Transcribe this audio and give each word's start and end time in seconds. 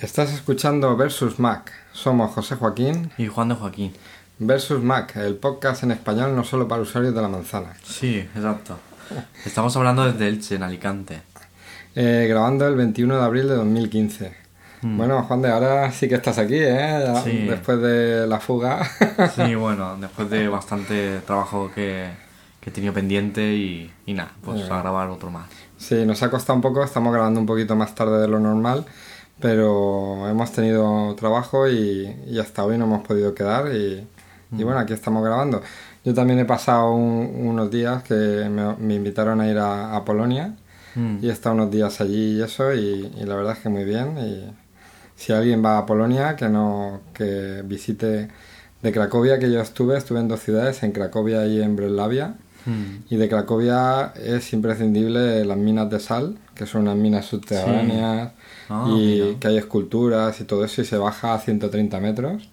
Estás 0.00 0.32
escuchando 0.32 0.96
Versus 0.96 1.38
Mac. 1.38 1.72
Somos 1.92 2.32
José 2.32 2.56
Joaquín. 2.56 3.10
Y 3.18 3.26
Juan 3.26 3.50
de 3.50 3.54
Joaquín. 3.54 3.92
Versus 4.38 4.82
Mac, 4.82 5.16
el 5.16 5.36
podcast 5.36 5.82
en 5.82 5.90
español 5.90 6.34
no 6.34 6.44
solo 6.44 6.66
para 6.66 6.80
usuarios 6.80 7.14
de 7.14 7.20
la 7.20 7.28
manzana. 7.28 7.74
Sí, 7.84 8.16
exacto. 8.34 8.78
Estamos 9.44 9.76
hablando 9.76 10.04
desde 10.10 10.28
Elche, 10.28 10.54
en 10.54 10.62
Alicante. 10.62 11.20
Eh, 11.94 12.26
grabando 12.28 12.66
el 12.66 12.76
21 12.76 13.16
de 13.18 13.22
abril 13.22 13.48
de 13.48 13.56
2015. 13.56 14.34
Mm. 14.82 14.96
Bueno, 14.96 15.22
Juan 15.24 15.42
de, 15.42 15.50
ahora 15.50 15.92
sí 15.92 16.08
que 16.08 16.14
estás 16.14 16.38
aquí, 16.38 16.54
¿eh? 16.56 17.02
Ya, 17.04 17.20
Sí. 17.22 17.44
Después 17.46 17.82
de 17.82 18.26
la 18.26 18.40
fuga. 18.40 18.80
Sí, 19.36 19.54
bueno, 19.54 19.96
después 20.00 20.30
de 20.30 20.48
bastante 20.48 21.20
trabajo 21.26 21.70
que, 21.74 22.08
que 22.60 22.70
he 22.70 22.72
tenido 22.72 22.94
pendiente 22.94 23.52
y, 23.52 23.92
y 24.06 24.14
nada, 24.14 24.30
pues 24.42 24.62
a 24.70 24.78
grabar 24.80 25.10
otro 25.10 25.30
más. 25.30 25.48
sí, 25.76 26.06
nos 26.06 26.22
ha 26.22 26.30
costado 26.30 26.54
un 26.54 26.62
poco, 26.62 26.82
estamos 26.82 27.12
grabando 27.12 27.38
un 27.40 27.46
poquito 27.46 27.76
más 27.76 27.94
tarde 27.94 28.18
de 28.22 28.28
lo 28.28 28.40
normal, 28.40 28.86
pero 29.40 30.28
hemos 30.28 30.52
tenido 30.52 31.14
trabajo 31.14 31.68
y, 31.68 32.14
y 32.28 32.38
hasta 32.38 32.64
hoy 32.64 32.76
no 32.78 32.84
hemos 32.84 33.06
podido 33.06 33.34
quedar 33.34 33.74
y, 33.74 34.06
y 34.56 34.62
bueno, 34.64 34.78
aquí 34.80 34.92
estamos 34.92 35.24
grabando. 35.24 35.62
Yo 36.04 36.14
también 36.14 36.38
he 36.40 36.44
pasado 36.44 36.92
un- 36.92 37.46
unos 37.48 37.70
días 37.70 38.02
que 38.02 38.14
me, 38.14 38.74
me 38.76 38.94
invitaron 38.94 39.40
a 39.40 39.48
ir 39.48 39.58
a, 39.58 39.96
a 39.96 40.04
Polonia 40.04 40.54
Mm. 40.96 41.18
y 41.22 41.28
he 41.28 41.32
estado 41.32 41.54
unos 41.54 41.70
días 41.70 42.00
allí 42.00 42.38
y 42.38 42.42
eso 42.42 42.74
y, 42.74 43.12
y 43.16 43.24
la 43.24 43.36
verdad 43.36 43.52
es 43.52 43.60
que 43.60 43.68
muy 43.68 43.84
bien 43.84 44.18
y 44.18 44.52
si 45.14 45.32
alguien 45.32 45.64
va 45.64 45.78
a 45.78 45.86
Polonia 45.86 46.34
que 46.34 46.48
no 46.48 47.00
que 47.14 47.62
visite 47.64 48.26
de 48.82 48.92
Cracovia 48.92 49.38
que 49.38 49.52
yo 49.52 49.60
estuve 49.60 49.96
estuve 49.96 50.18
en 50.18 50.26
dos 50.26 50.40
ciudades 50.40 50.82
en 50.82 50.90
Cracovia 50.90 51.46
y 51.46 51.62
en 51.62 51.76
Breslavia 51.76 52.34
Mm. 52.66 53.04
y 53.08 53.16
de 53.16 53.28
Cracovia 53.28 54.12
es 54.22 54.52
imprescindible 54.52 55.44
las 55.44 55.56
minas 55.56 55.88
de 55.90 56.00
sal 56.00 56.36
que 56.56 56.66
son 56.66 56.82
unas 56.82 56.96
minas 56.96 57.24
subterráneas 57.26 58.32
Ah, 58.70 58.86
y 58.88 59.20
mira. 59.22 59.38
que 59.40 59.48
hay 59.48 59.56
esculturas 59.58 60.40
y 60.40 60.44
todo 60.44 60.64
eso 60.64 60.80
y 60.80 60.84
se 60.84 60.96
baja 60.96 61.34
a 61.34 61.38
130 61.40 61.98
metros 62.00 62.48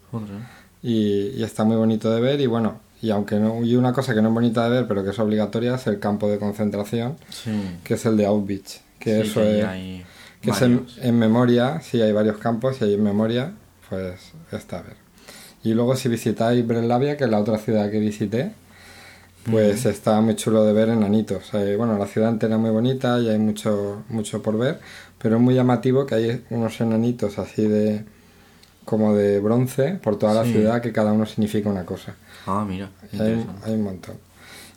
y, 0.82 1.28
y 1.38 1.44
está 1.44 1.64
muy 1.64 1.76
bonito 1.78 2.10
de 2.12 2.20
ver 2.22 2.42
y 2.42 2.48
bueno 2.48 2.80
y 3.02 3.12
aunque 3.12 3.36
no 3.40 3.64
y 3.64 3.76
una 3.76 3.94
cosa 3.94 4.14
que 4.16 4.22
no 4.22 4.30
es 4.30 4.34
bonita 4.34 4.64
de 4.64 4.70
ver 4.72 4.88
pero 4.88 5.04
que 5.04 5.12
es 5.12 5.20
obligatoria 5.20 5.76
es 5.76 5.86
el 5.88 6.00
campo 6.00 6.28
de 6.30 6.40
concentración 6.40 7.16
Sí. 7.30 7.52
que 7.84 7.94
es 7.94 8.06
el 8.06 8.18
de 8.18 8.26
Auschwitz, 8.26 8.82
que 9.00 9.22
Sí, 9.24 9.30
eso 9.30 9.42
que 9.42 9.60
es, 9.60 9.66
hay 9.66 10.06
que 10.42 10.52
es 10.52 10.62
en, 10.62 10.86
en 11.02 11.20
memoria, 11.20 11.82
sí 11.82 12.02
hay 12.02 12.12
varios 12.12 12.38
campos 12.38 12.78
y 12.82 12.86
ahí 12.86 12.94
en 12.94 13.04
memoria, 13.04 13.52
pues 13.90 14.32
está 14.52 14.80
a 14.80 14.82
ver. 14.84 14.96
Y 15.64 15.74
luego 15.74 15.96
si 15.96 16.10
visitáis 16.10 16.66
Breslavia, 16.66 17.18
que 17.18 17.24
es 17.26 17.30
la 17.30 17.40
otra 17.40 17.58
ciudad 17.58 17.90
que 17.92 18.00
visité, 18.00 18.52
pues 19.50 19.86
está 19.86 20.20
muy 20.22 20.36
chulo 20.36 20.64
de 20.64 20.74
ver 20.74 20.90
enanitos. 20.90 21.54
Eh, 21.54 21.76
bueno, 21.76 21.98
la 21.98 22.06
ciudad 22.06 22.30
entera 22.30 22.56
es 22.56 22.62
muy 22.62 22.70
bonita 22.70 23.20
y 23.20 23.30
hay 23.30 23.38
mucho, 23.40 24.04
mucho 24.10 24.42
por 24.42 24.58
ver, 24.58 24.80
pero 25.20 25.38
es 25.38 25.42
muy 25.42 25.56
llamativo 25.56 26.06
que 26.06 26.16
hay 26.16 26.46
unos 26.50 26.80
enanitos 26.82 27.38
así 27.40 27.68
de 27.68 28.04
como 28.86 29.14
de 29.16 29.40
bronce 29.40 29.94
por 30.02 30.18
toda 30.18 30.34
la 30.34 30.44
ciudad 30.46 30.82
que 30.82 30.94
cada 30.94 31.12
uno 31.12 31.26
significa 31.26 31.70
una 31.70 31.86
cosa. 31.86 32.16
Ah, 32.46 32.66
mira, 32.68 32.90
Hay, 33.14 33.46
hay 33.66 33.74
un 33.74 33.84
montón. 33.84 34.16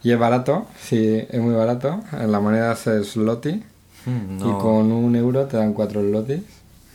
Y 0.03 0.11
es 0.13 0.19
barato, 0.19 0.67
sí, 0.81 1.25
es 1.31 1.41
muy 1.41 1.55
barato. 1.55 2.01
En 2.13 2.33
la 2.33 2.41
moneda 2.41 2.73
es 2.73 2.87
el 2.87 3.05
zloty. 3.05 3.63
Mm, 4.07 4.39
Y 4.39 4.53
con 4.59 4.91
un 4.91 5.15
euro 5.15 5.47
te 5.47 5.59
dan 5.59 5.75
cuatro 5.75 6.01
zlotys. 6.01 6.43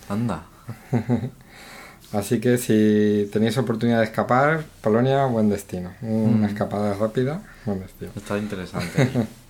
anda. 0.10 0.44
Así 2.14 2.40
que 2.40 2.58
si 2.58 3.30
tenéis 3.32 3.58
oportunidad 3.58 4.00
de 4.00 4.06
escapar, 4.06 4.64
Polonia, 4.82 5.26
buen 5.26 5.50
destino. 5.50 5.92
Una 6.02 6.48
escapada 6.48 6.94
rápida, 6.94 7.42
buen 7.66 7.80
destino. 7.82 8.12
Está 8.16 8.38
interesante. 8.38 9.10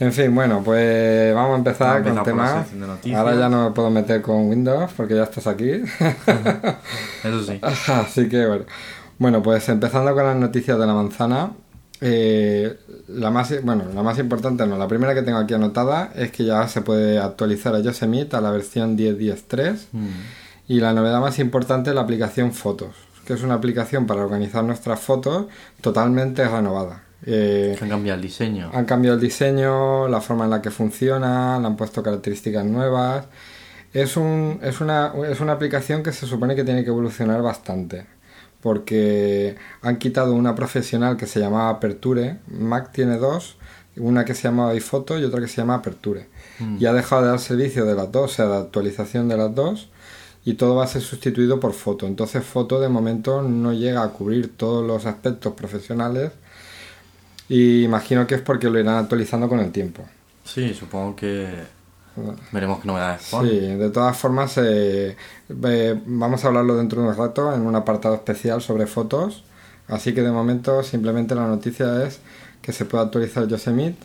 En 0.00 0.12
fin, 0.12 0.34
bueno, 0.34 0.62
pues 0.64 1.34
vamos 1.34 1.52
a 1.52 1.58
empezar 1.58 2.02
Vamos 2.02 2.16
con 2.18 2.24
temas. 2.24 2.72
noticias. 2.72 3.20
Ahora 3.20 3.34
ya 3.36 3.48
no 3.50 3.68
me 3.68 3.74
puedo 3.74 3.90
meter 3.90 4.22
con 4.22 4.48
Windows 4.48 4.90
porque 4.96 5.14
ya 5.14 5.24
estás 5.24 5.46
aquí. 5.46 5.70
Eso 7.24 7.42
sí. 7.44 7.60
Así 7.92 8.28
que 8.28 8.46
bueno. 8.46 8.64
Bueno, 9.18 9.42
pues 9.42 9.68
empezando 9.68 10.14
con 10.14 10.24
las 10.24 10.36
noticias 10.36 10.78
de 10.78 10.86
la 10.86 10.94
manzana. 10.94 11.50
eh, 12.00 12.78
la 13.08 13.30
más 13.30 13.52
bueno, 13.62 13.84
la 13.94 14.02
más 14.02 14.18
importante 14.18 14.66
no, 14.66 14.78
la 14.78 14.88
primera 14.88 15.12
que 15.14 15.20
tengo 15.22 15.36
aquí 15.38 15.52
anotada 15.52 16.10
es 16.14 16.30
que 16.32 16.44
ya 16.46 16.66
se 16.68 16.80
puede 16.80 17.18
actualizar 17.18 17.74
a 17.74 17.80
Yosemite 17.80 18.34
a 18.36 18.40
la 18.40 18.50
versión 18.50 18.96
10.10.3 18.96 19.88
Mm. 19.92 20.06
y 20.68 20.80
la 20.80 20.94
novedad 20.94 21.20
más 21.20 21.38
importante 21.38 21.90
es 21.90 21.96
la 21.96 22.02
aplicación 22.02 22.52
Fotos, 22.52 22.94
que 23.26 23.34
es 23.34 23.42
una 23.42 23.54
aplicación 23.54 24.06
para 24.06 24.22
organizar 24.22 24.64
nuestras 24.64 24.98
fotos 25.00 25.46
totalmente 25.82 26.48
renovada. 26.48 27.02
Eh, 27.26 27.76
han 27.80 27.88
cambiado 27.88 28.16
el 28.16 28.22
diseño. 28.22 28.70
han 28.72 28.84
cambiado 28.86 29.16
el 29.16 29.20
diseño, 29.20 30.08
la 30.08 30.20
forma 30.20 30.44
en 30.44 30.50
la 30.50 30.62
que 30.62 30.70
funciona, 30.70 31.58
le 31.58 31.66
han 31.66 31.76
puesto 31.76 32.02
características 32.02 32.64
nuevas. 32.64 33.26
Es, 33.92 34.16
un, 34.16 34.60
es, 34.62 34.80
una, 34.80 35.12
es 35.28 35.40
una 35.40 35.52
aplicación 35.52 36.02
que 36.02 36.12
se 36.12 36.26
supone 36.26 36.54
que 36.54 36.64
tiene 36.64 36.84
que 36.84 36.90
evolucionar 36.90 37.42
bastante. 37.42 38.06
Porque 38.62 39.56
han 39.82 39.96
quitado 39.98 40.34
una 40.34 40.54
profesional 40.54 41.16
que 41.16 41.26
se 41.26 41.40
llamaba 41.40 41.70
Aperture. 41.70 42.38
Mac 42.46 42.92
tiene 42.92 43.16
dos, 43.16 43.56
una 43.96 44.24
que 44.24 44.34
se 44.34 44.42
llama 44.42 44.70
iPhoto 44.70 45.18
y 45.18 45.24
otra 45.24 45.40
que 45.40 45.48
se 45.48 45.56
llama 45.56 45.76
Aperture. 45.76 46.28
Y 46.78 46.84
ha 46.84 46.92
dejado 46.92 47.22
de 47.22 47.28
dar 47.28 47.38
servicio 47.38 47.86
de 47.86 47.94
las 47.94 48.12
dos, 48.12 48.32
o 48.32 48.34
sea, 48.34 48.46
de 48.46 48.56
actualización 48.58 49.28
de 49.28 49.38
las 49.38 49.54
dos. 49.54 49.88
Y 50.44 50.54
todo 50.54 50.74
va 50.74 50.84
a 50.84 50.88
ser 50.88 51.00
sustituido 51.00 51.58
por 51.58 51.72
foto. 51.72 52.06
Entonces 52.06 52.44
foto 52.44 52.80
de 52.80 52.90
momento 52.90 53.42
no 53.42 53.72
llega 53.72 54.02
a 54.02 54.08
cubrir 54.08 54.54
todos 54.56 54.86
los 54.86 55.06
aspectos 55.06 55.54
profesionales 55.54 56.32
y 57.50 57.82
imagino 57.84 58.26
que 58.26 58.36
es 58.36 58.40
porque 58.40 58.70
lo 58.70 58.78
irán 58.78 58.96
actualizando 58.96 59.46
con 59.48 59.58
el 59.60 59.70
tiempo. 59.72 60.02
Sí, 60.44 60.72
supongo 60.72 61.14
que 61.14 61.48
veremos 62.52 62.80
qué 62.80 62.86
novedades 62.88 63.28
ponen. 63.30 63.50
Sí, 63.50 63.60
de 63.76 63.90
todas 63.90 64.16
formas, 64.16 64.54
eh, 64.56 65.16
vamos 66.06 66.44
a 66.44 66.48
hablarlo 66.48 66.76
dentro 66.76 67.02
de 67.02 67.08
un 67.08 67.16
rato 67.16 67.54
en 67.54 67.62
un 67.62 67.74
apartado 67.76 68.14
especial 68.14 68.62
sobre 68.62 68.86
fotos. 68.86 69.44
Así 69.88 70.12
que 70.14 70.22
de 70.22 70.30
momento 70.30 70.82
simplemente 70.82 71.34
la 71.34 71.46
noticia 71.46 72.04
es 72.06 72.20
que 72.62 72.72
se 72.72 72.84
puede 72.84 73.04
actualizar 73.04 73.46
Yosemite 73.48 73.98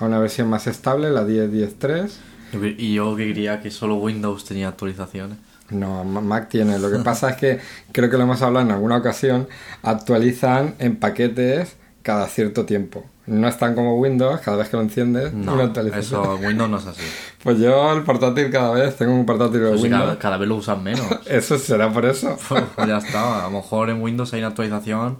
a 0.00 0.04
una 0.04 0.18
versión 0.18 0.48
más 0.48 0.66
estable, 0.66 1.10
la 1.10 1.24
10.10.3. 1.24 2.10
Yo 2.52 2.60
que- 2.60 2.74
Y 2.78 2.94
yo 2.94 3.14
que 3.16 3.26
quería 3.28 3.60
que 3.60 3.70
solo 3.70 3.96
Windows 3.96 4.44
tenía 4.44 4.68
actualizaciones. 4.68 5.38
No, 5.70 6.02
Ma- 6.04 6.20
Mac 6.22 6.48
tiene. 6.48 6.78
Lo 6.78 6.90
que 6.90 6.98
pasa 6.98 7.30
es 7.30 7.36
que 7.36 7.60
creo 7.92 8.08
que 8.08 8.16
lo 8.16 8.22
hemos 8.24 8.40
hablado 8.42 8.64
en 8.66 8.72
alguna 8.72 8.96
ocasión. 8.96 9.46
Actualizan 9.82 10.74
en 10.78 10.96
paquetes 10.96 11.76
cada 12.08 12.26
cierto 12.26 12.64
tiempo. 12.64 13.04
No 13.26 13.46
están 13.48 13.74
como 13.74 13.98
Windows, 13.98 14.40
cada 14.40 14.56
vez 14.56 14.70
que 14.70 14.78
lo 14.78 14.82
enciendes, 14.82 15.34
una 15.34 15.52
No, 15.56 15.60
actualización. 15.62 16.22
eso 16.22 16.36
Windows 16.36 16.70
no 16.70 16.78
es 16.78 16.86
así. 16.86 17.02
Pues 17.42 17.58
yo 17.58 17.92
el 17.92 18.02
portátil 18.02 18.50
cada 18.50 18.70
vez 18.70 18.96
tengo 18.96 19.12
un 19.12 19.26
portátil 19.26 19.60
de 19.60 19.68
Pues 19.68 19.80
si 19.80 19.82
Windows. 19.84 20.02
cada, 20.04 20.18
cada 20.18 20.36
vez 20.38 20.48
lo 20.48 20.56
usan 20.56 20.82
menos. 20.82 21.04
Eso 21.26 21.58
será 21.58 21.92
por 21.92 22.06
eso. 22.06 22.34
Pues 22.48 22.64
ya 22.88 22.96
está. 22.96 23.40
A 23.40 23.50
lo 23.50 23.58
mejor 23.58 23.90
en 23.90 24.00
Windows 24.00 24.32
hay 24.32 24.38
una 24.40 24.48
actualización 24.48 25.18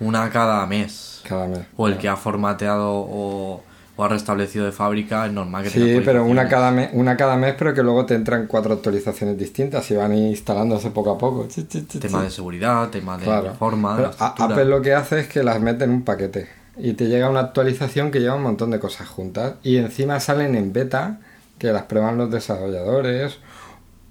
una 0.00 0.28
cada 0.28 0.66
mes. 0.66 1.22
Cada 1.26 1.46
mes. 1.48 1.60
O 1.78 1.88
el 1.88 1.96
que 1.96 2.08
ha 2.10 2.16
formateado 2.16 2.90
o, 2.92 3.62
o 3.98 4.04
ha 4.04 4.08
restablecido 4.08 4.64
de 4.64 4.70
fábrica 4.72 5.26
es 5.26 5.32
normal 5.32 5.64
que 5.64 5.70
Sí, 5.70 6.00
pero 6.04 6.24
una 6.24 6.48
cada, 6.48 6.70
mes, 6.70 6.90
una 6.92 7.16
cada 7.16 7.36
mes, 7.36 7.54
pero 7.58 7.74
que 7.74 7.82
luego 7.82 8.06
te 8.06 8.14
entran 8.14 8.46
cuatro 8.46 8.72
actualizaciones 8.74 9.36
distintas 9.36 9.90
y 9.90 9.96
van 9.96 10.14
instalándose 10.14 10.90
poco 10.92 11.10
a 11.10 11.18
poco. 11.18 11.46
Chi, 11.48 11.64
Tema 11.64 12.22
de 12.22 12.30
seguridad, 12.30 12.88
tema 12.90 13.18
de 13.18 13.24
Claro. 13.24 13.54
forma, 13.54 13.96
Pero. 13.96 14.10
Apple 14.18 14.64
lo 14.66 14.80
que 14.80 14.94
hace 14.94 15.20
es 15.20 15.26
que 15.28 15.42
las 15.42 15.60
mete 15.60 15.82
en 15.84 15.90
un 15.90 16.02
paquete 16.02 16.48
y 16.76 16.92
te 16.92 17.08
llega 17.08 17.28
una 17.28 17.40
actualización 17.40 18.10
que 18.12 18.20
lleva 18.20 18.36
un 18.36 18.42
montón 18.44 18.70
de 18.70 18.78
cosas 18.78 19.08
juntas 19.08 19.54
y 19.64 19.78
encima 19.78 20.20
salen 20.20 20.54
en 20.54 20.72
beta 20.72 21.18
que 21.58 21.72
las 21.72 21.82
prueban 21.82 22.16
los 22.16 22.30
desarrolladores. 22.30 23.38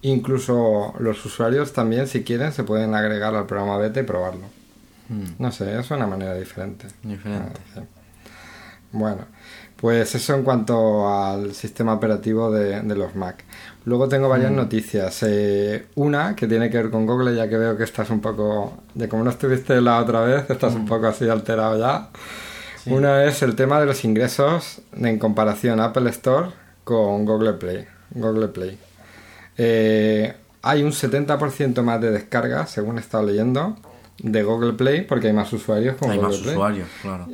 Incluso 0.02 0.94
los 1.00 1.26
usuarios 1.26 1.74
también, 1.74 2.08
si 2.08 2.24
quieren, 2.24 2.52
se 2.52 2.64
pueden 2.64 2.94
agregar 2.94 3.34
al 3.36 3.46
programa 3.46 3.78
beta 3.78 4.00
y 4.00 4.04
probarlo. 4.04 4.44
Mm, 5.10 5.24
No 5.40 5.52
sé, 5.52 5.80
es 5.80 5.90
una 5.92 6.06
manera 6.08 6.34
diferente. 6.36 6.88
diferente. 7.04 7.60
Ah. 7.78 7.82
Bueno, 8.92 9.20
pues 9.78 10.14
eso 10.16 10.36
en 10.36 10.44
cuanto 10.44 11.08
al 11.08 11.54
sistema 11.54 11.94
operativo 11.94 12.52
de, 12.52 12.82
de 12.82 12.96
los 12.96 13.16
Mac. 13.16 13.44
Luego 13.86 14.10
tengo 14.10 14.28
varias 14.28 14.52
noticias. 14.52 15.24
Eh, 15.24 15.86
una 15.96 16.36
que 16.36 16.46
tiene 16.46 16.70
que 16.70 16.78
ver 16.78 16.90
con 16.90 17.06
Google, 17.06 17.34
ya 17.34 17.48
que 17.48 17.58
veo 17.58 17.78
que 17.78 17.86
estás 17.86 18.10
un 18.10 18.20
poco, 18.20 18.84
de 18.94 19.08
como 19.08 19.24
no 19.24 19.30
estuviste 19.30 19.80
la 19.80 20.00
otra 20.00 20.22
vez, 20.22 20.50
estás 20.50 20.76
un 20.76 20.86
poco 20.86 21.08
así 21.08 21.30
alterado 21.30 21.80
ya. 21.80 22.10
Sí. 22.84 22.92
Una 22.92 23.24
es 23.24 23.42
el 23.44 23.56
tema 23.56 23.80
de 23.80 23.86
los 23.86 24.04
ingresos 24.04 24.82
en 24.94 25.18
comparación 25.18 25.80
Apple 25.80 26.10
Store 26.10 26.50
con 26.84 27.24
Google 27.24 27.54
Play. 27.54 27.86
Google 28.12 28.50
Play. 28.50 28.78
Eh, 29.58 30.36
hay 30.64 30.84
un 30.84 30.92
70% 30.92 31.82
más 31.82 32.02
de 32.02 32.12
descargas, 32.12 32.70
según 32.70 32.98
he 32.98 33.00
estado 33.00 33.26
leyendo, 33.26 33.78
de 34.20 34.44
Google 34.44 34.74
Play, 34.74 35.02
porque 35.02 35.28
hay 35.28 35.34
más 35.34 35.52
usuarios 35.54 35.96
con 35.98 36.10
Hay 36.12 36.18
Google 36.18 36.32
más 36.34 36.40
Play. 36.42 36.54
usuarios, 36.56 36.88
claro. 37.02 37.28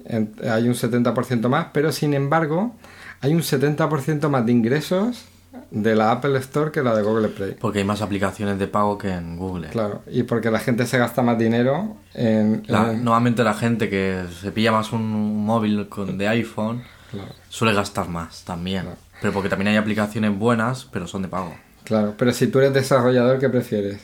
Hay 0.52 0.68
un 0.68 0.74
70% 0.76 1.48
más, 1.50 1.68
pero 1.74 1.92
sin 1.92 2.14
embargo 2.14 2.76
hay 3.22 3.34
un 3.34 3.42
70% 3.42 4.28
más 4.30 4.46
de 4.46 4.52
ingresos 4.52 5.26
de 5.72 5.96
la 5.96 6.12
Apple 6.12 6.38
Store 6.40 6.72
que 6.72 6.82
la 6.84 6.96
de 6.96 7.04
Google 7.04 7.30
Play. 7.30 7.56
Porque 7.60 7.80
hay 7.80 7.86
más 7.86 8.02
aplicaciones 8.02 8.60
de 8.60 8.68
pago 8.68 8.98
que 8.98 9.10
en 9.12 9.38
Google. 9.38 9.70
Claro, 9.70 10.02
y 10.12 10.24
porque 10.24 10.52
la 10.52 10.60
gente 10.60 10.86
se 10.86 10.98
gasta 10.98 11.22
más 11.22 11.38
dinero 11.38 11.96
en... 12.14 12.64
La- 12.68 12.92
en- 12.92 13.04
Normalmente 13.04 13.44
la 13.44 13.54
gente 13.54 13.90
que 13.90 14.24
se 14.42 14.52
pilla 14.52 14.72
más 14.72 14.92
un 14.92 15.46
móvil 15.46 15.88
con, 15.90 16.18
de 16.18 16.28
iPhone 16.28 16.84
Claro. 17.12 17.30
suele 17.50 17.74
gastar 17.76 18.10
más 18.10 18.44
también. 18.44 18.86
Pero 19.22 19.32
porque 19.34 19.48
también 19.48 19.70
hay 19.70 19.78
aplicaciones 19.78 20.38
buenas, 20.38 20.86
pero 20.92 21.08
son 21.08 21.22
de 21.22 21.28
pago. 21.30 21.54
Claro, 21.86 22.16
pero 22.18 22.34
si 22.34 22.48
tú 22.48 22.60
eres 22.60 22.74
desarrollador, 22.74 23.40
¿qué 23.40 23.50
prefieres? 23.50 24.02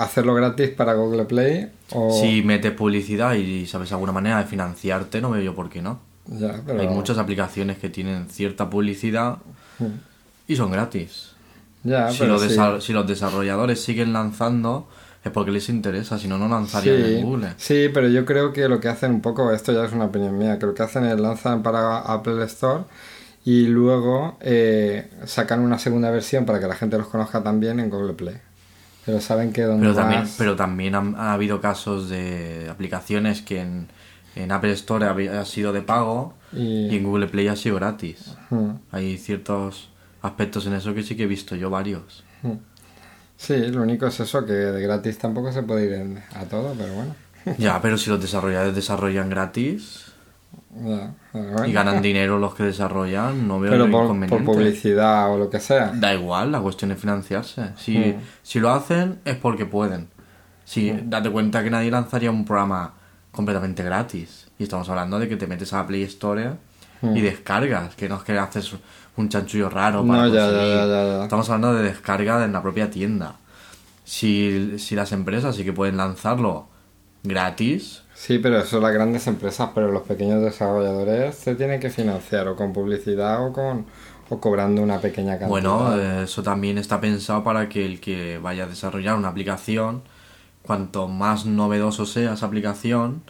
¿Hacerlo 0.00 0.34
gratis 0.34 0.70
para 0.70 0.94
Google 0.94 1.24
Play 1.26 1.68
o...? 1.92 2.10
Si 2.20 2.42
metes 2.42 2.72
publicidad 2.72 3.34
y 3.34 3.66
sabes 3.66 3.92
alguna 3.92 4.12
manera 4.12 4.38
de 4.38 4.44
financiarte, 4.44 5.20
no 5.20 5.30
veo 5.30 5.42
yo 5.42 5.54
por 5.54 5.68
qué 5.68 5.82
no. 5.82 6.00
Ya, 6.26 6.60
pero... 6.66 6.80
Hay 6.80 6.88
muchas 6.88 7.18
aplicaciones 7.18 7.78
que 7.78 7.88
tienen 7.90 8.28
cierta 8.28 8.70
publicidad 8.70 9.38
y 10.48 10.56
son 10.56 10.70
gratis. 10.70 11.32
Ya, 11.82 12.10
Si 12.10 12.18
pero 12.20 12.32
los, 12.34 12.42
sí. 12.42 12.48
desa- 12.48 12.80
si 12.80 12.92
los 12.92 13.06
desarrolladores 13.06 13.82
siguen 13.82 14.12
lanzando, 14.12 14.88
es 15.24 15.30
porque 15.32 15.50
les 15.50 15.68
interesa, 15.68 16.18
si 16.18 16.28
no, 16.28 16.38
no 16.38 16.48
lanzarían 16.48 16.96
Sí, 16.96 17.14
en 17.16 17.24
Google. 17.26 17.48
sí, 17.56 17.88
pero 17.92 18.08
yo 18.08 18.24
creo 18.24 18.52
que 18.52 18.68
lo 18.68 18.80
que 18.80 18.88
hacen 18.88 19.12
un 19.12 19.20
poco, 19.20 19.50
esto 19.52 19.72
ya 19.72 19.84
es 19.84 19.92
una 19.92 20.06
opinión 20.06 20.36
mía, 20.38 20.58
que 20.58 20.66
lo 20.66 20.74
que 20.74 20.82
hacen 20.82 21.04
es 21.04 21.18
lanzan 21.20 21.62
para 21.62 21.98
Apple 21.98 22.42
Store 22.44 22.84
y 23.44 23.66
luego 23.66 24.36
eh, 24.40 25.10
sacan 25.24 25.60
una 25.60 25.78
segunda 25.78 26.10
versión 26.10 26.44
para 26.44 26.60
que 26.60 26.66
la 26.66 26.74
gente 26.74 26.98
los 26.98 27.06
conozca 27.08 27.42
también 27.42 27.80
en 27.80 27.88
Google 27.90 28.12
Play. 28.14 28.36
Pero 29.06 29.20
saben 29.20 29.52
que 29.52 29.62
donde 29.62 29.82
Pero 29.82 29.94
también, 29.94 30.20
vas- 30.22 30.34
pero 30.38 30.56
también 30.56 30.94
han- 30.94 31.14
ha, 31.16 31.32
habido 31.32 31.60
casos 31.60 32.08
de 32.08 32.68
aplicaciones 32.70 33.42
que 33.42 33.60
en, 33.60 33.88
en 34.36 34.52
Apple 34.52 34.72
Store 34.72 35.06
había 35.06 35.44
sido 35.44 35.72
de 35.72 35.82
pago 35.82 36.34
Y- 36.52 36.88
y 36.88 36.96
en 36.96 37.04
Google 37.04 37.26
Play 37.28 37.48
ha 37.48 37.56
sido 37.56 37.76
gratis. 37.76 38.36
Hay 38.92 39.16
ciertos 39.18 39.88
aspectos 40.22 40.66
en 40.66 40.74
eso 40.74 40.94
que 40.94 41.02
sí 41.02 41.16
que 41.16 41.22
he 41.24 41.26
visto 41.26 41.56
yo 41.56 41.70
varios. 41.70 42.24
Sí, 43.36 43.56
lo 43.68 43.82
único 43.82 44.06
es 44.06 44.20
eso, 44.20 44.44
que 44.44 44.52
de 44.52 44.82
gratis 44.82 45.16
tampoco 45.18 45.50
se 45.52 45.62
puede 45.62 45.86
ir 45.86 45.92
en- 45.94 46.22
a 46.34 46.44
todo, 46.44 46.74
pero 46.76 46.92
bueno. 46.92 47.14
Ya, 47.56 47.80
pero 47.80 47.96
si 47.96 48.10
los 48.10 48.20
desarrolladores 48.20 48.74
desarrollan 48.74 49.30
gratis 49.30 50.12
Y 51.66 51.72
ganan 51.72 52.00
dinero 52.00 52.38
los 52.38 52.54
que 52.54 52.62
desarrollan, 52.62 53.48
no 53.48 53.58
veo 53.58 53.72
Pero 53.72 53.90
por, 53.90 54.44
publicidad 54.44 55.32
o 55.32 55.38
lo 55.38 55.50
que 55.50 55.58
sea. 55.60 55.92
Da 55.94 56.14
igual, 56.14 56.52
la 56.52 56.60
cuestión 56.60 56.92
es 56.92 56.98
financiarse. 57.00 57.72
Si, 57.76 57.98
Mm. 57.98 58.14
si 58.42 58.60
lo 58.60 58.70
hacen 58.70 59.18
es 59.24 59.36
porque 59.36 59.66
pueden. 59.66 60.08
Si 60.64 60.92
date 61.04 61.30
cuenta 61.30 61.64
que 61.64 61.70
nadie 61.70 61.90
lanzaría 61.90 62.30
un 62.30 62.44
programa 62.44 62.94
completamente 63.32 63.82
gratis. 63.82 64.48
Y 64.58 64.62
estamos 64.62 64.88
hablando 64.88 65.18
de 65.18 65.28
que 65.28 65.36
te 65.36 65.46
metes 65.48 65.72
a 65.72 65.78
la 65.78 65.86
Play 65.86 66.02
Store 66.04 66.52
y 67.02 67.20
descargas, 67.20 67.94
que 67.96 68.08
no 68.08 68.16
es 68.16 68.22
que 68.22 68.38
haces 68.38 68.72
un 69.16 69.28
chanchullo 69.28 69.68
raro 69.70 70.06
para 70.06 70.22
Mm. 70.26 70.26
No, 70.28 70.34
ya, 70.34 70.50
ya. 70.86 71.22
Estamos 71.24 71.48
hablando 71.50 71.74
de 71.74 71.82
descarga 71.84 72.44
en 72.44 72.52
la 72.52 72.62
propia 72.62 72.90
tienda. 72.90 73.34
Si, 74.04 74.78
si 74.78 74.94
las 74.94 75.10
empresas 75.12 75.56
sí 75.56 75.64
que 75.64 75.72
pueden 75.72 75.96
lanzarlo 75.96 76.68
gratis, 77.22 78.02
Sí, 78.20 78.38
pero 78.38 78.58
eso 78.58 78.80
las 78.80 78.92
grandes 78.92 79.26
empresas, 79.28 79.70
pero 79.74 79.90
los 79.90 80.02
pequeños 80.02 80.42
desarrolladores 80.42 81.34
se 81.36 81.54
tienen 81.54 81.80
que 81.80 81.88
financiar 81.88 82.48
o 82.48 82.54
con 82.54 82.74
publicidad 82.74 83.46
o 83.46 83.50
con 83.50 83.86
o 84.28 84.38
cobrando 84.38 84.82
una 84.82 85.00
pequeña 85.00 85.38
cantidad. 85.38 85.48
Bueno, 85.48 85.96
eh, 85.98 86.24
eso 86.24 86.42
también 86.42 86.76
está 86.76 87.00
pensado 87.00 87.42
para 87.42 87.70
que 87.70 87.86
el 87.86 87.98
que 87.98 88.36
vaya 88.36 88.64
a 88.64 88.66
desarrollar 88.66 89.16
una 89.16 89.28
aplicación, 89.28 90.02
cuanto 90.60 91.08
más 91.08 91.46
novedoso 91.46 92.04
sea 92.04 92.34
esa 92.34 92.44
aplicación, 92.44 93.22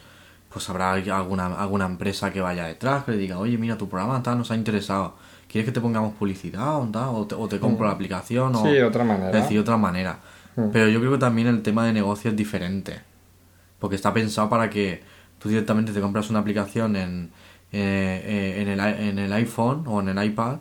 pues 0.49 0.69
habrá 0.69 0.91
alguna, 0.91 1.45
alguna 1.45 1.85
empresa 1.85 2.33
que 2.33 2.41
vaya 2.41 2.65
detrás, 2.65 3.05
que 3.05 3.11
le 3.11 3.17
diga, 3.17 3.39
oye, 3.39 3.57
mira, 3.57 3.77
tu 3.77 3.87
programa 3.87 4.21
tal, 4.21 4.39
nos 4.39 4.51
ha 4.51 4.55
interesado. 4.55 5.15
¿Quieres 5.47 5.69
que 5.69 5.71
te 5.71 5.79
pongamos 5.79 6.15
publicidad 6.15 6.81
o, 6.81 6.85
tal? 6.91 7.15
o, 7.15 7.25
te, 7.25 7.35
o 7.35 7.47
te 7.47 7.61
compro 7.61 7.87
la 7.87 7.93
aplicación? 7.93 8.53
O, 8.57 8.65
Mm. 8.65 8.69
Sí, 8.69 8.79
otra 8.81 9.05
manera. 9.05 9.37
Es 9.37 9.43
decir, 9.43 9.57
otra 9.57 9.77
manera. 9.77 10.19
Mm. 10.57 10.69
Pero 10.73 10.89
yo 10.89 10.99
creo 10.99 11.13
que 11.13 11.17
también 11.17 11.47
el 11.47 11.61
tema 11.61 11.85
de 11.85 11.93
negocio 11.93 12.29
es 12.29 12.35
diferente. 12.35 13.09
Porque 13.81 13.97
está 13.97 14.13
pensado 14.13 14.47
para 14.49 14.69
que 14.69 15.01
tú 15.39 15.49
directamente 15.49 15.91
te 15.91 15.99
compras 15.99 16.29
una 16.29 16.39
aplicación 16.39 16.95
en, 16.95 17.31
eh, 17.73 18.21
eh, 18.23 18.61
en, 18.61 18.67
el, 18.69 18.79
en 18.79 19.19
el 19.19 19.33
iPhone 19.33 19.83
o 19.87 19.99
en 19.99 20.07
el 20.09 20.23
iPad 20.23 20.59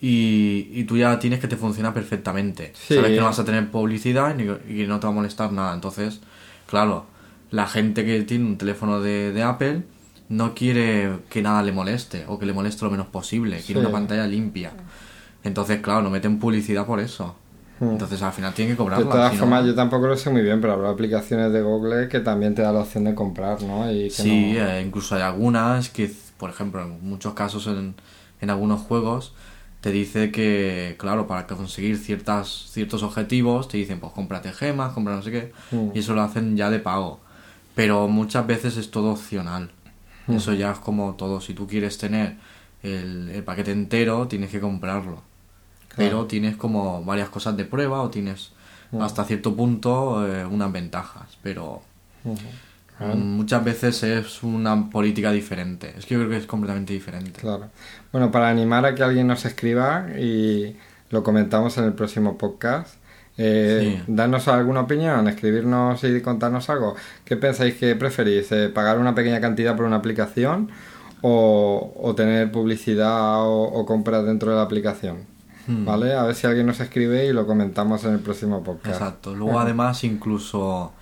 y, 0.00 0.68
y 0.72 0.84
tú 0.84 0.98
ya 0.98 1.18
tienes 1.18 1.40
que 1.40 1.48
te 1.48 1.56
funciona 1.56 1.94
perfectamente. 1.94 2.72
Sí. 2.74 2.96
Sabes 2.96 3.12
que 3.12 3.18
no 3.20 3.26
vas 3.26 3.38
a 3.38 3.44
tener 3.44 3.70
publicidad 3.70 4.36
y 4.38 4.76
que 4.76 4.86
no 4.86 5.00
te 5.00 5.06
va 5.06 5.12
a 5.12 5.16
molestar 5.16 5.52
nada. 5.52 5.72
Entonces, 5.74 6.20
claro, 6.66 7.06
la 7.50 7.66
gente 7.66 8.04
que 8.04 8.20
tiene 8.22 8.44
un 8.44 8.58
teléfono 8.58 9.00
de, 9.00 9.32
de 9.32 9.42
Apple 9.42 9.82
no 10.28 10.54
quiere 10.54 11.20
que 11.30 11.40
nada 11.40 11.62
le 11.62 11.70
moleste 11.72 12.24
o 12.26 12.38
que 12.38 12.46
le 12.46 12.52
moleste 12.52 12.84
lo 12.84 12.90
menos 12.90 13.06
posible. 13.06 13.58
Quiere 13.64 13.80
Sí. 13.80 13.86
una 13.86 13.92
pantalla 13.92 14.26
limpia. 14.26 14.72
Entonces, 15.44 15.80
claro, 15.80 16.02
no 16.02 16.10
meten 16.10 16.40
publicidad 16.40 16.84
por 16.84 16.98
eso. 16.98 17.36
Entonces, 17.80 18.22
al 18.22 18.32
final 18.32 18.54
tienen 18.54 18.74
que 18.76 18.82
Hmm. 18.82 18.86
de 18.86 18.90
cobrarla. 18.94 19.10
todas 19.10 19.36
formas, 19.36 19.66
yo 19.66 19.74
tampoco 19.74 20.06
lo 20.06 20.16
sé 20.16 20.30
muy 20.30 20.42
bien, 20.42 20.60
pero 20.60 20.72
habrá 20.72 20.88
aplicaciones 20.90 21.52
de 21.52 21.60
Google 21.62 22.08
que 22.08 22.20
también 22.20 22.54
te 22.54 22.62
da 22.62 22.72
la 22.72 22.80
opción 22.80 23.04
de 23.04 23.14
comprar, 23.14 23.60
¿no? 23.62 23.90
Y 23.92 24.04
que 24.04 24.10
Sí, 24.10 24.52
no- 24.54 24.66
eh, 24.66 24.82
incluso 24.86 25.14
hay 25.14 25.22
algunas 25.22 25.90
que, 25.90 26.10
por 26.38 26.48
ejemplo, 26.50 26.82
en 26.82 27.06
muchos 27.06 27.34
casos 27.34 27.66
en, 27.66 27.94
en 28.40 28.50
algunos 28.50 28.80
juegos 28.80 29.34
te 29.82 29.92
dice 29.92 30.32
que, 30.32 30.96
claro, 30.98 31.26
para 31.26 31.46
conseguir 31.46 31.98
ciertas, 31.98 32.48
ciertos 32.70 33.02
objetivos 33.02 33.68
te 33.68 33.76
dicen, 33.76 34.00
pues 34.00 34.12
cómprate 34.12 34.52
gemas, 34.52 34.92
compra 34.94 35.14
no 35.14 35.22
sé 35.22 35.30
qué, 35.30 35.52
Mm. 35.70 35.90
y 35.94 35.98
eso 35.98 36.14
lo 36.14 36.22
hacen 36.22 36.56
ya 36.56 36.70
de 36.70 36.78
pago. 36.78 37.20
Pero 37.74 38.08
muchas 38.08 38.46
veces 38.46 38.78
es 38.78 38.90
todo 38.90 39.10
opcional. 39.12 39.70
Mm. 40.28 40.36
Eso 40.36 40.54
ya 40.54 40.72
es 40.72 40.78
como 40.78 41.14
todo. 41.14 41.42
Si 41.42 41.52
tú 41.52 41.66
quieres 41.66 41.98
tener 41.98 42.36
el, 42.82 43.28
el 43.28 43.44
paquete 43.44 43.70
entero, 43.70 44.26
tienes 44.28 44.50
que 44.50 44.60
comprarlo. 44.60 45.22
Pero 45.96 46.26
tienes 46.26 46.56
como 46.56 47.02
varias 47.04 47.28
cosas 47.30 47.56
de 47.56 47.64
prueba 47.64 48.02
o 48.02 48.10
tienes 48.10 48.52
hasta 49.00 49.24
cierto 49.24 49.54
punto 49.56 50.26
eh, 50.26 50.44
unas 50.46 50.70
ventajas. 50.72 51.38
Pero. 51.42 51.82
Mm, 52.98 53.36
Muchas 53.36 53.62
veces 53.64 54.02
es 54.02 54.42
una 54.42 54.88
política 54.90 55.30
diferente. 55.32 55.92
Es 55.98 56.06
que 56.06 56.14
yo 56.14 56.20
creo 56.20 56.30
que 56.30 56.38
es 56.38 56.46
completamente 56.46 56.92
diferente. 56.94 57.40
Claro. 57.40 57.70
Bueno, 58.12 58.30
para 58.30 58.48
animar 58.48 58.86
a 58.86 58.94
que 58.94 59.02
alguien 59.02 59.26
nos 59.26 59.44
escriba 59.44 60.06
y 60.18 60.76
lo 61.10 61.22
comentamos 61.22 61.76
en 61.78 61.84
el 61.84 61.92
próximo 61.92 62.38
podcast. 62.38 62.94
Eh, 63.38 63.98
Sí. 63.98 64.02
Darnos 64.06 64.48
alguna 64.48 64.80
opinión, 64.82 65.28
escribirnos 65.28 66.02
y 66.04 66.22
contarnos 66.22 66.70
algo. 66.70 66.96
¿Qué 67.24 67.36
pensáis 67.36 67.74
que 67.74 67.94
preferís? 67.96 68.50
eh, 68.52 68.70
¿Pagar 68.70 68.98
una 68.98 69.14
pequeña 69.14 69.40
cantidad 69.42 69.76
por 69.76 69.84
una 69.84 69.96
aplicación 69.96 70.70
o, 71.20 71.92
o 71.96 72.14
tener 72.14 72.50
publicidad 72.50 73.42
o, 73.42 73.62
o 73.64 73.84
compras 73.86 74.24
dentro 74.24 74.50
de 74.50 74.56
la 74.56 74.62
aplicación? 74.62 75.26
Hmm. 75.66 75.84
¿Vale? 75.84 76.14
A 76.14 76.22
ver 76.24 76.34
si 76.34 76.46
alguien 76.46 76.66
nos 76.66 76.78
escribe 76.80 77.26
y 77.26 77.32
lo 77.32 77.46
comentamos 77.46 78.04
en 78.04 78.12
el 78.14 78.20
próximo 78.20 78.62
podcast. 78.62 79.00
Exacto. 79.00 79.34
Luego 79.34 79.58
además 79.58 80.04
incluso 80.04 80.92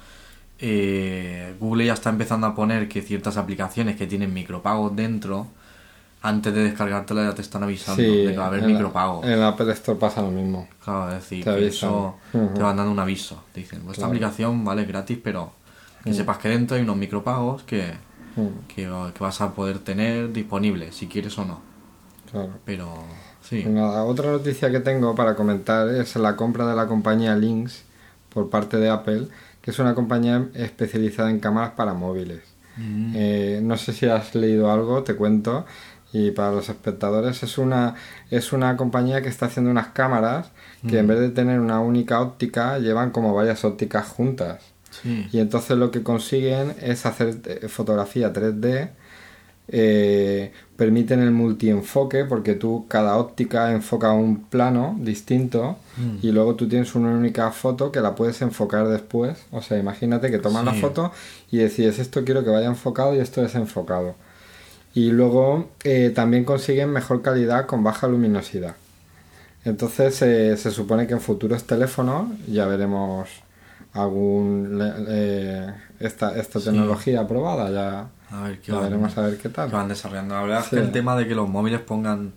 eh, 0.58 1.54
Google 1.60 1.86
ya 1.86 1.94
está 1.94 2.10
empezando 2.10 2.46
a 2.46 2.54
poner 2.54 2.88
que 2.88 3.02
ciertas 3.02 3.36
aplicaciones 3.36 3.96
que 3.96 4.06
tienen 4.06 4.32
micropagos 4.32 4.94
dentro, 4.96 5.48
antes 6.22 6.54
de 6.54 6.62
descargártela 6.64 7.24
ya 7.24 7.34
te 7.34 7.42
están 7.42 7.62
avisando 7.64 8.02
Sí, 8.02 8.24
de 8.24 8.30
que 8.32 8.38
va 8.38 8.44
a 8.44 8.46
haber 8.46 8.60
en 8.60 8.66
la- 8.68 8.72
micropago. 8.72 9.24
En 9.24 9.38
la 9.40 9.48
Apple 9.48 9.70
Store 9.72 9.98
pasa 9.98 10.22
lo 10.22 10.30
mismo. 10.30 10.68
Claro, 10.82 11.08
es 11.10 11.14
decir, 11.16 11.44
Te 11.44 11.66
eso 11.66 12.16
te 12.32 12.62
van 12.62 12.76
dando 12.76 12.90
un 12.92 12.98
aviso. 12.98 13.42
Te 13.52 13.60
dicen, 13.60 13.80
pues 13.80 13.98
esta 13.98 14.06
Claro. 14.06 14.12
aplicación 14.12 14.64
vale 14.64 14.84
gratis, 14.86 15.18
pero 15.22 15.52
que 16.02 16.14
sepas 16.14 16.38
que 16.38 16.48
dentro 16.48 16.76
hay 16.76 16.82
unos 16.82 16.96
micropagos 16.96 17.62
que, 17.64 17.92
que, 18.68 18.82
que 18.84 19.20
vas 19.20 19.40
a 19.42 19.52
poder 19.52 19.80
tener 19.80 20.32
disponibles, 20.32 20.94
si 20.96 21.06
quieres 21.08 21.36
o 21.38 21.44
no. 21.44 21.60
claro. 22.30 22.50
Pero 22.64 22.94
sí. 23.48 23.64
Nada, 23.64 24.04
otra 24.04 24.30
noticia 24.30 24.70
que 24.70 24.80
tengo 24.80 25.14
para 25.14 25.34
comentar 25.36 25.88
es 25.88 26.16
la 26.16 26.36
compra 26.36 26.66
de 26.66 26.74
la 26.74 26.86
compañía 26.86 27.36
Lynx 27.36 27.82
por 28.28 28.50
parte 28.50 28.78
de 28.78 28.90
Apple, 28.90 29.28
que 29.62 29.70
es 29.70 29.78
una 29.78 29.94
compañía 29.94 30.48
especializada 30.54 31.30
en 31.30 31.40
cámaras 31.40 31.72
para 31.72 31.94
móviles. 31.94 32.42
Mm. 32.76 33.12
Eh, 33.14 33.60
no 33.62 33.76
sé 33.76 33.92
si 33.92 34.06
has 34.06 34.34
leído 34.34 34.70
algo, 34.70 35.02
te 35.02 35.14
cuento. 35.14 35.64
Y 36.12 36.30
para 36.30 36.52
los 36.52 36.68
espectadores 36.68 37.42
es 37.42 37.58
una, 37.58 37.96
es 38.30 38.52
una 38.52 38.76
compañía 38.76 39.20
que 39.20 39.28
está 39.28 39.46
haciendo 39.46 39.72
unas 39.72 39.88
cámaras 39.88 40.52
que 40.88 40.98
en 40.98 41.08
vez 41.08 41.18
de 41.18 41.30
tener 41.30 41.58
una 41.58 41.80
única 41.80 42.20
óptica 42.20 42.78
llevan 42.78 43.10
como 43.10 43.34
varias 43.34 43.64
ópticas 43.64 44.06
juntas. 44.06 44.62
Sí. 44.90 45.26
Y 45.32 45.40
entonces 45.40 45.76
lo 45.76 45.90
que 45.90 46.04
consiguen 46.04 46.74
es 46.80 47.04
hacer 47.04 47.40
eh, 47.46 47.66
fotografía 47.68 48.32
3D, 48.32 48.90
eh, 49.68 50.52
permiten 50.76 51.20
el 51.20 51.30
multienfoque 51.30 52.24
porque 52.24 52.54
tú 52.54 52.86
cada 52.88 53.16
óptica 53.16 53.72
enfoca 53.72 54.12
un 54.12 54.44
plano 54.44 54.96
distinto 55.00 55.78
y 56.22 56.32
luego 56.32 56.56
tú 56.56 56.68
tienes 56.68 56.94
una 56.96 57.10
única 57.10 57.50
foto 57.52 57.92
que 57.92 58.00
la 58.00 58.14
puedes 58.14 58.42
enfocar 58.42 58.88
después. 58.88 59.38
O 59.52 59.62
sea, 59.62 59.78
imagínate 59.78 60.30
que 60.30 60.38
tomas 60.38 60.64
la 60.64 60.74
foto 60.74 61.12
y 61.50 61.58
decides 61.58 61.98
esto 61.98 62.24
quiero 62.24 62.44
que 62.44 62.50
vaya 62.50 62.66
enfocado 62.66 63.14
y 63.14 63.20
esto 63.20 63.42
desenfocado. 63.42 64.16
Y 64.94 65.10
luego 65.10 65.68
eh, 65.84 66.10
también 66.14 66.44
consiguen 66.44 66.90
mejor 66.90 67.22
calidad 67.22 67.66
con 67.66 67.82
baja 67.82 68.06
luminosidad. 68.08 68.76
Entonces 69.64 70.20
eh, 70.22 70.56
se 70.56 70.70
supone 70.70 71.06
que 71.06 71.14
en 71.14 71.20
futuros 71.20 71.64
teléfonos 71.64 72.28
ya 72.46 72.66
veremos 72.66 73.28
algún 73.92 74.80
eh, 75.08 75.72
esta, 76.00 76.38
esta 76.38 76.60
tecnología 76.60 77.20
aprobada 77.20 77.70
ya, 77.70 78.08
A 78.30 78.42
ver 78.42 78.60
qué 78.60 78.72
van, 78.72 78.82
veremos 78.84 79.16
a 79.18 79.22
ver 79.22 79.38
qué 79.38 79.48
tal 79.48 79.68
qué 79.70 79.76
van 79.76 79.88
desarrollando. 79.88 80.34
La 80.34 80.42
verdad 80.42 80.60
es 80.60 80.64
Sí. 80.66 80.76
que 80.76 80.82
el 80.82 80.92
tema 80.92 81.16
de 81.16 81.28
que 81.28 81.34
los 81.34 81.48
móviles 81.48 81.80
pongan 81.80 82.32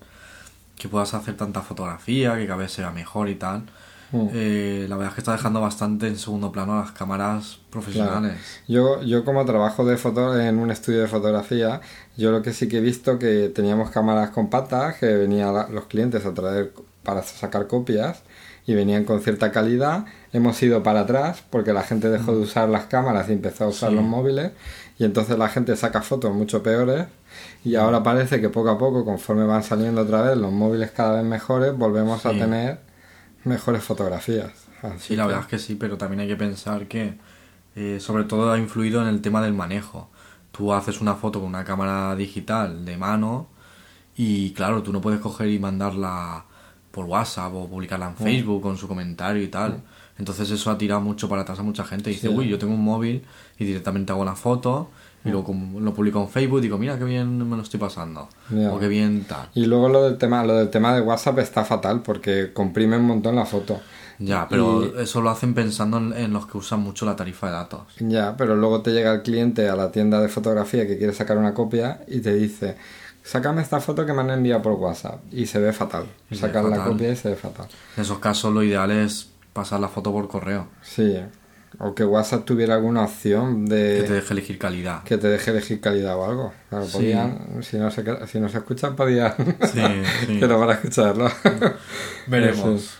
que 0.78 0.88
puedas 0.90 1.14
hacer 1.14 1.36
tanta 1.36 1.62
fotografía, 1.62 2.36
que 2.38 2.46
cada 2.46 2.58
vez 2.60 2.72
sea 2.72 2.92
mejor 2.92 3.30
y 3.30 3.36
tal, 3.36 3.64
Mm. 4.12 4.28
eh, 4.32 4.86
la 4.88 4.96
verdad 4.96 5.10
es 5.12 5.16
que 5.16 5.22
está 5.22 5.34
dejando 5.34 5.60
bastante 5.60 6.08
en 6.08 6.18
segundo 6.18 6.50
plano 6.52 6.80
las 6.80 6.92
cámaras 6.92 7.60
profesionales. 7.70 8.38
Yo, 8.68 9.02
yo 9.02 9.26
como 9.26 9.44
trabajo 9.44 9.84
de 9.86 9.98
foto 9.98 10.40
en 10.40 10.60
un 10.60 10.72
estudio 10.72 11.02
de 11.02 11.08
fotografía, 11.08 11.82
yo 12.16 12.32
lo 12.32 12.42
que 12.42 12.54
sí 12.54 12.70
que 12.70 12.78
he 12.78 12.82
visto 12.82 13.20
que 13.20 13.52
teníamos 13.54 13.90
cámaras 13.90 14.30
compactas 14.30 14.96
que 14.96 15.08
venían 15.08 15.54
los 15.74 15.86
clientes 15.88 16.26
a 16.26 16.34
traer 16.34 16.72
para 17.04 17.22
sacar 17.24 17.68
copias 17.68 18.22
y 18.66 18.76
venían 18.76 19.04
con 19.04 19.20
cierta 19.22 19.52
calidad. 19.52 20.06
Hemos 20.32 20.62
ido 20.64 20.84
para 20.84 21.02
atrás 21.02 21.44
porque 21.50 21.74
la 21.74 21.84
gente 21.84 22.10
dejó 22.10 22.32
de 22.34 22.40
usar 22.44 22.70
las 22.70 22.86
cámaras 22.86 23.28
y 23.30 23.34
empezó 23.34 23.66
a 23.66 23.68
usar 23.68 23.90
Sí. 23.90 23.96
los 23.96 24.06
móviles 24.06 24.52
y 25.00 25.04
entonces 25.06 25.38
la 25.38 25.50
gente 25.50 25.76
saca 25.76 26.02
fotos 26.02 26.34
mucho 26.34 26.64
peores 26.64 27.06
y 27.64 27.76
ahora 27.76 28.02
parece 28.04 28.42
que 28.42 28.50
poco 28.50 28.70
a 28.70 28.78
poco, 28.78 29.06
conforme 29.06 29.46
van 29.46 29.64
saliendo 29.64 30.02
otra 30.02 30.22
vez 30.24 30.38
los 30.38 30.52
móviles 30.52 30.92
cada 30.92 31.18
vez 31.18 31.26
mejores, 31.26 31.78
volvemos 31.78 32.26
a 32.26 32.32
tener 32.32 32.80
mejores 33.44 33.84
fotografías. 33.84 34.52
Así 34.82 35.00
Sí, 35.10 35.16
la 35.16 35.24
que- 35.24 35.28
verdad 35.28 35.42
es 35.44 35.48
que 35.50 35.60
sí, 35.60 35.76
pero 35.76 35.98
también 35.98 36.22
hay 36.22 36.28
que 36.28 36.36
pensar 36.36 36.88
que 36.88 37.18
eh, 37.76 38.00
sobre 38.00 38.24
todo 38.24 38.52
ha 38.52 38.58
influido 38.58 39.02
en 39.02 39.08
el 39.08 39.22
tema 39.22 39.42
del 39.42 39.54
manejo. 39.54 40.10
Tú 40.52 40.74
haces 40.74 41.00
una 41.02 41.14
foto 41.16 41.40
con 41.40 41.50
una 41.50 41.64
cámara 41.64 42.16
digital 42.16 42.84
de 42.86 42.98
mano 42.98 43.48
y 44.16 44.52
claro, 44.54 44.82
tú 44.82 44.92
no 44.92 45.00
puedes 45.02 45.20
coger 45.20 45.50
y 45.50 45.60
mandarla 45.60 46.46
por 46.92 47.06
WhatsApp 47.06 47.54
o 47.54 47.68
publicarla 47.68 48.08
en. 48.08 48.16
Facebook 48.16 48.62
con 48.64 48.78
su 48.78 48.88
comentario 48.88 49.44
y 49.44 49.48
tal. 49.50 49.82
Entonces 50.20 50.50
eso 50.52 50.72
ha 50.72 50.78
tirado 50.78 51.02
mucho 51.02 51.30
para 51.30 51.44
atrás 51.44 51.60
a 51.60 51.64
mucha 51.64 51.84
gente. 51.84 52.10
Dice, 52.10 52.28
Sí. 52.28 52.34
Mm. 52.34 52.38
uy, 52.38 52.48
yo 52.50 52.58
tengo 52.58 52.74
un 52.74 52.84
móvil 52.84 53.24
y 53.60 53.66
directamente 53.66 54.12
hago 54.12 54.26
la 54.26 54.36
foto 54.36 54.90
y 55.26 55.30
luego 55.30 55.46
com- 55.48 55.84
lo 55.84 55.94
publico 55.94 56.22
en 56.22 56.30
Facebook 56.30 56.60
y 56.60 56.62
digo, 56.62 56.78
mira 56.78 56.98
qué 56.98 57.04
bien 57.04 57.50
me 57.50 57.56
lo 57.58 57.62
estoy 57.64 57.80
pasando. 57.80 58.30
Ya. 58.50 58.72
O 58.72 58.80
qué 58.80 58.88
bien 58.88 59.26
tal. 59.26 59.50
Y 59.56 59.66
luego 59.66 59.90
lo 59.90 60.04
del 60.04 60.18
tema, 60.18 60.44
lo 60.46 60.56
del 60.56 60.70
tema 60.70 60.96
de 60.96 61.02
WhatsApp 61.02 61.40
está 61.40 61.66
fatal 61.66 62.02
porque 62.02 62.52
comprime 62.54 62.98
un 62.98 63.06
montón 63.06 63.36
la 63.36 63.46
foto. 63.46 63.80
Ya, 64.20 64.48
pero 64.50 64.84
Y- 64.98 65.02
eso 65.04 65.22
lo 65.22 65.30
hacen 65.30 65.54
pensando 65.54 65.98
en, 65.98 66.14
en 66.14 66.34
los 66.34 66.48
que 66.48 66.58
usan 66.58 66.80
mucho 66.80 67.06
la 67.06 67.16
tarifa 67.16 67.48
de 67.48 67.54
datos. 67.54 67.82
Ya, 68.00 68.36
pero 68.38 68.56
luego 68.56 68.82
te 68.82 68.92
llega 68.92 69.14
el 69.14 69.22
cliente 69.22 69.70
a 69.70 69.76
la 69.76 69.92
tienda 69.92 70.20
de 70.22 70.28
fotografía 70.30 70.88
que 70.88 70.98
quiere 70.98 71.14
sacar 71.14 71.38
una 71.38 71.54
copia 71.54 72.02
y 72.08 72.22
te 72.22 72.34
dice, 72.34 72.78
sácame 73.24 73.62
esta 73.62 73.80
foto 73.80 74.06
que 74.08 74.14
me 74.14 74.22
han 74.22 74.32
enviado 74.32 74.62
por 74.64 74.74
WhatsApp. 74.74 75.20
Y 75.32 75.46
se 75.46 75.60
ve 75.60 75.72
fatal. 75.74 76.06
Y 76.32 76.36
Sacar 76.36 76.64
la 76.66 76.84
copia 76.84 77.12
y 77.12 77.16
se 77.16 77.30
ve 77.30 77.36
fatal. 77.36 77.68
En 77.96 78.02
esos 78.04 78.18
casos 78.18 78.52
lo 78.54 78.64
ideal 78.64 78.90
es 78.90 79.30
pasar 79.58 79.80
la 79.80 79.88
foto 79.90 80.12
por 80.12 80.28
correo, 80.28 80.68
Sí. 80.82 81.18
O 81.80 81.94
que 81.94 82.04
WhatsApp 82.06 82.46
tuviera 82.46 82.76
alguna 82.76 83.04
opción 83.04 83.66
que 83.66 83.70
te 83.70 83.76
de 83.76 84.10
deje 84.16 84.34
elegir 84.34 84.58
calidad. 84.58 85.04
que 85.04 85.18
te 85.18 85.28
deje 85.28 85.52
elegir 85.52 85.80
calidad 85.82 86.16
o 86.16 86.26
algo. 86.26 86.54
Claro, 86.70 86.86
Sí. 86.86 86.94
podían, 86.94 87.62
si 87.62 87.78
no 87.78 87.92
se, 87.92 88.04
si 88.28 88.40
no 88.40 88.48
se 88.50 88.58
escuchan, 88.60 88.96
podían 88.96 89.34
Sí, 89.72 89.82
sí. 90.28 90.40
que 90.40 90.48
no 90.48 90.58
van 90.60 90.70
a 90.70 90.74
escucharlo. 90.74 91.30
Veremos. 92.28 92.82
Es. 92.84 92.94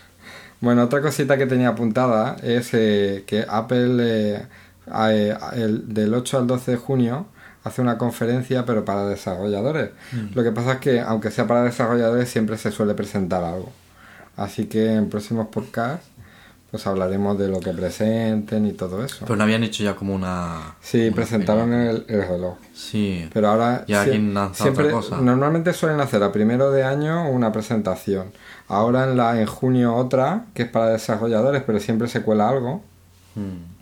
Bueno, 0.60 0.82
otra 0.84 1.00
cosita 1.00 1.36
que 1.38 1.46
tenía 1.46 1.68
apuntada 1.70 2.36
es 2.42 2.70
eh, 2.74 3.24
que 3.26 3.44
Apple 3.48 3.96
eh, 4.00 4.46
a- 4.90 5.12
eh, 5.14 5.36
el- 5.54 5.92
del 5.94 6.14
8 6.14 6.38
al 6.38 6.46
12 6.46 6.72
de 6.72 6.76
junio 6.76 7.26
hace 7.64 7.80
una 7.80 7.96
conferencia 7.98 8.64
pero 8.64 8.84
para 8.84 9.06
desarrolladores. 9.06 9.90
Mm. 10.12 10.34
Lo 10.34 10.42
que 10.42 10.52
pasa 10.52 10.72
es 10.74 10.78
que 10.78 11.00
aunque 11.00 11.30
sea 11.30 11.46
para 11.46 11.62
desarrolladores 11.62 12.28
siempre 12.28 12.56
se 12.58 12.70
suele 12.70 12.94
presentar 12.94 13.42
algo. 13.44 13.72
Así 14.36 14.66
que 14.66 14.94
en 14.94 15.08
próximos 15.10 15.48
podcasts 15.48 16.06
pues 16.70 16.86
hablaremos 16.86 17.38
de 17.38 17.48
lo 17.48 17.60
que 17.60 17.72
presenten 17.72 18.66
y 18.66 18.72
todo 18.72 19.02
eso. 19.04 19.18
Pero 19.20 19.36
no 19.36 19.44
habían 19.44 19.64
hecho 19.64 19.82
ya 19.84 19.96
como 19.96 20.14
una... 20.14 20.74
sí, 20.80 21.06
una 21.06 21.16
presentaron 21.16 21.72
el, 21.72 22.04
el 22.08 22.28
reloj. 22.28 22.56
Sí. 22.74 23.26
Pero 23.32 23.48
ahora 23.48 23.84
Y 23.86 23.94
aquí 23.94 24.10
sie- 24.10 24.32
lanza 24.34 24.68
otra 24.68 24.90
cosa. 24.90 25.16
normalmente 25.20 25.72
suelen 25.72 26.00
hacer 26.00 26.22
a 26.22 26.30
primero 26.30 26.70
de 26.70 26.84
año 26.84 27.30
una 27.30 27.52
presentación. 27.52 28.32
Ahora 28.68 29.04
en 29.04 29.16
la 29.16 29.40
en 29.40 29.46
junio 29.46 29.94
otra 29.96 30.44
que 30.54 30.64
es 30.64 30.68
para 30.68 30.90
desarrolladores, 30.90 31.62
pero 31.66 31.80
siempre 31.80 32.06
se 32.08 32.20
cuela 32.22 32.48
algo. 32.50 32.82
Mm. 33.34 33.78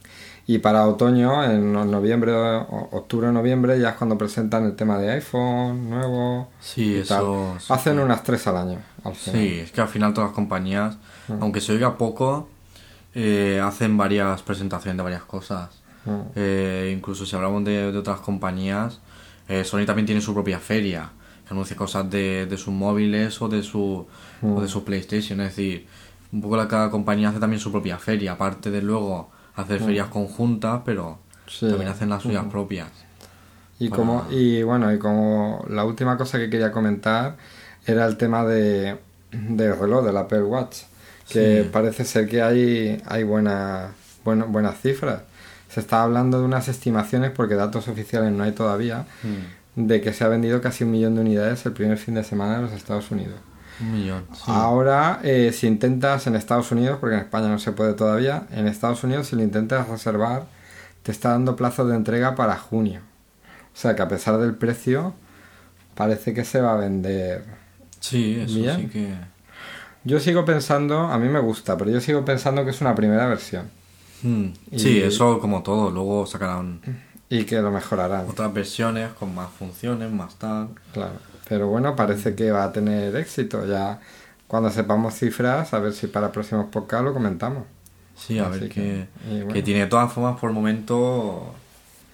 Y 0.48 0.58
para 0.58 0.86
otoño, 0.86 1.42
en 1.42 1.72
no- 1.72 1.84
noviembre, 1.84 2.32
octubre 2.32 3.26
o 3.26 3.32
noviembre, 3.32 3.80
ya 3.80 3.88
es 3.90 3.96
cuando 3.96 4.16
presentan 4.16 4.64
el 4.64 4.76
tema 4.76 4.96
de 4.98 5.10
iPhone 5.10 5.90
nuevo. 5.90 6.48
Sí, 6.60 7.02
tal. 7.08 7.18
eso... 7.22 7.54
sí. 7.58 7.66
Hacen 7.72 7.98
unas 7.98 8.22
tres 8.22 8.46
al 8.46 8.56
año. 8.58 8.78
Al 9.02 9.16
final. 9.16 9.40
Sí, 9.40 9.58
es 9.58 9.72
que 9.72 9.80
al 9.80 9.88
final 9.88 10.14
todas 10.14 10.30
las 10.30 10.34
compañías, 10.36 10.98
Mm. 11.26 11.38
aunque 11.42 11.60
se 11.60 11.72
oiga 11.72 11.98
poco, 11.98 12.48
eh, 13.18 13.60
hacen 13.64 13.96
varias 13.96 14.42
presentaciones 14.42 14.96
de 14.98 15.02
varias 15.02 15.22
cosas. 15.22 15.70
Mm. 16.04 16.20
Eh, 16.36 16.94
incluso 16.96 17.24
si 17.24 17.34
hablamos 17.34 17.64
de, 17.64 17.90
de 17.90 17.98
otras 17.98 18.20
compañías, 18.20 19.00
eh, 19.48 19.64
Sony 19.64 19.86
también 19.86 20.04
tiene 20.04 20.20
su 20.20 20.34
propia 20.34 20.58
feria, 20.60 21.10
que 21.48 21.54
anuncia 21.54 21.74
cosas 21.76 22.10
de, 22.10 22.44
de 22.46 22.58
sus 22.58 22.74
móviles 22.74 23.40
o 23.40 23.48
de 23.48 23.62
su, 23.62 24.06
o 24.42 24.60
de 24.60 24.68
su 24.68 24.84
PlayStation. 24.84 25.40
Es 25.40 25.56
decir, 25.56 25.86
un 26.32 26.42
poco 26.42 26.56
la, 26.56 26.68
cada 26.68 26.90
compañía 26.90 27.30
hace 27.30 27.40
también 27.40 27.60
su 27.60 27.72
propia 27.72 27.96
feria, 27.98 28.32
aparte 28.32 28.70
de 28.70 28.82
luego 28.82 29.30
hacer 29.54 29.80
ferias 29.80 30.08
conjuntas, 30.08 30.82
pero 30.84 31.18
Sí. 31.48 31.68
también 31.68 31.88
hacen 31.88 32.08
las 32.10 32.22
suyas 32.22 32.44
propias. 32.50 32.88
Y 33.78 33.88
Para- 33.88 34.02
como 34.02 34.26
y 34.30 34.62
bueno, 34.64 34.92
y 34.92 34.98
como 34.98 35.64
la 35.70 35.84
última 35.84 36.16
cosa 36.18 36.38
que 36.38 36.50
quería 36.50 36.72
comentar 36.72 37.36
era 37.86 38.04
el 38.06 38.16
tema 38.16 38.44
de 38.44 38.98
del 39.30 39.78
reloj 39.78 40.04
del 40.04 40.16
Apple 40.16 40.42
Watch, 40.42 40.78
que 41.28 41.62
Sí. 41.64 41.68
parece 41.72 42.04
ser 42.04 42.28
que 42.28 42.42
hay 42.42 43.02
hay 43.06 43.22
buenas 43.24 43.90
bueno, 44.24 44.46
buenas 44.48 44.80
cifras. 44.80 45.22
Se 45.68 45.80
está 45.80 46.02
hablando 46.02 46.38
de 46.38 46.44
unas 46.44 46.68
estimaciones 46.68 47.30
porque 47.32 47.54
datos 47.54 47.88
oficiales 47.88 48.32
no 48.32 48.44
hay 48.44 48.52
todavía 48.52 49.04
de 49.74 50.00
que 50.00 50.12
se 50.12 50.24
ha 50.24 50.28
vendido 50.28 50.60
casi 50.60 50.84
un 50.84 50.90
millón 50.92 51.14
de 51.16 51.20
unidades 51.20 51.64
el 51.66 51.72
primer 51.72 51.98
fin 51.98 52.14
de 52.14 52.24
semana 52.24 52.56
en 52.56 52.62
los 52.62 52.72
Estados 52.72 53.10
Unidos. 53.10 53.34
Un 53.80 53.92
millón. 53.92 54.24
sí. 54.32 54.44
Ahora, 54.46 55.20
eh, 55.22 55.52
si 55.52 55.66
intentas 55.66 56.26
en 56.26 56.34
Estados 56.34 56.72
Unidos, 56.72 56.96
porque 56.98 57.16
en 57.16 57.20
España 57.22 57.48
no 57.48 57.58
se 57.58 57.72
puede 57.72 57.92
todavía, 57.92 58.44
en 58.52 58.66
Estados 58.68 59.04
Unidos 59.04 59.26
si 59.26 59.36
lo 59.36 59.42
intentas 59.42 59.86
reservar, 59.88 60.44
te 61.02 61.12
está 61.12 61.30
dando 61.30 61.56
plazo 61.56 61.86
de 61.86 61.94
entrega 61.94 62.34
para 62.36 62.56
junio. 62.56 63.00
O 63.74 63.78
sea 63.78 63.94
que 63.94 64.00
a 64.02 64.08
pesar 64.08 64.38
del 64.38 64.54
precio, 64.54 65.12
parece 65.94 66.32
que 66.32 66.44
se 66.44 66.60
va 66.62 66.72
a 66.72 66.76
vender. 66.76 67.44
Sí, 68.00 68.40
eso 68.40 68.54
Bien. 68.54 68.76
sí 68.76 68.86
que... 68.86 69.14
Yo 70.06 70.20
sigo 70.20 70.44
pensando, 70.44 71.00
a 71.00 71.18
mí 71.18 71.28
me 71.28 71.40
gusta, 71.40 71.76
pero 71.76 71.90
yo 71.90 72.00
sigo 72.00 72.24
pensando 72.24 72.64
que 72.64 72.70
es 72.70 72.80
una 72.80 72.94
primera 72.94 73.26
versión 73.26 73.68
Mm, 74.22 74.46
Y- 74.70 74.78
Sí, 74.78 75.02
eso 75.02 75.38
como 75.40 75.62
todo. 75.62 75.90
Luego 75.90 76.24
sacarán 76.24 76.80
y 77.28 77.44
que 77.44 77.60
lo 77.60 77.70
mejorarán. 77.70 78.26
otras 78.28 78.52
versiones 78.54 79.10
con 79.12 79.34
más 79.34 79.50
funciones, 79.50 80.10
más 80.10 80.36
tal. 80.36 80.68
Claro. 80.94 81.16
Pero 81.48 81.68
bueno, 81.68 81.94
parece 81.94 82.34
que 82.34 82.50
va 82.50 82.64
a 82.64 82.72
tener 82.72 83.14
éxito. 83.14 83.66
Ya 83.66 84.00
cuando 84.48 84.70
sepamos 84.70 85.14
cifras, 85.14 85.74
a 85.74 85.80
ver 85.80 85.92
si 85.92 86.06
para 86.06 86.32
próximos 86.32 86.66
podcasts 86.72 87.04
lo 87.04 87.12
comentamos. 87.12 87.64
Sí, 88.16 88.38
a 88.38 88.48
Así 88.48 88.60
ver 88.60 88.68
que- 88.70 89.06
bueno. 89.28 89.52
que 89.52 89.62
tiene 89.62 89.80
de 89.80 89.86
todas 89.88 90.10
formas 90.12 90.40
por 90.40 90.48
el 90.48 90.54
momento 90.54 91.52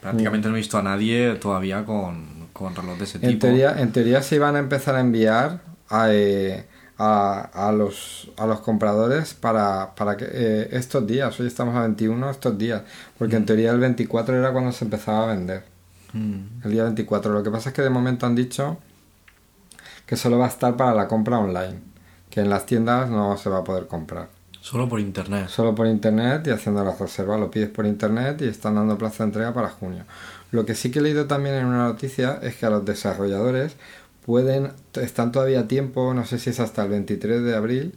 prácticamente 0.00 0.48
no 0.48 0.54
he 0.56 0.58
visto 0.58 0.76
a 0.78 0.82
nadie 0.82 1.36
todavía 1.36 1.84
con, 1.84 2.48
con 2.52 2.74
reloj 2.74 2.98
de 2.98 3.04
ese 3.04 3.18
En 3.18 3.28
tipo. 3.34 3.46
teoría, 3.46 3.80
en 3.80 3.92
teoría 3.92 4.20
se 4.22 4.34
iban 4.34 4.56
a 4.56 4.58
empezar 4.58 4.96
a 4.96 5.00
enviar 5.00 5.60
a, 5.88 6.06
eh, 6.10 6.66
a, 7.04 7.68
a 7.68 7.72
los, 7.72 8.30
a 8.36 8.46
los 8.46 8.60
compradores 8.60 9.34
para, 9.34 9.94
para 9.94 10.16
que 10.16 10.26
eh, 10.30 10.68
estos 10.72 11.06
días, 11.06 11.38
hoy 11.40 11.46
estamos 11.46 11.74
a 11.74 11.80
21, 11.80 12.30
estos 12.30 12.56
días, 12.56 12.82
porque 13.18 13.36
en 13.36 13.46
teoría 13.46 13.70
el 13.72 13.80
24 13.80 14.36
era 14.36 14.52
cuando 14.52 14.72
se 14.72 14.84
empezaba 14.84 15.24
a 15.24 15.26
vender, 15.34 15.72
Mm, 16.12 16.64
el 16.64 16.70
día 16.70 16.84
24. 16.84 17.32
Lo 17.32 17.42
que 17.42 17.50
pasa 17.50 17.70
es 17.70 17.74
que 17.74 17.82
de 17.82 17.90
momento 17.90 18.26
han 18.26 18.34
dicho 18.34 18.78
que 20.06 20.16
solo 20.16 20.38
va 20.38 20.46
a 20.46 20.48
estar 20.48 20.76
para 20.76 20.94
la 20.94 21.08
compra 21.08 21.38
online, 21.38 21.80
que 22.30 22.40
en 22.40 22.50
las 22.50 22.66
tiendas 22.66 23.08
no 23.10 23.36
se 23.36 23.48
va 23.48 23.58
a 23.58 23.64
poder 23.64 23.86
comprar. 23.86 24.28
Solo 24.60 24.88
por 24.88 25.00
internet. 25.00 25.48
Solo 25.48 25.74
por 25.74 25.88
internet 25.88 26.46
y 26.46 26.50
haciendo 26.50 26.84
la 26.84 26.94
reserva. 26.94 27.36
Lo 27.36 27.50
pides 27.50 27.68
por 27.68 27.84
internet 27.84 28.40
y 28.42 28.44
están 28.46 28.76
dando 28.76 28.96
plazo 28.96 29.24
de 29.24 29.28
entrega 29.28 29.52
para 29.52 29.70
junio. 29.70 30.04
Lo 30.52 30.64
que 30.64 30.76
sí 30.76 30.90
que 30.90 31.00
he 31.00 31.02
leído 31.02 31.26
también 31.26 31.56
en 31.56 31.66
una 31.66 31.84
noticia 31.84 32.38
es 32.42 32.56
que 32.56 32.66
a 32.66 32.70
los 32.70 32.84
desarrolladores 32.84 33.74
pueden, 34.26 34.72
están 34.94 35.32
todavía 35.32 35.60
a 35.60 35.68
tiempo, 35.68 36.14
no 36.14 36.24
sé 36.24 36.38
si 36.38 36.50
es 36.50 36.60
hasta 36.60 36.84
el 36.84 36.90
23 36.90 37.42
de 37.42 37.54
abril, 37.56 37.94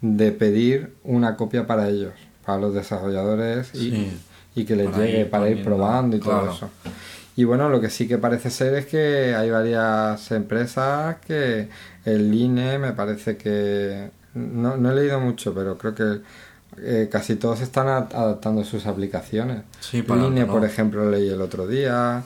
de 0.00 0.32
pedir 0.32 0.94
una 1.04 1.36
copia 1.36 1.66
para 1.66 1.88
ellos, 1.88 2.12
para 2.44 2.58
los 2.58 2.74
desarrolladores 2.74 3.74
y, 3.74 3.90
Sí. 3.90 4.18
y 4.54 4.64
que 4.64 4.76
les 4.76 4.88
Para 4.90 5.04
llegue 5.04 5.20
ir 5.20 5.30
para 5.30 5.48
ir 5.48 5.64
probando 5.64 6.16
y 6.16 6.20
todo 6.20 6.40
claro. 6.40 6.52
eso. 6.52 6.70
Y 7.36 7.44
bueno, 7.44 7.68
lo 7.68 7.80
que 7.80 7.90
sí 7.90 8.06
que 8.06 8.18
parece 8.18 8.50
ser 8.50 8.74
es 8.74 8.86
que 8.86 9.34
hay 9.34 9.50
varias 9.50 10.30
empresas 10.30 11.16
que 11.26 11.68
el 12.04 12.32
INE 12.32 12.78
me 12.78 12.92
parece 12.92 13.36
que 13.36 14.10
no, 14.34 14.76
no 14.76 14.92
he 14.92 14.94
leído 14.94 15.18
mucho, 15.18 15.52
pero 15.52 15.76
creo 15.76 15.94
que 15.96 16.20
eh, 16.78 17.08
casi 17.10 17.34
todos 17.36 17.60
están 17.60 17.88
adaptando 17.88 18.62
sus 18.64 18.86
aplicaciones. 18.86 19.62
Sí, 19.80 20.02
para 20.02 20.20
el 20.22 20.28
INE, 20.28 20.46
por 20.46 20.64
ejemplo, 20.64 21.10
leí 21.10 21.28
el 21.28 21.40
otro 21.40 21.66
día, 21.66 22.22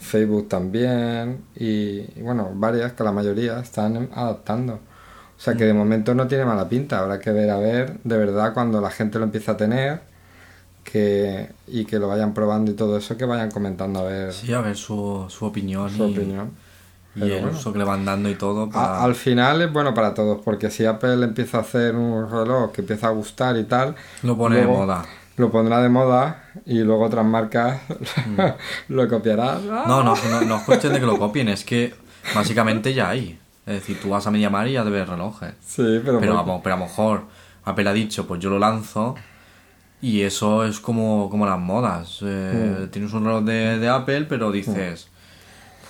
Facebook 0.00 0.48
también 0.48 1.42
y, 1.56 2.00
y 2.18 2.22
bueno, 2.22 2.50
varias 2.54 2.92
que 2.92 3.04
la 3.04 3.12
mayoría 3.12 3.60
están 3.60 4.08
adaptando. 4.14 4.74
O 4.74 5.40
sea 5.40 5.54
que 5.54 5.64
Mm. 5.64 5.68
de 5.68 5.74
momento 5.74 6.14
no 6.14 6.26
tiene 6.26 6.44
mala 6.44 6.68
pinta, 6.68 6.98
habrá 7.00 7.18
que 7.20 7.30
ver 7.32 7.50
a 7.50 7.58
ver 7.58 7.98
de 8.04 8.16
verdad 8.18 8.54
cuando 8.54 8.80
la 8.80 8.90
gente 8.90 9.18
lo 9.18 9.24
empiece 9.24 9.50
a 9.50 9.56
tener 9.56 10.00
que 10.84 11.50
y 11.66 11.84
que 11.84 11.98
lo 11.98 12.08
vayan 12.08 12.32
probando 12.34 12.70
y 12.70 12.74
todo 12.74 12.96
eso 12.96 13.16
que 13.16 13.24
vayan 13.24 13.50
comentando 13.50 14.00
a 14.00 14.04
ver 14.04 14.32
Sí, 14.32 14.52
a 14.52 14.60
ver 14.60 14.76
su, 14.76 15.26
su 15.28 15.44
opinión 15.44 15.90
su 15.90 16.06
y, 16.08 16.12
opinión. 16.12 16.50
y 17.14 17.20
Pero 17.20 17.34
el 17.36 17.42
bueno. 17.42 17.58
uso 17.58 17.72
que 17.72 17.78
le 17.78 17.84
van 17.84 18.04
dando 18.04 18.28
y 18.30 18.34
todo. 18.36 18.70
Para... 18.70 18.96
A- 19.00 19.04
al 19.04 19.14
final 19.14 19.60
es 19.62 19.72
bueno 19.72 19.92
para 19.94 20.14
todos, 20.14 20.40
porque 20.44 20.70
si 20.70 20.84
Apple 20.86 21.22
empieza 21.24 21.58
a 21.58 21.60
hacer 21.60 21.94
un 21.94 22.30
reloj 22.30 22.72
que 22.72 22.80
empieza 22.80 23.08
a 23.08 23.10
gustar 23.10 23.56
y 23.58 23.64
tal, 23.64 23.94
Lo 24.22 24.36
pone 24.36 24.56
de 24.56 24.66
moda. 24.66 25.04
Lo 25.38 25.50
pondrá 25.50 25.80
de 25.80 25.88
moda 25.88 26.44
y 26.66 26.80
luego 26.80 27.04
otras 27.04 27.24
marcas 27.24 27.80
lo 28.88 29.08
copiarán. 29.08 29.64
Mm. 29.66 29.88
No, 29.88 30.02
no, 30.02 30.14
no, 30.30 30.40
no 30.42 30.56
es 30.56 30.62
cuestión 30.64 30.92
de 30.92 31.00
que 31.00 31.06
lo 31.06 31.18
copien, 31.18 31.48
es 31.48 31.64
que 31.64 31.94
básicamente 32.34 32.92
ya 32.94 33.08
hay. 33.10 33.38
Es 33.66 33.74
decir, 33.74 34.00
tú 34.00 34.10
vas 34.10 34.26
a 34.26 34.30
MediaMar 34.30 34.66
y 34.68 34.72
ya 34.72 34.84
debes 34.84 35.08
relojes. 35.08 35.52
Sí, 35.64 36.00
pero, 36.04 36.20
Pero, 36.20 36.38
a, 36.38 36.62
pero 36.62 36.74
a 36.74 36.78
lo 36.78 36.84
mejor 36.86 37.22
Apple 37.64 37.88
ha 37.88 37.92
dicho, 37.92 38.26
pues 38.26 38.40
yo 38.40 38.50
lo 38.50 38.58
lanzo. 38.58 39.14
Y 40.00 40.22
eso 40.22 40.64
es 40.64 40.78
como, 40.80 41.28
como 41.30 41.44
las 41.46 41.58
modas. 41.58 42.18
Eh, 42.22 42.76
Mm. 42.86 42.88
Tienes 42.90 43.12
un 43.12 43.24
reloj 43.24 43.44
de, 43.44 43.78
de 43.78 43.88
Apple, 43.88 44.26
pero 44.28 44.50
dices, 44.52 45.08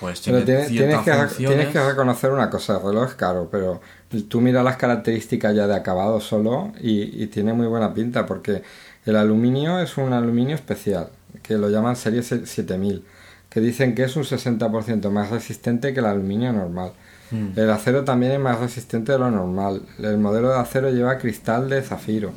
pues 0.00 0.20
tiene 0.22 0.40
Pero 0.40 0.46
tiene- 0.46 0.66
ciertas 0.66 1.04
tienes, 1.04 1.20
que, 1.22 1.28
funciones. 1.28 1.56
tienes 1.58 1.72
que 1.72 1.88
reconocer 1.90 2.30
una 2.32 2.48
cosa, 2.50 2.76
el 2.78 2.82
reloj 2.82 3.08
es 3.10 3.14
caro, 3.14 3.48
pero 3.50 3.80
tú 4.28 4.40
miras 4.40 4.64
las 4.64 4.76
características 4.76 5.54
ya 5.54 5.66
de 5.66 5.74
acabado 5.76 6.20
solo 6.20 6.72
y, 6.80 7.22
y 7.22 7.26
tiene 7.26 7.52
muy 7.52 7.66
buena 7.66 7.92
pinta 7.92 8.24
porque 8.24 8.62
el 9.10 9.16
aluminio 9.16 9.80
es 9.80 9.96
un 9.96 10.12
aluminio 10.12 10.54
especial, 10.54 11.08
que 11.42 11.54
lo 11.56 11.68
llaman 11.70 11.96
serie 11.96 12.22
se- 12.22 12.46
7000, 12.46 13.04
que 13.48 13.60
dicen 13.60 13.94
que 13.94 14.04
es 14.04 14.16
un 14.16 14.24
60% 14.24 15.10
más 15.10 15.30
resistente 15.30 15.92
que 15.94 16.00
el 16.00 16.06
aluminio 16.06 16.52
normal. 16.52 16.92
Mm. 17.30 17.58
El 17.58 17.70
acero 17.70 18.04
también 18.04 18.32
es 18.32 18.40
más 18.40 18.58
resistente 18.58 19.12
de 19.12 19.18
lo 19.18 19.30
normal. 19.30 19.82
El 19.98 20.18
modelo 20.18 20.50
de 20.50 20.58
acero 20.58 20.90
lleva 20.90 21.18
cristal 21.18 21.68
de 21.68 21.82
zafiro. 21.82 22.32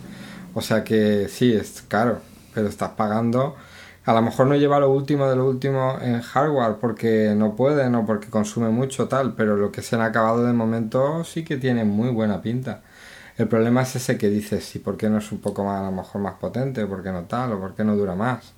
O 0.54 0.62
sea 0.62 0.84
que 0.84 1.28
sí, 1.30 1.54
es 1.54 1.84
caro, 1.88 2.20
pero 2.54 2.68
estás 2.68 2.90
pagando. 2.92 3.56
A 4.04 4.13
lo 4.13 4.22
mejor 4.22 4.48
no 4.48 4.56
lleva 4.56 4.80
lo 4.80 4.90
último 4.92 5.30
de 5.30 5.36
lo 5.36 5.48
último 5.48 5.98
en 6.01 6.22
hardware 6.22 6.75
porque 6.82 7.34
no 7.38 7.56
pueden 7.56 7.94
o 7.96 8.06
porque 8.06 8.30
consume 8.30 8.70
mucho 8.70 9.08
tal, 9.08 9.34
pero 9.36 9.56
lo 9.56 9.72
que 9.72 9.82
se 9.82 9.96
han 9.96 10.01
acabado 10.01 10.44
de 10.44 10.54
momento 10.54 11.24
sí 11.24 11.44
que 11.44 11.58
tiene 11.58 11.86
muy 11.86 12.10
buena 12.10 12.42
pinta. 12.42 12.82
El 13.42 13.48
problema 13.48 13.82
es 13.82 13.96
ese 13.96 14.20
que 14.20 14.30
dices, 14.30 14.76
¿y 14.76 14.80
por 14.80 14.98
qué 14.98 15.10
no 15.10 15.18
es 15.18 15.32
un 15.32 15.40
poco 15.40 15.64
más, 15.64 15.82
a 15.82 15.86
lo 15.86 15.92
mejor 15.92 16.22
más 16.22 16.36
potente? 16.36 16.86
¿Por 16.86 17.02
qué 17.02 17.12
no 17.12 17.24
tal? 17.24 17.54
¿O 17.54 17.60
por 17.60 17.74
qué 17.74 17.84
no 17.84 17.96
dura 17.96 18.14
más? 18.14 18.54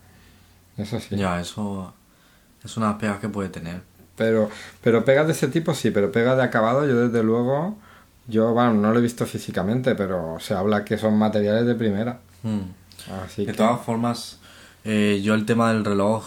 Eso 0.75 0.99
sí. 0.99 1.15
Ya, 1.15 1.39
eso 1.39 1.93
es 2.61 2.75
una 2.75 2.97
pegas 2.97 3.19
que 3.19 3.29
puede 3.29 3.47
tener. 3.47 3.81
Pero, 4.17 4.49
pero 4.81 5.05
pegas 5.05 5.25
de 5.27 5.31
ese 5.31 5.47
tipo 5.47 5.73
sí, 5.73 5.91
pero 5.91 6.11
pegas 6.11 6.35
de 6.35 6.43
acabado 6.43 6.85
yo 6.85 7.07
desde 7.07 7.23
luego, 7.23 7.77
yo 8.27 8.51
bueno, 8.51 8.73
no 8.73 8.91
lo 8.91 8.99
he 8.99 9.01
visto 9.01 9.25
físicamente, 9.25 9.95
pero 9.95 10.37
se 10.41 10.53
habla 10.53 10.83
que 10.83 10.97
son 10.97 11.17
materiales 11.17 11.65
de 11.65 11.75
primera. 11.75 12.19
Mm. 12.43 13.13
Así 13.23 13.45
De 13.45 13.53
que 13.53 13.57
todas 13.57 13.79
formas, 13.85 14.41
eh, 14.83 15.21
yo 15.23 15.33
el 15.33 15.45
tema 15.45 15.71
del 15.71 15.85
reloj, 15.85 16.25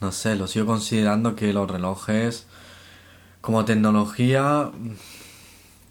no 0.00 0.12
sé, 0.12 0.34
lo 0.34 0.46
sigo 0.46 0.64
considerando 0.64 1.36
que 1.36 1.52
los 1.52 1.70
relojes, 1.70 2.46
como 3.42 3.66
tecnología, 3.66 4.70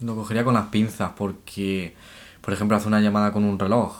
lo 0.01 0.15
cogería 0.15 0.43
con 0.43 0.53
las 0.53 0.67
pinzas, 0.67 1.11
porque, 1.17 1.95
por 2.41 2.53
ejemplo, 2.53 2.77
hacer 2.77 2.87
una 2.87 3.01
llamada 3.01 3.31
con 3.31 3.43
un 3.43 3.57
reloj, 3.59 3.95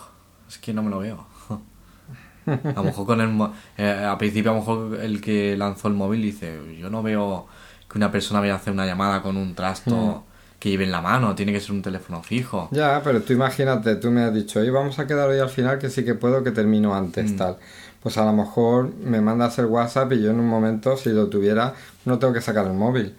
es 0.47 0.57
que 0.57 0.73
no 0.73 0.83
me 0.83 0.89
lo 0.89 0.99
veo. 0.99 1.25
A 2.47 2.71
lo 2.77 2.83
mejor 2.83 3.05
con 3.05 3.19
el... 3.19 3.29
eh, 3.77 4.05
a 4.09 4.17
principio 4.17 4.51
a 4.51 4.53
lo 4.53 4.59
mejor 4.61 4.99
el 5.01 5.19
que 5.19 5.57
lanzó 5.57 5.89
el 5.89 5.95
móvil 5.95 6.21
dice, 6.21 6.57
yo 6.79 6.89
no 6.89 7.03
veo 7.03 7.45
que 7.89 7.97
una 7.97 8.09
persona 8.09 8.39
vaya 8.39 8.53
a 8.53 8.55
hacer 8.55 8.71
una 8.71 8.85
llamada 8.85 9.21
con 9.21 9.35
un 9.35 9.53
trasto 9.53 10.23
que 10.57 10.69
lleve 10.69 10.85
en 10.85 10.91
la 10.91 11.01
mano, 11.01 11.35
tiene 11.35 11.51
que 11.51 11.59
ser 11.59 11.71
un 11.73 11.81
teléfono 11.81 12.23
fijo. 12.23 12.69
ya, 12.71 13.01
pero 13.03 13.21
tú 13.21 13.33
imagínate, 13.33 13.97
tú 13.97 14.11
me 14.11 14.23
has 14.23 14.33
dicho, 14.33 14.59
vamos 14.71 14.97
a 14.97 15.05
quedar 15.05 15.29
hoy 15.29 15.39
al 15.39 15.49
final 15.49 15.77
que 15.77 15.89
sí 15.89 16.05
que 16.05 16.15
puedo 16.15 16.41
que 16.43 16.51
termino 16.51 16.95
antes, 16.95 17.35
tal. 17.35 17.57
Pues 18.01 18.17
a 18.17 18.23
lo 18.25 18.31
mejor 18.31 18.93
me 18.95 19.19
mandas 19.21 19.59
el 19.59 19.65
WhatsApp 19.65 20.13
y 20.13 20.21
yo 20.23 20.31
en 20.31 20.39
un 20.39 20.47
momento, 20.47 20.95
si 20.95 21.09
lo 21.09 21.27
tuviera, 21.27 21.73
no 22.05 22.17
tengo 22.17 22.33
que 22.33 22.41
sacar 22.41 22.65
el 22.65 22.73
móvil. 22.73 23.13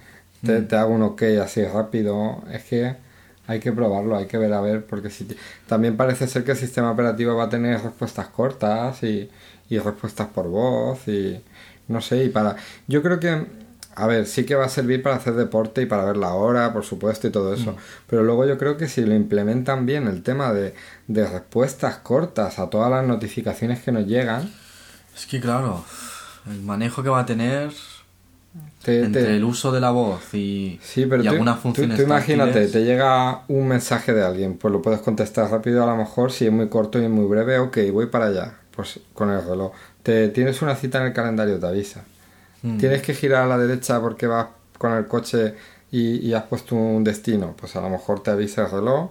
Te, 0.44 0.62
te 0.62 0.76
hago 0.76 0.94
un 0.94 1.02
ok 1.02 1.22
así 1.42 1.64
rápido. 1.64 2.42
Es 2.50 2.64
que 2.64 2.96
hay 3.46 3.60
que 3.60 3.72
probarlo, 3.72 4.16
hay 4.16 4.26
que 4.26 4.38
ver 4.38 4.52
a 4.52 4.60
ver, 4.60 4.84
porque 4.86 5.10
si 5.10 5.26
también 5.66 5.96
parece 5.96 6.26
ser 6.28 6.44
que 6.44 6.52
el 6.52 6.56
sistema 6.58 6.90
operativo 6.92 7.34
va 7.36 7.44
a 7.44 7.48
tener 7.48 7.80
respuestas 7.82 8.28
cortas 8.28 9.02
y, 9.02 9.30
y 9.70 9.78
respuestas 9.78 10.28
por 10.28 10.48
voz 10.48 11.08
y 11.08 11.42
no 11.88 12.00
sé, 12.02 12.24
y 12.24 12.28
para... 12.28 12.56
Yo 12.86 13.02
creo 13.02 13.18
que, 13.20 13.46
a 13.94 14.06
ver, 14.06 14.26
sí 14.26 14.44
que 14.44 14.54
va 14.54 14.66
a 14.66 14.68
servir 14.68 15.02
para 15.02 15.16
hacer 15.16 15.34
deporte 15.34 15.82
y 15.82 15.86
para 15.86 16.04
ver 16.04 16.16
la 16.18 16.34
hora, 16.34 16.72
por 16.72 16.84
supuesto, 16.84 17.26
y 17.26 17.30
todo 17.30 17.54
eso, 17.54 17.76
pero 18.06 18.22
luego 18.22 18.46
yo 18.46 18.58
creo 18.58 18.76
que 18.76 18.86
si 18.88 19.04
lo 19.06 19.14
implementan 19.14 19.86
bien 19.86 20.06
el 20.06 20.22
tema 20.22 20.52
de, 20.52 20.74
de 21.08 21.26
respuestas 21.26 21.96
cortas 21.98 22.58
a 22.58 22.68
todas 22.70 22.90
las 22.90 23.06
notificaciones 23.06 23.82
que 23.82 23.92
nos 23.92 24.06
llegan, 24.06 24.52
Es 25.14 25.26
que 25.26 25.40
claro, 25.40 25.84
el 26.46 26.62
manejo 26.62 27.02
que 27.02 27.08
va 27.08 27.20
a 27.20 27.26
tener 27.26 27.72
te, 28.82 29.02
entre 29.04 29.24
te- 29.24 29.36
el 29.36 29.44
uso 29.44 29.72
de 29.72 29.80
la 29.80 29.90
voz 29.90 30.32
y, 30.34 30.78
Sí, 30.82 31.06
pero 31.06 31.22
y 31.22 31.26
tú, 31.26 31.32
algunas 31.32 31.56
tú- 31.56 31.62
funciones 31.62 31.96
tú 31.96 32.02
imagínate, 32.02 32.52
táctiles, 32.52 32.72
te 32.72 32.84
llega 32.84 33.42
un 33.48 33.68
mensaje 33.68 34.14
de 34.14 34.24
alguien, 34.24 34.56
pues 34.56 34.72
lo 34.72 34.80
puedes 34.82 35.00
contestar 35.00 35.50
rápido 35.50 35.82
a 35.82 35.86
lo 35.86 35.96
mejor, 35.96 36.32
si 36.32 36.46
es 36.46 36.52
muy 36.52 36.68
corto 36.68 37.00
y 37.02 37.08
muy 37.08 37.26
breve, 37.26 37.58
ok, 37.58 37.78
voy 37.92 38.06
para 38.06 38.26
allá, 38.26 38.54
pues 38.74 39.00
con 39.14 39.30
el 39.30 39.44
reloj. 39.44 39.72
Te 40.02 40.28
tienes 40.28 40.62
una 40.62 40.74
cita 40.74 40.98
en 41.00 41.06
el 41.08 41.12
calendario, 41.12 41.58
te 41.58 41.66
avisa. 41.66 42.04
Mm. 42.62 42.78
Tienes 42.78 43.02
que 43.02 43.14
girar 43.14 43.42
a 43.42 43.46
la 43.46 43.58
derecha 43.58 44.00
porque 44.00 44.26
vas 44.26 44.46
con 44.78 44.92
el 44.92 45.06
coche 45.06 45.54
y, 45.90 46.16
y 46.26 46.34
has 46.34 46.44
puesto 46.44 46.74
un 46.76 47.04
destino, 47.04 47.54
pues 47.58 47.76
a 47.76 47.80
lo 47.80 47.90
mejor 47.90 48.22
te 48.22 48.30
avisa 48.30 48.64
el 48.64 48.70
reloj 48.70 49.10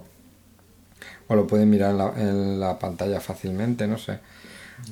o 1.28 1.34
lo 1.36 1.46
puedes 1.46 1.66
mirar 1.66 1.90
en 1.90 1.98
la, 1.98 2.12
en 2.16 2.60
la 2.60 2.78
pantalla 2.78 3.20
fácilmente, 3.20 3.86
no 3.86 3.98
sé. 3.98 4.18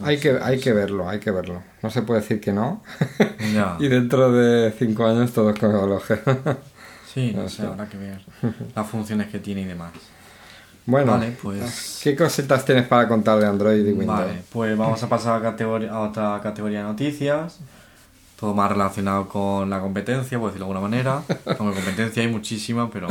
Hay 0.03 0.19
que, 0.19 0.39
hay 0.43 0.59
que 0.61 0.73
verlo, 0.73 1.09
hay 1.09 1.21
que 1.21 1.31
verlo. 1.31 1.63
No 1.83 1.91
se 1.91 2.03
puede 2.03 2.21
decir 2.21 2.41
que 2.41 2.53
no. 2.53 2.83
Ya. 3.55 3.77
y 3.79 3.89
dentro 3.89 4.33
de 4.33 4.73
cinco 4.73 5.07
años 5.07 5.33
todos 5.33 5.59
con 5.59 5.73
relojes. 5.73 6.21
Sí, 7.15 7.33
no 7.35 7.45
No 7.45 7.49
sé, 7.49 7.63
habrá 7.63 7.89
que 7.89 7.97
ver 7.97 8.21
las 8.75 8.87
funciones 8.87 9.29
que 9.29 9.39
tiene 9.39 9.63
y 9.63 9.65
demás. 9.65 9.91
Bueno, 10.85 11.13
Vale, 11.13 11.35
pues- 11.43 12.01
¿qué 12.03 12.15
cositas 12.15 12.63
tienes 12.67 12.87
para 12.87 13.09
contar 13.09 13.39
de 13.41 13.47
Android 13.47 13.87
y 13.87 13.93
Windows? 13.93 14.19
Vale, 14.21 14.43
pues 14.53 14.77
vamos 14.77 15.03
a 15.03 15.09
pasar 15.09 15.41
a, 15.41 15.43
categoría, 15.43 15.93
a 15.93 16.01
otra 16.01 16.39
categoría 16.43 16.81
de 16.81 16.85
noticias. 16.85 17.61
Todo 18.39 18.53
más 18.53 18.71
relacionado 18.71 19.29
con 19.29 19.71
la 19.71 19.81
competencia, 19.81 20.39
por 20.39 20.49
decirlo 20.51 20.67
de 20.67 20.73
alguna 20.73 20.89
manera. 20.89 21.23
Como 21.57 21.73
competencia 21.73 22.23
hay 22.23 22.29
muchísima, 22.29 22.91
pero. 22.91 23.09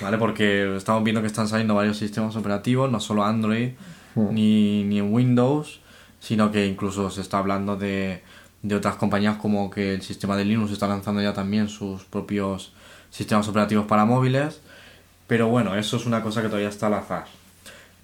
¿Vale? 0.00 0.16
Porque 0.16 0.76
estamos 0.76 1.02
viendo 1.02 1.20
que 1.20 1.26
están 1.26 1.48
saliendo 1.48 1.74
varios 1.74 1.98
sistemas 1.98 2.36
operativos, 2.36 2.88
no 2.92 3.00
solo 3.00 3.24
Android 3.24 3.70
ni, 4.14 4.84
ni 4.84 4.98
en 4.98 5.12
Windows, 5.12 5.80
sino 6.20 6.50
que 6.50 6.66
incluso 6.66 7.10
se 7.10 7.20
está 7.20 7.38
hablando 7.38 7.76
de, 7.76 8.22
de 8.62 8.74
otras 8.74 8.96
compañías 8.96 9.36
como 9.36 9.70
que 9.70 9.94
el 9.94 10.02
sistema 10.02 10.36
de 10.36 10.44
Linux 10.46 10.72
está 10.72 10.88
lanzando 10.88 11.20
ya 11.20 11.34
también 11.34 11.68
sus 11.68 12.04
propios 12.04 12.72
sistemas 13.10 13.46
operativos 13.46 13.86
para 13.86 14.04
móviles. 14.06 14.60
Pero 15.26 15.48
bueno, 15.48 15.76
eso 15.76 15.96
es 15.96 16.06
una 16.06 16.22
cosa 16.22 16.42
que 16.42 16.48
todavía 16.48 16.68
está 16.68 16.86
al 16.86 16.94
azar. 16.94 17.26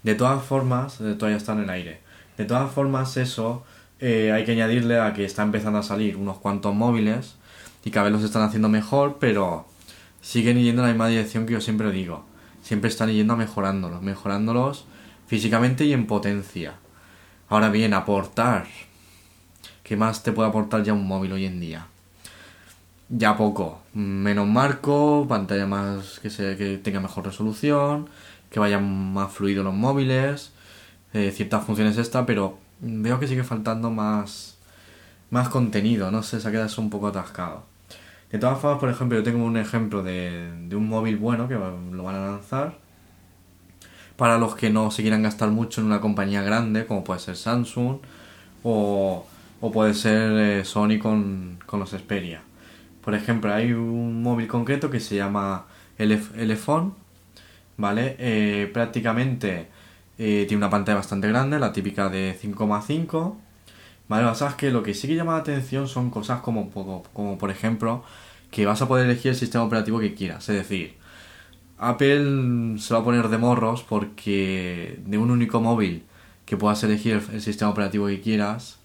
De 0.03 0.14
todas 0.14 0.42
formas, 0.42 1.01
eh, 1.01 1.14
todavía 1.14 1.37
está 1.37 1.53
en 1.53 1.61
el 1.61 1.70
aire. 1.70 2.01
De 2.37 2.44
todas 2.44 2.70
formas, 2.70 3.16
eso 3.16 3.64
eh, 4.01 4.33
hay 4.33 4.44
que 4.44 4.53
añadirle 4.53 4.99
a 4.99 5.12
que 5.12 5.25
está 5.25 5.42
empezando 5.42 5.79
a 5.79 5.83
salir 5.83 6.16
unos 6.16 6.38
cuantos 6.38 6.75
móviles 6.75 7.37
y 7.85 7.90
cada 7.90 8.05
vez 8.05 8.12
los 8.12 8.23
están 8.23 8.42
haciendo 8.42 8.68
mejor, 8.68 9.16
pero 9.18 9.66
siguen 10.20 10.59
yendo 10.59 10.83
en 10.83 10.88
la 10.88 10.92
misma 10.92 11.09
dirección 11.09 11.46
que 11.46 11.55
yo 11.55 11.61
siempre 11.61 11.90
digo. 11.90 12.25
Siempre 12.62 12.88
están 12.90 13.11
yendo 13.11 13.35
a 13.35 13.37
mejorándolos, 13.37 14.03
mejorándolos 14.03 14.85
físicamente 15.30 15.84
y 15.84 15.92
en 15.92 16.08
potencia. 16.08 16.74
Ahora 17.48 17.68
bien, 17.70 17.94
aportar. 17.94 18.66
¿Qué 19.84 19.96
más 19.96 20.24
te 20.24 20.32
puede 20.32 20.48
aportar 20.48 20.82
ya 20.82 20.92
un 20.92 21.06
móvil 21.06 21.30
hoy 21.30 21.46
en 21.46 21.60
día? 21.60 21.86
Ya 23.08 23.36
poco. 23.36 23.80
Menos 23.94 24.48
marco, 24.48 25.26
pantalla 25.28 25.68
más 25.68 26.18
que, 26.18 26.30
se, 26.30 26.56
que 26.56 26.78
tenga 26.78 26.98
mejor 26.98 27.26
resolución, 27.26 28.08
que 28.50 28.58
vayan 28.58 29.12
más 29.12 29.30
fluidos 29.32 29.64
los 29.64 29.72
móviles, 29.72 30.50
eh, 31.12 31.30
ciertas 31.30 31.64
funciones 31.64 31.96
esta, 31.96 32.26
pero 32.26 32.58
veo 32.80 33.20
que 33.20 33.28
sigue 33.28 33.44
faltando 33.44 33.88
más, 33.88 34.58
más 35.30 35.48
contenido, 35.48 36.10
no 36.10 36.24
sé, 36.24 36.40
se 36.40 36.48
ha 36.48 36.50
quedado 36.50 36.82
un 36.82 36.90
poco 36.90 37.06
atascado. 37.06 37.62
De 38.32 38.38
todas 38.40 38.58
formas, 38.58 38.80
por 38.80 38.90
ejemplo, 38.90 39.16
yo 39.16 39.22
tengo 39.22 39.44
un 39.44 39.56
ejemplo 39.56 40.02
de, 40.02 40.68
un 40.72 40.88
móvil 40.88 41.18
bueno 41.18 41.46
que 41.46 41.54
lo 41.54 42.02
van 42.02 42.16
a 42.16 42.26
lanzar 42.32 42.89
para 44.20 44.38
los 44.38 44.56
que 44.56 44.70
no 44.70 44.92
se 44.92 45.02
quieran 45.02 45.24
gastar 45.24 45.50
mucho 45.50 45.83
en 45.83 45.88
una 45.88 46.00
compañía 46.02 46.42
grande, 46.42 46.87
como 46.87 47.04
puede 47.04 47.20
ser 47.20 47.37
Samsung 47.37 47.98
o, 48.64 49.26
o 49.61 49.72
puede 49.72 49.94
ser 49.94 50.33
eh, 50.61 50.64
Sony 50.66 50.98
con, 51.00 51.59
con 51.66 51.80
los 51.80 51.90
Xperia. 51.92 52.42
Por 53.04 53.14
ejemplo, 53.16 53.52
hay 53.54 53.72
un 53.72 54.22
móvil 54.22 54.48
concreto 54.48 54.90
que 54.90 55.00
se 55.00 55.16
llama 55.16 55.66
Elef- 55.98 56.33
¿vale? 57.76 58.16
Eh, 58.18 58.70
prácticamente 58.72 59.68
eh, 60.18 60.44
tiene 60.48 60.56
una 60.59 60.70
pantalla 60.70 60.96
bastante 60.96 61.28
grande, 61.28 61.59
la 61.59 61.72
típica 61.72 62.09
de 62.09 62.37
5,5. 62.40 63.38
¿Vale? 64.09 64.24
Que 64.24 64.28
pasa 64.30 64.48
es 64.50 64.54
que 64.56 64.70
lo 64.70 64.83
que 64.83 64.94
sí 64.94 65.06
que 65.09 65.14
llama 65.16 65.33
la 65.35 65.38
atención 65.38 65.88
son 65.88 66.11
cosas 66.11 66.40
como, 66.40 66.70
como, 66.70 67.04
como, 67.12 67.38
por 67.38 67.50
ejemplo, 67.50 68.04
que 68.50 68.66
vas 68.66 68.83
a 68.83 68.88
poder 68.88 69.06
elegir 69.06 69.30
el 69.33 69.37
sistema 69.37 69.64
operativo 69.64 70.00
que 70.00 70.14
quieras. 70.14 70.48
Es 70.48 70.56
decir, 70.56 70.96
Apple 71.80 72.78
se 72.78 72.92
va 72.94 73.00
a 73.00 73.04
poner 73.04 73.28
de 73.28 73.38
morros 73.38 73.82
porque 73.88 75.00
de 75.06 75.18
un 75.18 75.30
único 75.30 75.60
móvil 75.60 76.04
que 76.44 76.56
puedas 76.56 76.82
elegir 76.84 77.22
el, 77.32 77.40
sistema 77.40 77.70
operativo 77.70 78.06
que 78.06 78.20
quieras, 78.20 78.78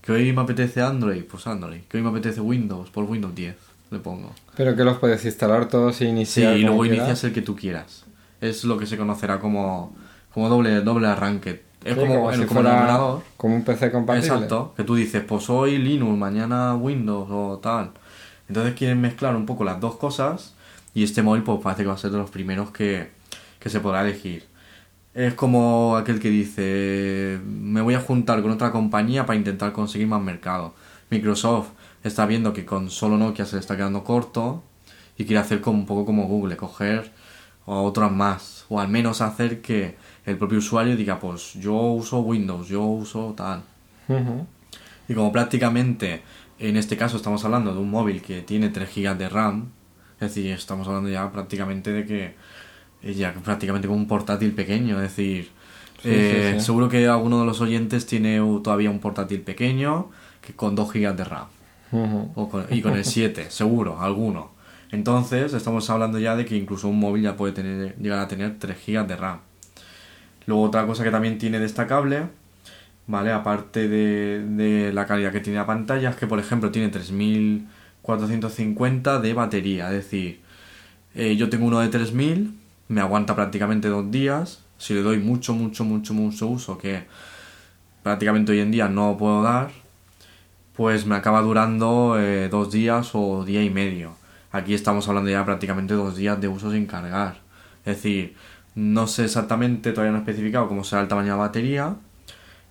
que 0.00 0.12
hoy 0.12 0.32
me 0.32 0.40
apetece 0.40 0.80
Android, 0.80 1.24
pues 1.24 1.46
Android. 1.46 1.80
Que 1.88 1.98
hoy 1.98 2.02
me 2.02 2.08
apetece 2.10 2.40
Windows, 2.40 2.90
por 2.90 3.04
Windows 3.04 3.34
10 3.34 3.56
le 3.90 3.98
pongo. 3.98 4.32
Pero 4.56 4.76
que 4.76 4.84
los 4.84 4.98
puedes 4.98 5.24
instalar 5.24 5.68
todos 5.68 5.96
y 6.00 6.04
Sí, 6.04 6.10
iniciar. 6.10 6.56
y 6.56 6.62
como 6.62 6.76
luego 6.76 6.82
quieras. 6.82 6.98
inicias 7.08 7.24
el 7.24 7.32
que 7.32 7.42
tú 7.42 7.56
quieras. 7.56 8.04
Es 8.40 8.64
lo 8.64 8.78
que 8.78 8.86
se 8.86 8.96
conocerá 8.96 9.40
como, 9.40 9.94
como 10.32 10.48
doble, 10.48 10.80
doble 10.80 11.08
arranque. 11.08 11.62
Es 11.84 11.94
Sí, 11.94 12.00
como, 12.00 12.32
si 12.32 12.40
el, 12.40 12.46
como 12.46 12.60
el 12.60 12.64
fuera 12.66 12.80
ordenador. 12.82 13.22
Como 13.36 13.56
un 13.56 13.64
PC 13.64 13.90
compatible. 13.90 14.28
Exacto, 14.28 14.74
que 14.76 14.84
tú 14.84 14.94
dices, 14.94 15.24
pues 15.26 15.50
hoy 15.50 15.78
Linux, 15.78 16.16
mañana 16.16 16.74
Windows 16.76 17.28
o 17.30 17.58
tal. 17.58 17.90
Entonces 18.48 18.74
quieren 18.74 19.00
mezclar 19.00 19.34
un 19.36 19.44
poco 19.44 19.64
las 19.64 19.80
dos 19.80 19.96
cosas 19.96 20.54
y 20.94 21.04
este 21.04 21.22
móvil 21.22 21.42
pues 21.42 21.60
parece 21.62 21.82
que 21.82 21.88
va 21.88 21.94
a 21.94 21.98
ser 21.98 22.10
de 22.10 22.18
los 22.18 22.30
primeros 22.30 22.70
que, 22.70 23.10
que 23.58 23.68
se 23.68 23.80
podrá 23.80 24.02
elegir. 24.02 24.44
Es 25.14 25.34
como 25.34 25.96
aquel 25.96 26.20
que 26.20 26.30
dice, 26.30 27.40
me 27.44 27.80
voy 27.80 27.94
a 27.94 28.00
juntar 28.00 28.42
con 28.42 28.50
otra 28.52 28.70
compañía 28.70 29.26
para 29.26 29.36
intentar 29.36 29.72
conseguir 29.72 30.06
más 30.06 30.22
mercado. 30.22 30.74
Microsoft 31.10 31.70
está 32.04 32.26
viendo 32.26 32.52
que 32.52 32.64
con 32.64 32.90
solo 32.90 33.18
Nokia 33.18 33.44
se 33.44 33.56
le 33.56 33.60
está 33.60 33.76
quedando 33.76 34.04
corto 34.04 34.62
y 35.18 35.24
quiere 35.24 35.40
hacer 35.40 35.60
como 35.60 35.78
un 35.78 35.86
poco 35.86 36.06
como 36.06 36.26
Google, 36.26 36.56
coger 36.56 37.10
a 37.66 37.72
otras 37.72 38.10
más, 38.10 38.64
o 38.68 38.80
al 38.80 38.88
menos 38.88 39.20
hacer 39.20 39.60
que 39.60 39.96
el 40.24 40.38
propio 40.38 40.58
usuario 40.58 40.96
diga, 40.96 41.18
pues 41.18 41.54
yo 41.54 41.74
uso 41.74 42.20
Windows, 42.20 42.68
yo 42.68 42.82
uso 42.82 43.34
tal. 43.36 43.62
Y 45.08 45.14
como 45.14 45.30
prácticamente 45.30 46.22
en 46.58 46.76
este 46.76 46.96
caso 46.96 47.16
estamos 47.16 47.44
hablando 47.44 47.72
de 47.72 47.80
un 47.80 47.90
móvil 47.90 48.22
que 48.22 48.42
tiene 48.42 48.68
3 48.68 48.94
GB 48.94 49.16
de 49.16 49.28
RAM, 49.28 49.70
es 50.20 50.34
decir, 50.34 50.52
estamos 50.52 50.86
hablando 50.86 51.08
ya 51.08 51.30
prácticamente 51.32 51.92
de 51.92 52.04
que 52.04 52.34
es 53.02 53.16
ya 53.16 53.32
prácticamente 53.32 53.88
como 53.88 53.98
un 53.98 54.06
portátil 54.06 54.52
pequeño, 54.52 54.96
es 54.96 55.16
decir, 55.16 55.50
eh, 56.04 56.56
seguro 56.60 56.88
que 56.88 57.06
alguno 57.06 57.40
de 57.40 57.46
los 57.46 57.60
oyentes 57.60 58.06
tiene 58.06 58.38
todavía 58.62 58.90
un 58.90 59.00
portátil 59.00 59.40
pequeño 59.40 60.10
que 60.42 60.52
con 60.54 60.74
2 60.74 60.92
GB 60.92 61.16
de 61.16 61.24
RAM. 61.24 61.46
y 62.70 62.82
con 62.82 62.94
el 62.94 63.04
7, 63.04 63.46
seguro, 63.50 64.00
alguno. 64.00 64.50
Entonces, 64.92 65.54
estamos 65.54 65.88
hablando 65.88 66.18
ya 66.18 66.36
de 66.36 66.44
que 66.44 66.56
incluso 66.56 66.88
un 66.88 66.98
móvil 66.98 67.22
ya 67.22 67.36
puede 67.36 67.52
tener, 67.52 67.96
llegar 67.96 68.18
a 68.18 68.28
tener 68.28 68.58
3 68.58 68.76
GB 68.86 69.06
de 69.06 69.16
RAM. 69.16 69.38
Luego 70.46 70.62
otra 70.62 70.86
cosa 70.86 71.02
que 71.04 71.10
también 71.10 71.38
tiene 71.38 71.60
destacable, 71.60 72.24
¿vale? 73.06 73.32
Aparte 73.32 73.88
de, 73.88 74.44
de 74.44 74.92
la 74.92 75.06
calidad 75.06 75.32
que 75.32 75.40
tiene 75.40 75.58
la 75.58 75.66
pantalla, 75.66 76.10
es 76.10 76.16
que 76.16 76.26
por 76.26 76.38
ejemplo 76.38 76.70
tiene 76.70 76.88
3450 78.18 79.20
de 79.20 79.34
batería. 79.34 79.88
Es 79.88 80.04
decir, 80.04 80.40
eh, 81.14 81.36
yo 81.36 81.48
tengo 81.48 81.66
uno 81.66 81.80
de 81.80 81.88
3000 81.88 82.60
me 82.90 83.00
aguanta 83.00 83.36
prácticamente 83.36 83.88
dos 83.88 84.10
días. 84.10 84.64
Si 84.76 84.94
le 84.94 85.02
doy 85.02 85.18
mucho, 85.18 85.54
mucho, 85.54 85.84
mucho, 85.84 86.12
mucho 86.12 86.48
uso, 86.48 86.76
que 86.76 87.04
prácticamente 88.02 88.50
hoy 88.50 88.58
en 88.58 88.72
día 88.72 88.88
no 88.88 89.16
puedo 89.16 89.42
dar, 89.42 89.70
pues 90.74 91.06
me 91.06 91.14
acaba 91.14 91.40
durando 91.40 92.16
eh, 92.18 92.48
dos 92.48 92.72
días 92.72 93.10
o 93.14 93.44
día 93.44 93.62
y 93.62 93.70
medio. 93.70 94.14
Aquí 94.50 94.74
estamos 94.74 95.06
hablando 95.08 95.30
ya 95.30 95.44
prácticamente 95.44 95.94
dos 95.94 96.16
días 96.16 96.40
de 96.40 96.48
uso 96.48 96.72
sin 96.72 96.86
cargar. 96.86 97.36
Es 97.84 97.96
decir, 97.96 98.34
no 98.74 99.06
sé 99.06 99.26
exactamente, 99.26 99.92
todavía 99.92 100.10
no 100.10 100.18
he 100.18 100.20
especificado 100.22 100.66
cómo 100.66 100.82
será 100.82 101.02
el 101.02 101.08
tamaño 101.08 101.26
de 101.26 101.32
la 101.32 101.36
batería, 101.36 101.94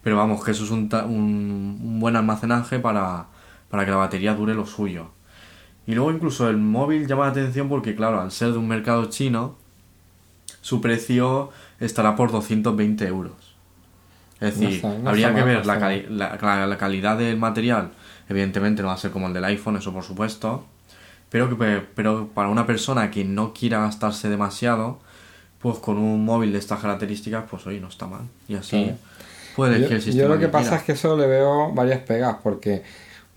pero 0.04 0.18
vamos, 0.18 0.44
que 0.44 0.52
eso 0.52 0.66
es 0.66 0.72
un, 0.72 0.90
un, 0.94 2.00
buen 2.02 2.18
almacenaje 2.18 2.80
para, 2.80 3.28
para 3.70 3.86
que 3.86 3.92
la 3.92 3.98
batería 3.98 4.34
dure 4.34 4.54
lo 4.54 4.66
suyo. 4.66 5.12
Y 5.90 5.96
luego 5.96 6.12
incluso 6.12 6.48
el 6.48 6.58
móvil 6.58 7.08
llama 7.08 7.26
la 7.26 7.32
atención 7.32 7.68
porque, 7.68 7.96
claro, 7.96 8.22
al 8.22 8.32
ser 8.32 8.52
de 8.52 8.60
un 8.60 8.68
mercado 8.68 9.06
chino, 9.06 9.56
su 10.62 10.82
precio 10.82 11.50
estará 11.80 12.16
por 12.16 12.32
220 12.32 13.08
euros. 13.08 13.34
Es 14.40 14.60
decir, 14.60 14.86
habría 15.04 15.34
que 15.34 15.42
ver 15.42 15.66
la, 15.66 15.80
la, 16.68 16.78
calidad 16.78 17.18
del 17.18 17.38
material. 17.38 17.90
Evidentemente 18.30 18.84
no 18.84 18.90
va 18.90 18.94
a 18.94 18.98
ser 18.98 19.10
como 19.10 19.26
el 19.26 19.34
del 19.34 19.44
iPhone, 19.46 19.78
eso 19.78 19.92
por 19.92 20.04
supuesto. 20.04 20.64
Pero, 21.32 21.50
que, 21.58 21.82
pero 21.96 22.28
para 22.36 22.50
una 22.50 22.68
persona 22.68 23.10
que 23.10 23.26
no 23.26 23.52
quiera 23.56 23.80
gastarse 23.80 24.30
demasiado, 24.30 25.00
pues 25.58 25.80
con 25.80 25.98
un 25.98 26.24
móvil 26.24 26.52
de 26.52 26.60
estas 26.60 26.82
características, 26.82 27.46
pues 27.50 27.66
oye, 27.66 27.80
no 27.80 27.88
está 27.88 28.06
mal. 28.06 28.28
Y 28.48 28.54
así 28.54 28.92
puede 29.56 29.78
elegir 29.78 29.96
el 29.96 30.02
sistema. 30.04 30.28
Yo 30.28 30.36
lo 30.36 30.40
que, 30.40 30.50
pasa 30.50 30.76
es 30.76 30.84
que 30.84 30.92
eso 30.92 31.18
le 31.18 31.26
veo 31.26 31.74
varias 31.74 32.02
pegas, 32.02 32.36
porque, 32.44 32.84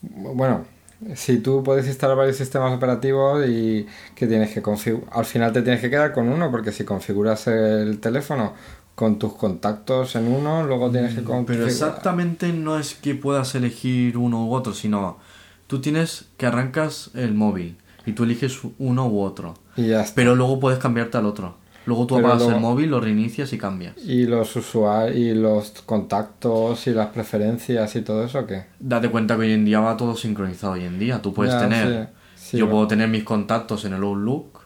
bueno, 0.03 0.67
si 1.15 1.38
tú 1.38 1.62
puedes 1.62 1.87
instalar 1.87 2.17
varios 2.17 2.37
sistemas 2.37 2.73
operativos 2.73 3.47
y 3.47 3.87
que 4.15 4.27
tienes 4.27 4.53
que 4.53 4.62
configurar, 4.62 5.09
al 5.12 5.25
final 5.25 5.53
te 5.53 5.62
tienes 5.62 5.81
que 5.81 5.91
quedar 5.91 6.12
con 6.12 6.29
uno, 6.29 6.51
porque 6.51 6.73
si 6.73 6.85
configuras 6.85 7.47
el 7.47 7.99
teléfono 7.99 8.55
con 8.95 9.19
tus 9.19 9.35
contactos 9.35 10.17
en 10.17 10.29
uno, 10.29 10.65
luego 10.65 10.91
tienes 10.91 11.15
que 11.15 11.23
configurar. 11.23 11.47
Pero 11.47 11.67
exactamente 11.67 12.53
no 12.53 12.79
es 12.79 12.95
que 12.95 13.15
puedas 13.15 13.55
elegir 13.55 14.17
uno 14.17 14.47
u 14.47 14.55
otro, 14.55 14.75
sino 14.75 15.19
tú 15.67 15.81
tienes 15.81 16.27
que 16.37 16.47
arrancas 16.47 17.11
el 17.15 17.35
móvil 17.35 17.77
y 18.05 18.12
tú 18.12 18.25
eliges 18.25 18.61
uno 18.79 19.09
u 19.09 19.21
otro. 19.21 19.55
Y 19.77 19.88
ya 19.88 20.05
Pero 20.15 20.35
luego 20.35 20.61
puedes 20.61 20.79
cambiarte 20.79 21.19
al 21.19 21.27
otro. 21.27 21.57
Luego 21.87 22.07
tú 22.07 22.16
apagas 22.16 22.42
el 22.42 22.61
móvil, 22.61 22.90
lo 22.90 23.01
reinicias 23.01 23.53
y 23.53 23.59
cambias. 23.59 23.97
¿Y 23.99 24.27
los 24.27 24.55
usuarios, 24.57 25.16
y 25.16 25.35
los 25.35 25.71
contactos 25.85 26.87
y 26.87 26.90
las 26.90 27.09
preferencias 27.09 27.97
y 27.97 28.03
todo 28.03 28.25
eso 28.25 28.47
qué? 28.47 28.66
Date 28.79 29.11
cuenta 29.11 29.37
que 29.37 29.42
hoy 29.42 29.53
en 29.53 29.64
día 29.64 29.81
va 29.81 29.97
todo 29.97 30.16
sincronizado 30.16 30.75
hoy 30.75 30.85
en 30.85 30.99
día. 30.99 31.21
Tú 31.21 31.33
puedes 31.35 31.59
tener... 31.59 32.11
yo 32.53 32.71
puedo 32.71 32.87
tener 32.87 33.09
mis 33.09 33.25
contactos 33.25 33.85
en 33.85 33.95
el 33.95 34.03
Outlook, 34.03 34.61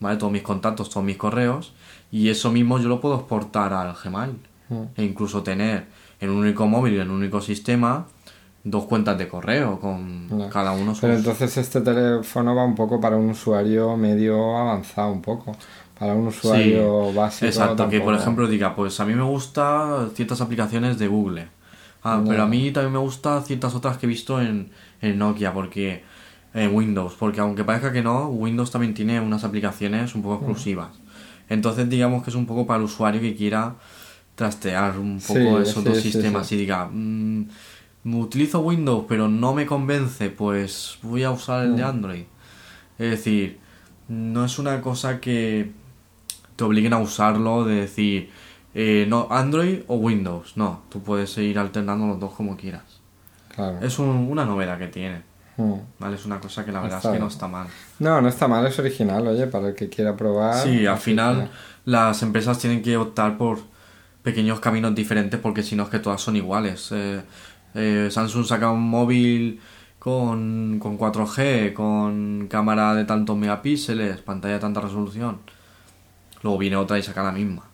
¿vale? 0.00 0.16
Todos 0.16 0.32
mis 0.32 0.42
contactos, 0.42 0.90
todos 0.90 1.04
mis 1.04 1.16
correos. 1.16 1.74
Y 2.10 2.28
eso 2.28 2.50
mismo 2.50 2.78
yo 2.78 2.88
lo 2.88 3.00
puedo 3.00 3.16
exportar 3.16 3.72
al 3.72 3.94
Gmail. 3.94 4.36
Mm. 4.68 4.82
E 4.96 5.04
incluso 5.04 5.42
tener 5.42 5.86
en 6.20 6.30
un 6.30 6.38
único 6.38 6.66
móvil, 6.66 7.00
en 7.00 7.10
un 7.10 7.16
único 7.16 7.40
sistema, 7.40 8.06
dos 8.64 8.84
cuentas 8.84 9.18
de 9.18 9.28
correo 9.28 9.80
con 9.80 10.48
cada 10.50 10.72
uno. 10.72 10.94
Pero 11.00 11.14
entonces 11.14 11.56
este 11.56 11.80
teléfono 11.80 12.54
va 12.54 12.64
un 12.64 12.74
poco 12.74 13.00
para 13.00 13.16
un 13.16 13.30
usuario 13.30 13.96
medio 13.96 14.56
avanzado, 14.56 15.12
un 15.12 15.22
poco 15.22 15.56
para 16.02 16.14
un 16.14 16.26
usuario 16.26 17.12
básico. 17.12 17.46
Exacto, 17.46 17.88
que 17.88 18.00
por 18.00 18.12
ejemplo 18.12 18.48
diga, 18.48 18.74
pues 18.74 18.98
a 18.98 19.04
mí 19.04 19.14
me 19.14 19.22
gustan 19.22 20.10
ciertas 20.16 20.40
aplicaciones 20.40 20.98
de 20.98 21.06
Google. 21.06 21.46
Ah, 22.02 22.20
pero 22.26 22.42
a 22.42 22.46
mí 22.46 22.72
también 22.72 22.94
me 22.94 22.98
gustan 22.98 23.44
ciertas 23.44 23.72
otras 23.76 23.98
que 23.98 24.06
he 24.06 24.08
visto 24.08 24.40
en, 24.40 24.70
en 25.00 25.16
Nokia, 25.16 25.52
porque 25.54 26.02
en 26.54 26.74
Windows, 26.74 27.14
porque 27.16 27.40
aunque 27.40 27.62
parezca 27.62 27.92
que 27.92 28.02
no, 28.02 28.26
Windows 28.26 28.72
también 28.72 28.94
tiene 28.94 29.20
unas 29.20 29.44
aplicaciones 29.44 30.16
un 30.16 30.22
poco 30.22 30.38
exclusivas. 30.38 30.90
Entonces 31.48 31.88
digamos 31.88 32.24
que 32.24 32.30
es 32.30 32.36
un 32.36 32.46
poco 32.46 32.66
para 32.66 32.78
el 32.78 32.86
usuario 32.86 33.20
que 33.20 33.36
quiera 33.36 33.76
trastear 34.34 34.98
un 34.98 35.20
poco 35.20 35.60
esos 35.60 35.84
dos 35.84 35.98
sistemas 35.98 36.50
y 36.50 36.56
diga, 36.56 36.88
mmm, 36.90 37.44
utilizo 38.06 38.58
Windows 38.58 39.04
pero 39.08 39.28
no 39.28 39.54
me 39.54 39.66
convence, 39.66 40.30
pues 40.30 40.98
voy 41.02 41.22
a 41.22 41.30
usar 41.30 41.64
el 41.64 41.76
de 41.76 41.84
Android. 41.84 42.24
Es 42.98 43.10
decir, 43.12 43.60
no 44.08 44.44
es 44.44 44.58
una 44.58 44.80
cosa 44.80 45.20
que 45.20 45.80
te 46.62 46.66
obliguen 46.66 46.92
a 46.92 46.98
usarlo, 46.98 47.64
de 47.64 47.74
decir, 47.74 48.30
eh, 48.72 49.04
no, 49.08 49.26
Android 49.30 49.80
o 49.88 49.96
Windows. 49.96 50.56
No, 50.56 50.82
tú 50.90 51.02
puedes 51.02 51.36
ir 51.38 51.58
alternando 51.58 52.06
los 52.06 52.20
dos 52.20 52.34
como 52.34 52.56
quieras. 52.56 53.00
Claro. 53.52 53.80
Es 53.82 53.98
una 53.98 54.44
novedad 54.44 54.78
que 54.78 54.86
tiene. 54.86 55.22
Hmm. 55.56 55.74
¿Vale? 55.98 56.14
Es 56.14 56.24
una 56.24 56.38
cosa 56.38 56.64
que 56.64 56.70
la 56.70 56.80
verdad 56.80 57.00
es 57.02 57.10
que 57.10 57.18
no 57.18 57.26
está 57.26 57.48
mal. 57.48 57.66
No, 57.98 58.20
no 58.20 58.28
está 58.28 58.46
mal, 58.46 58.64
es 58.64 58.78
original, 58.78 59.26
oye, 59.26 59.48
para 59.48 59.70
el 59.70 59.74
que 59.74 59.88
quiera 59.88 60.16
probar. 60.16 60.54
Sí, 60.54 60.86
al 60.86 60.98
final 60.98 61.50
las 61.84 62.22
empresas 62.22 62.60
tienen 62.60 62.80
que 62.80 62.96
optar 62.96 63.36
por 63.36 63.58
pequeños 64.22 64.60
caminos 64.60 64.94
diferentes 64.94 65.40
porque 65.40 65.64
si 65.64 65.74
no 65.74 65.82
es 65.82 65.88
que 65.88 65.98
todas 65.98 66.20
son 66.20 66.36
iguales. 66.36 66.90
Eh, 66.92 67.22
eh, 67.74 68.08
Samsung 68.08 68.46
saca 68.46 68.70
un 68.70 68.88
móvil 68.88 69.60
con, 69.98 70.78
con 70.78 70.96
4G, 70.96 71.72
con 71.72 72.46
cámara 72.48 72.94
de 72.94 73.04
tantos 73.04 73.36
megapíxeles, 73.36 74.20
pantalla 74.20 74.54
de 74.54 74.60
tanta 74.60 74.80
resolución 74.80 75.40
luego 76.42 76.58
viene 76.58 76.76
otra 76.76 76.98
y 76.98 77.02
saca 77.02 77.22
la 77.22 77.32
misma. 77.32 77.68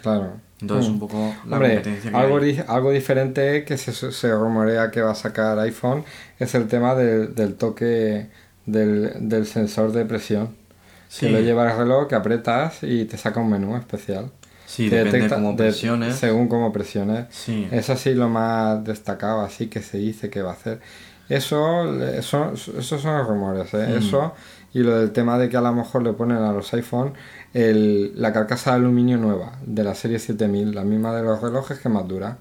Claro. 0.00 0.34
Entonces, 0.60 0.88
un 0.88 0.96
mm. 0.96 1.00
poco 1.00 1.34
la 1.46 1.58
competencia 1.58 2.10
algo, 2.10 2.40
algo 2.68 2.90
diferente 2.90 3.64
que 3.64 3.76
se, 3.76 3.92
se, 3.92 4.32
rumorea 4.32 4.90
que 4.90 5.02
va 5.02 5.12
a 5.12 5.14
sacar 5.14 5.58
iPhone 5.58 6.04
es 6.38 6.54
el 6.54 6.68
tema 6.68 6.94
del 6.94 7.54
toque 7.56 8.28
del, 8.66 9.46
sensor 9.46 9.92
de 9.92 10.04
presión. 10.04 10.56
Que 11.18 11.30
lo 11.30 11.38
lleva 11.38 11.70
el 11.70 11.78
reloj, 11.78 12.08
que 12.08 12.16
apretas 12.16 12.82
y 12.82 13.04
te 13.04 13.16
saca 13.16 13.38
un 13.38 13.48
menú 13.48 13.76
especial. 13.76 14.32
Sí, 14.66 14.88
depende 14.88 15.28
cómo 15.28 15.56
presiones. 15.56 16.16
según 16.16 16.48
cómo 16.48 16.72
presiones. 16.72 17.26
Sí. 17.30 17.68
Es 17.70 17.88
así 17.88 18.14
lo 18.14 18.28
más 18.28 18.82
destacado, 18.82 19.42
así 19.42 19.68
que 19.68 19.80
se 19.80 19.98
dice 19.98 20.28
que 20.28 20.42
va 20.42 20.50
a 20.50 20.54
hacer. 20.54 20.80
Eso, 21.28 22.02
eso 22.02 22.52
esos 22.52 23.00
son 23.00 23.18
los 23.18 23.26
rumores, 23.26 23.72
¿eh? 23.74 23.88
Mm. 23.88 23.98
Eso 23.98 24.32
y 24.74 24.80
lo 24.80 24.98
del 24.98 25.12
tema 25.12 25.38
de 25.38 25.48
que 25.48 25.56
a 25.56 25.60
lo 25.60 25.72
mejor 25.72 26.02
le 26.02 26.12
ponen 26.12 26.38
a 26.38 26.52
los 26.52 26.74
iPhone 26.74 27.14
el, 27.54 28.12
la 28.20 28.32
carcasa 28.32 28.72
de 28.72 28.76
aluminio 28.78 29.16
nueva 29.16 29.52
de 29.64 29.84
la 29.84 29.94
serie 29.94 30.18
7000, 30.18 30.74
la 30.74 30.82
misma 30.82 31.14
de 31.14 31.22
los 31.22 31.40
relojes 31.40 31.78
que 31.78 31.88
más 31.88 32.06
dura. 32.08 32.38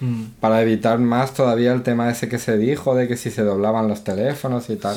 Mm. 0.00 0.24
Para 0.40 0.62
evitar 0.62 1.00
más 1.00 1.34
todavía 1.34 1.72
el 1.72 1.82
tema 1.82 2.08
ese 2.08 2.28
que 2.28 2.38
se 2.38 2.56
dijo 2.56 2.94
de 2.94 3.08
que 3.08 3.16
si 3.16 3.32
se 3.32 3.42
doblaban 3.42 3.88
los 3.88 4.04
teléfonos 4.04 4.70
y 4.70 4.76
tal. 4.76 4.96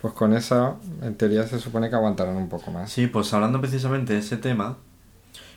Pues 0.00 0.14
con 0.14 0.34
eso, 0.34 0.78
en 1.02 1.14
teoría, 1.14 1.46
se 1.46 1.58
supone 1.58 1.88
que 1.88 1.96
aguantarán 1.96 2.36
un 2.36 2.48
poco 2.48 2.70
más. 2.70 2.90
Sí, 2.90 3.06
pues 3.06 3.32
hablando 3.32 3.60
precisamente 3.60 4.14
de 4.14 4.18
ese 4.20 4.38
tema, 4.38 4.76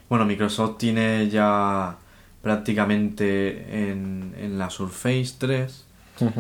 bueno, 0.10 0.26
Microsoft 0.26 0.78
tiene 0.78 1.30
ya 1.30 1.98
prácticamente 2.42 3.90
en, 3.90 4.36
en 4.38 4.58
la 4.58 4.70
Surface 4.70 5.34
3, 5.38 5.87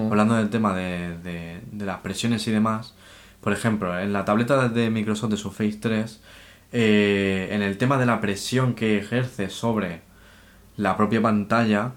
hablando 0.09 0.35
del 0.35 0.49
tema 0.49 0.75
de, 0.75 1.17
de, 1.19 1.61
de, 1.71 1.85
las 1.85 1.99
presiones 1.99 2.47
y 2.47 2.51
demás, 2.51 2.93
por 3.41 3.53
ejemplo, 3.53 3.97
en 3.99 4.13
la 4.13 4.25
tableta 4.25 4.67
de 4.67 4.89
Microsoft 4.89 5.31
de 5.31 5.37
Surface 5.37 5.77
3, 5.79 6.19
eh, 6.73 7.47
en 7.51 7.61
el 7.61 7.77
tema 7.77 7.97
de 7.97 8.05
la 8.05 8.19
presión 8.19 8.73
que 8.73 8.97
ejerce 8.97 9.49
sobre 9.49 10.01
la 10.75 10.97
propia 10.97 11.21
pantalla, 11.21 11.91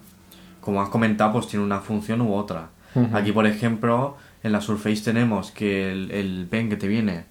como 0.60 0.80
has 0.80 0.90
comentado, 0.90 1.32
pues 1.32 1.48
tiene 1.48 1.64
una 1.64 1.80
función 1.80 2.20
u 2.20 2.34
otra. 2.34 2.70
Aquí, 3.12 3.30
por 3.30 3.46
ejemplo, 3.46 4.16
en 4.42 4.52
la 4.52 4.60
Surface 4.60 5.02
tenemos 5.02 5.52
que 5.52 5.92
el, 5.92 6.46
pen 6.50 6.68
que 6.68 6.76
te 6.76 6.88
viene 6.88 7.24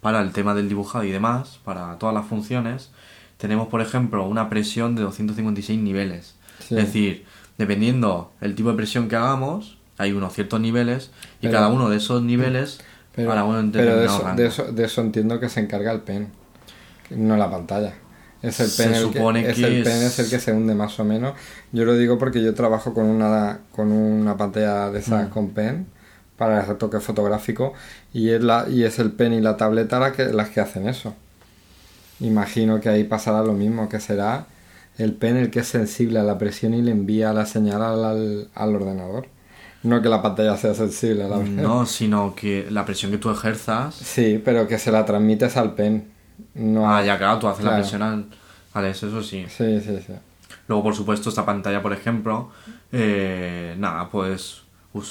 para 0.00 0.20
el 0.20 0.32
tema 0.32 0.54
del 0.54 0.68
dibujado 0.68 1.04
y 1.04 1.10
demás, 1.10 1.58
para 1.64 1.98
todas 1.98 2.14
las 2.14 2.26
funciones, 2.26 2.90
tenemos, 3.36 3.68
por 3.68 3.80
ejemplo, 3.80 4.24
una 4.26 4.48
presión 4.48 4.94
de 4.94 5.02
256 5.02 5.80
niveles. 5.80 6.36
Sí. 6.60 6.76
Es 6.76 6.86
decir, 6.86 7.24
dependiendo 7.58 8.32
el 8.40 8.54
tipo 8.54 8.70
de 8.70 8.76
presión 8.76 9.08
que 9.08 9.16
hagamos, 9.16 9.78
hay 10.00 10.12
unos 10.12 10.32
ciertos 10.34 10.60
niveles 10.60 11.10
y 11.40 11.42
Pero- 11.46 11.52
cada 11.52 11.68
uno 11.68 11.88
de 11.90 11.96
esos 11.98 12.22
niveles 12.22 12.80
Pero, 13.14 13.28
para 13.28 13.44
un 13.44 13.72
pero 13.72 13.96
de, 13.96 14.06
eso, 14.06 14.20
rango. 14.22 14.36
de, 14.40 14.46
eso, 14.48 14.72
de 14.72 14.84
eso 14.84 15.00
entiendo 15.00 15.40
que 15.40 15.48
se 15.48 15.60
encarga 15.60 15.90
el 15.92 16.00
pen, 16.00 16.28
no 17.10 17.36
la 17.36 17.50
pantalla. 17.50 17.92
Es 18.40 18.58
el 18.60 18.68
Se 18.68 18.84
pen, 18.84 18.94
el 18.94 19.02
supone 19.02 19.42
que, 19.44 19.50
es 19.50 19.56
que 19.58 19.64
el 19.66 19.82
pen 19.82 20.02
es- 20.02 20.18
el 20.20 20.30
que 20.30 20.38
se 20.40 20.52
hunde 20.52 20.74
más 20.74 20.98
o 21.00 21.04
menos. 21.04 21.34
Yo 21.72 21.84
lo 21.84 21.94
digo 21.94 22.18
porque 22.18 22.42
yo 22.42 22.54
trabajo 22.54 22.94
con 22.94 23.04
una 23.06 23.60
con 23.72 23.90
una 23.92 24.36
pantalla 24.36 24.90
de 24.90 25.00
esas 25.00 25.26
Mm. 25.26 25.30
con 25.30 25.50
pen 25.50 25.86
para 26.38 26.60
el 26.60 26.66
retoque 26.66 27.00
fotográfico 27.00 27.74
y 28.14 28.30
es 28.30 28.42
la 28.42 28.66
y 28.68 28.84
es 28.84 28.98
el 28.98 29.10
pen 29.12 29.34
y 29.34 29.40
la 29.42 29.56
tableta 29.58 29.98
la 29.98 30.12
que, 30.12 30.26
las 30.32 30.48
que 30.50 30.60
hacen 30.60 30.88
eso. 30.88 31.14
Imagino 32.20 32.80
que 32.80 32.88
ahí 32.90 33.04
pasará 33.04 33.42
lo 33.42 33.52
mismo, 33.54 33.88
que 33.88 33.98
será 34.00 34.46
el 34.98 35.14
pen 35.14 35.36
el 35.36 35.50
que 35.50 35.60
es 35.60 35.68
sensible 35.68 36.18
a 36.18 36.22
la 36.22 36.38
presión 36.38 36.74
y 36.74 36.82
le 36.82 36.90
envía 36.92 37.32
la 37.32 37.46
señal 37.46 37.82
al, 37.82 38.04
al, 38.04 38.48
al 38.54 38.76
ordenador. 38.76 39.26
No 39.82 40.02
que 40.02 40.08
la 40.08 40.20
pantalla 40.20 40.56
sea 40.56 40.74
sensible 40.74 41.24
a 41.24 41.28
la 41.28 41.38
No, 41.38 41.86
sino 41.86 42.34
que 42.34 42.66
la 42.70 42.84
presión 42.84 43.10
que 43.10 43.18
tú 43.18 43.30
ejerzas. 43.30 43.94
Sí, 43.94 44.40
pero 44.44 44.68
que 44.68 44.78
se 44.78 44.92
la 44.92 45.04
transmites 45.06 45.56
al 45.56 45.74
pen. 45.74 46.08
No 46.54 46.90
Ah, 46.90 47.02
ya 47.02 47.16
claro, 47.18 47.38
tú 47.38 47.48
haces 47.48 47.64
la 47.64 47.70
Claro. 47.70 47.82
presión 47.82 48.02
al, 48.02 48.24
al 48.74 48.84
eso, 48.86 49.08
eso 49.08 49.22
sí. 49.22 49.44
Sí, 49.48 49.80
sí, 49.80 49.98
sí. 50.06 50.12
Luego, 50.68 50.82
por 50.84 50.94
supuesto, 50.94 51.28
esta 51.30 51.44
pantalla, 51.46 51.80
por 51.82 51.92
ejemplo, 51.92 52.50
eh, 52.92 53.74
nada, 53.78 54.08
pues 54.10 54.62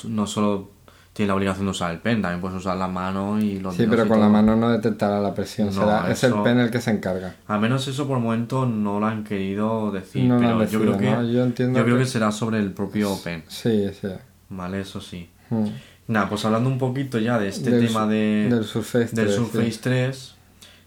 no 0.05 0.27
solo 0.27 0.71
tiene 1.13 1.27
la 1.29 1.35
obligación 1.35 1.65
de 1.65 1.71
usar 1.71 1.91
el 1.91 1.97
pen, 1.99 2.21
también 2.21 2.39
puedes 2.39 2.57
usar 2.57 2.77
la 2.77 2.87
mano 2.87 3.39
y 3.41 3.59
los 3.59 3.75
Sí, 3.75 3.85
pero 3.89 4.07
con 4.07 4.19
la 4.19 4.25
todo. 4.27 4.33
mano 4.33 4.55
no 4.55 4.69
detectará 4.69 5.19
la 5.19 5.33
presión. 5.33 5.67
No, 5.67 5.73
será, 5.73 6.09
Es 6.11 6.23
el 6.23 6.31
eso- 6.31 6.43
pen 6.43 6.59
el 6.59 6.69
que 6.71 6.79
se 6.79 6.91
encarga. 6.91 7.35
Al 7.47 7.59
menos 7.59 7.87
eso 7.87 8.07
por 8.07 8.17
el 8.17 8.23
momento 8.23 8.65
no 8.65 8.99
lo 8.99 9.05
han 9.07 9.23
querido 9.23 9.91
decir, 9.91 10.25
No 10.25 10.37
pero 10.37 10.59
han 10.61 10.67
yo 10.67 10.79
creo 10.79 10.97
que 10.97 11.09
¿no? 11.11 11.23
Yo 11.23 11.43
entiendo 11.43 11.83
creo 11.83 11.97
que- 11.97 12.03
que 12.03 12.09
será 12.09 12.31
sobre 12.31 12.59
el 12.59 12.71
propio 12.71 13.17
pen, 13.23 13.43
Sí, 13.47 13.89
sí. 13.99 14.07
¿Vale? 14.49 14.81
Eso 14.81 14.99
sí. 15.01 15.29
Mm. 15.49 15.65
Nada, 16.07 16.27
pues 16.29 16.43
hablando 16.45 16.69
un 16.69 16.77
poquito 16.79 17.19
ya 17.19 17.37
de 17.37 17.49
este 17.49 17.69
Del 17.69 17.87
tema 17.87 18.07
de, 18.07 18.47
del 18.49 18.63
Surface 18.63 19.15
del 19.15 19.25
3, 19.25 19.35
Surface 19.35 19.71
sí. 19.71 19.79
3, 19.81 20.35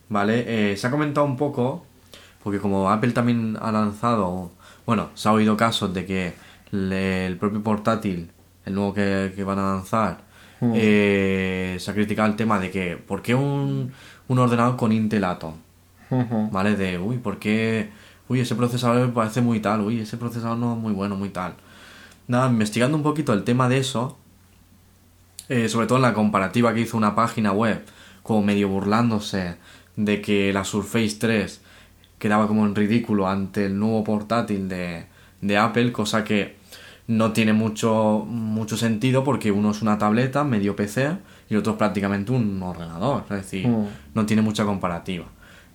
¿vale? 0.08 0.72
Eh, 0.72 0.76
se 0.76 0.86
ha 0.86 0.90
comentado 0.90 1.26
un 1.26 1.36
poco, 1.36 1.84
porque 2.42 2.58
como 2.58 2.90
Apple 2.90 3.12
también 3.12 3.56
ha 3.60 3.70
lanzado, 3.70 4.50
bueno, 4.84 5.10
se 5.14 5.28
ha 5.28 5.32
oído 5.32 5.56
casos 5.56 5.94
de 5.94 6.04
que 6.06 6.34
le- 6.72 7.26
el 7.26 7.36
propio 7.36 7.62
portátil, 7.62 8.30
el 8.66 8.74
nuevo 8.74 8.92
que, 8.94 9.32
que 9.36 9.44
van 9.44 9.58
a 9.58 9.74
lanzar, 9.74 10.30
Mm. 10.60 10.72
eh, 10.76 11.76
se 11.80 11.90
ha 11.90 11.94
criticado 11.94 12.28
el 12.28 12.36
tema 12.36 12.60
de 12.60 12.70
que, 12.70 12.96
¿por 12.96 13.20
qué 13.20 13.34
un, 13.34 13.92
un 14.28 14.38
ordenador 14.38 14.76
con 14.76 14.92
Intel 14.92 15.24
Atom? 15.24 15.54
¿Vale? 16.52 16.76
De, 16.76 16.98
uy, 16.98 17.16
¿por 17.18 17.38
qué? 17.38 17.88
Uy, 18.28 18.40
ese 18.40 18.54
procesador 18.54 19.06
me 19.06 19.12
parece 19.12 19.40
muy 19.40 19.60
tal, 19.60 19.80
uy, 19.80 20.00
ese 20.00 20.16
procesador 20.18 20.58
no 20.58 20.74
es 20.74 20.78
muy 20.78 20.92
bueno, 20.92 21.16
muy 21.16 21.30
tal. 21.30 21.54
Nada, 22.28 22.48
investigando 22.48 22.96
un 22.96 23.02
poquito 23.02 23.32
el 23.32 23.44
tema 23.44 23.68
de 23.68 23.78
eso, 23.78 24.16
eh, 25.48 25.68
sobre 25.68 25.86
todo 25.86 25.96
en 25.98 26.02
la 26.02 26.14
comparativa 26.14 26.72
que 26.74 26.80
hizo 26.80 26.96
una 26.96 27.14
página 27.14 27.52
web, 27.52 27.84
como 28.22 28.42
medio 28.42 28.68
burlándose 28.68 29.56
de 29.96 30.20
que 30.22 30.52
la 30.52 30.64
Surface 30.64 31.16
3 31.18 31.60
quedaba 32.18 32.46
como 32.46 32.64
en 32.64 32.74
ridículo 32.74 33.28
ante 33.28 33.66
el 33.66 33.78
nuevo 33.78 34.04
portátil 34.04 34.68
de, 34.68 35.06
de 35.40 35.58
Apple, 35.58 35.90
cosa 35.92 36.22
que 36.24 36.56
no 37.08 37.32
tiene 37.32 37.52
mucho, 37.52 38.24
mucho 38.26 38.76
sentido 38.76 39.24
porque 39.24 39.50
uno 39.50 39.72
es 39.72 39.82
una 39.82 39.98
tableta, 39.98 40.44
medio 40.44 40.76
PC, 40.76 41.16
y 41.50 41.54
el 41.54 41.58
otro 41.60 41.72
es 41.72 41.78
prácticamente 41.78 42.30
un 42.32 42.62
ordenador, 42.62 43.24
es 43.24 43.36
decir, 43.36 43.66
Mm. 43.66 43.86
no 44.14 44.24
tiene 44.24 44.40
mucha 44.40 44.64
comparativa. 44.64 45.24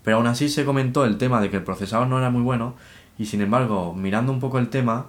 Pero 0.04 0.18
aún 0.18 0.28
así 0.28 0.48
se 0.48 0.64
comentó 0.64 1.04
el 1.04 1.18
tema 1.18 1.42
de 1.42 1.50
que 1.50 1.58
el 1.58 1.64
procesador 1.64 2.08
no 2.08 2.18
era 2.18 2.30
muy 2.30 2.42
bueno, 2.42 2.76
y 3.20 3.26
sin 3.26 3.42
embargo, 3.42 3.94
mirando 3.94 4.32
un 4.32 4.40
poco 4.40 4.58
el 4.58 4.70
tema, 4.70 5.08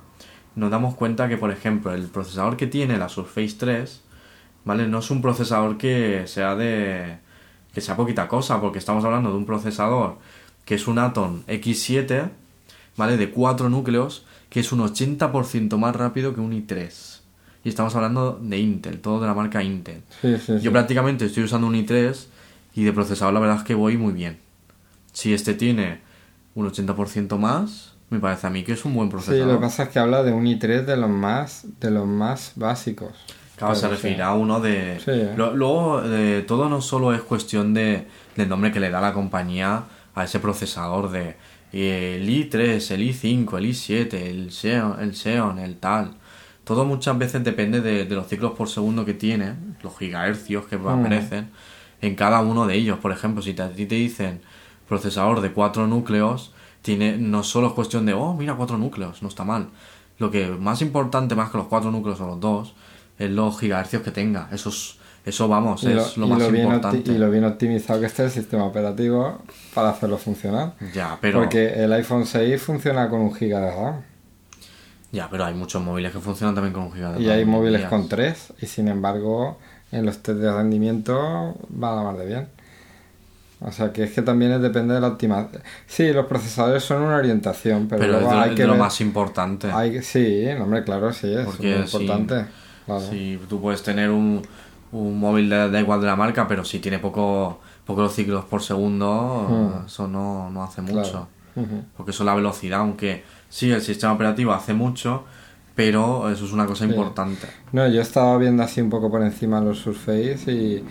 nos 0.59 0.71
damos 0.71 0.95
cuenta 0.95 1.29
que, 1.29 1.37
por 1.37 1.51
ejemplo, 1.51 1.95
el 1.95 2.07
procesador 2.09 2.57
que 2.57 2.67
tiene 2.67 2.99
la 2.99 3.09
Surface 3.09 3.55
3, 3.59 4.01
¿vale? 4.65 4.89
No 4.89 4.99
es 4.99 5.11
un 5.11 5.23
procesador 5.23 5.79
que 5.79 6.25
sea 6.27 6.57
de. 6.57 7.19
que 7.73 7.81
sea 7.81 7.97
poquita 7.97 8.27
cosa, 8.27 8.61
porque 8.61 8.79
estamos 8.79 9.05
hablando 9.05 9.31
de 9.31 9.37
un 9.37 9.47
procesador 9.47 10.19
que 10.65 10.75
es 10.75 10.87
un 10.87 10.99
Atom 10.99 11.45
X7, 11.47 12.29
¿vale? 12.97 13.17
De 13.17 13.31
4 13.31 13.71
núcleos, 13.71 14.27
que 14.51 14.61
es 14.61 14.73
un 14.73 14.81
80% 14.81 15.79
más 15.79 15.97
rápido 15.97 16.35
que 16.35 16.41
un 16.41 16.53
i3. 16.53 17.21
Y 17.65 17.69
estamos 17.69 17.95
hablando 17.95 18.39
de 18.43 18.59
Intel, 18.59 19.01
todo 19.01 19.21
de 19.21 19.27
la 19.27 19.35
marca 19.35 19.63
Intel. 19.63 20.03
Sí, 20.21 20.37
sí, 20.37 20.59
sí. 20.59 20.61
Yo 20.61 20.73
prácticamente 20.73 21.25
estoy 21.25 21.45
usando 21.45 21.67
un 21.67 21.75
i3 21.75 22.27
y 22.75 22.85
de 22.85 22.93
procesador 22.93 23.33
la 23.33 23.41
verdad 23.41 23.59
es 23.59 23.63
que 23.63 23.75
voy 23.75 23.97
muy 23.97 24.13
bien. 24.13 24.39
Si 25.13 25.33
este 25.33 25.55
tiene 25.55 26.01
un 26.55 26.69
80% 26.71 27.39
más, 27.39 27.95
me 28.11 28.19
parece 28.21 28.47
a 28.47 28.51
mí 28.51 28.63
que 28.65 28.73
es 28.73 28.85
un 28.85 28.95
buen 28.95 29.09
Sí, 29.09 29.13
procesador. 29.13 29.47
lo 29.47 29.55
que 29.55 29.61
pasa 29.61 29.83
es 29.85 29.89
que 29.91 29.99
habla 29.99 30.23
de 30.23 30.33
un 30.33 30.47
i3 30.47 30.85
de 30.85 30.97
los 30.97 31.11
más, 31.11 31.67
de 31.81 31.91
los 31.91 32.07
más 32.07 32.53
básicos. 32.57 33.13
Claro, 33.57 33.75
se 33.75 33.87
sí. 33.87 33.89
refiere 33.89 34.23
a 34.23 34.33
uno 34.35 34.61
de... 34.61 34.99
Sí, 35.01 35.11
¿eh? 35.13 35.35
Luego, 35.37 36.03
eh, 36.05 36.45
todo 36.47 36.69
no 36.69 36.81
solo 36.81 37.13
es 37.13 37.23
cuestión 37.23 37.75
de, 37.75 38.07
del 38.37 38.49
nombre 38.49 38.71
que 38.73 38.79
le 38.81 38.89
da 38.91 39.01
la 39.01 39.13
compañía 39.13 39.83
a 40.15 40.25
ese 40.25 40.39
procesador 40.39 41.11
de 41.11 41.37
el 41.73 42.27
i3, 42.29 42.91
el 42.93 43.03
i5, 43.03 43.59
el 43.59 43.67
i7, 43.67 44.15
el 44.15 44.51
Xeon, 44.53 45.01
el 45.01 45.15
Xeon, 45.15 45.59
el 45.59 45.77
tal. 45.77 46.13
Todo 46.65 46.85
muchas 46.85 47.19
veces 47.19 47.43
depende 47.45 47.81
de, 47.81 48.05
de 48.05 48.15
los 48.15 48.29
ciclos 48.29 48.53
por 48.53 48.69
segundo 48.69 49.05
que 49.05 49.15
tiene, 49.15 49.55
los 49.83 49.97
gigahercios 49.99 50.67
que 50.67 50.79
Mm. 50.79 50.89
aparecen 50.89 51.51
en 52.01 52.15
cada 52.15 52.41
uno 52.41 52.67
de 52.67 52.75
ellos. 52.77 52.99
Por 53.01 53.11
ejemplo, 53.13 53.43
si 53.43 53.55
te- 53.55 53.63
a 53.63 53.71
ti 53.71 53.87
te 53.87 53.97
dicen 53.97 54.41
procesador 54.89 55.41
de 55.41 55.53
cuatro 55.53 55.87
núcleos, 55.87 56.53
tiene, 56.83 57.17
no 57.19 57.43
solo 57.43 57.69
es 57.69 57.73
cuestión 57.75 58.07
de, 58.07 58.13
oh, 58.15 58.35
mira, 58.35 58.55
cuatro 58.55 58.79
núcleos, 58.79 59.23
no 59.23 59.29
está 59.29 59.45
mal. 59.45 59.69
Lo 60.19 60.31
que 60.31 60.47
más 60.49 60.81
importante, 60.83 61.35
más 61.35 61.51
que 61.51 61.59
los 61.59 61.67
cuatro 61.69 61.91
núcleos 61.91 62.21
o 62.21 62.27
los 62.27 62.41
dos, 62.41 62.75
es 63.19 63.31
los 63.31 63.59
gigahercios 63.59 64.03
que 64.03 64.11
tenga. 64.11 64.49
Eso, 64.53 64.69
es- 64.71 64.97
eso 65.25 65.47
vamos, 65.49 65.83
Y 65.83 65.89
lo, 65.89 66.03
es 66.03 66.17
lo 66.17 66.27
y 66.27 66.31
más 66.31 66.39
lo 66.39 66.57
importante. 66.57 67.13
y 67.13 67.19
lo 67.19 67.31
bien 67.31 67.45
optimizado 67.45 68.01
que 68.01 68.07
esté 68.07 68.25
el 68.25 68.31
sistema 68.31 68.65
operativo 68.65 69.43
para 69.75 69.91
hacerlo 69.91 70.17
funcionar. 70.19 70.75
Ya, 70.95 71.19
pero, 71.21 71.41
Porque 71.41 71.69
el 71.85 71.93
iPhone 71.93 72.25
6 72.27 72.63
funciona 72.63 73.09
con 73.11 73.21
un 73.21 73.35
giga 73.35 73.61
de 73.61 73.71
RAM. 73.75 74.03
ya, 75.13 75.29
pero 75.31 75.45
hay 75.45 75.55
muchos 75.55 75.83
móviles 75.83 76.13
que 76.13 76.19
funcionan 76.21 76.55
también 76.55 76.73
con 76.73 76.85
un 76.85 76.93
giga 76.93 77.13
de 77.13 77.21
Y 77.21 77.25
RAM 77.27 77.33
hay 77.33 77.39
hoy 77.39 77.43
en 77.43 77.51
móviles 77.51 77.85
con 77.87 78.09
3 78.09 78.53
y 78.63 78.67
sin 78.67 78.89
embargo 78.89 79.59
en 79.93 80.05
los 80.07 80.19
test 80.23 80.39
de 80.39 80.53
rendimiento 80.53 81.55
va 81.83 81.93
a 81.93 81.97
la 81.97 82.03
mar 82.03 82.17
de 82.17 82.27
bien. 82.27 82.49
O 83.61 83.73
sea 83.73 83.93
que 83.93 84.05
es 84.05 84.13
que 84.13 84.23
también 84.23 84.53
es- 84.53 84.61
depende 84.63 84.95
de 84.95 85.01
la 85.01 85.09
optimización. 85.09 85.63
Sí, 85.87 86.13
los 86.13 86.27
procesadores 86.27 86.83
son 86.85 87.03
una 87.03 87.17
orientación, 87.17 87.89
pero, 87.89 88.01
Pero 88.03 88.15
es 88.15 88.21
luego 88.23 88.35
de, 88.37 88.41
hay 88.45 88.51
es 88.51 88.57
que 88.57 88.63
de 88.63 88.67
lo 88.69 88.75
ver- 88.75 88.83
más 88.83 89.01
importante. 89.01 89.71
hay 89.73 90.01
sí, 90.03 90.47
hombre, 90.61 90.85
claro, 90.85 91.13
sí, 91.13 91.33
es 91.33 91.45
Porque 91.45 91.77
muy 91.79 91.87
si- 91.89 91.97
importante. 91.97 92.47
claro. 92.87 93.01
Si 93.01 93.41
tú 93.49 93.61
puedes 93.61 93.83
tener 93.83 94.11
un, 94.11 94.43
un 94.93 95.19
móvil 95.19 95.51
de, 95.51 95.71
da 95.71 95.81
igual 95.81 96.01
de 96.01 96.07
la 96.07 96.15
marca, 96.17 96.47
pero 96.47 96.65
si 96.65 96.79
tiene 96.79 96.99
poco, 97.01 97.61
pocos 97.85 98.15
ciclos 98.15 98.45
por 98.45 98.63
segundo, 98.63 99.47
Hmm. 99.83 99.87
eso 99.87 100.07
no, 100.07 100.51
no 100.51 100.63
hace 100.63 100.81
mucho. 100.83 101.03
Claro. 101.03 101.29
Porque 101.97 102.13
eso 102.13 102.23
es 102.23 102.27
la 102.27 102.37
velocidad, 102.37 102.79
aunque 102.79 103.25
sí, 103.49 103.73
el 103.73 103.83
sistema 103.83 104.13
operativo 104.13 104.53
hace 104.53 104.73
mucho, 104.75 105.25
pero 105.75 106.31
eso 106.31 106.45
es 106.45 106.53
una 106.53 106.67
cosa 106.67 106.85
importante. 106.85 107.49
No, 107.73 107.89
yo 107.89 108.01
estaba 108.01 108.39
viendo 108.39 108.63
así 108.63 108.81
un 108.81 108.91
poco 108.91 109.11
por 109.11 109.23
encima 109.23 109.61
los 109.61 109.79
Surface 109.79 110.53
y, 110.53 110.85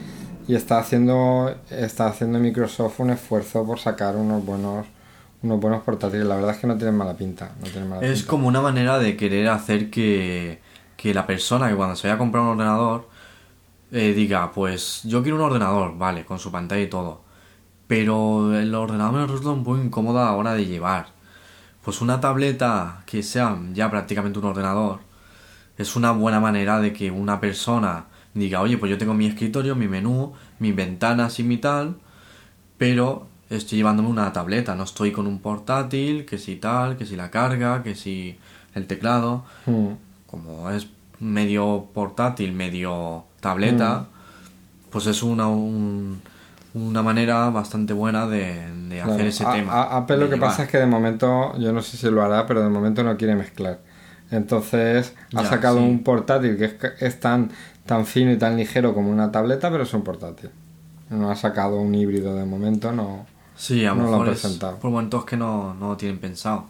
y 0.48 0.56
está 0.56 0.80
haciendo 0.80 1.54
está 1.70 2.08
haciendo 2.08 2.40
Microsoft 2.40 3.00
un 3.00 3.10
esfuerzo 3.12 3.66
por 3.66 3.80
sacar 3.80 4.16
unos 4.16 4.44
buenos 4.46 4.88
unos 5.44 5.60
buenos 5.60 5.84
portátiles. 5.84 6.26
La 6.26 6.36
verdad 6.36 6.52
es 6.56 6.58
que 6.60 6.68
no 6.68 6.78
tienen 6.78 6.96
mala 6.98 7.16
pinta. 7.16 7.52
No 7.60 7.66
tienen 7.70 7.90
mala 7.90 8.02
Es 8.02 8.24
pinta. 8.24 8.30
como 8.30 8.48
una 8.48 8.62
manera 8.62 8.98
de 9.00 9.16
querer 9.18 9.48
hacer 9.50 9.90
que, 9.92 10.62
que 10.96 11.14
la 11.14 11.28
persona 11.28 11.70
que 11.70 11.76
cuando 11.76 11.96
se 11.96 12.08
vaya 12.08 12.16
a 12.16 12.18
comprar 12.18 12.44
un 12.44 12.50
ordenador 12.52 13.08
eh, 13.92 14.14
diga, 14.14 14.52
pues 14.52 15.02
yo 15.04 15.22
quiero 15.24 15.38
un 15.38 15.44
ordenador, 15.44 15.98
vale, 15.98 16.26
con 16.26 16.40
su 16.40 16.52
pantalla 16.52 16.82
y 16.82 16.88
todo. 16.90 17.22
Pero 17.88 18.58
el 18.58 18.74
ordenador 18.76 19.14
me 19.14 19.28
resulta 19.28 19.52
un 19.52 19.64
poco 19.64 19.80
incómodo 19.80 20.20
a 20.22 20.26
la 20.26 20.34
hora 20.34 20.54
de 20.54 20.66
llevar. 20.66 21.08
Pues 21.84 22.02
una 22.02 22.20
tableta 22.22 23.04
que 23.06 23.24
sea 23.24 23.58
ya 23.74 23.90
prácticamente 23.92 24.40
un 24.40 24.46
ordenador 24.46 25.00
es 25.78 25.96
una 25.96 26.12
buena 26.12 26.40
manera 26.40 26.80
de 26.82 26.94
que 26.94 27.12
una 27.12 27.40
persona 27.40 28.07
diga, 28.40 28.62
oye, 28.62 28.78
pues 28.78 28.90
yo 28.90 28.98
tengo 28.98 29.14
mi 29.14 29.26
escritorio, 29.28 29.76
mi 29.76 29.88
menú, 29.88 30.34
mis 30.60 30.76
ventanas 30.76 31.40
y 31.40 31.44
mi 31.44 31.58
tal, 31.58 31.96
pero 32.78 33.28
estoy 33.50 33.78
llevándome 33.78 34.10
una 34.10 34.32
tableta, 34.34 34.76
no 34.76 34.84
estoy 34.84 35.12
con 35.12 35.28
un 35.28 35.40
portátil, 35.40 36.26
que 36.26 36.38
si 36.38 36.56
tal, 36.58 36.98
que 36.98 37.06
si 37.06 37.16
la 37.16 37.32
carga, 37.32 37.84
que 37.84 37.96
si 37.96 38.38
el 38.76 38.88
teclado, 38.88 39.46
Mm. 39.66 39.88
como 40.28 40.70
es 40.72 40.88
medio 41.20 41.88
portátil, 41.94 42.54
medio 42.54 43.24
tableta, 43.40 44.06
pues 44.92 45.08
es 45.08 45.24
una, 45.24 45.48
un- 45.48 46.22
una 46.74 47.02
manera 47.02 47.50
bastante 47.50 47.94
buena 47.94 48.28
de, 48.28 48.72
de 48.90 48.98
Claro. 48.98 49.14
hacer 49.14 49.26
ese 49.28 49.46
A- 49.46 49.52
tema. 49.54 49.74
a- 49.74 49.98
Apple 49.98 50.18
lo 50.18 50.30
que 50.30 50.36
llevar. 50.36 50.50
pasa 50.52 50.64
es 50.64 50.70
que 50.70 50.78
de 50.78 50.86
momento, 50.86 51.58
yo 51.58 51.72
no 51.74 51.82
sé 51.82 51.98
si 51.98 52.10
lo 52.12 52.22
hará, 52.24 52.46
pero 52.46 52.62
de 52.62 52.70
momento 52.70 53.04
no 53.04 53.18
quiere 53.18 53.36
mezclar. 53.36 53.80
Entonces 54.30 55.16
ha 55.36 55.46
sacado 55.46 55.78
sí. 55.78 55.84
un 55.86 56.04
portátil 56.04 56.58
que 56.58 56.66
es, 56.66 56.76
es 57.00 57.20
tan, 57.20 57.50
tan 57.88 58.06
fino 58.06 58.32
y 58.32 58.38
tan 58.38 58.56
ligero 58.58 58.94
como 58.94 59.10
una 59.10 59.32
tableta, 59.32 59.72
pero 59.72 59.84
es 59.84 59.94
un 59.94 60.04
portátil. 60.04 60.52
No 61.10 61.32
ha 61.32 61.36
sacado 61.36 61.78
un 61.82 61.96
híbrido 61.96 62.36
de 62.36 62.46
momento, 62.46 62.92
no. 62.92 63.26
Sí, 63.56 63.86
a 63.86 63.90
lo 63.92 63.96
no 63.96 64.02
lo 64.04 64.08
han 64.08 64.12
mejor 64.20 64.28
es 64.30 64.42
presentado. 64.42 64.78
por 64.78 64.92
momentos 64.92 65.26
que 65.26 65.36
no, 65.38 65.74
no 65.74 65.90
lo 65.90 65.98
tienen 65.98 66.20
pensado. 66.20 66.66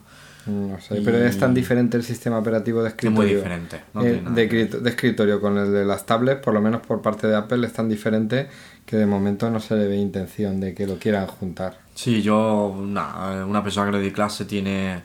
No 0.46 0.80
sé, 0.80 1.02
pero 1.04 1.18
es 1.18 1.38
tan 1.38 1.52
diferente 1.52 1.98
el 1.98 2.02
sistema 2.04 2.38
operativo 2.38 2.80
de 2.80 2.88
Es 2.88 2.94
escritorio. 2.94 3.20
muy 3.20 3.34
diferente. 3.34 3.82
No 3.92 4.02
eh, 4.02 4.22
de, 4.30 4.88
escritorio 4.88 5.42
con 5.42 5.58
el 5.58 5.70
de 5.70 5.84
las 5.84 6.06
tablets, 6.06 6.40
por 6.40 6.54
lo 6.54 6.62
menos 6.62 6.80
por 6.80 7.02
parte 7.02 7.26
de 7.26 7.36
Apple, 7.36 7.66
es 7.66 7.74
tan 7.74 7.86
diferente 7.90 8.48
que 8.86 8.96
de 8.96 9.04
momento 9.04 9.50
no 9.50 9.60
se 9.60 9.76
le 9.76 9.86
ve 9.88 9.96
intención 9.96 10.58
de 10.60 10.72
que 10.72 10.86
lo 10.86 10.98
quieran 10.98 11.26
juntar. 11.26 11.76
Sí, 11.94 12.22
yo, 12.22 12.74
nah, 12.82 13.44
una 13.44 13.62
persona 13.62 13.90
que 13.90 13.98
le 13.98 14.02
di 14.02 14.10
clase 14.12 14.46
tiene, 14.46 15.02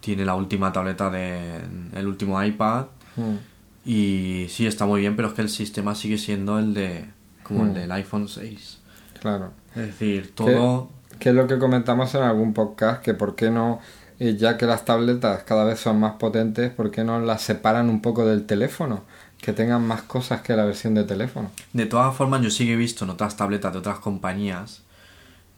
tiene 0.00 0.24
la 0.24 0.34
última 0.34 0.72
tableta 0.72 1.08
de 1.10 1.60
el 1.94 2.06
último 2.08 2.42
iPad 2.42 2.86
Mm. 3.16 3.36
Y 3.84 4.46
sí 4.48 4.66
está 4.66 4.86
muy 4.86 5.00
bien, 5.00 5.16
pero 5.16 5.28
es 5.28 5.34
que 5.34 5.42
el 5.42 5.48
sistema 5.48 5.94
sigue 5.94 6.18
siendo 6.18 6.58
el 6.58 6.74
de 6.74 7.06
como 7.42 7.66
el 7.66 7.74
del 7.74 7.92
iPhone 7.92 8.28
6. 8.28 8.78
Claro. 9.20 9.52
Es 9.74 9.86
decir, 9.86 10.34
todo 10.34 10.90
Que 11.18 11.30
es 11.30 11.34
lo 11.34 11.46
que 11.46 11.58
comentamos 11.58 12.14
en 12.14 12.22
algún 12.22 12.54
podcast, 12.54 13.02
que 13.02 13.14
por 13.14 13.34
qué 13.34 13.50
no, 13.50 13.80
eh, 14.18 14.36
ya 14.36 14.56
que 14.56 14.66
las 14.66 14.84
tabletas 14.84 15.44
cada 15.44 15.64
vez 15.64 15.80
son 15.80 16.00
más 16.00 16.14
potentes, 16.14 16.70
por 16.72 16.90
qué 16.90 17.04
no 17.04 17.20
las 17.20 17.42
separan 17.42 17.90
un 17.90 18.00
poco 18.00 18.24
del 18.24 18.46
teléfono, 18.46 19.04
que 19.40 19.52
tengan 19.52 19.86
más 19.86 20.02
cosas 20.02 20.40
que 20.40 20.56
la 20.56 20.64
versión 20.64 20.94
de 20.94 21.04
teléfono. 21.04 21.50
De 21.72 21.86
todas 21.86 22.14
formas, 22.16 22.40
yo 22.40 22.50
sí 22.50 22.66
que 22.66 22.72
he 22.72 22.76
visto 22.76 23.04
en 23.04 23.10
otras 23.10 23.36
tabletas 23.36 23.72
de 23.72 23.78
otras 23.80 23.98
compañías, 23.98 24.82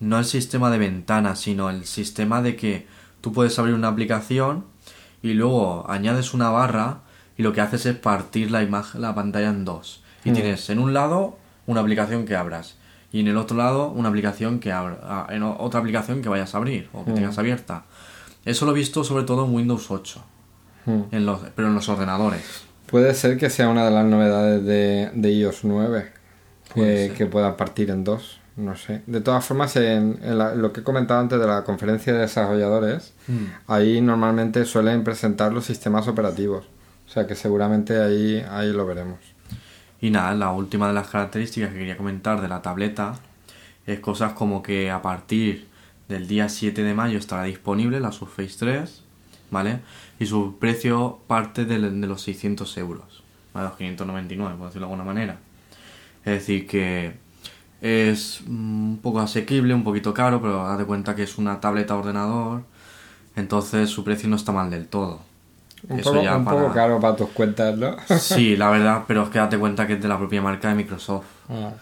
no 0.00 0.18
el 0.18 0.24
sistema 0.24 0.70
de 0.70 0.78
ventanas, 0.78 1.40
sino 1.40 1.70
el 1.70 1.84
sistema 1.86 2.42
de 2.42 2.56
que 2.56 2.86
tú 3.20 3.32
puedes 3.32 3.58
abrir 3.58 3.74
una 3.74 3.88
aplicación 3.88 4.64
y 5.22 5.34
luego 5.34 5.88
añades 5.88 6.34
una 6.34 6.50
barra 6.50 7.00
y 7.36 7.42
lo 7.42 7.52
que 7.52 7.60
haces 7.60 7.86
es 7.86 7.96
partir 7.96 8.50
la 8.50 8.62
imagen, 8.62 9.00
la 9.02 9.14
pantalla 9.14 9.48
en 9.50 9.64
dos. 9.64 10.02
Y 10.24 10.30
Mm. 10.30 10.34
tienes 10.34 10.70
en 10.70 10.78
un 10.78 10.92
lado 10.94 11.38
una 11.66 11.80
aplicación 11.80 12.24
que 12.24 12.36
abras 12.36 12.76
y 13.12 13.20
en 13.20 13.28
el 13.28 13.36
otro 13.36 13.56
lado 13.56 13.88
una 13.90 14.08
aplicación 14.08 14.58
que 14.60 14.72
abra, 14.72 14.98
ah, 15.02 15.26
en 15.30 15.42
otra 15.42 15.80
aplicación 15.80 16.22
que 16.22 16.28
vayas 16.28 16.54
a 16.54 16.58
abrir 16.58 16.88
o 16.92 17.04
que 17.04 17.12
Mm. 17.12 17.14
tengas 17.14 17.38
abierta. 17.38 17.84
Eso 18.44 18.64
lo 18.66 18.72
he 18.72 18.74
visto 18.74 19.02
sobre 19.04 19.24
todo 19.24 19.44
en 19.44 19.54
Windows 19.54 19.90
8, 19.90 20.22
Mm. 20.86 21.00
en 21.12 21.26
los, 21.26 21.40
pero 21.54 21.68
en 21.68 21.74
los 21.74 21.88
ordenadores. 21.88 22.62
Puede 22.86 23.14
ser 23.14 23.36
que 23.38 23.50
sea 23.50 23.68
una 23.68 23.84
de 23.84 23.90
las 23.90 24.04
novedades 24.04 24.64
de, 24.64 25.10
de 25.14 25.30
iOS 25.32 25.64
9, 25.64 26.12
Puede 26.74 27.12
que, 27.12 27.26
pueda 27.26 27.56
partir 27.56 27.90
en 27.90 28.04
dos, 28.04 28.38
no 28.56 28.76
sé. 28.76 29.02
De 29.06 29.20
todas 29.20 29.44
formas, 29.44 29.74
en, 29.76 30.18
en 30.22 30.36
la- 30.38 30.54
lo 30.54 30.72
que 30.72 30.80
he 30.80 30.82
comentado 30.82 31.20
antes 31.20 31.40
de 31.40 31.46
la 31.46 31.64
conferencia 31.64 32.12
de 32.12 32.18
desarrolladores, 32.20 33.14
ahí 33.66 34.00
normalmente 34.00 34.64
suelen 34.64 35.02
presentar 35.04 35.52
los 35.52 35.64
sistemas 35.64 36.06
operativos. 36.06 36.66
O 37.06 37.08
sea 37.08 37.26
que 37.26 37.34
seguramente 37.34 38.00
ahí, 38.02 38.44
ahí 38.50 38.72
lo 38.72 38.86
veremos. 38.86 39.18
Y 40.00 40.10
nada, 40.10 40.34
la 40.34 40.52
última 40.52 40.88
de 40.88 40.94
las 40.94 41.08
características 41.08 41.70
que 41.70 41.78
quería 41.78 41.96
comentar 41.96 42.40
de 42.40 42.48
la 42.48 42.62
tableta 42.62 43.14
es 43.86 44.00
cosas 44.00 44.32
como 44.32 44.62
que 44.62 44.90
a 44.90 45.00
partir 45.02 45.68
del 46.08 46.28
día 46.28 46.48
7 46.48 46.82
de 46.82 46.94
mayo 46.94 47.18
estará 47.18 47.44
disponible 47.44 48.00
la 48.00 48.12
Surface 48.12 48.56
3, 48.58 49.02
¿vale? 49.50 49.80
Y 50.18 50.26
su 50.26 50.58
precio 50.58 51.20
parte 51.26 51.64
de, 51.64 51.78
los 51.78 52.22
600 52.22 52.76
euros, 52.78 53.22
¿vale? 53.54 53.68
Los 53.68 53.76
599, 53.76 54.56
por 54.56 54.66
decirlo 54.66 54.86
de 54.86 54.92
alguna 54.92 55.12
manera. 55.12 55.38
Es 56.24 56.34
decir, 56.34 56.66
que 56.66 57.14
es 57.80 58.40
un 58.42 58.98
poco 59.02 59.20
asequible, 59.20 59.74
un 59.74 59.84
poquito 59.84 60.12
caro, 60.12 60.40
pero 60.40 60.76
de 60.76 60.84
cuenta 60.84 61.14
que 61.14 61.22
es 61.22 61.38
una 61.38 61.60
tableta 61.60 61.96
ordenador, 61.96 62.64
entonces 63.36 63.90
su 63.90 64.04
precio 64.04 64.28
no 64.28 64.36
está 64.36 64.52
mal 64.52 64.70
del 64.70 64.88
todo. 64.88 65.20
Un, 65.88 66.00
Eso 66.00 66.10
poco, 66.12 66.24
ya 66.24 66.36
un 66.36 66.44
para- 66.44 66.58
poco 66.62 66.72
caro 66.74 67.00
para 67.00 67.16
tus 67.16 67.28
cuentas, 67.30 67.76
¿no? 67.76 67.96
Sí, 68.18 68.56
la 68.56 68.70
verdad, 68.70 69.04
pero 69.06 69.22
es 69.24 69.28
que 69.28 69.38
date 69.38 69.58
cuenta 69.58 69.86
que 69.86 69.94
es 69.94 70.02
de 70.02 70.08
la 70.08 70.18
propia 70.18 70.42
marca 70.42 70.68
de 70.68 70.74
Microsoft. 70.74 71.24
Ah. 71.48 71.72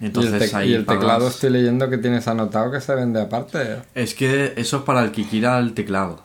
Entonces 0.00 0.32
y 0.40 0.44
el, 0.50 0.56
ahí 0.56 0.70
y 0.70 0.74
el 0.74 0.86
teclado 0.86 1.20
pagas- 1.20 1.34
estoy 1.34 1.50
leyendo 1.50 1.88
que 1.88 1.98
tienes 1.98 2.26
anotado 2.26 2.72
que 2.72 2.80
se 2.80 2.94
vende 2.94 3.20
aparte. 3.20 3.82
Es 3.94 4.14
que 4.14 4.54
eso 4.56 4.78
es 4.78 4.82
para 4.82 5.02
el 5.04 5.12
que 5.12 5.24
quiera 5.26 5.58
el 5.58 5.74
teclado. 5.74 6.22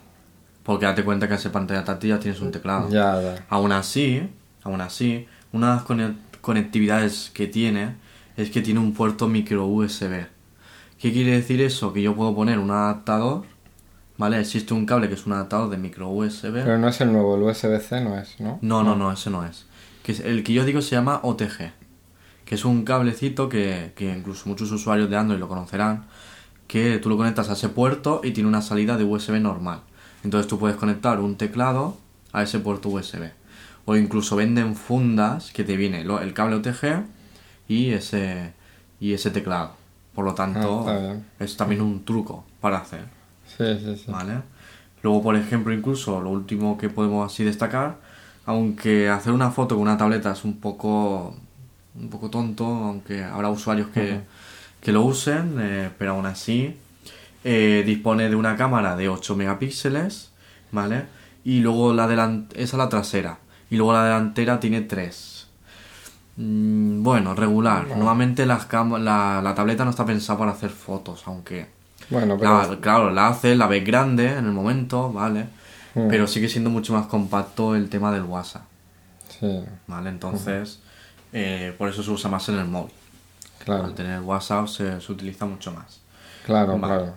Porque 0.64 0.86
date 0.86 1.04
cuenta 1.04 1.28
que 1.28 1.34
ese 1.34 1.50
pantalla 1.50 1.84
táctil 1.84 2.10
ya 2.10 2.18
tienes 2.18 2.40
un 2.40 2.50
teclado. 2.50 2.88
Ya, 2.90 3.20
ya. 3.22 3.46
Aún 3.48 3.70
así, 3.72 4.28
aún 4.64 4.80
así, 4.80 5.26
una 5.52 5.68
de 5.70 5.74
las 5.76 5.84
cone- 5.84 6.14
conectividades 6.40 7.30
que 7.32 7.46
tiene 7.46 7.94
es 8.36 8.50
que 8.50 8.60
tiene 8.60 8.80
un 8.80 8.92
puerto 8.94 9.28
micro 9.28 9.66
USB. 9.66 10.26
¿Qué 10.98 11.12
quiere 11.12 11.32
decir 11.32 11.60
eso? 11.62 11.92
Que 11.92 12.02
yo 12.02 12.14
puedo 12.16 12.34
poner 12.34 12.58
un 12.58 12.70
adaptador, 12.72 13.44
¿vale? 14.18 14.38
Existe 14.40 14.74
un 14.74 14.84
cable 14.84 15.08
que 15.08 15.14
es 15.14 15.24
un 15.26 15.32
adaptador 15.32 15.70
de 15.70 15.78
micro 15.78 16.08
USB. 16.10 16.52
Pero 16.52 16.76
no 16.78 16.88
es 16.88 17.00
el 17.00 17.10
nuevo, 17.12 17.36
el 17.36 17.42
USB-C 17.42 18.02
no 18.02 18.18
es, 18.18 18.38
¿no? 18.40 18.58
No, 18.60 18.82
no, 18.84 18.94
no, 18.94 19.10
ese 19.10 19.30
no 19.30 19.44
es. 19.46 19.64
Que 20.02 20.12
es- 20.12 20.20
el 20.20 20.44
que 20.44 20.52
yo 20.52 20.64
digo 20.66 20.82
se 20.82 20.94
llama 20.96 21.20
OTG, 21.22 21.72
que 22.44 22.54
es 22.54 22.64
un 22.66 22.84
cablecito 22.84 23.48
que, 23.48 23.92
que 23.96 24.12
incluso 24.14 24.48
muchos 24.48 24.70
usuarios 24.70 25.08
de 25.08 25.16
Android 25.16 25.38
lo 25.40 25.48
conocerán, 25.48 26.04
que 26.66 26.98
tú 26.98 27.08
lo 27.08 27.16
conectas 27.16 27.48
a 27.48 27.54
ese 27.54 27.70
puerto 27.70 28.20
y 28.22 28.32
tiene 28.32 28.48
una 28.48 28.60
salida 28.60 28.96
de 28.98 29.04
USB 29.04 29.40
normal. 29.40 29.80
Entonces 30.24 30.46
tú 30.48 30.58
puedes 30.58 30.76
conectar 30.76 31.20
un 31.20 31.36
teclado 31.36 31.96
a 32.32 32.42
ese 32.42 32.58
puerto 32.58 32.88
USB. 32.90 33.30
O 33.86 33.96
incluso 33.96 34.36
venden 34.36 34.74
fundas 34.76 35.50
que 35.52 35.64
te 35.64 35.76
viene 35.76 36.02
el 36.02 36.34
cable 36.34 36.56
OTG 36.56 37.04
y 37.68 37.90
ese, 37.92 38.52
y 39.00 39.14
ese 39.14 39.30
teclado. 39.30 39.72
Por 40.14 40.24
lo 40.26 40.34
tanto, 40.34 40.84
Ah, 40.88 41.14
es 41.38 41.56
también 41.56 41.80
un 41.80 42.04
truco 42.04 42.44
para 42.60 42.78
hacer. 42.78 43.04
Sí, 43.58 43.64
sí, 43.84 43.96
sí. 43.96 44.10
¿Vale? 44.10 44.42
Luego, 45.02 45.22
por 45.22 45.36
ejemplo, 45.36 45.72
incluso 45.72 46.20
lo 46.20 46.30
último 46.30 46.78
que 46.78 46.88
podemos 46.88 47.30
así 47.32 47.44
destacar, 47.44 47.96
aunque 48.46 49.08
hacer 49.10 49.32
una 49.32 49.50
foto 49.50 49.74
con 49.76 49.82
una 49.82 49.96
tableta 49.98 50.32
es 50.32 50.44
un 50.44 50.58
poco 50.60 51.34
un 52.00 52.10
poco 52.10 52.30
tonto, 52.30 52.64
aunque 52.64 53.24
habrá 53.24 53.50
usuarios 53.50 53.88
que, 53.88 54.20
que 54.80 54.92
lo 54.92 55.02
usen, 55.02 55.56
eh, 55.60 55.90
pero 55.98 56.12
aún 56.12 56.26
así 56.26 56.76
eh, 57.44 57.82
dispone 57.86 58.28
de 58.30 58.36
una 58.36 58.56
cámara 58.56 58.96
de 58.96 59.08
8 59.08 59.36
megapíxeles, 59.36 60.30
¿vale? 60.72 61.04
Y 61.44 61.60
luego 61.60 61.92
la 61.94 62.08
delan- 62.08 62.48
esa 62.52 62.62
es 62.62 62.74
la 62.74 62.88
trasera, 62.88 63.38
y 63.70 63.76
luego 63.76 63.92
la 63.94 64.04
delantera 64.04 64.60
tiene 64.60 64.82
3. 64.82 65.48
Mm, 66.36 67.02
bueno, 67.02 67.34
regular. 67.34 67.88
Normalmente 67.88 68.46
las 68.46 68.68
la, 68.72 69.40
la 69.42 69.54
tableta 69.54 69.84
no 69.84 69.90
está 69.90 70.06
pensada 70.06 70.38
para 70.38 70.52
hacer 70.52 70.70
fotos, 70.70 71.24
aunque 71.26 71.66
Bueno, 72.10 72.36
pero 72.38 72.62
la- 72.70 72.80
claro, 72.80 73.10
la 73.10 73.28
hace, 73.28 73.54
la 73.56 73.66
ves 73.66 73.84
grande 73.84 74.28
en 74.32 74.46
el 74.46 74.52
momento, 74.52 75.12
¿vale? 75.12 75.46
Mm. 75.94 76.08
Pero 76.08 76.26
sigue 76.26 76.48
siendo 76.48 76.70
mucho 76.70 76.92
más 76.94 77.06
compacto 77.06 77.74
el 77.74 77.88
tema 77.88 78.12
del 78.12 78.22
WhatsApp, 78.24 78.62
sí, 79.28 79.64
¿vale? 79.86 80.10
Entonces, 80.10 80.80
eh, 81.32 81.74
por 81.78 81.88
eso 81.88 82.02
se 82.02 82.10
usa 82.10 82.30
más 82.30 82.48
en 82.48 82.58
el 82.58 82.66
móvil. 82.66 82.92
claro, 83.64 83.84
Al 83.84 83.94
tener 83.94 84.20
WhatsApp 84.20 84.68
se, 84.68 85.00
se 85.00 85.12
utiliza 85.12 85.46
mucho 85.46 85.72
más. 85.72 86.00
claro, 86.44 86.78
Vale. 86.78 86.94
claro. 86.96 87.14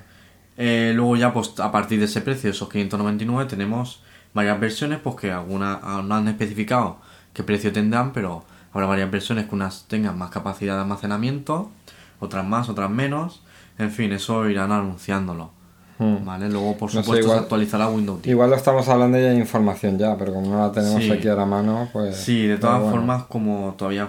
Eh, 0.57 0.91
luego 0.95 1.15
ya, 1.15 1.33
pues 1.33 1.59
a 1.59 1.71
partir 1.71 1.99
de 1.99 2.05
ese 2.05 2.21
precio, 2.21 2.49
esos 2.49 2.69
599, 2.69 3.45
tenemos 3.49 4.03
varias 4.33 4.59
versiones, 4.59 4.99
pues 4.99 5.15
que 5.15 5.31
algunas 5.31 5.81
no 6.03 6.15
han 6.15 6.27
especificado 6.27 6.99
qué 7.33 7.43
precio 7.43 7.71
tendrán, 7.71 8.13
pero 8.13 8.45
habrá 8.73 8.85
varias 8.87 9.09
versiones 9.11 9.47
que 9.47 9.55
unas 9.55 9.85
tengan 9.87 10.17
más 10.17 10.29
capacidad 10.29 10.75
de 10.75 10.81
almacenamiento, 10.81 11.71
otras 12.19 12.45
más, 12.45 12.69
otras 12.69 12.89
menos. 12.89 13.40
En 13.81 13.91
fin, 13.91 14.11
eso 14.13 14.47
irán 14.49 14.71
anunciándolo. 14.71 15.51
Mm. 15.97 16.25
¿Vale? 16.25 16.49
Luego, 16.49 16.77
por 16.77 16.93
No 16.93 17.01
sé, 17.01 17.03
supuesto, 17.03 17.25
igual- 17.25 17.37
se 17.37 17.43
actualizará 17.43 17.87
Windows 17.89 18.21
10. 18.21 18.31
Igual 18.33 18.49
lo 18.49 18.55
estamos 18.55 18.87
hablando 18.89 19.17
ya 19.17 19.25
de 19.25 19.35
información 19.35 19.97
ya, 19.99 20.17
pero 20.17 20.33
como 20.33 20.49
no 20.51 20.59
la 20.59 20.71
tenemos 20.71 21.03
Sí. 21.03 21.11
aquí 21.11 21.27
a 21.27 21.35
la 21.35 21.45
mano, 21.45 21.89
pues... 21.93 22.15
Sí, 22.15 22.47
de 22.47 22.57
todas 22.57 22.79
bueno. 22.79 22.95
formas, 22.95 23.23
como 23.25 23.75
todavía 23.77 24.07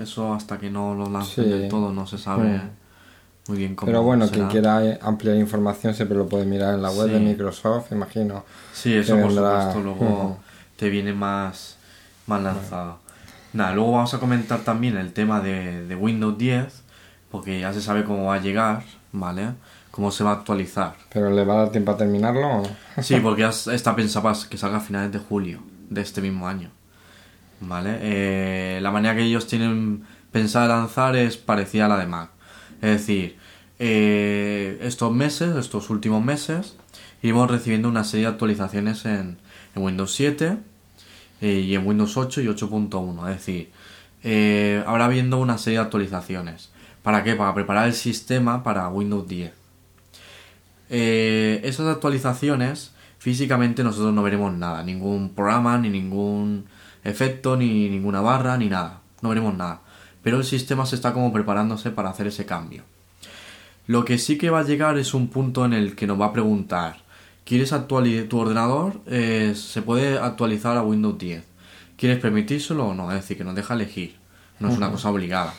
eso 0.00 0.34
hasta 0.34 0.58
que 0.58 0.70
no 0.70 0.94
lo 0.94 1.10
lancen 1.10 1.44
Sí. 1.44 1.50
del 1.50 1.68
todo 1.68 1.92
no 1.92 2.06
se 2.06 2.16
sabe 2.18 2.44
Mm. 2.58 2.70
muy 3.48 3.58
bien 3.58 3.74
cómo 3.74 3.86
Pero 3.90 4.02
bueno, 4.02 4.24
será. 4.26 4.36
quien 4.36 4.48
quiera 4.48 4.98
ampliar 5.02 5.36
información 5.36 5.94
siempre 5.94 6.16
lo 6.16 6.28
puede 6.28 6.44
mirar 6.44 6.74
en 6.74 6.82
la 6.82 6.90
web 6.90 7.08
Sí. 7.08 7.14
de 7.14 7.20
Microsoft, 7.20 7.90
imagino. 7.92 8.44
Sí, 8.72 8.94
eso 8.94 9.14
por 9.16 9.26
vendrá- 9.28 9.72
supuesto, 9.72 9.80
luego 9.82 10.24
Ujú. 10.24 10.36
te 10.76 10.90
viene 10.90 11.12
más, 11.12 11.76
más 12.28 12.40
lanzado. 12.42 12.98
Nada, 13.52 13.72
luego 13.72 13.92
vamos 13.92 14.14
a 14.14 14.18
comentar 14.20 14.60
también 14.60 14.96
el 14.96 15.12
tema 15.12 15.40
de, 15.40 15.86
de 15.86 15.94
Windows 15.96 16.38
10, 16.38 16.82
porque 17.32 17.58
ya 17.60 17.72
se 17.72 17.82
sabe 17.82 18.04
cómo 18.04 18.26
va 18.26 18.36
a 18.36 18.40
llegar, 18.40 18.84
¿vale? 19.12 19.50
Cómo 19.90 20.10
se 20.10 20.24
va 20.24 20.30
a 20.30 20.34
actualizar. 20.34 20.96
Pero 21.12 21.30
¿le 21.30 21.44
va 21.44 21.54
a 21.54 21.56
dar 21.58 21.70
tiempo 21.70 21.92
a 21.92 21.96
terminarlo? 21.96 22.62
o? 22.62 22.62
Sí, 23.02 23.16
porque 23.20 23.44
está 23.44 23.94
pensado 23.94 24.24
para 24.24 24.38
que 24.48 24.58
salga 24.58 24.78
a 24.78 24.80
finales 24.80 25.12
de 25.12 25.18
julio 25.18 25.60
de 25.90 26.00
este 26.00 26.20
mismo 26.20 26.48
año. 26.48 26.70
¿Vale? 27.60 27.98
Eh, 28.00 28.80
la 28.82 28.90
manera 28.90 29.14
que 29.14 29.22
ellos 29.22 29.46
tienen 29.46 30.04
pensada 30.32 30.66
de 30.66 30.72
lanzar 30.80 31.14
es 31.14 31.36
parecida 31.36 31.86
a 31.86 31.88
la 31.88 31.98
de 31.98 32.06
Mac. 32.06 32.30
Es 32.80 32.90
decir, 32.90 33.38
eh, 33.78 34.78
estos 34.82 35.12
meses, 35.12 35.54
estos 35.56 35.90
últimos 35.90 36.24
meses, 36.24 36.76
iremos 37.22 37.50
recibiendo 37.50 37.88
una 37.88 38.02
serie 38.02 38.26
de 38.26 38.32
actualizaciones 38.32 39.04
en, 39.04 39.38
en 39.74 39.82
Windows 39.82 40.12
7 40.14 40.56
eh, 41.40 41.52
y 41.60 41.74
en 41.74 41.86
Windows 41.86 42.16
8 42.16 42.40
y 42.40 42.46
8.1. 42.46 43.28
Es 43.30 43.36
decir, 43.36 43.70
eh, 44.24 44.82
habrá 44.86 45.08
viendo 45.08 45.38
una 45.38 45.58
serie 45.58 45.78
de 45.78 45.84
actualizaciones. 45.84 46.71
¿Para 47.02 47.24
qué? 47.24 47.34
Para 47.34 47.54
preparar 47.54 47.86
el 47.86 47.94
sistema 47.94 48.62
para 48.62 48.88
Windows 48.88 49.26
10. 49.26 49.52
Eh, 50.90 51.60
esas 51.64 51.86
actualizaciones, 51.88 52.92
físicamente 53.18 53.82
nosotros 53.82 54.12
no 54.12 54.22
veremos 54.22 54.52
nada, 54.52 54.82
ningún 54.82 55.30
programa, 55.30 55.78
ni 55.78 55.88
ningún 55.88 56.66
efecto, 57.02 57.56
ni 57.56 57.88
ninguna 57.88 58.20
barra, 58.20 58.56
ni 58.56 58.68
nada. 58.68 59.00
No 59.20 59.30
veremos 59.30 59.56
nada. 59.56 59.80
Pero 60.22 60.36
el 60.36 60.44
sistema 60.44 60.86
se 60.86 60.94
está 60.94 61.12
como 61.12 61.32
preparándose 61.32 61.90
para 61.90 62.10
hacer 62.10 62.28
ese 62.28 62.46
cambio. 62.46 62.84
Lo 63.86 64.04
que 64.04 64.18
sí 64.18 64.38
que 64.38 64.50
va 64.50 64.60
a 64.60 64.64
llegar 64.64 64.96
es 64.98 65.12
un 65.12 65.28
punto 65.28 65.64
en 65.64 65.72
el 65.72 65.96
que 65.96 66.06
nos 66.06 66.20
va 66.20 66.26
a 66.26 66.32
preguntar, 66.32 66.98
¿quieres 67.44 67.72
actualizar 67.72 68.28
tu 68.28 68.38
ordenador? 68.38 69.00
eh, 69.06 69.54
se 69.56 69.82
puede 69.82 70.18
actualizar 70.18 70.76
a 70.76 70.82
Windows 70.82 71.18
10. 71.18 71.44
¿Quieres 71.96 72.18
permitírselo 72.18 72.88
o 72.88 72.94
no? 72.94 73.10
Es 73.10 73.22
decir, 73.22 73.36
que 73.36 73.44
nos 73.44 73.56
deja 73.56 73.74
elegir. 73.74 74.16
No 74.60 74.70
es 74.70 74.76
una 74.76 74.90
cosa 74.90 75.10
obligada. 75.10 75.52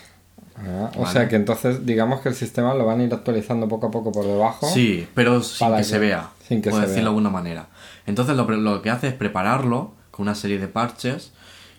Ah, 0.58 0.92
o 0.96 1.02
Vale. 1.02 1.12
sea 1.14 1.28
que 1.28 1.36
entonces, 1.36 1.86
digamos 1.86 2.22
que 2.22 2.30
el 2.30 2.36
sistema 2.36 2.74
lo 2.76 2.86
van 2.86 3.00
a 3.00 3.04
ir 3.04 3.14
actualizando 3.14 3.68
poco 3.68 3.88
a 3.88 3.92
poco 3.92 4.12
por 4.12 4.26
debajo. 4.26 4.68
Sí, 4.68 5.08
pero 5.16 5.42
sin 5.42 5.70
que, 5.70 5.78
que- 5.78 5.84
se 5.84 6.00
vea. 6.00 6.30
sin 6.48 6.62
que 6.62 6.70
por 6.70 6.80
se 6.82 6.88
decirlo 6.88 6.96
vea. 6.96 7.04
de 7.04 7.10
alguna 7.10 7.30
manera. 7.30 7.68
Entonces 8.06 8.36
lo, 8.36 8.46
lo 8.50 8.82
que 8.82 8.90
hace 8.90 9.08
es 9.08 9.14
prepararlo 9.14 9.94
con 10.12 10.24
una 10.24 10.36
serie 10.36 10.60
de 10.60 10.68
parches 10.68 11.32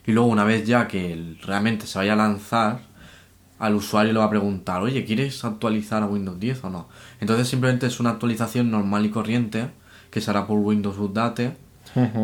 y 0.06 0.12
luego 0.12 0.28
una 0.28 0.44
vez 0.44 0.66
ya 0.66 0.88
que 0.88 1.36
realmente 1.42 1.86
se 1.86 1.98
vaya 1.98 2.14
a 2.14 2.16
lanzar, 2.16 2.80
al 3.60 3.74
usuario 3.76 4.12
le 4.12 4.18
va 4.18 4.24
a 4.24 4.30
preguntar, 4.30 4.82
oye, 4.82 5.04
¿quieres 5.04 5.44
actualizar 5.44 6.02
a 6.02 6.06
Windows 6.06 6.40
10 6.40 6.64
o 6.64 6.70
no? 6.70 6.88
Entonces 7.20 7.46
simplemente 7.48 7.86
es 7.86 8.00
una 8.00 8.10
actualización 8.10 8.70
normal 8.70 9.06
y 9.06 9.10
corriente 9.10 9.68
que 10.10 10.20
se 10.20 10.30
hará 10.30 10.46
por 10.46 10.58
Windows 10.58 10.98
Update. 10.98 11.56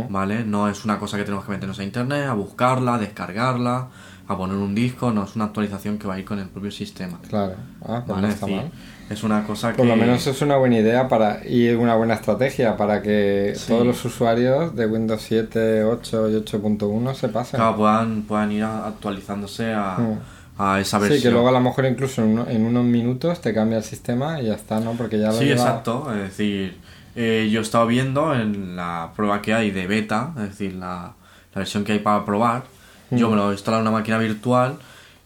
¿vale? 0.09 0.45
No 0.45 0.69
es 0.69 0.85
una 0.85 0.99
cosa 0.99 1.17
que 1.17 1.23
tenemos 1.23 1.45
que 1.45 1.53
meternos 1.53 1.79
a 1.79 1.85
internet, 1.85 2.27
a 2.27 2.33
buscarla, 2.35 2.95
a 2.95 2.99
descargarla, 2.99 3.89
a 4.35 4.37
poner 4.39 4.57
un 4.57 4.75
disco, 4.75 5.11
no, 5.13 5.25
es 5.25 5.35
una 5.37 5.47
actualización 5.47 5.99
que 5.99 6.07
va 6.07 6.15
a 6.15 6.19
ir 6.19 6.25
con 6.25 6.39
el 6.39 6.49
propio 6.49 6.71
sistema. 6.71 7.19
Claro. 7.29 7.55
Ah, 7.83 8.03
pues 8.07 8.09
¿Vale? 8.09 8.23
no 8.23 8.29
Es 8.29 8.35
está 8.35 8.47
decir, 8.47 8.63
mal. 8.63 8.71
es 9.11 9.23
una 9.25 9.45
cosa 9.47 9.73
que... 9.73 9.79
Por 9.79 9.87
lo 9.87 9.97
menos 9.97 10.27
es 10.27 10.41
una 10.43 10.57
buena 10.57 10.79
idea 10.79 11.09
para 11.09 11.41
y 11.49 11.69
una 11.71 11.97
buena 11.97 12.15
estrategia 12.15 12.77
para 12.77 13.03
que 13.03 13.53
Sí. 13.57 13.65
todos 13.69 13.87
los 13.87 14.05
usuarios 14.05 14.75
de 14.77 14.87
Windows 14.87 15.23
7, 15.23 15.85
8 15.85 16.29
y 16.31 16.35
8.1 16.37 17.15
se 17.15 17.29
pasen. 17.29 17.59
Claro, 17.59 17.77
puedan, 17.77 18.23
puedan 18.23 18.53
ir 18.53 18.65
actualizándose 18.65 19.73
a, 19.73 19.97
Mm. 19.99 20.19
a 20.63 20.81
esa 20.81 20.99
versión. 20.99 21.19
Sí, 21.19 21.25
que 21.25 21.31
luego 21.33 21.49
a 21.49 21.53
lo 21.53 21.61
mejor 21.61 21.87
incluso 21.87 22.23
en, 22.23 22.29
uno- 22.31 22.47
en 22.49 22.65
unos 22.65 22.85
minutos 22.85 23.41
te 23.41 23.53
cambia 23.53 23.79
el 23.79 23.85
sistema 23.85 24.41
y 24.41 24.47
ya 24.47 24.55
está, 24.55 24.79
¿no? 24.81 24.93
Porque 24.93 25.19
ya 25.19 25.29
lo 25.29 25.33
Sí, 25.39 25.45
lleva- 25.47 25.55
exacto. 25.63 26.13
Es 26.15 26.23
decir, 26.23 26.79
eh, 27.17 27.49
yo 27.51 27.59
he 27.61 27.63
estado 27.63 27.87
viendo 27.87 28.35
en 28.35 28.77
la 28.77 29.11
prueba 29.17 29.43
que 29.43 29.55
hay 29.55 29.71
de 29.73 29.87
beta, 29.89 30.33
es 30.37 30.43
decir, 30.51 30.75
la, 30.75 31.15
la 31.53 31.59
versión 31.59 31.83
que 31.85 31.93
hay 31.93 31.99
para 31.99 32.25
probar. 32.25 32.63
Yo 33.11 33.29
Mm. 33.29 33.31
me 33.31 33.37
lo 33.37 33.51
he 33.51 33.53
instalado 33.53 33.83
en 33.83 33.89
una 33.89 33.99
máquina 33.99 34.19
virtual 34.19 34.79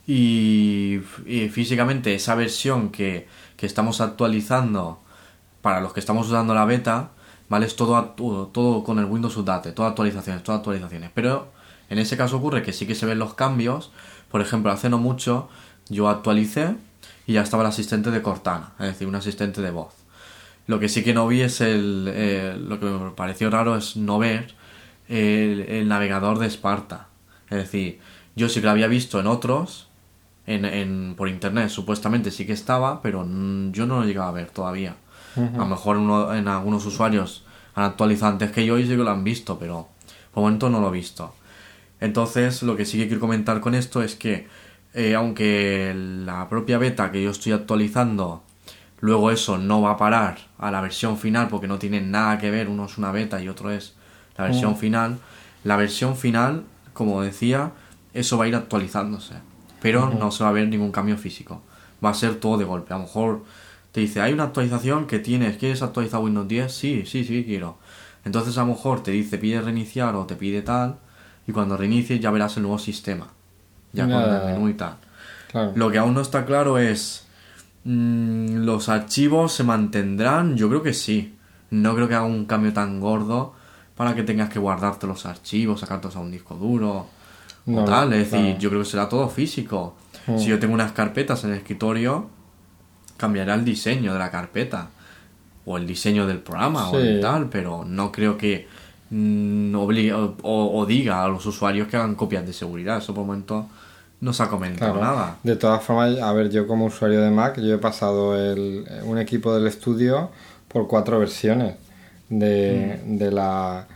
y, 0.06 1.00
y 1.26 1.48
físicamente 1.48 2.14
esa 2.14 2.34
versión 2.34 2.90
que, 2.90 3.26
que 3.56 3.66
estamos 3.66 4.00
actualizando 4.00 5.00
para 5.62 5.80
los 5.80 5.92
que 5.92 6.00
estamos 6.00 6.26
usando 6.28 6.54
la 6.54 6.64
beta, 6.64 7.10
¿vale? 7.48 7.66
Es 7.66 7.76
todo, 7.76 7.96
actu- 7.96 8.50
todo 8.52 8.84
con 8.84 8.98
el 8.98 9.06
Windows 9.06 9.36
Update, 9.36 9.72
todas 9.72 9.90
actualizaciones, 9.90 10.42
todas 10.42 10.58
actualizaciones. 10.60 11.10
Pero 11.14 11.48
en 11.90 11.98
ese 11.98 12.16
caso 12.16 12.36
ocurre 12.36 12.62
que 12.62 12.72
sí 12.72 12.86
que 12.86 12.94
se 12.94 13.06
ven 13.06 13.18
los 13.18 13.34
cambios. 13.34 13.90
Por 14.30 14.40
ejemplo, 14.40 14.70
hace 14.72 14.88
no 14.90 14.98
mucho 14.98 15.48
yo 15.88 16.08
actualicé 16.08 16.76
y 17.26 17.34
ya 17.34 17.42
estaba 17.42 17.62
el 17.62 17.68
asistente 17.68 18.10
de 18.10 18.20
Cortana, 18.22 18.72
es 18.78 18.86
decir, 18.86 19.06
un 19.08 19.14
asistente 19.14 19.62
de 19.62 19.70
voz. 19.70 19.94
Lo 20.66 20.78
que 20.80 20.88
sí 20.88 21.02
que 21.04 21.12
no 21.14 21.26
vi 21.28 21.42
es 21.42 21.60
el. 21.60 22.06
eh, 22.12 22.56
lo 22.58 22.80
que 22.80 22.86
me 22.86 23.10
pareció 23.10 23.50
raro 23.50 23.76
es 23.76 23.96
no 23.96 24.18
ver 24.18 24.54
el, 25.08 25.60
el 25.68 25.88
navegador 25.88 26.38
de 26.38 26.46
Sparta. 26.48 27.08
Es 27.50 27.58
decir, 27.58 28.00
yo 28.36 28.48
sí 28.48 28.60
que 28.60 28.66
lo 28.66 28.72
había 28.72 28.86
visto 28.88 29.20
en 29.20 29.26
otros, 29.26 29.88
en, 30.46 30.64
en, 30.64 31.14
por 31.16 31.28
internet, 31.28 31.68
supuestamente 31.70 32.30
sí 32.30 32.46
que 32.46 32.52
estaba, 32.52 33.00
pero 33.02 33.22
yo 33.72 33.86
no 33.86 34.00
lo 34.00 34.04
llegaba 34.04 34.28
a 34.28 34.32
ver 34.32 34.50
todavía. 34.50 34.96
A 35.36 35.58
lo 35.58 35.66
mejor 35.66 35.96
uno- 35.96 36.34
en 36.34 36.48
algunos 36.48 36.84
usuarios 36.86 37.44
han 37.74 37.84
actualizado 37.84 38.32
antes 38.32 38.50
que 38.52 38.64
yo 38.66 38.78
y 38.78 38.82
sí 38.84 38.90
que 38.90 38.96
lo 38.96 39.10
han 39.10 39.24
visto, 39.24 39.58
pero 39.58 39.88
por 40.32 40.40
el 40.42 40.44
momento 40.44 40.70
no 40.70 40.80
lo 40.80 40.88
he 40.88 40.92
visto. 40.92 41.34
Entonces, 42.00 42.62
lo 42.62 42.76
que 42.76 42.84
sí 42.84 42.98
que 42.98 43.06
quiero 43.06 43.20
comentar 43.20 43.60
con 43.60 43.74
esto 43.74 44.02
es 44.02 44.14
que, 44.14 44.46
eh, 44.94 45.14
aunque 45.14 45.92
la 45.96 46.48
propia 46.48 46.78
beta 46.78 47.10
que 47.10 47.22
yo 47.22 47.30
estoy 47.30 47.52
actualizando, 47.52 48.42
luego 49.00 49.30
eso 49.30 49.58
no 49.58 49.80
va 49.82 49.92
a 49.92 49.96
parar 49.96 50.38
a 50.58 50.70
la 50.70 50.80
versión 50.80 51.18
final 51.18 51.48
porque 51.48 51.66
no 51.68 51.78
tienen 51.78 52.10
nada 52.10 52.38
que 52.38 52.50
ver, 52.50 52.68
uno 52.68 52.86
es 52.86 52.98
una 52.98 53.10
beta 53.12 53.40
y 53.42 53.48
otro 53.48 53.70
es 53.70 53.94
la 54.36 54.44
versión 54.44 54.76
final, 54.76 55.18
la 55.62 55.76
versión 55.76 56.16
final, 56.16 56.64
como 56.94 57.20
decía, 57.20 57.72
eso 58.14 58.38
va 58.38 58.44
a 58.44 58.48
ir 58.48 58.56
actualizándose, 58.56 59.34
pero 59.82 60.08
no 60.08 60.30
se 60.30 60.44
va 60.44 60.50
a 60.50 60.52
ver 60.52 60.68
ningún 60.68 60.92
cambio 60.92 61.18
físico, 61.18 61.60
va 62.02 62.10
a 62.10 62.14
ser 62.14 62.36
todo 62.36 62.56
de 62.56 62.64
golpe, 62.64 62.94
a 62.94 62.96
lo 62.96 63.02
mejor 63.02 63.42
te 63.92 64.00
dice, 64.00 64.20
hay 64.20 64.32
una 64.32 64.44
actualización 64.44 65.06
que 65.06 65.18
tienes, 65.18 65.56
¿quieres 65.56 65.82
actualizar 65.82 66.20
Windows 66.20 66.48
10? 66.48 66.72
Sí, 66.72 67.04
sí, 67.06 67.24
sí, 67.24 67.44
quiero. 67.44 67.76
Entonces 68.24 68.58
a 68.58 68.62
lo 68.62 68.68
mejor 68.68 69.02
te 69.02 69.12
dice, 69.12 69.38
pide 69.38 69.60
reiniciar 69.60 70.16
o 70.16 70.24
te 70.24 70.34
pide 70.34 70.62
tal, 70.62 70.96
y 71.46 71.52
cuando 71.52 71.76
reinicies 71.76 72.20
ya 72.20 72.30
verás 72.30 72.56
el 72.56 72.62
nuevo 72.62 72.78
sistema, 72.78 73.28
ya 73.92 74.04
con 74.04 74.20
el 74.20 74.46
menú 74.46 74.68
y 74.68 74.74
tal. 74.74 74.96
Claro. 75.50 75.72
Lo 75.76 75.90
que 75.90 75.98
aún 75.98 76.14
no 76.14 76.22
está 76.22 76.44
claro 76.44 76.78
es, 76.78 77.26
mm, 77.84 78.64
¿los 78.64 78.88
archivos 78.88 79.52
se 79.52 79.62
mantendrán? 79.62 80.56
Yo 80.56 80.68
creo 80.68 80.82
que 80.82 80.94
sí. 80.94 81.36
No 81.70 81.94
creo 81.94 82.08
que 82.08 82.14
haga 82.14 82.24
un 82.24 82.46
cambio 82.46 82.72
tan 82.72 82.98
gordo 83.00 83.54
para 83.96 84.14
que 84.14 84.22
tengas 84.22 84.48
que 84.48 84.58
guardarte 84.58 85.06
los 85.06 85.24
archivos, 85.26 85.80
sacarlos 85.80 86.16
a 86.16 86.20
un 86.20 86.30
disco 86.30 86.54
duro 86.54 87.06
No, 87.66 87.82
o 87.82 87.84
tal. 87.84 88.12
Es 88.12 88.30
decir, 88.30 88.58
yo 88.58 88.68
creo 88.70 88.82
que 88.82 88.88
será 88.88 89.08
todo 89.08 89.28
físico. 89.28 89.94
Mm. 90.26 90.38
Si 90.38 90.46
yo 90.46 90.58
tengo 90.58 90.74
unas 90.74 90.92
carpetas 90.92 91.44
en 91.44 91.50
el 91.50 91.58
escritorio, 91.58 92.28
cambiará 93.16 93.54
el 93.54 93.64
diseño 93.64 94.12
de 94.12 94.18
la 94.18 94.30
carpeta 94.30 94.88
o 95.64 95.76
el 95.78 95.86
diseño 95.86 96.26
del 96.26 96.38
programa 96.40 96.90
o 96.90 96.98
el 96.98 97.20
tal, 97.20 97.48
pero 97.48 97.84
no 97.86 98.10
creo 98.12 98.36
que 98.36 98.66
mm, 99.10 99.74
obligue 99.76 100.12
o, 100.14 100.86
diga 100.86 101.24
a 101.24 101.28
los 101.28 101.46
usuarios 101.46 101.88
que 101.88 101.96
hagan 101.96 102.16
copias 102.16 102.46
de 102.46 102.52
seguridad. 102.52 102.98
Eso 102.98 103.14
por 103.14 103.22
el 103.22 103.28
momento 103.28 103.66
no 104.20 104.32
se 104.32 104.42
ha 104.42 104.48
comentado 104.48 104.94
Claro. 104.94 105.06
nada. 105.14 105.36
De 105.42 105.56
todas 105.56 105.82
formas, 105.82 106.18
a 106.20 106.32
ver, 106.32 106.50
yo 106.50 106.66
como 106.66 106.86
usuario 106.86 107.20
de 107.22 107.30
Mac, 107.30 107.58
yo 107.60 107.74
he 107.74 107.78
pasado 107.78 108.36
el, 108.38 108.84
un 109.04 109.18
equipo 109.18 109.54
del 109.54 109.66
estudio 109.66 110.30
por 110.68 110.86
cuatro 110.88 111.18
versiones. 111.18 111.76
De, 112.28 113.00
Mm. 113.06 113.16
de 113.18 113.30
la 113.30 113.86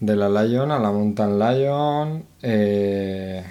de 0.00 0.14
la 0.14 0.28
Lion 0.44 0.70
a 0.70 0.78
la 0.78 0.90
Mountain 0.92 1.38
Lion. 1.38 2.24
eh, 2.42 3.44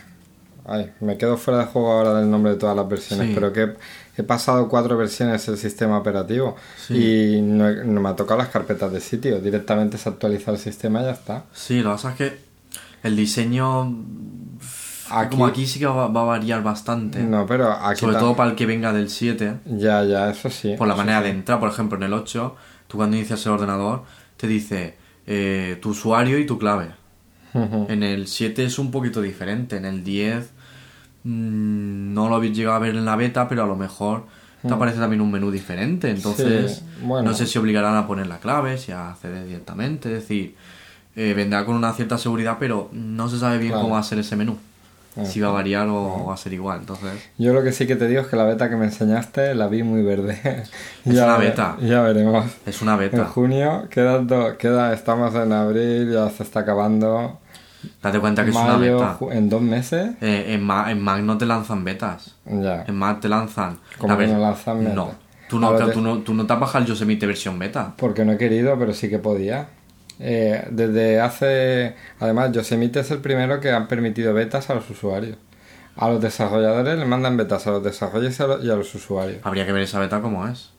ay, 0.66 0.92
me 1.02 1.18
quedo 1.18 1.36
fuera 1.38 1.60
de 1.62 1.66
juego 1.66 1.92
ahora 1.92 2.14
del 2.20 2.30
nombre 2.32 2.54
de 2.54 2.58
todas 2.58 2.76
las 2.76 2.88
versiones, 2.88 3.28
Sí. 3.28 3.34
pero 3.36 3.52
que 3.52 3.74
he 4.18 4.24
pasado 4.24 4.70
cuatro 4.70 4.98
versiones 4.98 5.46
del 5.46 5.58
sistema 5.58 5.98
operativo 5.98 6.56
Sí. 6.88 7.36
y 7.38 7.42
no, 7.42 7.68
he- 7.68 7.84
no 7.84 8.00
me 8.02 8.10
ha 8.10 8.16
tocado 8.16 8.38
las 8.38 8.48
carpetas 8.50 8.92
de 8.94 9.02
sitio. 9.02 9.40
Directamente 9.42 9.98
se 9.98 10.08
actualiza 10.10 10.52
el 10.52 10.58
sistema 10.58 11.02
y 11.02 11.06
ya 11.06 11.12
está. 11.12 11.44
Sí, 11.54 11.80
lo 11.82 11.90
que 11.90 11.96
pasa 11.96 12.10
es 12.12 12.16
que 12.16 12.38
el 13.04 13.16
diseño, 13.18 13.94
Aquí- 15.10 15.30
como 15.32 15.46
aquí 15.48 15.66
sí 15.68 15.80
que 15.80 15.86
va, 15.86 16.08
va 16.08 16.22
a 16.22 16.26
variar 16.26 16.64
bastante. 16.64 17.20
No, 17.24 17.46
pero 17.46 17.72
aquí 17.72 18.00
sobre 18.02 18.18
todo 18.18 18.36
para 18.36 18.50
el 18.52 18.56
que 18.56 18.66
venga 18.66 18.92
del 18.94 19.10
7, 19.10 19.56
Ya, 19.66 20.04
ya, 20.04 20.30
eso 20.30 20.50
sí. 20.50 20.76
por 20.78 20.88
la 20.88 20.96
manera 20.96 21.20
sí. 21.20 21.26
de 21.26 21.30
entrar. 21.32 21.60
Por 21.60 21.70
ejemplo, 21.70 21.98
en 21.98 22.04
el 22.04 22.14
8, 22.14 22.56
tú 22.88 22.98
cuando 22.98 23.16
inicias 23.16 23.46
el 23.46 23.52
ordenador, 23.54 24.04
te 24.38 24.48
dice 24.48 24.96
eh, 25.26 25.78
tu 25.82 25.90
usuario 25.90 26.40
y 26.40 26.46
tu 26.46 26.58
clave. 26.58 26.90
En 27.54 28.04
el 28.04 28.28
7 28.28 28.66
es 28.66 28.78
un 28.78 28.92
poquito 28.92 29.22
diferente. 29.22 29.78
En 29.78 29.86
el 29.86 30.04
10 30.04 30.52
mm, 31.24 32.14
no 32.14 32.30
lo 32.30 32.36
habéis 32.36 32.56
llegado 32.56 32.76
a 32.76 32.80
ver 32.80 32.96
en 32.96 33.06
la 33.06 33.16
beta, 33.16 33.48
pero 33.50 33.64
a 33.64 33.68
lo 33.68 33.76
mejor 33.76 34.26
te 34.62 34.74
aparece 34.74 35.00
también 35.00 35.22
un 35.22 35.32
menú 35.32 35.50
diferente. 35.52 36.10
Entonces, 36.12 36.84
Mm. 36.84 37.00
Sí, 37.00 37.06
bueno. 37.06 37.30
no 37.32 37.36
sé 37.38 37.46
si 37.48 37.58
obligarán 37.58 37.96
a 37.96 38.06
poner 38.08 38.28
la 38.28 38.40
clave, 38.40 38.78
si 38.78 38.92
a 38.92 39.12
acceder 39.12 39.46
directamente. 39.46 40.10
Es 40.14 40.22
decir, 40.22 40.56
eh, 41.16 41.34
vendrá 41.36 41.66
con 41.66 41.76
una 41.76 41.94
cierta 41.94 42.18
seguridad, 42.18 42.58
pero 42.60 42.90
no 42.94 43.28
se 43.30 43.40
sabe 43.40 43.58
bien 43.58 43.72
Claro. 43.72 43.84
cómo 43.84 43.94
va 43.96 44.02
a 44.02 44.04
ser 44.04 44.20
ese 44.20 44.36
menú. 44.36 44.58
Si 45.26 45.40
va 45.40 45.50
a 45.50 45.52
variar 45.52 45.88
o 45.90 46.26
va 46.28 46.34
a 46.34 46.38
ser 46.38 46.54
igual. 46.54 46.80
Entonces, 46.82 47.12
Yo 47.38 47.54
lo 47.54 47.64
que 47.64 47.72
sí 47.72 47.88
que 47.88 47.96
te 47.96 48.08
digo 48.08 48.22
es 48.22 48.28
que 48.28 48.36
la 48.36 48.44
beta 48.44 48.70
que 48.70 48.76
me 48.76 48.86
enseñaste 48.86 49.56
la 49.56 49.68
vi 49.68 49.84
muy 49.84 50.04
verde. 50.04 50.38
Es 51.06 51.14
una 51.16 51.38
beta. 51.38 51.78
Ya 51.82 52.02
veremos. 52.02 52.46
es 52.66 52.82
una 52.82 52.94
En 52.94 53.00
beta. 53.00 53.26
junio 53.26 53.88
queda, 53.90 54.20
do- 54.20 54.58
queda, 54.58 54.94
estamos 54.94 55.34
en 55.36 55.52
abril, 55.54 56.12
ya 56.14 56.30
se 56.30 56.44
está 56.44 56.60
acabando. 56.62 57.40
Date 58.02 58.20
cuenta 58.20 58.44
que 58.44 58.50
es 58.50 58.56
una 58.56 58.78
beta. 58.78 59.18
en 59.32 59.50
dos 59.50 59.62
meses, 59.62 60.12
Eh, 60.22 60.46
en, 60.54 60.64
Ma- 60.64 60.92
en 60.92 61.02
Mac 61.02 61.22
no 61.22 61.38
te 61.38 61.46
lanzan 61.46 61.84
betas. 61.84 62.36
ya. 62.46 62.84
En 62.88 62.96
Mac 62.96 63.20
te 63.22 63.30
lanzan. 63.30 63.78
¿Cómo 63.98 64.16
la 64.20 64.28
no 64.28 64.40
lanzan 64.40 64.80
beta? 64.80 64.94
No. 64.94 65.12
Tú 65.48 65.60
no, 65.60 65.72
ver, 65.72 65.94
tú, 65.94 66.02
no, 66.02 66.18
tú 66.20 66.34
no 66.34 66.46
te 66.46 66.52
has 66.54 66.60
bajado 66.60 66.84
el 66.84 66.90
Yosemite 66.90 67.26
versión 67.26 67.58
beta. 67.58 67.94
Porque 67.96 68.26
no 68.26 68.34
he 68.34 68.38
querido, 68.38 68.78
pero 68.78 68.94
sí 68.94 69.10
que 69.10 69.18
podía. 69.20 69.70
Eh, 70.20 70.68
desde 70.72 71.20
hace. 71.22 71.96
Además, 72.20 72.52
Yosemite 72.52 73.02
es 73.02 73.12
el 73.12 73.20
primero 73.20 73.60
que 73.60 73.72
han 73.72 73.88
permitido 73.88 74.34
betas 74.34 74.70
a 74.70 74.76
los 74.76 74.90
usuarios. 74.90 75.38
A 75.96 76.10
los 76.10 76.22
desarrolladores 76.22 76.98
les 76.98 77.08
mandan 77.08 77.38
betas 77.38 77.66
a 77.68 77.72
los 77.72 77.84
desarrolladores 77.84 78.40
y 78.40 78.44
a 78.44 78.48
los, 78.48 78.66
y 78.66 78.70
a 78.72 78.76
los 78.76 78.94
usuarios. 78.96 79.40
Habría 79.44 79.66
que 79.66 79.72
ver 79.72 79.84
esa 79.84 80.00
beta 80.00 80.22
cómo 80.22 80.48
es. 80.48 80.72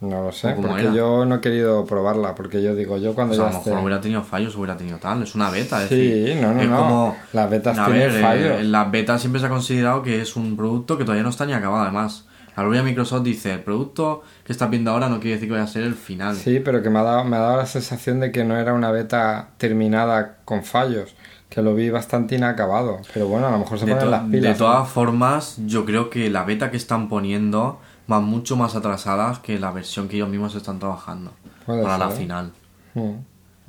No 0.00 0.22
lo 0.24 0.30
sé, 0.32 0.48
¿O 0.52 0.56
cómo 0.56 0.68
porque 0.68 0.82
era? 0.84 0.92
yo 0.94 1.24
no 1.24 1.36
he 1.36 1.40
querido 1.40 1.86
probarla. 1.86 2.34
Porque 2.34 2.62
yo 2.62 2.74
digo, 2.74 2.98
yo 2.98 3.14
cuando 3.14 3.32
O 3.32 3.36
sea, 3.36 3.46
a 3.46 3.48
ya 3.48 3.52
lo 3.54 3.58
mejor 3.60 3.72
esté- 3.72 3.82
hubiera 3.84 4.00
tenido 4.02 4.22
fallos, 4.22 4.54
hubiera 4.56 4.76
tenido 4.76 4.98
tal. 4.98 5.22
Es 5.22 5.34
una 5.34 5.48
beta. 5.50 5.82
Es 5.82 5.88
Sí, 5.88 5.96
decir, 6.10 6.42
no, 6.42 6.52
no, 6.52 6.60
es 6.62 6.68
no. 6.68 6.76
como- 6.76 7.16
Las 7.32 7.48
betas 7.50 7.78
a 7.78 7.86
tienen 7.86 8.08
ver, 8.08 8.18
eh, 8.18 8.22
fallos. 8.22 8.62
la 8.64 8.84
beta 8.84 9.18
siempre 9.18 9.40
se 9.40 9.46
ha 9.46 9.50
considerado 9.50 10.02
que 10.02 10.20
es 10.20 10.36
un 10.36 10.54
producto 10.56 10.98
que 10.98 11.04
todavía 11.04 11.22
no 11.22 11.30
está 11.30 11.46
ni 11.46 11.54
acabado. 11.54 11.82
Además, 11.82 12.26
la 12.56 12.62
propia 12.62 12.82
Microsoft 12.82 13.22
dice: 13.22 13.52
el 13.52 13.60
producto 13.60 14.22
que 14.44 14.52
estás 14.52 14.70
viendo 14.70 14.90
ahora 14.90 15.08
no 15.08 15.20
quiere 15.20 15.34
decir 15.34 15.48
que 15.48 15.52
vaya 15.52 15.64
a 15.64 15.68
ser 15.68 15.82
el 15.84 15.94
final. 15.94 16.36
Sí, 16.36 16.60
pero 16.60 16.82
que 16.82 16.90
me 16.90 16.98
ha, 16.98 17.02
dado, 17.02 17.24
me 17.24 17.36
ha 17.36 17.40
dado 17.40 17.56
la 17.58 17.66
sensación 17.66 18.20
de 18.20 18.32
que 18.32 18.44
no 18.44 18.56
era 18.56 18.72
una 18.72 18.90
beta 18.90 19.50
terminada 19.58 20.38
con 20.44 20.64
fallos, 20.64 21.14
que 21.50 21.60
lo 21.62 21.74
vi 21.74 21.90
bastante 21.90 22.36
inacabado. 22.36 23.00
Pero 23.12 23.28
bueno, 23.28 23.46
a 23.46 23.50
lo 23.50 23.58
mejor 23.58 23.78
se 23.78 23.86
De, 23.86 23.94
ponen 23.94 24.10
las 24.10 24.22
pilas. 24.22 24.54
de 24.54 24.54
todas 24.54 24.88
formas, 24.88 25.56
yo 25.66 25.84
creo 25.84 26.08
que 26.08 26.30
la 26.30 26.44
beta 26.44 26.70
que 26.70 26.76
están 26.78 27.08
poniendo 27.08 27.78
van 28.06 28.24
mucho 28.24 28.56
más 28.56 28.74
atrasadas 28.74 29.40
que 29.40 29.58
la 29.58 29.70
versión 29.72 30.08
que 30.08 30.16
ellos 30.16 30.28
mismos 30.28 30.54
están 30.54 30.78
trabajando 30.78 31.32
Puede 31.66 31.82
para 31.82 31.98
la 31.98 32.10
final. 32.10 32.52
Mm. 32.94 33.10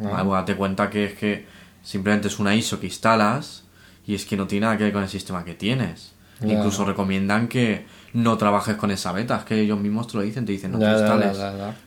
Ah, 0.05 0.21
pues 0.23 0.31
date 0.31 0.55
cuenta 0.55 0.89
que 0.89 1.05
es 1.05 1.13
que 1.15 1.45
simplemente 1.83 2.27
es 2.27 2.39
una 2.39 2.53
ISO 2.55 2.79
que 2.79 2.85
instalas 2.85 3.63
y 4.05 4.13
es 4.15 4.25
que 4.25 4.37
no 4.37 4.47
tiene 4.47 4.65
nada 4.67 4.77
que 4.77 4.83
ver 4.83 4.93
con 4.93 5.03
el 5.03 5.09
sistema 5.09 5.43
que 5.43 5.55
tienes. 5.55 6.13
Incluso 6.41 6.85
recomiendan 6.85 7.47
que 7.47 7.85
no 8.13 8.37
trabajes 8.37 8.75
con 8.75 8.91
esa 8.91 9.11
beta, 9.11 9.37
es 9.37 9.43
que 9.43 9.59
ellos 9.59 9.79
mismos 9.79 10.07
te 10.07 10.17
lo 10.17 10.23
dicen, 10.23 10.45
te 10.45 10.51
dicen 10.53 10.71
no 10.71 10.77
instales 10.79 11.37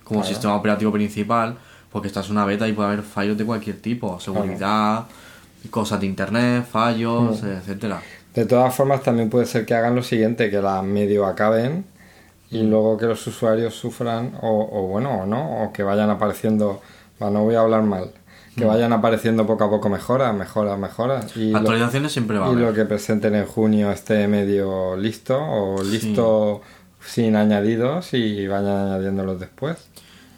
como 0.05 0.21
Claro. 0.21 0.35
sistema 0.35 0.55
operativo 0.57 0.93
principal, 0.93 1.57
porque 1.91 2.09
esta 2.09 2.21
es 2.21 2.31
una 2.31 2.45
beta 2.45 2.69
y 2.69 2.73
puede 2.73 2.89
haber 2.89 3.03
fallos 3.03 3.37
de 3.39 3.45
cualquier 3.45 3.81
tipo, 3.81 4.21
seguridad, 4.21 5.05
cosas 5.71 6.01
de 6.01 6.07
internet, 6.07 6.65
fallos, 6.71 7.43
Mm. 7.43 7.47
etcétera. 7.47 8.01
De 8.35 8.47
todas 8.47 8.75
formas, 8.75 9.03
también 9.03 9.29
puede 9.29 9.45
ser 9.47 9.67
que 9.67 9.75
hagan 9.75 9.95
lo 9.97 10.03
siguiente, 10.03 10.51
que 10.51 10.63
la 10.63 10.83
medio 10.83 11.27
acaben 11.27 11.85
y 12.51 12.63
Mm. 12.63 12.71
luego 12.71 12.97
que 12.97 13.07
los 13.07 13.27
usuarios 13.27 13.75
sufran, 13.75 14.33
o, 14.41 14.69
o 14.73 14.87
bueno, 14.87 15.23
o 15.23 15.27
no, 15.27 15.65
o 15.65 15.73
que 15.73 15.83
vayan 15.83 16.11
apareciendo, 16.11 16.81
bueno, 17.19 17.39
no 17.41 17.45
voy 17.45 17.57
a 17.57 17.61
hablar 17.61 17.83
mal, 17.83 18.13
que 18.57 18.65
Mm. 18.65 18.69
vayan 18.69 18.93
apareciendo 18.93 19.47
poco 19.47 19.65
a 19.65 19.71
poco 19.71 19.89
mejoras, 19.89 20.35
mejoras, 20.35 20.79
mejoras. 20.79 21.37
Y 21.37 21.51
lo, 21.53 21.59
Actualizaciones 21.59 22.13
siempre 22.13 22.39
va 22.39 22.47
a 22.47 22.49
y 22.51 22.53
haber. 22.55 22.65
lo 22.69 22.75
que 22.75 22.85
presenten 22.85 23.35
en 23.35 23.47
junio 23.47 23.91
esté 23.93 24.27
medio 24.29 24.97
listo, 24.97 25.39
o 25.41 25.83
listo 25.83 26.61
sin 27.05 27.37
añadidos 27.37 28.13
y 28.15 28.47
vayan 28.47 28.89
añadiéndolos 28.89 29.39
después. 29.41 29.89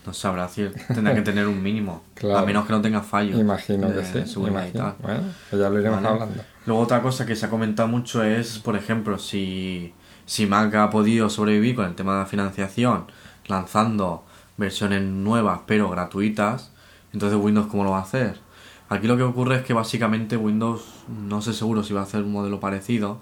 No 0.05 0.13
sabrá 0.13 0.43
decir, 0.49 0.75
tendrá 0.93 1.15
que 1.15 1.23
tener 1.23 1.47
un 1.47 1.63
mínimo, 1.63 2.03
Claro. 2.15 2.39
a 2.39 2.45
menos 2.45 2.67
que 2.67 2.73
no 2.73 2.81
tenga 2.83 3.03
fallos. 3.03 3.39
Imagino 3.39 3.89
de 3.89 4.03
que 4.03 4.27
sí, 4.27 4.35
imagino. 4.41 4.95
Bueno, 5.01 5.21
pues 5.49 5.63
ya 5.63 5.71
lo 5.71 5.79
iremos 5.81 6.03
Vale. 6.03 6.15
hablando. 6.15 6.43
Luego 6.67 6.83
otra 6.83 7.03
cosa 7.03 7.25
que 7.25 7.37
se 7.37 7.47
ha 7.47 7.51
comentado 7.51 7.89
mucho 7.89 8.23
es, 8.25 8.59
por 8.59 8.75
ejemplo, 8.77 9.19
si, 9.19 9.95
si 10.27 10.47
Mac 10.47 10.75
ha 10.75 10.91
podido 10.91 11.31
sobrevivir 11.31 11.77
con 11.77 11.85
el 11.87 11.95
tema 11.95 12.15
de 12.15 12.19
la 12.21 12.27
financiación, 12.27 13.07
lanzando 13.47 14.25
versiones 14.57 15.03
nuevas 15.03 15.61
pero 15.67 15.89
gratuitas, 15.91 16.72
entonces 17.13 17.39
Windows 17.41 17.67
cómo 17.69 17.85
lo 17.85 17.91
va 17.91 17.99
a 17.99 18.03
hacer. 18.03 18.41
Aquí 18.89 19.07
lo 19.07 19.17
que 19.17 19.23
ocurre 19.23 19.57
es 19.57 19.63
que 19.65 19.73
básicamente 19.73 20.37
Windows 20.37 20.83
no 21.09 21.41
sé 21.41 21.53
seguro 21.55 21.83
si 21.83 21.95
va 21.95 22.01
a 22.01 22.05
hacer 22.05 22.23
un 22.23 22.33
modelo 22.33 22.61
parecido, 22.61 23.19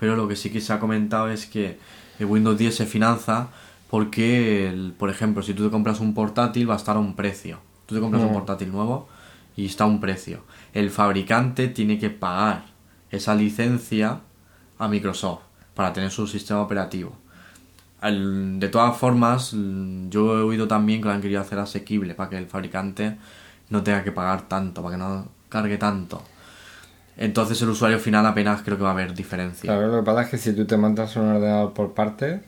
pero 0.00 0.16
lo 0.16 0.26
que 0.28 0.36
sí 0.36 0.50
que 0.50 0.60
se 0.60 0.72
ha 0.72 0.80
comentado 0.80 1.28
es 1.28 1.46
que 1.46 1.78
el 2.18 2.26
Windows 2.26 2.58
10 2.58 2.74
se 2.74 2.86
finanza 2.86 3.48
porque, 3.90 4.68
el- 4.68 4.92
por 4.98 5.10
ejemplo, 5.10 5.42
si 5.42 5.54
tú 5.54 5.64
te 5.64 5.70
compras 5.70 6.00
un 6.00 6.12
portátil 6.12 6.68
va 6.68 6.74
a 6.74 6.78
estar 6.78 6.96
a 6.96 6.98
un 7.00 7.14
precio. 7.14 7.58
Tú 7.86 7.94
te 7.94 8.00
compras 8.00 8.22
un 8.22 8.28
portátil 8.34 8.72
nuevo 8.72 9.08
y 9.56 9.66
está 9.66 9.84
a 9.84 9.86
un 9.86 10.00
precio. 10.00 10.40
El 10.74 10.90
fabricante 10.90 11.68
tiene 11.68 11.98
que 11.98 12.10
pagar 12.10 12.64
esa 13.10 13.34
licencia 13.34 14.20
a 14.78 14.88
Microsoft 14.88 15.42
para 15.74 15.92
tener 15.92 16.10
su 16.10 16.26
sistema 16.26 16.60
operativo. 16.62 17.12
Al- 18.00 18.60
de 18.60 18.68
todas 18.68 18.96
formas, 18.96 19.52
mm, 19.54 20.08
yo 20.10 20.38
he 20.38 20.42
oído 20.42 20.68
también 20.68 21.00
que 21.00 21.08
lo 21.08 21.14
han 21.14 21.20
querido 21.22 21.40
hacer 21.40 21.58
asequible 21.58 22.14
para 22.14 22.30
que 22.30 22.38
el 22.38 22.46
fabricante 22.46 23.16
no 23.70 23.82
tenga 23.82 24.04
que 24.04 24.12
pagar 24.12 24.48
tanto, 24.48 24.82
para 24.82 24.96
que 24.96 25.02
no 25.02 25.28
cargue 25.48 25.78
tanto. 25.78 26.22
Entonces 27.16 27.60
el 27.62 27.70
usuario 27.70 27.98
final 27.98 28.26
apenas 28.26 28.62
creo 28.62 28.76
que 28.76 28.82
va 28.82 28.90
a 28.90 28.92
haber 28.92 29.14
diferencia. 29.14 29.62
Claro, 29.72 29.88
lo 29.88 30.00
que 30.00 30.04
pasa 30.04 30.22
es 30.22 30.28
que 30.28 30.38
si 30.38 30.52
tú 30.54 30.66
te 30.66 30.76
montas 30.76 31.16
un 31.16 31.24
ordenador 31.28 31.72
por 31.72 31.94
partes, 31.94 32.42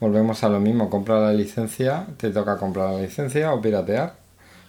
volvemos 0.00 0.42
a 0.44 0.48
lo 0.48 0.60
mismo, 0.60 0.90
compra 0.90 1.20
la 1.20 1.32
licencia, 1.32 2.06
te 2.16 2.30
toca 2.30 2.56
comprar 2.56 2.90
la 2.92 3.00
licencia 3.00 3.52
o 3.52 3.60
piratear. 3.60 4.16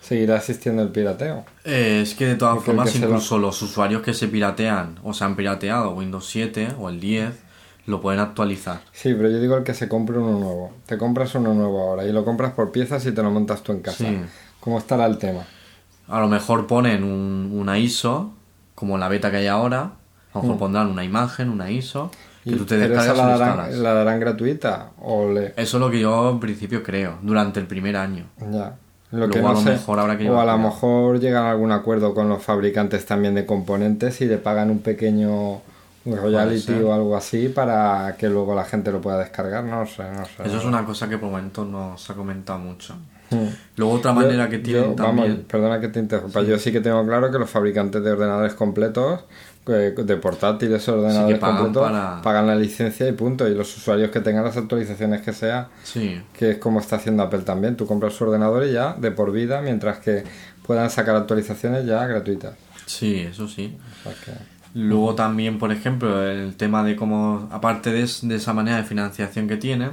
Seguirá 0.01 0.37
existiendo 0.37 0.81
el 0.81 0.89
pirateo. 0.89 1.43
Eh, 1.65 1.99
es 2.03 2.15
que 2.15 2.25
de 2.27 2.35
todas 2.35 2.55
Porque 2.55 2.71
el 2.71 2.77
formas, 2.77 2.91
se 2.93 2.99
lo- 2.99 3.07
incluso 3.07 3.37
los 3.37 3.61
usuarios 3.61 4.01
que 4.01 4.13
se 4.13 4.27
piratean 4.29 4.97
o 5.03 5.13
se 5.13 5.25
han 5.25 5.35
pirateado 5.35 5.91
Windows 5.93 6.25
7 6.25 6.69
o 6.79 6.87
el 6.89 6.99
10 7.01 7.33
lo 7.89 8.01
pueden 8.01 8.19
actualizar. 8.19 8.81
Sí, 8.91 9.13
pero 9.13 9.29
yo 9.29 9.39
digo 9.39 9.57
el 9.57 9.63
que 9.63 9.73
se 9.73 9.87
compre 9.89 10.17
uno 10.17 10.37
nuevo. 10.39 10.71
Te 10.85 10.97
compras 10.97 11.33
uno 11.35 11.53
nuevo 11.53 11.81
ahora 11.89 12.05
y 12.05 12.11
lo 12.11 12.23
compras 12.23 12.53
por 12.53 12.71
piezas 12.71 13.05
y 13.05 13.11
te 13.11 13.21
lo 13.23 13.31
montas 13.31 13.61
tú 13.63 13.71
en 13.71 13.81
casa. 13.81 13.97
Sí. 14.05 14.17
¿Cómo 14.59 14.77
estará 14.77 15.05
el 15.05 15.17
tema? 15.17 15.41
A 16.07 16.19
lo 16.19 16.27
mejor 16.27 16.67
ponen 16.67 17.03
un- 17.03 17.51
una 17.53 17.77
ISO, 17.77 18.31
como 18.75 18.97
la 18.97 19.07
beta 19.09 19.31
que 19.31 19.37
hay 19.37 19.47
ahora. 19.47 19.91
A 20.33 20.37
lo 20.37 20.41
mejor 20.43 20.57
pondrán 20.59 20.87
una 20.87 21.03
imagen, 21.03 21.49
una 21.49 21.71
ISO, 21.71 22.11
que 22.43 22.51
Mm. 22.51 22.53
Y- 22.53 22.57
tú 22.57 22.65
te 22.65 22.77
¿Pero 22.79 22.93
esa 22.93 23.03
descargas 23.13 23.39
la 23.39 23.45
darán, 23.47 23.83
la 23.83 23.93
darán 23.93 24.19
gratuita? 24.19 24.91
O 25.01 25.31
le... 25.31 25.47
Eso 25.57 25.77
es 25.77 25.81
lo 25.81 25.89
que 25.89 25.99
yo 25.99 26.29
en 26.29 26.39
principio 26.39 26.83
creo, 26.83 27.17
durante 27.23 27.59
el 27.59 27.65
primer 27.67 27.95
año. 27.97 28.25
Ya. 28.51 28.75
Lo 29.11 29.17
Luego 29.25 29.33
que 29.33 29.39
a 29.39 29.41
no 29.41 29.53
lo 29.53 29.59
sé- 29.61 29.71
mejor 29.71 29.99
habrá 29.99 30.17
que 30.19 30.29
o 30.29 30.39
a 30.39 30.45
lo 30.45 30.57
mejor 30.59 31.19
llegan 31.19 31.45
a 31.45 31.51
algún 31.51 31.71
acuerdo 31.71 32.13
con 32.13 32.29
los 32.29 32.43
fabricantes 32.43 33.05
también 33.07 33.33
de 33.33 33.45
componentes 33.47 34.21
y 34.21 34.25
le 34.25 34.37
pagan 34.37 34.69
un 34.69 34.79
pequeño 34.79 35.61
ser. 36.59 36.83
o 36.83 36.93
algo 36.93 37.15
así 37.15 37.49
para 37.49 38.15
que 38.17 38.29
luego 38.29 38.55
la 38.55 38.65
gente 38.65 38.91
lo 38.91 39.01
pueda 39.01 39.17
descargar. 39.19 39.63
No 39.63 39.85
sé, 39.85 40.03
no 40.11 40.25
sé. 40.25 40.43
Eso 40.45 40.57
es 40.57 40.65
una 40.65 40.85
cosa 40.85 41.07
que 41.09 41.17
por 41.17 41.29
momento 41.29 41.65
no 41.65 41.97
se 41.97 42.11
ha 42.13 42.15
comentado 42.15 42.59
mucho. 42.59 42.95
Hmm. 43.31 43.45
Luego 43.75 43.93
otra 43.93 44.11
Yo- 44.11 44.15
manera 44.21 44.49
que 44.49 44.57
yo, 44.57 44.63
tienen 44.63 44.95
vamos, 44.95 45.15
también... 45.25 45.45
perdona 45.47 45.79
que 45.79 45.89
te 45.89 45.99
interrumpa. 45.99 46.41
Yo 46.41 46.57
sí 46.57 46.71
que 46.71 46.81
tengo 46.81 47.05
claro 47.05 47.29
que 47.31 47.37
los 47.37 47.49
fabricantes 47.49 48.03
de 48.03 48.11
ordenadores 48.11 48.53
completos, 48.55 49.21
de 49.67 50.17
portátiles 50.17 50.87
ordenadores 50.89 51.37
pagan 51.37 51.57
completos, 51.57 51.91
para- 51.91 52.21
pagan 52.23 52.47
la 52.47 52.55
licencia 52.55 53.07
y 53.07 53.11
punto. 53.11 53.47
Y 53.47 53.53
los 53.53 53.77
usuarios 53.77 54.09
que 54.09 54.19
tengan 54.21 54.43
las 54.43 54.57
actualizaciones 54.57 55.21
que 55.21 55.31
sea, 55.33 55.67
Sí, 55.83 56.19
que 56.33 56.51
es 56.51 56.57
como 56.57 56.79
está 56.79 56.95
haciendo 56.95 57.21
Apple 57.21 57.41
también. 57.41 57.75
Tú 57.77 57.85
compras 57.85 58.13
su 58.13 58.23
ordenador 58.23 58.65
y 58.65 58.71
ya 58.73 58.93
de 58.93 59.11
por 59.11 59.31
vida, 59.31 59.61
mientras 59.61 59.99
que 59.99 60.23
puedan 60.65 60.89
sacar 60.89 61.15
actualizaciones 61.15 61.85
ya 61.85 62.07
gratuitas. 62.07 62.53
sí, 62.87 63.17
eso 63.19 63.47
sí. 63.47 63.77
O 63.99 64.03
sea 64.09 64.13
que- 64.25 64.58
Luego 64.73 65.15
también, 65.15 65.57
por 65.57 65.71
ejemplo, 65.71 66.23
el 66.23 66.55
tema 66.55 66.83
de 66.83 66.95
cómo, 66.95 67.47
aparte 67.51 67.91
de, 67.91 68.03
es- 68.03 68.27
de 68.27 68.35
esa 68.35 68.53
manera 68.53 68.77
de 68.77 68.83
financiación 68.83 69.47
que 69.47 69.57
tiene, 69.57 69.91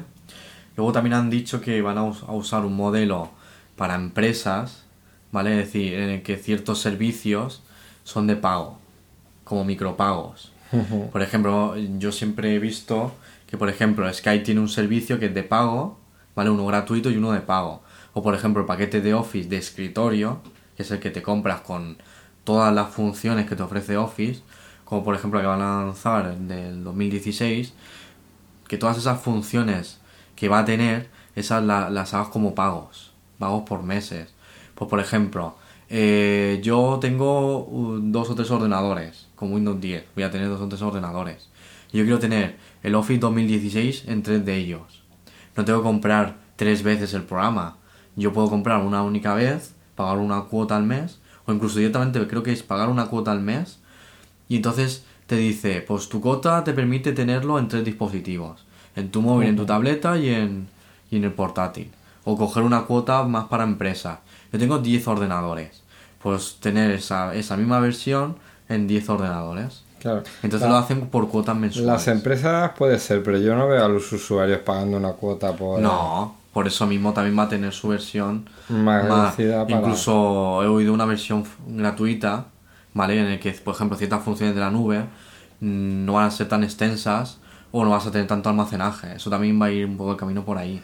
luego 0.76 0.92
también 0.92 1.14
han 1.14 1.30
dicho 1.30 1.60
que 1.60 1.80
van 1.82 1.98
a, 1.98 2.04
us- 2.04 2.22
a 2.24 2.32
usar 2.32 2.64
un 2.64 2.76
modelo 2.76 3.30
para 3.76 3.94
empresas, 3.94 4.84
¿vale? 5.32 5.52
Es 5.60 5.66
decir, 5.66 5.94
en 5.94 6.10
el 6.10 6.22
que 6.22 6.36
ciertos 6.36 6.80
servicios 6.80 7.62
son 8.04 8.26
de 8.26 8.36
pago, 8.36 8.78
como 9.44 9.64
micropagos. 9.64 10.52
Por 11.12 11.22
ejemplo, 11.22 11.74
yo 11.98 12.12
siempre 12.12 12.54
he 12.54 12.58
visto 12.58 13.14
que, 13.46 13.56
por 13.56 13.68
ejemplo, 13.68 14.12
Skype 14.12 14.44
tiene 14.44 14.60
un 14.60 14.68
servicio 14.68 15.18
que 15.18 15.26
es 15.26 15.34
de 15.34 15.42
pago, 15.42 15.98
¿vale? 16.34 16.50
Uno 16.50 16.66
gratuito 16.66 17.10
y 17.10 17.16
uno 17.16 17.32
de 17.32 17.40
pago. 17.40 17.82
O, 18.12 18.22
por 18.22 18.34
ejemplo, 18.34 18.60
el 18.62 18.66
paquete 18.66 19.00
de 19.00 19.14
Office 19.14 19.48
de 19.48 19.58
escritorio, 19.58 20.40
que 20.76 20.82
es 20.82 20.90
el 20.90 20.98
que 21.00 21.10
te 21.10 21.22
compras 21.22 21.60
con 21.62 21.96
todas 22.44 22.74
las 22.74 22.90
funciones 22.90 23.46
que 23.46 23.56
te 23.56 23.62
ofrece 23.62 23.96
Office, 23.96 24.42
como 24.86 25.04
por 25.04 25.14
ejemplo 25.14 25.38
el 25.38 25.44
que 25.44 25.48
van 25.48 25.60
a 25.60 25.84
lanzar 25.84 26.34
del 26.38 26.82
2016, 26.82 27.74
que 28.66 28.78
todas 28.78 28.96
esas 28.96 29.20
funciones 29.20 29.98
que 30.34 30.48
va 30.48 30.60
a 30.60 30.64
tener, 30.64 31.10
esas 31.34 31.62
la- 31.62 31.90
las 31.90 32.14
hagas 32.14 32.28
como 32.28 32.54
pagos, 32.54 33.12
pagos 33.38 33.64
por 33.68 33.82
meses. 33.82 34.32
Pues 34.74 34.88
por 34.88 35.00
ejemplo, 35.00 35.56
eh, 35.90 36.60
yo 36.62 36.98
tengo 37.00 37.98
dos 38.02 38.30
o 38.30 38.34
tres 38.34 38.50
ordenadores, 38.50 39.26
con 39.36 39.52
Windows 39.52 39.80
10, 39.80 40.04
voy 40.14 40.24
a 40.24 40.30
tener 40.30 40.48
dos 40.48 40.60
o 40.62 40.68
tres 40.68 40.80
ordenadores. 40.82 41.50
Yo 41.92 42.02
quiero 42.04 42.18
tener 42.18 42.56
el 42.82 42.94
Office 42.94 43.20
2016 43.20 44.04
en 44.06 44.22
tres 44.22 44.44
de 44.44 44.56
ellos. 44.56 45.02
No 45.56 45.64
tengo 45.64 45.80
que 45.80 45.84
comprar 45.84 46.36
tres 46.56 46.82
veces 46.82 47.14
el 47.14 47.22
programa. 47.22 47.76
Yo 48.16 48.32
puedo 48.32 48.48
comprar 48.50 48.80
una 48.82 49.02
única 49.02 49.34
vez, 49.34 49.74
pagar 49.94 50.18
una 50.18 50.42
cuota 50.42 50.76
al 50.76 50.84
mes, 50.84 51.18
o 51.46 51.52
incluso 51.52 51.78
directamente 51.78 52.26
creo 52.26 52.42
que 52.42 52.52
es 52.52 52.62
pagar 52.62 52.88
una 52.88 53.06
cuota 53.06 53.30
al 53.32 53.40
mes, 53.40 53.78
y 54.48 54.56
entonces 54.56 55.04
te 55.26 55.36
dice, 55.36 55.82
pues 55.86 56.08
tu 56.08 56.20
cuota 56.20 56.62
te 56.64 56.72
permite 56.72 57.12
tenerlo 57.12 57.58
en 57.58 57.68
tres 57.68 57.84
dispositivos, 57.84 58.64
en 58.94 59.10
tu 59.10 59.22
móvil, 59.22 59.48
en 59.48 59.56
tu 59.56 59.66
tableta 59.66 60.16
y 60.16 60.28
en, 60.30 60.68
y 61.10 61.16
en 61.16 61.24
el 61.24 61.32
portátil. 61.32 61.90
O 62.24 62.36
coger 62.36 62.62
una 62.62 62.82
cuota 62.82 63.22
más 63.24 63.44
para 63.46 63.64
empresas. 63.64 64.18
Yo 64.52 64.58
tengo 64.58 64.78
10 64.78 65.06
ordenadores. 65.08 65.82
Pues 66.22 66.56
tener 66.60 66.90
esa, 66.90 67.34
esa 67.34 67.56
misma 67.56 67.78
versión 67.80 68.36
en 68.68 68.86
10 68.88 69.08
ordenadores. 69.10 69.82
Claro. 70.00 70.22
Entonces 70.42 70.68
La- 70.68 70.74
lo 70.74 70.78
hacen 70.78 71.06
por 71.08 71.28
cuotas 71.28 71.56
mensuales. 71.56 71.86
Las 71.92 72.08
empresas 72.08 72.72
puede 72.76 72.98
ser, 72.98 73.22
pero 73.22 73.38
yo 73.38 73.54
no 73.56 73.68
veo 73.68 73.84
a 73.84 73.88
los 73.88 74.10
usuarios 74.12 74.60
pagando 74.60 74.96
una 74.96 75.12
cuota 75.12 75.52
por... 75.54 75.80
No, 75.80 76.36
por 76.52 76.66
eso 76.66 76.86
mismo 76.86 77.12
también 77.12 77.38
va 77.38 77.44
a 77.44 77.48
tener 77.48 77.72
su 77.72 77.88
versión 77.88 78.48
Más 78.68 79.06
para- 79.06 79.66
Incluso 79.68 80.62
he 80.62 80.66
oído 80.66 80.92
una 80.92 81.04
versión 81.04 81.44
gratuita, 81.68 82.46
¿vale? 82.96 83.20
En 83.20 83.26
el 83.26 83.38
que, 83.38 83.52
por 83.52 83.74
ejemplo, 83.74 83.96
ciertas 83.98 84.22
funciones 84.24 84.54
de 84.54 84.60
la 84.62 84.70
nube 84.70 85.00
mm, 85.60 86.04
no 86.06 86.14
van 86.14 86.24
a 86.26 86.30
ser 86.30 86.48
tan 86.48 86.64
extensas 86.64 87.38
o 87.70 87.84
no 87.84 87.90
vas 87.90 88.06
a 88.06 88.10
tener 88.10 88.26
tanto 88.26 88.48
almacenaje. 88.48 89.16
Eso 89.16 89.28
también 89.28 89.60
va 89.60 89.66
a 89.66 89.70
ir 89.70 89.84
un 89.84 89.98
poco 89.98 90.12
el 90.12 90.16
camino 90.16 90.44
por 90.44 90.56
ahí. 90.56 90.82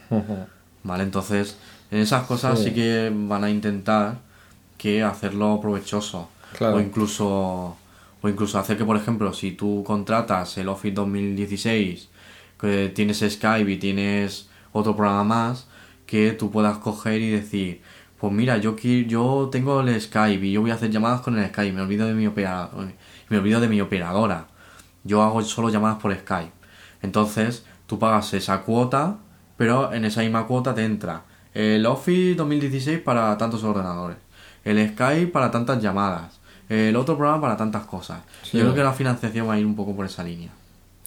¿vale? 0.82 1.04
Entonces, 1.04 1.56
en 1.90 1.98
esas 2.00 2.26
cosas 2.26 2.58
sí, 2.58 2.66
Sí. 2.66 2.74
que 2.74 3.10
van 3.14 3.44
a 3.44 3.50
intentar 3.50 4.18
que 4.76 5.02
hacerlo 5.02 5.58
provechoso. 5.60 6.28
Claro. 6.58 6.76
O 6.76 6.80
incluso 6.80 7.76
o 8.24 8.28
incluso 8.28 8.58
hacer 8.58 8.76
que, 8.76 8.84
por 8.84 8.96
ejemplo, 8.96 9.32
si 9.32 9.52
tú 9.52 9.82
contratas 9.84 10.56
el 10.58 10.68
Office 10.68 10.94
2016, 10.94 12.08
que 12.60 12.92
tienes 12.94 13.18
Skype 13.28 13.68
y 13.72 13.78
tienes 13.78 14.48
otro 14.72 14.94
programa 14.94 15.24
más, 15.24 15.66
que 16.06 16.30
tú 16.32 16.50
puedas 16.50 16.78
coger 16.78 17.20
y 17.20 17.30
decir, 17.30 17.80
pues 18.22 18.32
mira, 18.32 18.56
yo 18.56 18.76
yo 18.76 19.48
tengo 19.50 19.80
el 19.80 20.00
Skype 20.00 20.46
y 20.46 20.52
yo 20.52 20.60
voy 20.60 20.70
a 20.70 20.74
hacer 20.74 20.90
llamadas 20.90 21.20
con 21.22 21.36
el 21.36 21.44
Skype, 21.48 21.72
me 21.74 21.82
olvido 21.82 22.06
de 22.06 22.14
mi 22.14 22.26
opera- 22.28 22.70
me 23.28 23.36
olvido 23.36 23.60
de 23.60 23.66
mi 23.68 23.80
operadora. 23.80 24.46
Yo 25.02 25.22
hago 25.22 25.42
solo 25.42 25.68
llamadas 25.70 25.98
por 25.98 26.14
Skype. 26.16 26.52
Entonces, 27.02 27.66
tú 27.86 27.98
pagas 27.98 28.32
esa 28.34 28.60
cuota 28.62 29.16
pero 29.56 29.92
en 29.92 30.04
esa 30.04 30.20
misma 30.22 30.46
cuota 30.46 30.74
te 30.74 30.84
entra 30.84 31.22
el 31.54 31.84
Office 31.86 32.34
2016 32.36 33.00
para 33.00 33.36
tantos 33.38 33.62
ordenadores, 33.64 34.16
el 34.64 34.78
Skype 34.90 35.26
para 35.32 35.50
tantas 35.50 35.82
llamadas, 35.82 36.40
el 36.68 36.94
otro 36.96 37.16
programa 37.16 37.40
para 37.42 37.56
tantas 37.56 37.84
cosas. 37.84 38.22
Sí. 38.42 38.56
Yo 38.58 38.64
creo 38.64 38.74
que 38.74 38.82
la 38.84 38.92
financiación 38.92 39.48
va 39.48 39.54
a 39.54 39.58
ir 39.58 39.66
un 39.66 39.74
poco 39.76 39.94
por 39.96 40.06
esa 40.06 40.22
línea. 40.24 40.50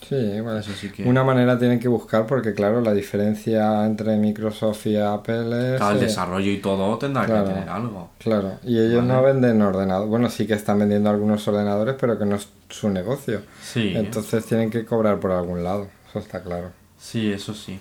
Sí, 0.09 0.39
bueno, 0.41 0.59
Eso 0.59 0.71
sí 0.73 0.89
que... 0.89 1.03
una 1.03 1.23
manera 1.23 1.57
tienen 1.57 1.79
que 1.79 1.87
buscar 1.87 2.25
porque 2.27 2.53
claro, 2.53 2.81
la 2.81 2.93
diferencia 2.93 3.85
entre 3.85 4.17
Microsoft 4.17 4.85
y 4.87 4.97
Apple 4.97 5.73
es... 5.73 5.77
Claro, 5.77 5.91
el 5.97 6.03
eh, 6.03 6.05
desarrollo 6.05 6.51
y 6.51 6.57
todo 6.57 6.97
tendrá 6.97 7.25
claro. 7.25 7.45
que 7.45 7.53
tener 7.53 7.69
algo. 7.69 8.09
Claro, 8.19 8.59
y 8.63 8.77
ellos 8.79 8.97
Vale. 9.05 9.07
no 9.13 9.23
venden 9.23 9.61
ordenadores. 9.61 10.09
Bueno, 10.09 10.29
sí 10.29 10.45
que 10.45 10.53
están 10.53 10.79
vendiendo 10.79 11.09
algunos 11.09 11.47
ordenadores, 11.47 11.95
pero 11.99 12.19
que 12.19 12.25
no 12.25 12.35
es 12.35 12.47
su 12.69 12.89
negocio. 12.89 13.41
Sí, 13.61 13.93
Entonces 13.95 14.45
tienen 14.45 14.69
que 14.69 14.85
cobrar 14.85 15.19
por 15.19 15.31
algún 15.31 15.63
lado, 15.63 15.87
eso 16.09 16.19
está 16.19 16.41
claro. 16.43 16.71
sí, 16.99 17.31
eso 17.31 17.53
sí. 17.53 17.79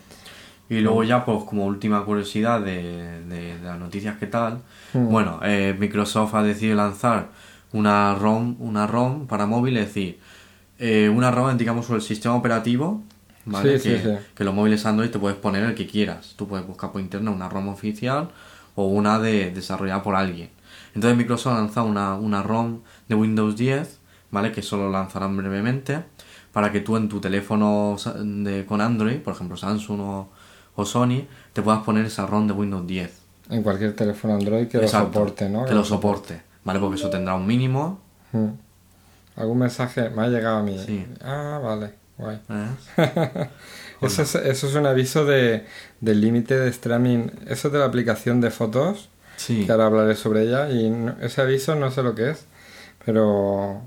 Y 0.71 0.81
luego 0.81 1.05
ya, 1.05 1.27
pues 1.27 1.45
como 1.45 1.67
última 1.67 2.05
curiosidad 2.07 2.61
de, 2.63 3.21
de- 3.29 3.59
de 3.59 3.65
las 3.65 3.79
noticias 3.79 4.17
que 4.17 4.27
tal, 4.27 4.61
Mm. 4.95 5.09
bueno, 5.11 5.41
eh, 5.43 5.75
Microsoft 5.79 6.35
ha 6.37 6.43
decidido 6.43 6.77
lanzar 6.77 7.29
una 7.73 8.15
ROM, 8.15 8.57
una 8.61 8.87
ROM 8.87 9.27
para 9.27 9.45
móvil, 9.47 9.77
es 9.77 9.87
decir, 9.89 10.21
eh, 10.79 11.09
una 11.09 11.31
ROM, 11.31 11.57
digamos, 11.57 11.87
sobre 11.87 11.99
el 11.99 12.05
sistema 12.05 12.35
operativo, 12.35 13.03
¿vale? 13.45 13.79
Sí, 13.79 13.89
que, 13.89 13.99
sí, 13.99 14.05
sí. 14.05 14.17
que 14.35 14.45
los 14.45 14.55
móviles 14.55 14.85
Android 14.87 15.11
te 15.11 15.19
puedes 15.19 15.39
poner 15.39 15.65
el 15.65 15.75
que 15.75 15.87
quieras. 15.87 16.35
Tú 16.37 16.49
puedes 16.49 16.67
buscar 16.67 16.93
por 16.93 17.01
internet 17.01 17.35
una 17.35 17.49
ROM 17.49 17.69
oficial 17.69 18.31
o 18.75 18.87
una 18.87 19.19
de 19.19 19.51
desarrollada 19.51 20.03
por 20.03 20.15
alguien. 20.17 20.51
Entonces 20.95 21.17
Microsoft 21.17 21.55
ha 21.55 21.59
lanzado 21.59 21.87
una, 21.87 22.15
una 22.15 22.43
ROM 22.43 22.81
de 23.09 23.15
Windows 23.15 23.57
10, 23.57 23.99
¿vale? 24.31 24.53
Que 24.53 24.63
solo 24.63 24.91
lanzarán 24.91 25.37
brevemente, 25.37 26.05
para 26.53 26.71
que 26.71 26.81
tú 26.81 26.97
en 26.97 27.09
tu 27.09 27.21
teléfono 27.21 27.97
de, 28.17 28.65
con 28.65 28.81
Android, 28.81 29.19
por 29.19 29.35
ejemplo 29.35 29.57
Samsung 29.57 30.01
o, 30.01 30.29
o 30.77 30.85
Sony, 30.85 31.27
te 31.53 31.63
puedas 31.63 31.83
poner 31.83 32.07
esa 32.07 32.27
ROM 32.27 32.47
de 32.47 32.53
Windows 32.53 32.87
10. 32.87 33.21
En 33.51 33.63
cualquier 33.63 33.95
teléfono 33.95 34.35
Android 34.35 34.69
que 34.69 34.79
Exacto, 34.79 35.07
lo 35.07 35.13
soporte, 35.15 35.49
¿no? 35.49 35.65
Que 35.65 35.75
lo 35.75 35.85
soporte, 35.85 36.43
¿vale? 36.65 36.81
Porque 36.81 36.97
eso 36.97 37.11
tendrá 37.11 37.35
un 37.35 37.47
mínimo. 37.47 38.01
Mm. 38.33 38.49
¿Algún 39.37 39.59
mensaje? 39.59 40.11
Me 40.11 40.23
ha 40.23 40.29
llegado 40.29 40.59
a 40.59 40.63
mí. 40.63 40.81
Sí. 40.85 41.07
Ah, 41.23 41.61
vale, 41.63 41.93
guay. 42.19 42.41
¿eh? 42.49 42.69
Eso 44.03 44.23
es, 44.23 44.35
eso 44.35 44.67
es 44.69 44.75
un 44.75 44.85
aviso 44.87 45.25
de, 45.25 45.65
del 46.01 46.21
límite 46.21 46.59
de 46.59 46.69
streaming. 46.69 47.29
Eso 47.47 47.71
de 47.71 47.79
la 47.79 47.87
aplicación 47.87 48.41
de 48.41 48.51
fotos, 48.51 49.09
Sí, 49.37 49.65
que 49.65 49.73
ahora 49.73 49.87
hablaré 49.87 50.15
sobre 50.15 50.43
ella, 50.43 50.69
y 50.71 50.91
no- 50.91 51.17
ese 51.23 51.41
aviso 51.41 51.75
no 51.75 51.91
sé 51.91 52.03
lo 52.03 52.15
que 52.15 52.31
es, 52.31 52.45
pero... 53.05 53.83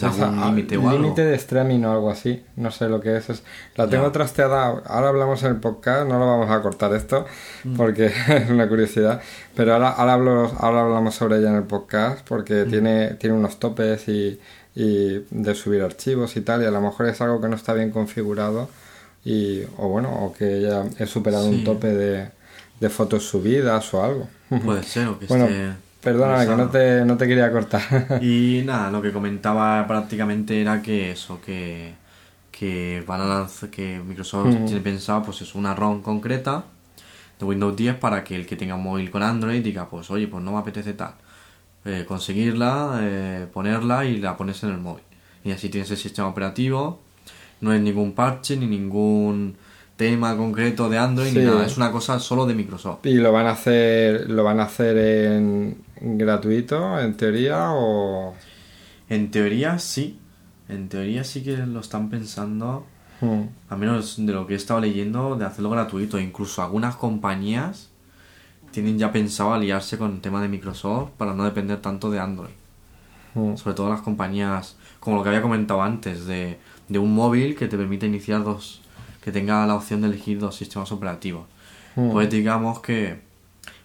que 0.00 0.06
es 0.06 0.18
algún 0.20 0.38
a- 0.38 0.46
límite 0.46 0.76
o 0.76 0.88
algo. 0.88 1.02
límite 1.02 1.24
de 1.24 1.34
streaming 1.36 1.84
o 1.84 1.92
algo 1.92 2.10
así, 2.10 2.42
no 2.56 2.70
sé 2.70 2.88
lo 2.88 3.00
que 3.00 3.16
es. 3.16 3.28
es- 3.30 3.42
la 3.76 3.88
tengo 3.88 4.06
Ya. 4.06 4.12
trasteada, 4.12 4.64
ahora 4.86 5.08
hablamos 5.08 5.42
en 5.42 5.50
el 5.50 5.56
podcast, 5.60 6.08
no 6.08 6.18
lo 6.18 6.26
vamos 6.26 6.50
a 6.50 6.60
cortar 6.62 6.94
esto, 6.94 7.26
Mm. 7.64 7.76
porque 7.76 8.06
es 8.28 8.50
una 8.50 8.68
curiosidad, 8.68 9.20
pero 9.54 9.74
ahora, 9.74 9.90
ahora, 9.90 10.12
hablo, 10.14 10.52
ahora 10.58 10.80
hablamos 10.82 11.14
sobre 11.14 11.38
ella 11.38 11.50
en 11.50 11.56
el 11.56 11.64
podcast, 11.64 12.20
Mm. 12.20 12.24
porque 12.28 12.64
tiene, 12.64 13.14
tiene 13.14 13.36
unos 13.36 13.58
topes 13.58 14.08
y, 14.08 14.40
y 14.74 15.24
de 15.30 15.54
subir 15.54 15.82
archivos 15.82 16.36
y 16.36 16.40
tal, 16.40 16.62
y 16.62 16.66
a 16.66 16.70
lo 16.70 16.80
mejor 16.80 17.06
es 17.06 17.20
algo 17.20 17.40
que 17.40 17.48
no 17.48 17.56
está 17.56 17.74
bien 17.74 17.90
configurado, 17.90 18.68
y, 19.24 19.62
o 19.78 19.88
bueno, 19.88 20.08
o 20.24 20.32
que 20.32 20.62
ya 20.62 20.84
he 20.98 21.06
superado 21.06 21.46
un 21.46 21.58
Sí. 21.58 21.64
tope 21.64 21.88
de, 21.88 22.28
de 22.80 22.88
fotos 22.88 23.24
subidas 23.28 23.92
o 23.94 24.02
algo. 24.02 24.28
Puede 24.64 24.82
ser, 24.82 25.06
o 25.08 25.18
que 25.18 25.26
Bueno, 25.28 25.44
esté... 25.44 25.72
Perdóname, 26.02 26.46
que 26.46 26.56
no 26.56 26.68
te, 26.68 27.04
no 27.04 27.16
te 27.16 27.28
quería 27.28 27.50
cortar. 27.52 28.18
Y 28.22 28.62
nada, 28.66 28.90
lo 28.90 29.00
que 29.00 29.12
comentaba 29.12 29.86
prácticamente 29.86 30.60
era 30.60 30.82
que 30.82 31.12
eso, 31.12 31.40
que, 31.40 31.94
que 32.50 33.02
van 33.06 33.20
a 33.20 33.26
lanzar, 33.26 33.70
que 33.70 34.00
Microsoft 34.04 34.48
tiene 34.66 34.80
pensado 34.80 35.22
pues 35.22 35.40
es 35.42 35.54
una 35.54 35.74
ROM 35.74 36.02
concreta 36.02 36.64
de 37.38 37.44
Windows 37.44 37.76
10 37.76 37.96
para 37.96 38.22
que 38.24 38.34
el 38.34 38.46
que 38.46 38.56
tenga 38.56 38.74
un 38.74 38.82
móvil 38.82 39.10
con 39.10 39.22
Android 39.22 39.62
diga 39.62 39.88
pues 39.88 40.10
oye 40.10 40.26
pues 40.28 40.42
no 40.42 40.52
me 40.52 40.58
apetece 40.58 40.92
tal. 40.94 41.14
Eh, 41.84 42.04
conseguirla, 42.06 42.98
eh, 43.00 43.46
ponerla 43.52 44.04
y 44.04 44.18
la 44.18 44.36
pones 44.36 44.62
en 44.62 44.70
el 44.70 44.78
móvil. 44.78 45.02
Y 45.44 45.50
así 45.50 45.68
tienes 45.68 45.90
el 45.90 45.96
sistema 45.96 46.28
operativo, 46.28 47.00
no 47.60 47.72
es 47.72 47.80
ningún 47.80 48.12
parche 48.12 48.56
ni 48.56 48.66
ningún 48.66 49.56
tema 49.96 50.36
concreto 50.36 50.88
de 50.88 50.98
Android 50.98 51.30
Sí. 51.32 51.38
ni 51.38 51.44
nada, 51.44 51.66
es 51.66 51.76
una 51.76 51.90
cosa 51.90 52.18
solo 52.20 52.46
de 52.46 52.54
Microsoft. 52.54 53.04
¿Y 53.06 53.14
lo 53.14 53.32
van 53.32 53.46
a 53.46 53.50
hacer, 53.52 54.30
lo 54.30 54.44
van 54.44 54.60
a 54.60 54.64
hacer 54.64 54.96
en 54.96 55.76
gratuito, 56.02 56.98
en 57.00 57.16
teoría, 57.16 57.72
o...? 57.72 58.34
En 59.08 59.30
teoría 59.30 59.78
sí, 59.78 60.18
en 60.68 60.88
teoría 60.88 61.24
sí 61.24 61.42
que 61.42 61.56
lo 61.56 61.80
están 61.80 62.08
pensando 62.10 62.86
Hmm. 63.22 63.42
A 63.70 63.76
menos 63.76 64.16
de 64.18 64.32
lo 64.32 64.48
que 64.48 64.54
he 64.54 64.56
estado 64.56 64.80
leyendo, 64.80 65.36
de 65.36 65.44
hacerlo 65.44 65.70
gratuito. 65.70 66.18
Incluso 66.18 66.60
algunas 66.60 66.96
compañías 66.96 67.88
tienen 68.72 68.98
ya 68.98 69.12
pensado 69.12 69.54
aliarse 69.54 69.96
con 69.96 70.14
el 70.14 70.20
tema 70.20 70.42
de 70.42 70.48
Microsoft 70.48 71.10
para 71.16 71.32
no 71.32 71.44
depender 71.44 71.80
tanto 71.80 72.10
de 72.10 72.18
Android. 72.18 72.50
Hmm. 73.34 73.56
Sobre 73.56 73.76
todo 73.76 73.88
las 73.88 74.02
compañías, 74.02 74.76
como 74.98 75.16
lo 75.16 75.22
que 75.22 75.28
había 75.28 75.40
comentado 75.40 75.82
antes, 75.82 76.26
de, 76.26 76.58
de 76.88 76.98
un 76.98 77.14
móvil 77.14 77.54
que 77.54 77.68
te 77.68 77.76
permite 77.76 78.06
iniciar 78.06 78.42
dos, 78.42 78.82
que 79.22 79.30
tenga 79.30 79.64
la 79.68 79.76
opción 79.76 80.00
de 80.00 80.08
elegir 80.08 80.40
dos 80.40 80.56
sistemas 80.56 80.90
operativos. 80.90 81.46
Hmm. 81.94 82.10
Pues 82.10 82.28
digamos 82.28 82.80
que 82.80 83.20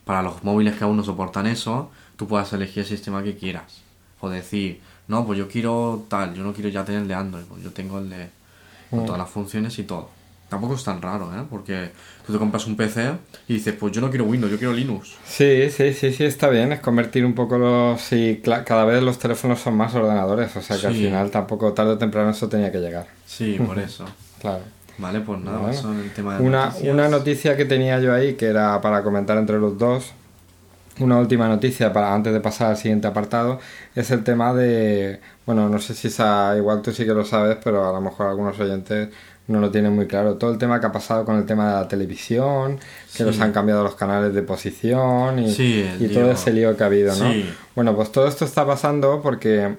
para 0.04 0.24
los 0.24 0.44
móviles 0.44 0.76
que 0.76 0.84
aún 0.84 0.98
no 0.98 1.04
soportan 1.04 1.46
eso, 1.46 1.92
tú 2.18 2.28
puedas 2.28 2.52
elegir 2.54 2.80
el 2.84 2.90
sistema 2.90 3.24
que 3.24 3.36
quieras. 3.38 3.82
O 4.20 4.30
decir, 4.30 4.82
no, 5.08 5.26
pues 5.26 5.40
yo 5.40 5.48
quiero 5.48 6.04
tal, 6.10 6.34
yo 6.34 6.44
no 6.44 6.52
quiero 6.54 6.70
ya 6.70 6.84
tener 6.84 7.04
el 7.04 7.08
de 7.08 7.14
Android, 7.14 7.44
pues 7.46 7.64
yo 7.64 7.72
tengo 7.72 8.00
el 8.00 8.10
de 8.10 8.28
con 8.90 9.04
Mm. 9.04 9.06
todas 9.06 9.20
las 9.20 9.30
funciones 9.30 9.78
y 9.80 9.84
todo. 9.84 10.10
Tampoco 10.50 10.76
es 10.76 10.84
tan 10.86 11.02
raro, 11.02 11.30
¿eh? 11.38 11.44
Porque 11.50 11.92
tú 12.26 12.32
te 12.32 12.40
compras 12.40 12.66
un 12.68 12.78
PC 12.78 13.12
y 13.50 13.56
dices, 13.56 13.76
pues 13.78 13.92
yo 13.92 14.00
no 14.00 14.10
quiero 14.10 14.24
Windows, 14.24 14.50
yo 14.50 14.58
quiero 14.58 14.74
Linux. 14.74 15.10
Sí, 15.26 15.70
sí, 15.70 15.94
sí, 15.94 16.14
sí, 16.14 16.24
está 16.24 16.48
bien. 16.48 16.72
Es 16.72 16.80
convertir 16.80 17.26
un 17.26 17.34
poco 17.36 17.58
los... 17.58 18.00
Sí, 18.00 18.42
cada 18.44 18.86
vez 18.86 19.04
los 19.04 19.20
teléfonos 19.20 19.60
son 19.60 19.76
más 19.76 19.94
ordenadores, 19.94 20.56
o 20.56 20.62
sea 20.62 20.78
que 20.80 20.88
al 20.88 20.94
final 20.94 21.32
tampoco 21.32 21.74
tarde 21.74 21.92
o 21.92 21.98
temprano 21.98 22.30
eso 22.30 22.48
tenía 22.48 22.72
que 22.72 22.78
llegar. 22.80 23.08
Sí, 23.26 23.58
por 23.68 23.78
eso. 23.78 24.06
Claro. 24.40 24.62
Vale, 25.00 25.20
pues 25.20 25.40
nada, 25.42 25.58
Bueno. 25.58 25.74
eso 25.74 25.92
en 25.92 26.00
el 26.00 26.12
tema 26.14 26.38
de 26.38 26.44
Una, 26.46 26.66
noticias. 26.68 26.94
una 26.94 27.10
noticia 27.10 27.58
que 27.58 27.66
tenía 27.66 28.00
yo 28.00 28.14
ahí, 28.14 28.36
que 28.36 28.46
era 28.46 28.80
para 28.80 29.04
comentar 29.04 29.38
entre 29.38 29.60
los 29.60 29.78
dos, 29.78 30.14
una 31.00 31.18
última 31.20 31.48
noticia 31.48 31.94
para 31.94 32.14
antes 32.14 32.34
de 32.34 32.40
pasar 32.40 32.72
al 32.72 32.78
siguiente 32.78 33.08
apartado, 33.08 33.60
es 33.96 34.10
el 34.12 34.24
tema 34.24 34.54
de, 34.54 35.20
bueno, 35.46 35.70
no 35.70 35.80
sé 35.80 35.94
si 35.94 36.08
esa, 36.08 36.56
igual 36.58 36.82
tú 36.82 36.92
sí 36.92 37.06
que 37.06 37.14
lo 37.14 37.24
sabes, 37.26 37.58
pero 37.64 37.88
a 37.88 37.92
lo 37.94 38.02
mejor 38.02 38.28
algunos 38.28 38.60
oyentes 38.60 39.10
no 39.48 39.60
lo 39.62 39.72
tienen 39.72 39.94
muy 39.96 40.08
claro. 40.08 40.36
Todo 40.36 40.52
el 40.52 40.58
tema 40.58 40.80
que 40.80 40.88
ha 40.88 40.92
pasado 40.92 41.24
con 41.24 41.38
el 41.38 41.46
tema 41.46 41.70
de 41.70 41.76
la 41.82 41.88
televisión, 41.88 42.78
que 42.78 42.84
Sí. 43.20 43.24
los 43.24 43.40
han 43.40 43.52
cambiado 43.54 43.84
los 43.84 43.96
canales 43.96 44.34
de 44.34 44.42
posición 44.42 45.40
y, 45.40 45.52
Sí, 45.54 45.82
el 46.00 46.06
y 46.12 46.14
todo 46.14 46.32
ese 46.32 46.52
lío 46.52 46.76
que 46.76 46.84
ha 46.84 46.88
habido, 46.88 47.16
¿no? 47.16 47.32
Sí. 47.32 47.50
Bueno, 47.76 47.96
pues 47.96 48.12
todo 48.12 48.28
esto 48.28 48.44
está 48.44 48.66
pasando 48.66 49.22
porque, 49.22 49.76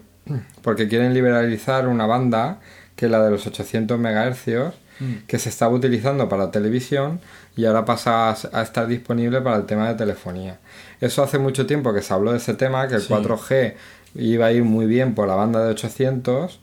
porque 0.63 0.89
quieren 0.89 1.13
liberalizar 1.15 1.87
una 1.89 2.07
banda 2.07 2.61
que 2.97 3.07
es 3.07 3.13
la 3.13 3.23
de 3.23 3.31
los 3.31 3.47
800 3.47 3.99
MHz 3.99 4.73
Mm. 5.01 5.27
que 5.29 5.39
se 5.39 5.49
estaba 5.49 5.73
utilizando 5.73 6.29
para 6.29 6.51
televisión 6.51 7.21
y 7.55 7.67
ahora 7.67 7.85
pasa 7.85 8.31
a 8.31 8.63
estar 8.63 8.89
disponible 8.89 9.41
para 9.41 9.55
el 9.55 9.65
tema 9.65 9.87
de 9.89 9.95
telefonía. 9.95 10.59
Eso 11.01 11.23
hace 11.23 11.39
mucho 11.39 11.67
tiempo 11.67 11.93
que 11.95 12.03
se 12.03 12.13
habló 12.13 12.33
de 12.33 12.39
ese 12.39 12.55
tema, 12.55 12.89
que 12.89 12.97
el 12.97 13.01
Sí. 13.03 13.09
4G 13.13 13.75
iba 14.15 14.47
a 14.47 14.53
ir 14.53 14.65
muy 14.65 14.87
bien 14.87 15.15
por 15.15 15.29
la 15.29 15.35
banda 15.35 15.63
de 15.65 15.71
800, 15.71 16.61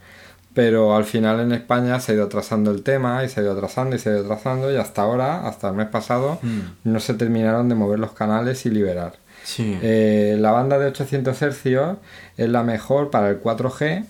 pero 0.54 0.96
al 0.96 1.04
final 1.06 1.40
en 1.42 1.52
España 1.52 2.00
se 2.00 2.12
ha 2.12 2.16
ido 2.16 2.26
atrasando 2.26 2.72
el 2.72 2.82
tema 2.84 3.24
y 3.24 3.30
se 3.30 3.40
ha 3.40 3.44
ido 3.44 3.52
atrasando 3.54 3.96
y 3.96 4.00
se 4.00 4.10
ha 4.10 4.14
ido 4.14 4.22
atrasando 4.26 4.72
y 4.72 4.78
hasta 4.78 5.02
ahora, 5.02 5.48
hasta 5.48 5.68
el 5.70 5.76
mes 5.76 5.88
pasado, 5.88 6.40
Mm. 6.42 6.60
no 6.86 7.00
se 7.00 7.14
terminaron 7.14 7.68
de 7.70 7.76
mover 7.76 8.00
los 8.00 8.14
canales 8.14 8.66
y 8.66 8.70
liberar. 8.70 9.14
Sí. 9.44 9.78
Eh, 9.82 10.38
la 10.40 10.52
banda 10.52 10.80
de 10.80 10.88
800 10.88 11.38
Hz 11.42 11.98
es 12.38 12.50
la 12.50 12.64
mejor 12.64 13.12
para 13.12 13.30
el 13.30 13.40
4G. 13.42 14.06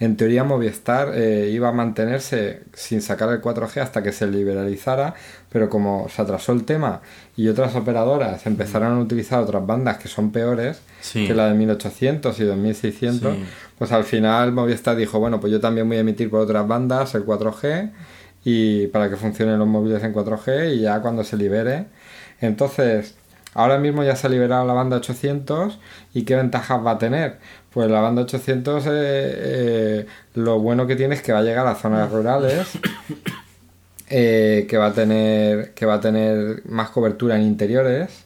En 0.00 0.16
teoría 0.16 0.44
Movistar 0.44 1.10
eh, 1.14 1.50
iba 1.52 1.68
a 1.68 1.72
mantenerse 1.72 2.62
sin 2.72 3.02
sacar 3.02 3.28
el 3.30 3.40
4G 3.42 3.80
hasta 3.82 4.00
que 4.02 4.12
se 4.12 4.28
liberalizara, 4.28 5.14
pero 5.50 5.68
como 5.70 6.08
se 6.08 6.20
atrasó 6.22 6.52
el 6.52 6.64
tema 6.64 7.00
y 7.36 7.48
otras 7.48 7.74
operadoras 7.74 8.46
empezaron 8.46 8.92
a 8.98 9.00
utilizar 9.00 9.42
otras 9.42 9.64
bandas 9.66 9.96
que 9.98 10.08
son 10.08 10.30
peores 10.30 10.80
Sí. 11.00 11.26
que 11.26 11.34
la 11.34 11.46
de 11.48 11.54
1800 11.54 12.38
y 12.40 12.44
2600, 12.44 13.34
Sí. 13.34 13.44
pues 13.78 13.92
al 13.92 14.04
final 14.04 14.52
Movistar 14.52 14.96
dijo, 14.96 15.18
bueno, 15.18 15.40
pues 15.40 15.52
yo 15.52 15.60
también 15.60 15.88
voy 15.88 15.96
a 15.96 16.00
emitir 16.00 16.28
por 16.28 16.40
otras 16.40 16.66
bandas 16.66 17.14
el 17.14 17.24
4G 17.24 17.90
y 18.44 18.86
para 18.88 19.08
que 19.08 19.16
funcionen 19.16 19.58
los 19.58 19.68
móviles 19.68 20.02
en 20.04 20.12
4G 20.12 20.74
y 20.74 20.80
ya 20.80 21.00
cuando 21.00 21.24
se 21.24 21.36
libere. 21.36 21.86
Entonces, 22.40 23.14
ahora 23.54 23.78
mismo 23.78 24.02
ya 24.04 24.14
se 24.16 24.26
ha 24.26 24.30
liberado 24.30 24.66
la 24.66 24.72
banda 24.72 24.96
800 24.96 25.78
y 26.14 26.22
qué 26.22 26.36
ventajas 26.36 26.84
va 26.84 26.92
a 26.92 26.98
tener. 26.98 27.38
Pues 27.70 27.90
la 27.90 28.00
banda 28.00 28.22
800 28.22 28.86
eh, 28.86 28.90
eh, 28.92 30.06
lo 30.34 30.58
bueno 30.60 30.86
que 30.86 30.96
tiene 30.96 31.14
es 31.14 31.22
que 31.22 31.32
va 31.32 31.38
a 31.40 31.42
llegar 31.42 31.66
a 31.66 31.74
zonas 31.74 32.10
rurales, 32.10 32.68
eh, 34.10 34.66
que 34.68 34.76
va 34.78 34.86
a 34.86 34.92
tener 34.92 35.74
que 35.74 35.86
va 35.86 35.94
a 35.94 36.00
tener 36.00 36.62
más 36.66 36.90
cobertura 36.90 37.36
en 37.36 37.42
interiores 37.42 38.24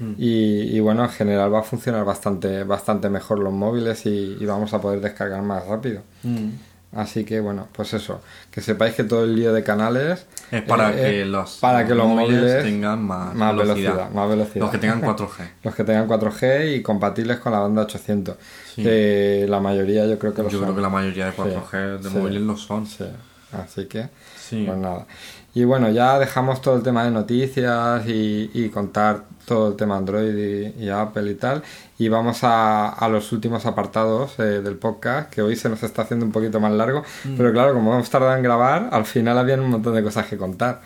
Mm. 0.00 0.12
y, 0.16 0.76
y 0.76 0.78
bueno 0.78 1.02
en 1.02 1.10
general 1.10 1.52
va 1.52 1.58
a 1.58 1.62
funcionar 1.64 2.04
bastante 2.04 2.62
bastante 2.62 3.08
mejor 3.10 3.40
los 3.40 3.52
móviles 3.52 4.06
y, 4.06 4.36
y 4.38 4.44
vamos 4.46 4.72
a 4.72 4.80
poder 4.80 5.00
descargar 5.00 5.42
más 5.42 5.66
rápido. 5.66 6.02
Mm. 6.22 6.50
Así 6.92 7.24
que 7.24 7.40
bueno, 7.40 7.66
pues 7.72 7.92
eso, 7.94 8.20
que 8.52 8.60
sepáis 8.60 8.94
que 8.94 9.02
todo 9.02 9.24
el 9.24 9.34
lío 9.34 9.52
de 9.52 9.64
canales 9.64 10.24
es 10.52 10.62
para 10.62 10.92
eh, 10.92 11.02
que 11.02 11.24
los, 11.26 11.58
para 11.58 11.84
que 11.84 11.96
los 11.96 12.06
móviles 12.06 12.62
tengan 12.62 13.02
más, 13.02 13.34
más 13.34 13.56
velocidad. 13.56 13.74
velocidad, 13.94 14.10
más 14.12 14.28
velocidad. 14.30 14.60
Los 14.60 14.70
que 14.70 14.78
tengan 14.78 15.02
4G. 15.02 15.48
los 15.64 15.74
que 15.74 15.82
tengan 15.84 16.08
4G 16.08 16.76
y 16.76 16.82
compatibles 16.82 17.38
con 17.40 17.50
la 17.52 17.58
banda 17.58 17.82
800. 17.82 18.36
Sí. 18.76 18.82
Que 18.84 19.46
la 19.48 19.58
mayoría 19.58 20.06
yo 20.06 20.16
creo 20.16 20.32
que 20.32 20.44
lo 20.44 20.48
Yo 20.48 20.58
son. 20.58 20.66
creo 20.66 20.76
que 20.76 20.82
la 20.82 20.88
mayoría 20.90 21.26
de 21.26 21.32
4G 21.32 21.98
de 21.98 22.08
sí. 22.08 22.16
móviles 22.16 22.42
lo 22.42 22.56
son. 22.56 22.86
Sí, 22.86 23.04
así 23.52 23.86
que 23.86 24.08
Sí. 24.48 24.64
pues 24.66 24.78
nada. 24.78 25.06
Y 25.54 25.64
bueno, 25.64 25.90
ya 25.90 26.18
dejamos 26.18 26.60
todo 26.60 26.76
el 26.76 26.82
tema 26.82 27.04
de 27.04 27.10
noticias 27.10 28.06
y, 28.06 28.50
y 28.54 28.68
contar 28.68 29.22
todo 29.44 29.68
el 29.68 29.76
tema 29.76 29.96
Android 29.96 30.36
y, 30.76 30.84
y 30.84 30.88
Apple 30.90 31.30
y 31.30 31.34
tal. 31.34 31.62
Y 31.98 32.08
vamos 32.08 32.44
a, 32.44 32.90
a 32.90 33.08
los 33.08 33.32
últimos 33.32 33.66
apartados 33.66 34.38
eh, 34.38 34.60
del 34.62 34.76
podcast, 34.76 35.30
que 35.30 35.42
hoy 35.42 35.56
se 35.56 35.68
nos 35.68 35.82
está 35.82 36.02
haciendo 36.02 36.26
un 36.26 36.32
poquito 36.32 36.60
más 36.60 36.72
largo. 36.72 37.02
Pero 37.36 37.50
claro, 37.52 37.74
como 37.74 37.94
hemos 37.94 38.08
tardado 38.10 38.36
en 38.36 38.42
grabar, 38.42 38.90
al 38.92 39.04
final 39.04 39.38
habían 39.38 39.60
un 39.60 39.70
montón 39.70 39.94
de 39.94 40.02
cosas 40.02 40.26
que 40.26 40.36
contar. 40.36 40.80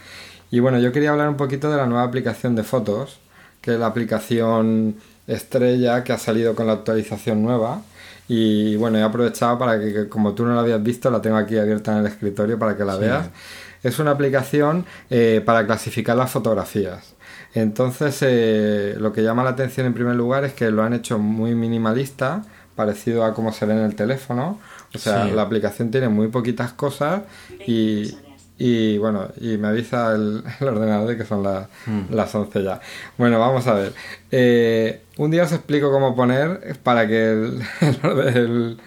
Y 0.50 0.60
bueno, 0.60 0.78
yo 0.78 0.92
quería 0.92 1.10
hablar 1.10 1.28
un 1.28 1.36
poquito 1.36 1.70
de 1.70 1.76
la 1.76 1.86
nueva 1.86 2.04
aplicación 2.04 2.54
de 2.54 2.62
fotos, 2.62 3.18
que 3.60 3.74
es 3.74 3.78
la 3.80 3.86
aplicación 3.86 4.96
estrella 5.26 6.04
que 6.04 6.12
ha 6.12 6.18
salido 6.18 6.54
con 6.54 6.66
la 6.66 6.74
actualización 6.74 7.42
nueva. 7.42 7.82
Y 8.28 8.76
bueno, 8.76 8.98
he 8.98 9.02
aprovechado 9.02 9.58
para 9.58 9.78
que, 9.78 10.08
como 10.08 10.32
tú 10.34 10.44
no 10.46 10.54
la 10.54 10.60
habías 10.60 10.82
visto, 10.82 11.10
la 11.10 11.20
tengo 11.20 11.36
aquí 11.36 11.58
abierta 11.58 11.92
en 11.92 11.98
el 11.98 12.06
escritorio 12.06 12.58
para 12.58 12.76
que 12.76 12.84
la 12.84 12.96
veas. 12.96 13.28
Es 13.82 13.98
una 13.98 14.12
aplicación 14.12 14.86
eh, 15.10 15.42
para 15.44 15.66
clasificar 15.66 16.16
las 16.16 16.30
fotografías. 16.30 17.14
Entonces, 17.54 18.16
eh, 18.22 18.94
lo 18.98 19.12
que 19.12 19.22
llama 19.22 19.44
la 19.44 19.50
atención 19.50 19.86
en 19.86 19.92
primer 19.94 20.14
lugar 20.16 20.44
es 20.44 20.54
que 20.54 20.70
lo 20.70 20.82
han 20.82 20.94
hecho 20.94 21.18
muy 21.18 21.54
minimalista, 21.54 22.42
parecido 22.76 23.24
a 23.24 23.34
como 23.34 23.52
se 23.52 23.66
ve 23.66 23.74
en 23.74 23.80
el 23.80 23.94
teléfono. 23.94 24.58
O 24.94 24.98
sea, 24.98 25.24
Sí. 25.26 25.32
la 25.32 25.42
aplicación 25.42 25.90
tiene 25.90 26.08
muy 26.08 26.28
poquitas 26.28 26.72
cosas 26.72 27.22
y, 27.66 28.14
y 28.64 28.96
bueno, 28.96 29.26
y 29.40 29.56
me 29.58 29.66
avisa 29.66 30.14
el, 30.14 30.44
el 30.60 30.68
ordenador 30.68 31.08
de 31.08 31.16
que 31.16 31.24
son 31.24 31.42
las, 31.42 31.66
las 32.10 32.32
11 32.32 32.62
ya. 32.62 32.80
Bueno, 33.18 33.40
vamos 33.40 33.66
a 33.66 33.74
ver. 33.74 33.92
Eh, 34.30 35.00
un 35.16 35.32
día 35.32 35.42
os 35.42 35.52
explico 35.52 35.90
cómo 35.90 36.14
poner 36.14 36.78
para 36.84 37.08
que 37.08 37.32
el, 37.32 37.62
el, 38.36 38.78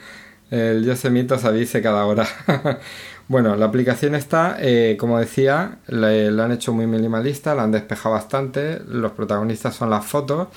el 0.49 0.85
Yosemite 0.85 1.33
os 1.33 1.43
avise 1.43 1.81
cada 1.81 2.05
hora. 2.05 2.25
bueno, 3.27 3.57
la 3.57 3.65
aplicación 3.65 4.15
está, 4.15 4.55
eh, 4.61 4.95
como 4.97 5.19
decía, 5.19 5.79
la, 5.87 6.09
la 6.09 6.45
han 6.45 6.53
hecho 6.53 6.71
muy 6.71 6.87
minimalista, 6.87 7.53
la 7.53 7.63
han 7.63 7.73
despejado 7.73 8.15
bastante. 8.15 8.79
Los 8.87 9.11
protagonistas 9.11 9.75
son 9.75 9.89
las 9.89 10.05
fotos. 10.05 10.47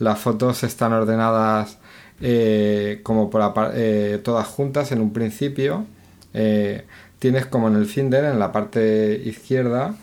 Las 0.00 0.18
fotos 0.18 0.62
están 0.64 0.92
ordenadas 0.92 1.78
eh, 2.20 3.00
como 3.02 3.30
por 3.30 3.42
eh, 3.72 4.20
todas 4.22 4.46
juntas 4.46 4.92
en 4.92 5.00
un 5.00 5.14
principio. 5.14 5.86
Eh, 6.34 6.84
tienes 7.18 7.46
como 7.46 7.68
en 7.68 7.76
el 7.76 7.86
Finder, 7.86 8.24
en 8.24 8.38
la 8.38 8.52
parte 8.52 9.20
izquierda, 9.24 9.94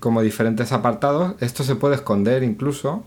como 0.00 0.22
diferentes 0.22 0.72
apartados. 0.72 1.34
Esto 1.40 1.64
se 1.64 1.74
puede 1.76 1.96
esconder 1.96 2.42
incluso 2.42 3.04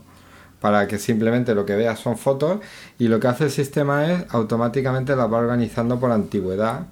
para 0.60 0.86
que 0.88 0.98
simplemente 0.98 1.54
lo 1.54 1.64
que 1.66 1.76
veas 1.76 1.98
son 1.98 2.16
fotos 2.18 2.60
y 2.98 3.08
lo 3.08 3.20
que 3.20 3.28
hace 3.28 3.44
el 3.44 3.50
sistema 3.50 4.10
es 4.12 4.24
automáticamente 4.30 5.14
las 5.16 5.30
va 5.32 5.38
organizando 5.38 5.98
por 6.00 6.10
antigüedad. 6.12 6.86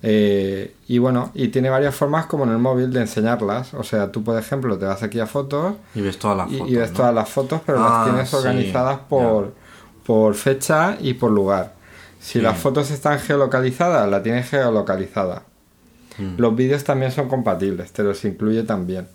Eh, 0.00 0.74
y 0.86 0.98
bueno, 0.98 1.32
y 1.34 1.48
tiene 1.48 1.70
varias 1.70 1.94
formas 1.94 2.26
como 2.26 2.44
en 2.44 2.50
el 2.50 2.58
móvil 2.58 2.92
de 2.92 3.00
enseñarlas. 3.00 3.74
O 3.74 3.82
sea, 3.82 4.12
tú 4.12 4.22
por 4.22 4.38
ejemplo 4.38 4.78
te 4.78 4.84
vas 4.86 5.02
aquí 5.02 5.18
a 5.20 5.26
fotos 5.26 5.74
Y 5.94 6.00
ves 6.02 6.18
todas 6.18 6.36
las 6.36 6.50
y, 6.52 6.58
fotos. 6.58 6.70
y 6.72 6.76
ves 6.76 6.90
¿no? 6.92 6.96
todas 6.96 7.14
las 7.14 7.28
fotos, 7.28 7.60
pero 7.66 7.78
Ah, 7.80 7.90
las 8.04 8.04
tienes 8.10 8.28
sí, 8.30 8.36
organizadas 8.36 8.98
por, 9.08 9.54
por 10.06 10.34
fecha 10.34 10.96
y 11.00 11.14
por 11.14 11.30
lugar. 11.32 11.74
Si 12.20 12.38
Sí. 12.38 12.40
las 12.40 12.58
fotos 12.58 12.90
están 12.90 13.18
geolocalizadas, 13.20 14.08
la 14.08 14.22
tienes 14.22 14.48
geolocalizada. 14.50 15.42
Mm. 16.18 16.34
Los 16.38 16.56
vídeos 16.56 16.84
también 16.84 17.12
son 17.12 17.28
compatibles, 17.28 17.92
te 17.92 18.02
los 18.02 18.24
incluye 18.24 18.62
también. 18.64 19.08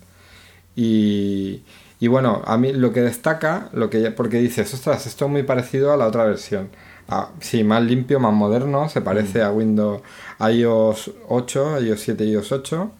Y, 0.76 1.62
y 2.00 2.08
bueno, 2.08 2.42
a 2.46 2.56
mí 2.58 2.72
lo 2.72 2.92
que 2.92 3.00
destaca, 3.02 3.68
lo 3.72 3.90
que 3.90 4.02
ya- 4.02 4.14
porque 4.14 4.38
dices, 4.38 4.72
ostras, 4.74 5.06
esto 5.06 5.26
es 5.26 5.30
muy 5.30 5.42
parecido 5.44 5.92
a 5.92 5.96
la 5.96 6.06
otra 6.06 6.24
versión. 6.24 6.68
Ah, 7.08 7.30
sí, 7.40 7.64
más 7.64 7.82
limpio, 7.82 8.18
más 8.20 8.32
moderno, 8.32 8.88
se 8.88 9.00
parece 9.02 9.42
a 9.42 9.50
Windows 9.52 10.00
iOS 10.40 11.10
8, 11.28 11.80
iOS 11.80 12.00
7 12.00 12.24
y 12.24 12.32
iOS 12.32 12.52
8. 12.52 12.90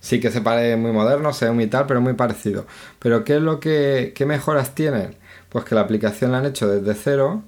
Sí 0.00 0.20
que 0.20 0.30
se 0.30 0.40
parece 0.40 0.76
muy 0.76 0.92
moderno, 0.92 1.32
se 1.32 1.46
ve 1.46 1.52
muy 1.52 1.66
tal, 1.66 1.86
pero 1.86 2.00
muy 2.00 2.14
parecido. 2.14 2.66
Pero 2.98 3.24
¿qué 3.24 3.36
es 3.36 3.42
lo 3.42 3.58
que 3.60 4.12
qué 4.14 4.26
mejoras 4.26 4.74
tienen? 4.74 5.16
Pues 5.48 5.64
que 5.64 5.74
la 5.74 5.80
aplicación 5.82 6.32
la 6.32 6.38
han 6.38 6.46
hecho 6.46 6.68
desde 6.68 6.94
cero 6.94 7.42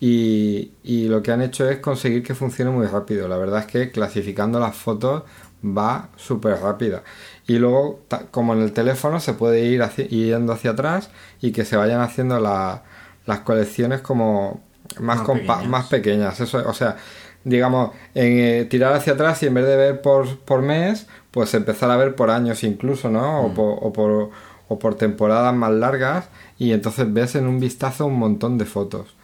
y, 0.00 0.72
y 0.82 1.08
lo 1.08 1.22
que 1.22 1.32
han 1.32 1.42
hecho 1.42 1.68
es 1.68 1.78
conseguir 1.78 2.22
que 2.22 2.34
funcione 2.34 2.70
muy 2.70 2.86
rápido. 2.86 3.28
La 3.28 3.36
verdad 3.38 3.60
es 3.60 3.66
que 3.66 3.90
clasificando 3.90 4.60
las 4.60 4.76
fotos 4.76 5.22
va 5.64 6.10
súper 6.16 6.60
rápida. 6.60 7.02
Y 7.46 7.58
luego, 7.58 8.00
como 8.30 8.52
en 8.54 8.60
el 8.62 8.72
teléfono, 8.72 9.20
se 9.20 9.32
puede 9.34 9.64
ir 9.64 9.82
yendo 10.08 10.52
hacia 10.52 10.72
atrás 10.72 11.10
y 11.40 11.52
que 11.52 11.64
se 11.64 11.76
vayan 11.76 12.00
haciendo 12.00 12.38
la- 12.40 12.82
las 13.26 13.40
colecciones 13.40 14.00
como 14.02 14.62
más, 15.00 15.18
Más 15.18 15.26
pequeñas. 15.26 15.66
más 15.68 15.86
pequeñas. 15.88 16.40
Eso, 16.40 16.62
o 16.68 16.74
sea, 16.74 16.96
digamos, 17.44 17.90
en, 18.14 18.38
eh, 18.38 18.64
tirar 18.68 18.92
hacia 18.92 19.14
atrás 19.14 19.42
y 19.42 19.46
en 19.46 19.54
vez 19.54 19.66
de 19.66 19.76
ver 19.76 20.02
por, 20.02 20.38
por 20.40 20.62
mes, 20.62 21.06
pues 21.30 21.54
empezar 21.54 21.90
a 21.90 21.96
ver 21.96 22.14
por 22.14 22.30
años 22.30 22.62
incluso, 22.64 23.10
¿no? 23.10 23.46
O, 23.46 23.54
por, 23.54 23.78
o, 23.80 23.92
por, 23.92 24.30
o 24.68 24.78
por 24.78 24.94
temporadas 24.96 25.54
más 25.54 25.72
largas 25.72 26.28
y 26.58 26.72
entonces 26.72 27.12
ves 27.12 27.34
en 27.34 27.46
un 27.46 27.60
vistazo 27.60 28.06
un 28.06 28.18
montón 28.18 28.58
de 28.58 28.64
fotos. 28.66 29.16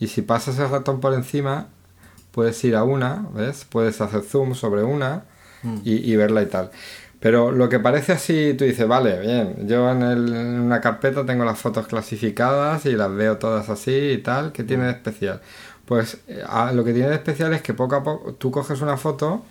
Y 0.00 0.08
si 0.08 0.22
pasas 0.22 0.58
el 0.58 0.68
ratón 0.68 1.00
por 1.00 1.14
encima, 1.14 1.68
puedes 2.32 2.62
ir 2.64 2.76
a 2.76 2.84
una, 2.84 3.26
¿ves? 3.34 3.64
Puedes 3.68 4.00
hacer 4.00 4.22
zoom 4.22 4.54
sobre 4.54 4.82
una 4.82 5.24
y, 5.84 6.12
y 6.12 6.16
verla 6.16 6.42
y 6.42 6.46
tal. 6.46 6.70
Pero 7.18 7.50
lo 7.50 7.68
que 7.68 7.80
parece 7.80 8.12
así, 8.12 8.54
tú 8.56 8.64
dices, 8.64 8.86
vale, 8.86 9.18
bien, 9.20 9.66
yo 9.66 9.90
en, 9.90 10.02
el- 10.02 10.34
en 10.34 10.60
una 10.60 10.80
carpeta 10.80 11.24
tengo 11.24 11.44
las 11.44 11.58
fotos 11.58 11.86
clasificadas 11.86 12.84
y 12.86 12.92
las 12.92 13.12
veo 13.12 13.38
todas 13.38 13.68
así 13.70 13.90
y 14.12 14.18
tal, 14.18 14.52
¿qué 14.52 14.64
tiene 14.64 14.84
de 14.84 14.90
especial? 14.92 15.40
Pues 15.86 16.18
eh, 16.28 16.42
a- 16.46 16.72
lo 16.72 16.84
que 16.84 16.92
tiene 16.92 17.08
de 17.08 17.14
especial 17.16 17.54
es 17.54 17.62
que 17.62 17.72
poco 17.74 17.96
a 17.96 18.04
poco 18.04 18.34
tú 18.34 18.50
coges 18.50 18.80
una 18.82 18.96
foto 18.98 19.42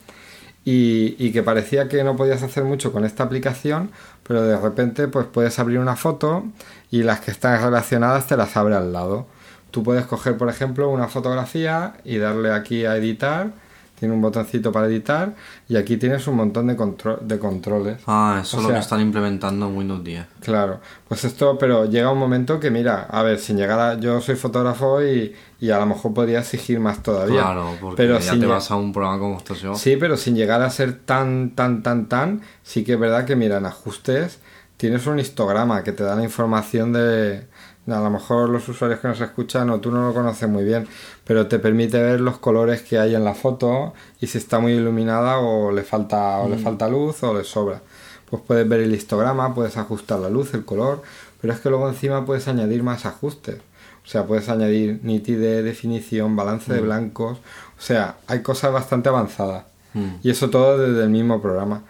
y, 0.64 1.16
y 1.20 1.32
que 1.32 1.44
parecía 1.44 1.88
que 1.90 2.04
no 2.04 2.16
podías 2.16 2.44
hacer 2.44 2.64
mucho 2.64 2.92
con 2.92 3.04
esta 3.06 3.24
aplicación, 3.24 3.92
pero 4.24 4.42
de 4.44 4.58
repente 4.58 5.08
pues 5.08 5.26
puedes 5.28 5.58
abrir 5.60 5.80
una 5.80 5.96
foto 5.96 6.46
y 6.92 7.04
las 7.04 7.20
que 7.20 7.32
están 7.32 7.62
relacionadas 7.62 8.28
te 8.28 8.38
las 8.38 8.56
abre 8.58 8.76
al 8.76 8.94
lado. 8.94 9.28
Tú 9.72 9.84
puedes 9.84 10.06
coger, 10.06 10.38
por 10.38 10.50
ejemplo, 10.50 10.90
una 10.90 11.08
fotografía 11.08 11.94
y 12.06 12.18
darle 12.18 12.52
aquí 12.54 12.86
a 12.86 12.96
editar, 12.96 13.52
tiene 14.00 14.14
un 14.14 14.22
botoncito 14.22 14.72
para 14.74 14.88
editar 14.88 15.36
y 15.70 15.78
aquí 15.78 15.96
tienes 15.98 16.28
un 16.28 16.36
montón 16.36 16.68
de, 16.68 16.76
contro- 16.76 17.18
de 17.22 17.40
controles. 17.40 17.98
Ah, 18.08 18.40
eso 18.42 18.58
O 18.58 18.60
es 18.62 18.68
lo 18.68 18.74
que 18.74 18.80
están 18.80 19.00
implementando 19.02 19.68
en 19.68 19.78
Windows 19.78 20.04
10. 20.04 20.26
Claro, 20.42 20.80
pues 21.08 21.24
esto, 21.24 21.58
pero 21.58 21.86
llega 21.86 22.12
un 22.12 22.20
momento 22.20 22.60
que 22.60 22.72
mira, 22.72 23.04
a 23.10 23.24
ver, 23.24 23.40
sin 23.40 23.56
llegar 23.58 23.80
a, 23.80 24.00
yo 24.00 24.20
soy 24.22 24.36
fotógrafo 24.36 25.02
y, 25.02 25.34
y 25.62 25.70
a 25.72 25.80
lo 25.80 25.86
mejor 25.88 26.14
podría 26.14 26.40
exigir 26.40 26.80
más 26.82 27.02
todavía. 27.04 27.42
Claro, 27.42 27.72
porque 27.82 27.96
pero 27.98 28.20
ya 28.20 28.38
te 28.38 28.46
vas 28.46 28.70
a 28.72 28.76
un 28.76 28.92
programa 28.94 29.18
como 29.20 29.40
Photoshop. 29.40 29.76
Sí, 29.78 29.96
pero 29.98 30.18
sin 30.18 30.36
llegar 30.36 30.62
a 30.62 30.70
ser 30.70 31.00
tan, 31.00 31.52
tan, 31.52 31.82
tan, 31.84 32.08
tan, 32.08 32.42
sí 32.64 32.84
que 32.84 32.94
es 32.94 33.00
verdad 33.00 33.24
que, 33.26 33.36
mira, 33.38 33.58
en 33.58 33.66
ajustes 33.66 34.40
tienes 34.78 35.08
un 35.08 35.20
histograma 35.20 35.84
que 35.84 35.94
te 35.94 36.04
da 36.04 36.16
la 36.18 36.24
información 36.24 36.92
de... 36.92 37.48
A 37.88 38.00
lo 38.00 38.10
mejor 38.10 38.50
los 38.50 38.68
usuarios 38.68 39.00
que 39.00 39.08
nos 39.08 39.22
escuchan 39.22 39.70
o 39.70 39.80
tú 39.80 39.92
no 39.92 40.08
lo 40.08 40.14
conoces 40.14 40.50
muy 40.50 40.64
bien, 40.64 40.88
pero 41.24 41.48
te 41.48 41.60
permite 41.60 42.02
ver 42.02 42.20
los 42.20 42.40
colores 42.40 42.82
que 42.82 42.98
hay 42.98 43.14
en 43.14 43.24
la 43.24 43.36
foto 43.36 43.94
y 44.20 44.28
si 44.28 44.40
está 44.40 44.60
muy 44.60 44.74
iluminada 44.74 45.38
o 45.38 45.72
le 45.72 45.84
falta, 45.84 46.40
o 46.40 46.50
le 46.50 46.58
falta 46.58 46.90
luz 46.90 47.22
o 47.22 47.34
le 47.38 47.44
sobra. 47.44 47.82
Pues 48.28 48.42
puedes 48.42 48.68
ver 48.68 48.80
el 48.80 48.96
histograma, 48.96 49.54
puedes 49.54 49.78
ajustar 49.78 50.20
la 50.20 50.30
luz, 50.30 50.56
el 50.56 50.66
color, 50.66 51.04
pero 51.40 51.54
es 51.54 51.60
que 51.60 51.70
luego 51.70 51.88
encima 51.88 52.26
puedes 52.26 52.48
añadir 52.48 52.82
más 52.82 53.06
ajustes. 53.06 53.58
O 54.04 54.08
sea, 54.08 54.26
puedes 54.26 54.50
añadir 54.50 55.00
nitidez, 55.04 55.64
definición, 55.64 56.36
balance 56.36 56.72
de 56.74 56.82
blancos. 56.82 57.40
O 57.78 57.82
sea, 57.82 58.18
hay 58.28 58.42
cosas 58.42 58.72
bastante 58.72 59.10
avanzadas. 59.10 59.66
Mm. 59.94 60.16
Y 60.24 60.30
eso 60.30 60.50
todo 60.50 60.78
desde 60.78 61.04
el 61.04 61.10
mismo 61.10 61.42
programa. 61.42 61.84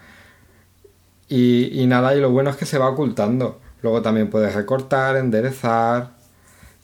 Y, 1.28 1.80
y 1.80 1.86
nada, 1.86 2.14
y 2.14 2.20
lo 2.20 2.30
bueno 2.30 2.50
es 2.50 2.56
que 2.56 2.66
se 2.66 2.78
va 2.78 2.88
ocultando. 2.88 3.60
Luego 3.82 4.02
también 4.02 4.30
puedes 4.30 4.54
recortar, 4.54 5.16
enderezar, 5.16 6.10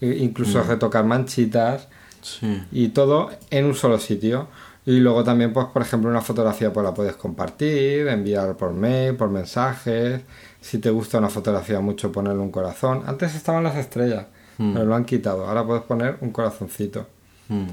e- 0.00 0.16
incluso 0.20 0.62
retocar 0.62 1.04
manchitas 1.04 1.88
Sí. 2.20 2.62
y 2.70 2.88
todo 2.88 3.30
en 3.50 3.64
un 3.66 3.74
solo 3.74 3.98
sitio. 3.98 4.48
Y 4.84 4.98
luego 5.00 5.22
también, 5.22 5.52
pues, 5.52 5.66
por 5.66 5.82
ejemplo, 5.82 6.10
una 6.10 6.20
fotografía 6.22 6.72
pues 6.72 6.84
la 6.84 6.92
puedes 6.94 7.14
compartir, 7.14 8.08
enviar 8.08 8.56
por 8.56 8.72
mail, 8.72 9.14
por 9.16 9.28
mensajes. 9.30 10.22
Si 10.60 10.78
te 10.78 10.90
gusta 10.90 11.18
una 11.18 11.28
fotografía 11.28 11.80
mucho, 11.80 12.10
ponerle 12.10 12.40
un 12.40 12.50
corazón. 12.50 13.02
Antes 13.06 13.34
estaban 13.34 13.62
las 13.62 13.76
estrellas, 13.76 14.26
Mm. 14.58 14.72
pero 14.74 14.84
lo 14.86 14.94
han 14.96 15.04
quitado. 15.04 15.46
Ahora 15.46 15.64
puedes 15.64 15.82
poner 15.84 16.18
un 16.20 16.30
corazoncito. 16.30 17.06
Mm. 17.48 17.66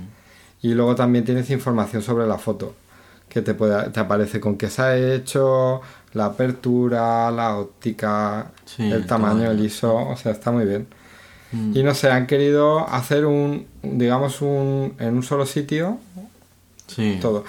Y 0.61 0.73
luego 0.73 0.93
también 0.95 1.25
tienes 1.25 1.49
información 1.49 2.01
sobre 2.03 2.27
la 2.27 2.37
foto, 2.37 2.73
que 3.27 3.41
te, 3.41 3.53
puede, 3.55 3.89
te 3.89 3.99
aparece 3.99 4.39
con 4.39 4.55
qué 4.57 4.69
se 4.69 4.81
ha 4.81 4.95
hecho, 4.97 5.81
la 6.13 6.25
apertura, 6.25 7.29
la 7.31 7.57
óptica, 7.57 8.51
Sí, 8.65 8.89
el 8.91 9.05
tamaño, 9.05 9.49
el 9.51 9.63
ISO, 9.63 9.95
o 9.95 10.15
sea, 10.17 10.31
está 10.31 10.51
muy 10.51 10.65
bien. 10.65 10.87
Mm. 11.51 11.77
Y 11.77 11.83
no 11.83 11.93
sé, 11.95 12.09
han 12.11 12.27
querido 12.27 12.87
hacer 12.87 13.25
un, 13.25 13.65
digamos, 13.81 14.41
un, 14.41 14.93
en 14.99 15.15
un 15.15 15.23
solo 15.23 15.45
sitio 15.45 15.97
Sí. 16.87 17.17
todo. 17.21 17.43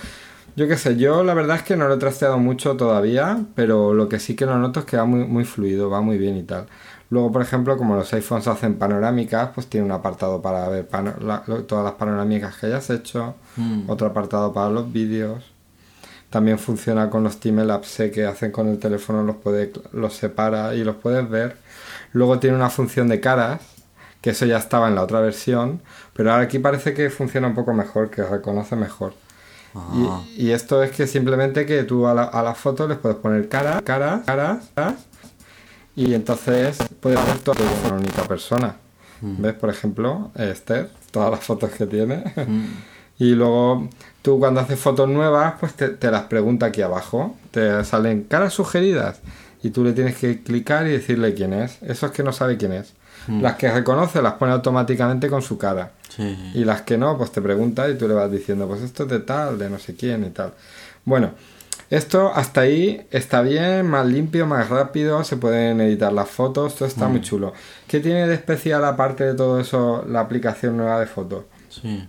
Yo 0.56 0.68
qué 0.68 0.76
sé, 0.76 0.96
yo 0.96 1.22
la 1.24 1.32
verdad 1.32 1.56
es 1.56 1.62
que 1.62 1.76
no 1.76 1.88
lo 1.88 1.94
he 1.94 1.98
trasteado 1.98 2.38
mucho 2.38 2.76
todavía, 2.76 3.40
pero 3.54 3.94
lo 3.94 4.08
que 4.08 4.18
sí 4.18 4.34
que 4.36 4.44
lo 4.46 4.58
noto 4.58 4.80
es 4.80 4.86
que 4.86 4.96
va 4.96 5.04
muy, 5.04 5.24
muy 5.24 5.44
fluido, 5.44 5.88
va 5.88 6.00
muy 6.02 6.18
bien 6.18 6.36
y 6.36 6.42
tal. 6.42 6.66
Luego, 7.08 7.32
por 7.32 7.42
ejemplo, 7.42 7.76
como 7.76 7.96
los 7.96 8.12
iPhones 8.12 8.46
hacen 8.48 8.74
panorámicas, 8.76 9.50
pues 9.54 9.66
tiene 9.68 9.86
un 9.86 9.92
apartado 9.92 10.42
para 10.42 10.68
ver 10.68 10.86
todas 11.66 11.84
las 11.84 11.94
panorámicas 11.94 12.56
que 12.56 12.66
hayas 12.66 12.90
hecho, 12.90 13.34
Mm. 13.56 13.88
otro 13.88 14.08
apartado 14.08 14.52
para 14.52 14.70
los 14.70 14.92
vídeos. 14.92 15.44
También 16.30 16.58
funciona 16.58 17.10
con 17.10 17.24
los 17.24 17.40
timelapse 17.40 18.10
que 18.10 18.24
hacen 18.24 18.52
con 18.52 18.68
el 18.68 18.78
teléfono, 18.78 19.22
los, 19.24 19.36
puede, 19.36 19.72
los 19.92 20.14
separa 20.14 20.74
y 20.74 20.84
los 20.84 20.96
puedes 20.96 21.28
ver. 21.28 21.56
Luego 22.12 22.38
tiene 22.38 22.56
una 22.56 22.70
función 22.70 23.08
de 23.08 23.20
caras, 23.20 23.60
que 24.20 24.30
eso 24.30 24.46
ya 24.46 24.58
estaba 24.58 24.88
en 24.88 24.94
la 24.94 25.02
otra 25.02 25.20
versión, 25.20 25.82
pero 26.14 26.30
ahora 26.30 26.44
aquí 26.44 26.58
parece 26.58 26.94
que 26.94 27.10
funciona 27.10 27.48
un 27.48 27.54
poco 27.54 27.74
mejor, 27.74 28.10
que 28.10 28.22
reconoce 28.22 28.76
mejor. 28.76 29.14
Ah. 29.74 30.22
Y, 30.36 30.46
y 30.46 30.50
esto 30.52 30.82
es 30.82 30.92
que 30.92 31.06
simplemente 31.06 31.66
que 31.66 31.82
tú 31.84 32.06
a 32.06 32.14
la, 32.14 32.24
a 32.24 32.42
la 32.42 32.54
foto 32.54 32.86
les 32.86 32.98
puedes 32.98 33.18
poner 33.18 33.48
cara, 33.48 33.80
cara, 33.82 34.22
caras, 34.24 34.70
caras, 34.74 35.06
y 35.96 36.14
entonces 36.14 36.78
puedes 37.00 37.24
ver 37.26 37.38
todo 37.38 37.56
con 37.56 37.92
una 37.92 38.00
única 38.00 38.22
persona. 38.22 38.76
¿Ves? 39.22 39.52
Por 39.54 39.68
ejemplo, 39.68 40.30
Esther, 40.34 40.90
todas 41.10 41.30
las 41.30 41.40
fotos 41.40 41.70
que 41.70 41.86
tiene. 41.86 42.24
Mm. 42.36 42.66
Y 43.20 43.34
luego 43.34 43.86
tú 44.22 44.38
cuando 44.38 44.60
haces 44.60 44.78
fotos 44.78 45.08
nuevas, 45.08 45.54
pues 45.60 45.74
te, 45.74 45.88
te 45.88 46.10
las 46.10 46.22
pregunta 46.22 46.66
aquí 46.66 46.82
abajo. 46.82 47.36
Te 47.50 47.84
salen 47.84 48.24
caras 48.24 48.52
sugeridas 48.52 49.20
y 49.62 49.70
tú 49.70 49.84
le 49.84 49.92
tienes 49.92 50.16
que 50.16 50.42
clicar 50.42 50.86
y 50.86 50.90
decirle 50.90 51.34
quién 51.34 51.52
es. 51.52 51.82
Eso 51.82 52.06
es 52.06 52.12
que 52.12 52.22
no 52.22 52.32
sabe 52.32 52.56
quién 52.56 52.72
es. 52.72 52.94
Las 53.28 53.56
que 53.56 53.70
reconoce 53.70 54.22
las 54.22 54.34
pone 54.34 54.52
automáticamente 54.52 55.28
con 55.28 55.42
su 55.42 55.58
cara. 55.58 55.92
Sí. 56.08 56.52
Y 56.54 56.64
las 56.64 56.82
que 56.82 56.96
no, 56.98 57.16
pues 57.16 57.30
te 57.30 57.40
pregunta 57.40 57.88
y 57.88 57.96
tú 57.96 58.08
le 58.08 58.14
vas 58.14 58.30
diciendo, 58.30 58.66
pues 58.66 58.80
esto 58.80 59.04
es 59.04 59.10
de 59.10 59.20
tal, 59.20 59.58
de 59.58 59.70
no 59.70 59.78
sé 59.78 59.94
quién 59.94 60.24
y 60.24 60.30
tal. 60.30 60.54
Bueno, 61.04 61.32
esto 61.90 62.32
hasta 62.34 62.62
ahí 62.62 63.06
está 63.10 63.42
bien, 63.42 63.86
más 63.86 64.06
limpio, 64.06 64.46
más 64.46 64.68
rápido, 64.68 65.22
se 65.22 65.36
pueden 65.36 65.80
editar 65.80 66.12
las 66.12 66.28
fotos, 66.28 66.76
todo 66.76 66.88
está 66.88 67.08
muy 67.08 67.20
chulo. 67.20 67.52
¿Qué 67.86 68.00
tiene 68.00 68.26
de 68.26 68.34
especial 68.34 68.84
aparte 68.84 69.24
de 69.24 69.34
todo 69.34 69.60
eso 69.60 70.04
la 70.08 70.20
aplicación 70.20 70.76
nueva 70.76 70.98
de 70.98 71.06
fotos? 71.06 71.44
Sí. 71.68 72.08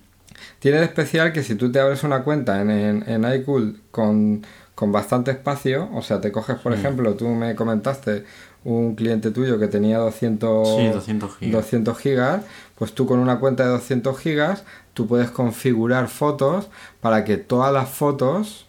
Tiene 0.62 0.78
de 0.78 0.86
especial 0.86 1.34
que 1.34 1.42
si 1.44 1.56
tú 1.56 1.72
te 1.72 1.80
abres 1.80 2.04
una 2.04 2.24
cuenta 2.24 2.62
en, 2.62 2.70
en, 2.70 3.04
en 3.10 3.34
iCool 3.34 3.82
con, 3.90 4.46
con 4.76 4.92
bastante 4.92 5.32
espacio, 5.32 5.90
o 5.92 6.04
sea, 6.04 6.22
te 6.22 6.32
coges, 6.32 6.58
por 6.60 6.72
ejemplo, 6.72 7.16
tú 7.16 7.28
me 7.30 7.56
comentaste 7.56 8.26
un 8.64 8.94
cliente 8.94 9.32
tuyo 9.32 9.58
que 9.58 9.68
tenía 9.68 9.98
200, 9.98 10.68
Sí, 10.78 10.88
200 10.90 11.38
gigas. 11.38 11.54
200 11.54 11.98
gigas, 11.98 12.44
pues 12.78 12.94
tú 12.94 13.08
con 13.08 13.18
una 13.18 13.40
cuenta 13.40 13.64
de 13.64 13.70
200 13.70 14.20
gigas, 14.20 14.64
tú 14.94 15.08
puedes 15.08 15.32
configurar 15.32 16.08
fotos 16.10 16.70
para 17.00 17.24
que 17.26 17.38
todas 17.38 17.74
las 17.74 17.90
fotos 17.90 18.68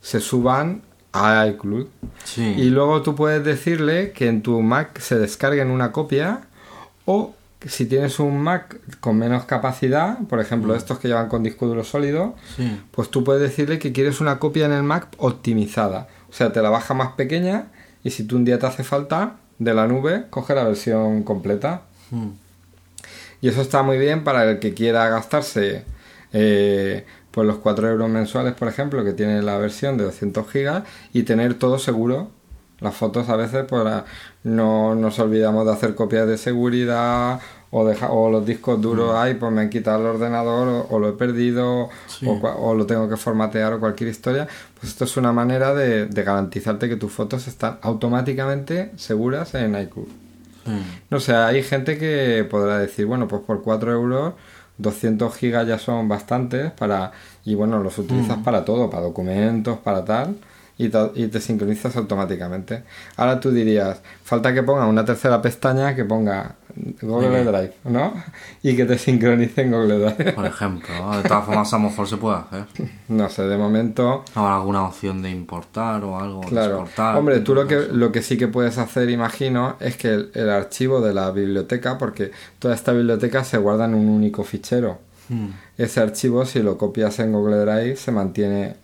se 0.00 0.18
suban 0.18 0.82
a 1.12 1.46
iCloud. 1.46 1.86
Sí. 2.24 2.54
Y 2.56 2.70
luego 2.70 3.02
tú 3.02 3.14
puedes 3.14 3.44
decirle 3.44 4.10
que 4.10 4.26
en 4.26 4.42
tu 4.42 4.60
Mac 4.62 4.98
se 4.98 5.16
descarguen 5.16 5.70
una 5.70 5.92
copia 5.92 6.40
o 7.04 7.34
si 7.66 7.86
tienes 7.86 8.18
un 8.18 8.38
Mac 8.38 8.78
con 9.00 9.18
menos 9.18 9.44
capacidad, 9.44 10.18
por 10.28 10.40
ejemplo 10.40 10.74
estos 10.74 10.98
que 10.98 11.08
llevan 11.08 11.28
con 11.28 11.42
disco 11.42 11.66
duro 11.66 11.84
sólido, 11.84 12.34
Sí. 12.56 12.80
pues 12.90 13.10
tú 13.10 13.22
puedes 13.24 13.42
decirle 13.42 13.78
que 13.78 13.92
quieres 13.92 14.20
una 14.20 14.38
copia 14.38 14.66
en 14.66 14.72
el 14.72 14.82
Mac 14.82 15.08
optimizada. 15.18 16.08
O 16.30 16.32
sea, 16.32 16.52
te 16.52 16.62
la 16.62 16.70
baja 16.70 16.94
más 16.94 17.12
pequeña 17.12 17.66
y 18.02 18.10
si 18.10 18.24
tú 18.24 18.36
un 18.36 18.44
día 18.44 18.58
te 18.58 18.66
hace 18.66 18.84
falta 18.84 19.36
de 19.58 19.74
la 19.74 19.86
nube, 19.86 20.24
coge 20.30 20.54
la 20.54 20.64
versión 20.64 21.22
completa. 21.22 21.82
Mm. 22.10 22.28
Y 23.42 23.48
eso 23.48 23.60
está 23.62 23.82
muy 23.82 23.98
bien 23.98 24.24
para 24.24 24.48
el 24.50 24.58
que 24.58 24.72
quiera 24.74 25.08
gastarse 25.08 25.84
eh, 26.32 27.04
pues 27.30 27.46
los 27.46 27.58
4 27.58 27.88
euros 27.88 28.08
mensuales, 28.08 28.54
por 28.54 28.68
ejemplo, 28.68 29.04
que 29.04 29.12
tiene 29.12 29.42
la 29.42 29.56
versión 29.58 29.96
de 29.98 30.04
200 30.04 30.48
gigas 30.50 30.84
y 31.12 31.22
tener 31.24 31.54
todo 31.54 31.78
seguro. 31.78 32.30
Las 32.80 32.94
fotos 32.94 33.28
a 33.28 33.36
veces 33.36 33.64
pues, 33.68 33.84
no 34.44 34.94
nos 34.94 35.18
olvidamos 35.18 35.66
de 35.66 35.72
hacer 35.72 35.94
copias 35.94 36.26
de 36.26 36.38
seguridad 36.38 37.40
o, 37.70 37.84
deja- 37.84 38.10
o 38.10 38.30
los 38.30 38.44
discos 38.44 38.80
duros, 38.80 39.12
ay, 39.14 39.34
pues 39.34 39.52
me 39.52 39.60
han 39.60 39.70
quitado 39.70 40.00
el 40.00 40.06
ordenador 40.16 40.66
o, 40.68 40.86
o 40.94 40.98
lo 40.98 41.10
he 41.10 41.12
perdido 41.12 41.88
Sí. 42.06 42.26
o, 42.26 42.32
o 42.32 42.74
lo 42.74 42.86
tengo 42.86 43.08
que 43.08 43.16
formatear 43.16 43.74
o 43.74 43.80
cualquier 43.80 44.10
historia. 44.10 44.48
Pues 44.78 44.92
esto 44.92 45.04
es 45.04 45.16
una 45.16 45.32
manera 45.32 45.74
de, 45.74 46.06
de 46.06 46.22
garantizarte 46.22 46.88
que 46.88 46.96
tus 46.96 47.12
fotos 47.12 47.46
están 47.48 47.78
automáticamente 47.82 48.90
seguras 48.96 49.54
en 49.54 49.78
iCloud. 49.80 50.08
Sí. 50.64 50.72
No 51.10 51.20
sé, 51.20 51.34
hay 51.34 51.62
gente 51.62 51.96
que 51.98 52.46
podrá 52.50 52.78
decir, 52.78 53.06
bueno, 53.06 53.28
pues 53.28 53.42
por 53.42 53.62
4 53.62 53.92
euros 53.92 54.34
200 54.78 55.34
gigas 55.36 55.66
ya 55.66 55.78
son 55.78 56.08
bastantes 56.08 56.70
para 56.72 57.12
y 57.44 57.54
bueno, 57.54 57.78
los 57.82 57.98
utilizas 57.98 58.38
para 58.38 58.64
todo, 58.64 58.88
para 58.90 59.02
documentos, 59.02 59.78
para 59.78 60.04
tal 60.04 60.36
y, 60.86 60.90
y 61.14 61.26
te 61.28 61.40
sincronizas 61.40 61.96
automáticamente. 61.96 62.82
Ahora 63.16 63.38
tú 63.40 63.50
dirías, 63.50 64.00
falta 64.24 64.54
que 64.54 64.62
ponga 64.62 64.86
una 64.86 65.04
tercera 65.04 65.42
pestaña 65.42 65.94
que 65.94 66.04
ponga 66.04 66.54
Google. 67.02 67.44
Drive, 67.44 67.74
¿no? 67.84 68.14
Y 68.62 68.76
que 68.76 68.84
te 68.84 68.96
sincronice 68.96 69.62
en 69.62 69.72
Google 69.72 69.98
Drive. 69.98 70.32
Por 70.32 70.46
ejemplo, 70.46 70.88
de 71.16 71.28
todas 71.28 71.44
formas 71.44 71.72
a 71.72 71.78
lo 71.78 71.84
mejor 71.84 72.08
se 72.08 72.16
puede 72.16 72.36
hacer. 72.38 72.64
No 73.08 73.28
sé, 73.28 73.42
de 73.42 73.56
momento 73.58 74.24
Habrá 74.34 74.56
alguna 74.56 74.84
opción 74.86 75.20
de 75.20 75.30
importar 75.30 76.02
o 76.04 76.18
algo, 76.18 76.40
Claro. 76.42 76.80
exportar. 76.82 77.16
Hombre, 77.16 77.40
tú 77.40 77.54
lo 77.54 77.66
que, 77.66 77.88
lo 77.92 78.12
que 78.12 78.22
sí 78.22 78.36
que 78.38 78.48
puedes 78.48 78.78
hacer, 78.78 79.10
imagino, 79.10 79.76
es 79.80 79.96
que 79.96 80.08
el, 80.14 80.30
el 80.34 80.48
archivo 80.48 81.00
de 81.00 81.12
la 81.12 81.30
biblioteca, 81.32 81.98
porque 81.98 82.30
toda 82.58 82.74
esta 82.74 82.92
biblioteca 82.92 83.44
se 83.44 83.58
guarda 83.58 83.84
en 83.86 83.94
un 83.94 84.08
único 84.08 84.44
fichero. 84.44 84.98
Mm. 85.28 85.48
Ese 85.78 86.00
archivo, 86.00 86.44
si 86.46 86.60
lo 86.60 86.76
copias 86.78 87.18
en 87.18 87.32
Google 87.32 87.56
Drive, 87.64 87.96
se 87.96 88.12
mantiene, 88.12 88.76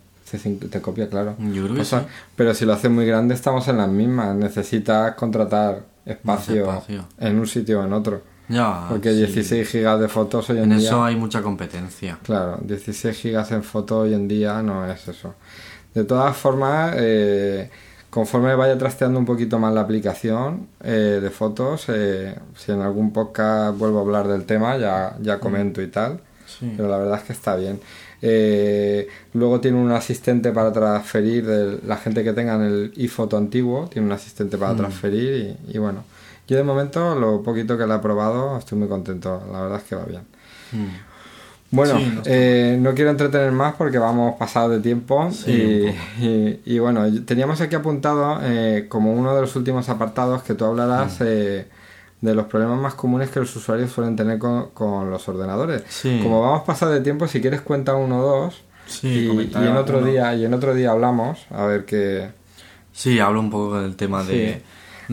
te 0.69 0.81
copia, 0.81 1.09
claro. 1.09 1.35
Yo 1.39 1.63
creo 1.63 1.75
que 1.75 1.81
O 1.81 1.85
sea, 1.85 2.01
sí. 2.01 2.05
Pero 2.35 2.53
si 2.53 2.65
lo 2.65 2.73
haces 2.73 2.91
muy 2.91 3.05
grande, 3.05 3.33
estamos 3.33 3.67
en 3.67 3.77
las 3.77 3.89
mismas. 3.89 4.35
Necesitas 4.35 5.15
contratar 5.15 5.83
espacio, 6.05 6.63
espacio. 6.63 7.05
en 7.19 7.39
un 7.39 7.47
sitio 7.47 7.81
o 7.81 7.85
en 7.85 7.93
otro. 7.93 8.21
Ya. 8.49 8.85
Porque 8.89 9.11
sí. 9.11 9.17
16 9.17 9.67
gigas 9.69 9.99
de 9.99 10.07
fotos 10.07 10.49
hoy 10.49 10.57
en, 10.57 10.71
En 10.71 10.77
día. 10.79 10.87
eso 10.87 11.03
hay 11.03 11.15
mucha 11.15 11.41
competencia. 11.41 12.17
Claro, 12.23 12.59
16 12.63 13.17
gigas 13.17 13.51
en 13.51 13.63
foto 13.63 13.99
hoy 13.99 14.13
en 14.13 14.27
día 14.27 14.61
no 14.61 14.89
es 14.89 15.07
eso. 15.07 15.35
De 15.93 16.03
todas 16.03 16.35
formas, 16.37 16.93
eh, 16.97 17.69
conforme 18.09 18.55
vaya 18.55 18.77
trasteando 18.77 19.19
un 19.19 19.25
poquito 19.25 19.59
más 19.59 19.73
la 19.73 19.81
aplicación 19.81 20.67
eh, 20.83 21.19
de 21.21 21.29
fotos, 21.29 21.85
eh, 21.89 22.35
si 22.55 22.71
en 22.71 22.81
algún 22.81 23.11
podcast 23.11 23.77
vuelvo 23.77 23.99
a 23.99 24.01
hablar 24.01 24.27
del 24.27 24.45
tema, 24.45 24.77
ya, 24.77 25.15
ya 25.21 25.39
comento 25.39 25.81
y 25.81 25.87
tal. 25.87 26.21
Sí. 26.45 26.73
Pero 26.77 26.87
la 26.87 26.97
verdad 26.97 27.17
es 27.19 27.23
que 27.23 27.33
está 27.33 27.55
bien. 27.55 27.79
Eh, 28.21 29.07
luego 29.33 29.59
tiene 29.61 29.77
un 29.77 29.91
asistente 29.91 30.51
para 30.51 30.71
transferir, 30.71 31.45
de 31.45 31.79
la 31.85 31.97
gente 31.97 32.23
que 32.23 32.33
tenga 32.33 32.55
el 32.65 32.91
iPhoto 32.97 33.37
antiguo, 33.37 33.87
tiene 33.91 34.07
un 34.07 34.13
asistente 34.13 34.57
Mm. 34.57 34.59
para 34.59 34.75
transferir 34.75 35.57
y, 35.67 35.75
y 35.75 35.77
bueno. 35.77 36.03
Yo 36.47 36.55
de 36.55 36.63
momento, 36.63 37.13
lo 37.15 37.43
poquito 37.43 37.77
que 37.77 37.85
lo 37.85 37.95
he 37.95 37.99
probado, 37.99 38.57
estoy 38.57 38.77
muy 38.77 38.87
contento. 38.87 39.43
La 39.51 39.61
verdad 39.63 39.79
es 39.79 39.83
que 39.83 39.95
va 39.95 40.05
bien. 40.05 40.21
Mm. 40.71 40.87
Bueno, 41.69 41.97
Sí, 41.99 42.11
no 42.15 42.21
eh, 42.25 42.77
no 42.79 42.93
quiero 42.93 43.09
entretener 43.11 43.51
más 43.51 43.75
porque 43.75 43.97
vamos 43.97 44.35
pasados 44.39 44.71
de 44.71 44.79
tiempo 44.79 45.29
Sí, 45.33 45.85
y, 46.65 46.79
bueno, 46.79 47.03
teníamos 47.25 47.59
aquí 47.59 47.75
apuntado 47.75 48.39
eh, 48.43 48.85
como 48.87 49.11
uno 49.13 49.35
de 49.35 49.41
los 49.41 49.53
últimos 49.57 49.89
apartados 49.89 50.43
que 50.43 50.53
tú 50.53 50.63
Mm. 50.63 50.67
hablarás 50.69 51.17
eh, 51.19 51.67
de 52.21 52.33
los 52.35 52.45
problemas 52.47 52.79
más 52.79 52.95
comunes 52.95 53.29
que 53.29 53.39
los 53.39 53.55
usuarios 53.55 53.91
suelen 53.91 54.15
tener 54.15 54.39
con, 54.39 54.69
con 54.71 55.09
los 55.09 55.27
ordenadores. 55.29 55.83
Sí. 55.89 56.19
Como 56.23 56.41
vamos 56.41 56.63
pasados 56.63 56.95
de 56.95 57.01
tiempo, 57.01 57.27
si 57.27 57.41
quieres 57.41 57.61
cuenta 57.61 57.95
uno 57.95 58.19
o 58.19 58.23
dos 58.23 58.63
Sí, 58.87 59.29
y, 59.29 59.57
en 59.57 59.75
otro 59.75 60.01
día 60.01 60.33
y 60.33 60.45
en 60.45 60.53
otro 60.53 60.73
día 60.73 60.91
hablamos 60.91 61.45
a 61.51 61.65
ver 61.65 61.83
qué 61.85 62.29
Sí, 62.93 63.19
hablo 63.19 63.41
un 63.41 63.51
poco 63.51 63.79
del 63.79 63.95
tema 63.95 64.23
de. 64.23 64.63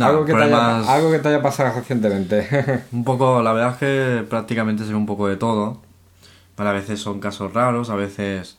Algo, 0.00 0.24
que 0.24 0.32
te 0.32 0.42
haya, 0.42 0.56
problemas- 0.56 0.88
algo 0.88 1.10
que 1.10 1.18
te 1.18 1.28
haya 1.28 1.42
pasado 1.42 1.74
recientemente. 1.76 2.82
Un 2.92 3.04
poco, 3.04 3.42
la 3.42 3.52
verdad 3.52 3.72
es 3.72 3.76
que 3.76 4.24
prácticamente 4.28 4.84
se 4.84 4.90
ve 4.90 4.96
un 4.96 5.06
poco 5.06 5.28
de 5.28 5.36
todo. 5.36 5.82
Para 6.56 6.70
a 6.70 6.72
veces 6.72 6.98
son 7.00 7.20
casos 7.20 7.52
raros, 7.52 7.90
a 7.90 7.94
veces 7.94 8.56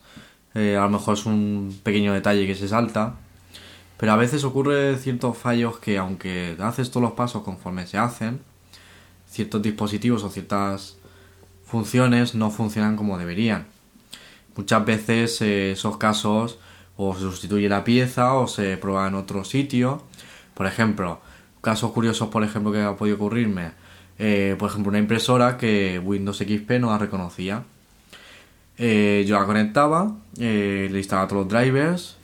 eh, 0.54 0.78
a 0.78 0.82
lo 0.84 0.90
mejor 0.90 1.16
es 1.16 1.26
un 1.26 1.78
pequeño 1.84 2.14
detalle 2.14 2.46
que 2.46 2.56
se 2.56 2.68
salta. 2.68 3.16
Pero 3.98 4.12
a 4.12 4.18
veces 4.18 4.44
ocurre 4.44 4.98
ciertos 4.98 5.38
fallos 5.38 5.80
que 5.80 5.98
aunque 5.98 6.58
haces 6.60 6.92
todos 6.92 7.04
los 7.04 7.14
pasos 7.14 7.44
conforme 7.44 7.88
se 7.88 7.98
hacen, 7.98 8.42
ciertos 9.28 9.62
dispositivos 9.62 10.24
o 10.24 10.30
ciertas 10.30 10.98
funciones 11.66 12.36
no 12.36 12.52
funcionan 12.52 12.96
como 12.96 13.18
deberían. 13.18 13.66
Muchas 14.56 14.86
veces 14.86 15.42
eh, 15.42 15.72
esos 15.72 15.98
casos 15.98 16.58
o 16.98 17.14
se 17.14 17.22
sustituye 17.22 17.68
la 17.68 17.84
pieza 17.84 18.34
o 18.36 18.48
se 18.48 18.78
prueba 18.78 19.08
en 19.08 19.16
otro 19.16 19.44
sitio. 19.44 20.04
Por 20.54 20.66
ejemplo, 20.66 21.20
casos 21.62 21.92
curiosos, 21.92 22.30
por 22.30 22.44
ejemplo, 22.44 22.72
que 22.72 22.82
ha 22.82 22.96
podido 22.96 23.18
ocurrirme. 23.18 23.72
eh, 24.18 24.56
por 24.58 24.70
ejemplo, 24.70 24.90
una 24.92 25.00
impresora 25.00 25.58
que 25.58 26.00
Windows 26.00 26.38
XP 26.38 26.80
no 26.80 26.90
la 26.90 26.98
reconocía. 26.98 27.64
Eh, 28.78 29.26
yo 29.28 29.38
la 29.40 29.46
conectaba, 29.46 30.16
le 30.38 30.98
instalaba 30.98 31.28
todos 31.28 31.44
los 31.46 31.54
drivers, 31.54 32.18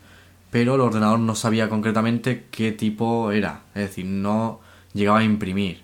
pero 0.52 0.76
el 0.76 0.82
ordenador 0.82 1.20
no 1.20 1.34
sabía 1.34 1.70
concretamente 1.70 2.45
qué 2.52 2.72
tipo 2.72 3.32
era. 3.32 3.62
Es 3.74 3.84
decir, 3.84 4.06
no 4.06 4.60
llegaba 4.93 5.20
a 5.20 5.24
imprimir. 5.24 5.82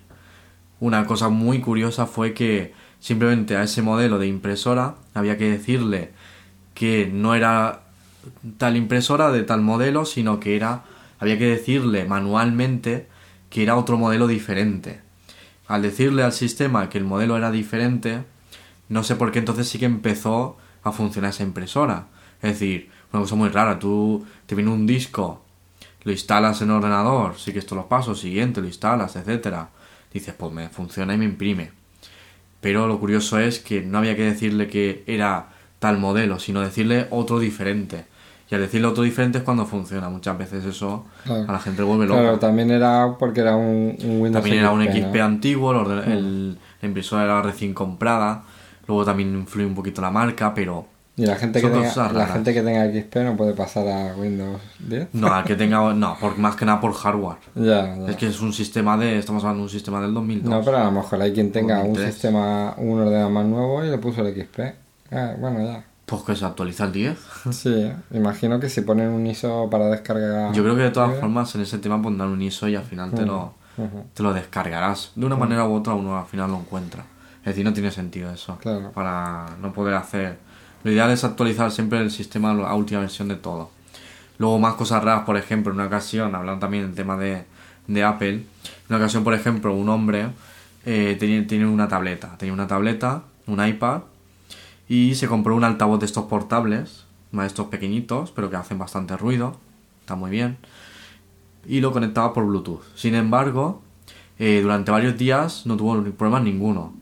Una 0.79 1.05
cosa 1.05 1.29
muy 1.29 1.61
curiosa 1.61 2.05
fue 2.05 2.33
que 2.33 2.73
simplemente 2.99 3.55
a 3.55 3.63
ese 3.63 3.81
modelo 3.81 4.19
de 4.19 4.27
impresora 4.27 4.95
había 5.13 5.37
que 5.37 5.49
decirle 5.49 6.11
que 6.73 7.09
no 7.11 7.33
era 7.33 7.83
tal 8.57 8.75
impresora 8.75 9.31
de 9.31 9.43
tal 9.43 9.61
modelo, 9.61 10.05
sino 10.05 10.39
que 10.39 10.55
era, 10.57 10.83
había 11.17 11.37
que 11.37 11.47
decirle 11.47 12.05
manualmente 12.05 13.07
que 13.49 13.63
era 13.63 13.77
otro 13.77 13.97
modelo 13.97 14.27
diferente. 14.27 14.99
Al 15.67 15.81
decirle 15.81 16.23
al 16.23 16.33
sistema 16.33 16.89
que 16.89 16.97
el 16.97 17.05
modelo 17.05 17.37
era 17.37 17.51
diferente, 17.51 18.23
no 18.89 19.03
sé 19.03 19.15
por 19.15 19.31
qué 19.31 19.39
entonces 19.39 19.67
sí 19.69 19.79
que 19.79 19.85
empezó 19.85 20.57
a 20.83 20.91
funcionar 20.91 21.31
esa 21.31 21.43
impresora. 21.43 22.07
Es 22.41 22.53
decir, 22.53 22.89
una 23.11 23.21
cosa 23.21 23.35
muy 23.35 23.49
rara, 23.49 23.79
tú 23.79 24.25
te 24.45 24.55
viene 24.55 24.71
un 24.71 24.85
disco, 24.85 25.41
lo 26.03 26.11
instalas 26.11 26.61
en 26.61 26.69
el 26.69 26.75
ordenador, 26.75 27.37
sigues 27.37 27.65
todos 27.65 27.77
los 27.77 27.85
pasos, 27.87 28.19
siguiente, 28.19 28.61
lo 28.61 28.67
instalas, 28.67 29.15
etcétera. 29.15 29.69
Dices, 30.13 30.33
pues 30.37 30.51
me 30.53 30.69
funciona 30.69 31.13
y 31.13 31.17
me 31.17 31.25
imprime. 31.25 31.71
Pero 32.61 32.87
lo 32.87 32.99
curioso 32.99 33.39
es 33.39 33.59
que 33.59 33.81
no 33.81 33.97
había 33.97 34.15
que 34.15 34.23
decirle 34.23 34.67
que 34.67 35.03
era 35.05 35.49
tal 35.79 35.97
modelo, 35.99 36.39
sino 36.39 36.61
decirle 36.61 37.07
otro 37.11 37.39
diferente. 37.39 38.05
Y 38.49 38.55
al 38.55 38.61
decirle 38.61 38.87
otro 38.87 39.03
diferente 39.03 39.39
es 39.39 39.43
cuando 39.43 39.65
funciona. 39.65 40.09
Muchas 40.09 40.37
veces 40.37 40.63
eso 40.63 41.05
a 41.25 41.51
la 41.51 41.59
gente 41.59 41.83
vuelve 41.83 42.05
loco. 42.05 42.21
Claro, 42.21 42.39
también 42.39 42.71
era 42.71 43.15
porque 43.19 43.41
era 43.41 43.55
un, 43.55 43.97
Windows 43.99 44.31
También 44.31 44.59
era 44.59 44.71
un 44.71 44.83
XP 44.83 45.15
antiguo, 45.19 45.73
el, 46.03 46.57
la 46.81 46.87
impresora 46.87 47.25
era 47.25 47.41
recién 47.41 47.73
comprada. 47.73 48.43
Luego 48.87 49.03
también 49.03 49.33
influye 49.35 49.67
un 49.67 49.75
poquito 49.75 50.01
la 50.01 50.11
marca, 50.11 50.53
pero 50.53 50.85
y 51.19 51.25
la 51.25 51.35
gente, 51.35 51.59
que 51.59 51.67
tenga, 51.67 52.13
la 52.13 52.27
gente 52.27 52.53
que 52.53 52.61
tenga 52.61 52.85
XP 52.85 53.15
no 53.23 53.35
puede 53.35 53.53
pasar 53.53 53.87
a 53.87 54.15
Windows 54.15 54.61
10. 54.87 55.07
No, 55.13 55.43
que 55.43 55.55
tenga, 55.55 55.91
no, 55.95 56.15
por, 56.19 56.37
más 56.37 56.55
que 56.55 56.63
nada 56.63 56.79
por 56.79 56.93
hardware. 56.93 57.37
Ya, 57.55 57.95
Es 58.07 58.17
que 58.17 58.27
es 58.27 58.39
un 58.39 58.53
sistema 58.53 58.95
de, 58.97 59.17
estamos 59.17 59.43
hablando 59.43 59.61
de 59.61 59.63
un 59.63 59.69
sistema 59.71 59.99
del 59.99 60.13
2002. 60.13 60.47
No, 60.47 60.63
pero 60.63 60.77
a 60.77 60.83
lo 60.83 60.91
mejor 60.91 61.19
hay 61.19 61.33
quien 61.33 61.51
tenga 61.51 61.81
un 61.81 61.95
sistema, 61.95 62.75
un 62.77 62.99
ordenador 62.99 63.31
más 63.31 63.45
nuevo 63.47 63.83
y 63.83 63.89
le 63.89 63.97
puso 63.97 64.21
el 64.21 64.31
XP. 64.31 64.59
Ah, 65.11 65.33
bueno, 65.39 65.65
ya. 65.65 65.83
Pues 66.05 66.21
que 66.21 66.35
se 66.35 66.45
actualiza 66.45 66.85
el 66.85 66.91
10. 66.91 67.17
Sí, 67.51 67.91
imagino 68.11 68.59
que 68.59 68.69
si 68.69 68.81
ponen 68.81 69.09
un 69.09 69.25
ISO 69.25 69.69
para 69.71 69.87
descargar. 69.87 70.53
Yo 70.53 70.61
creo 70.61 70.75
que 70.75 70.83
de 70.83 70.91
todas 70.91 71.19
formas 71.19 71.53
en 71.55 71.61
ese 71.61 71.79
tema 71.79 71.99
pondrán 71.99 72.29
un 72.29 72.43
ISO 72.43 72.67
y 72.67 72.75
al 72.75 72.83
final 72.83 73.11
te, 73.11 73.25
lo, 73.25 73.55
te 74.13 74.21
lo 74.21 74.33
descargarás. 74.33 75.13
De 75.15 75.25
una 75.25 75.35
manera 75.35 75.67
u 75.67 75.73
otra 75.73 75.95
uno 75.95 76.15
al 76.15 76.27
final 76.27 76.51
lo 76.51 76.59
encuentra. 76.59 77.03
Es 77.39 77.47
decir, 77.47 77.65
no 77.65 77.73
tiene 77.73 77.89
sentido 77.89 78.31
eso. 78.31 78.57
Claro. 78.57 78.91
Para 78.91 79.47
no 79.61 79.73
poder 79.73 79.95
hacer 79.95 80.37
lo 80.87 80.93
ideal 80.93 81.11
es 81.11 81.25
actualizar 81.25 81.69
siempre 81.69 81.99
el 81.99 82.11
sistema 82.11 82.51
a 82.51 82.73
última 82.73 83.01
versión 83.01 83.27
de 83.27 83.35
todo. 83.35 83.71
Luego 84.37 84.57
más 84.57 84.75
cosas 84.75 85.03
raras, 85.03 85.25
por 85.25 85.35
ejemplo, 85.35 85.73
en 85.73 85.79
una 85.79 85.87
ocasión, 85.87 86.33
hablando 86.33 86.61
también 86.61 86.85
del 86.85 86.95
tema 86.95 87.17
de, 87.17 87.43
Apple, 88.05 88.35
en 88.35 88.45
una 88.87 88.97
ocasión, 88.97 89.25
por 89.25 89.33
ejemplo, 89.33 89.73
un 89.73 89.89
hombre 89.89 90.29
eh, 90.85 91.17
tiene 91.19 91.67
una 91.67 91.89
tableta, 91.89 92.37
tenía 92.37 92.53
una 92.53 92.67
tableta, 92.67 93.23
un 93.47 93.67
iPad, 93.67 94.03
y 94.87 95.15
se 95.15 95.27
compró 95.27 95.57
un 95.57 95.65
altavoz 95.65 95.99
de 95.99 96.05
estos 96.05 96.23
portables, 96.27 97.03
de 97.33 97.45
estos 97.45 97.67
pequeñitos, 97.67 98.31
pero 98.31 98.49
que 98.49 98.55
hacen 98.55 98.77
bastante 98.77 99.17
ruido, 99.17 99.57
está 99.99 100.15
muy 100.15 100.31
bien, 100.31 100.55
y 101.67 101.81
lo 101.81 101.91
conectaba 101.91 102.33
por 102.33 102.45
Bluetooth. 102.45 102.83
Sin 102.95 103.13
embargo, 103.13 103.81
eh, 104.39 104.61
durante 104.63 104.89
varios 104.89 105.17
días 105.17 105.65
no 105.65 105.75
tuvo 105.75 106.01
problemas 106.13 106.43
ninguno. 106.43 106.93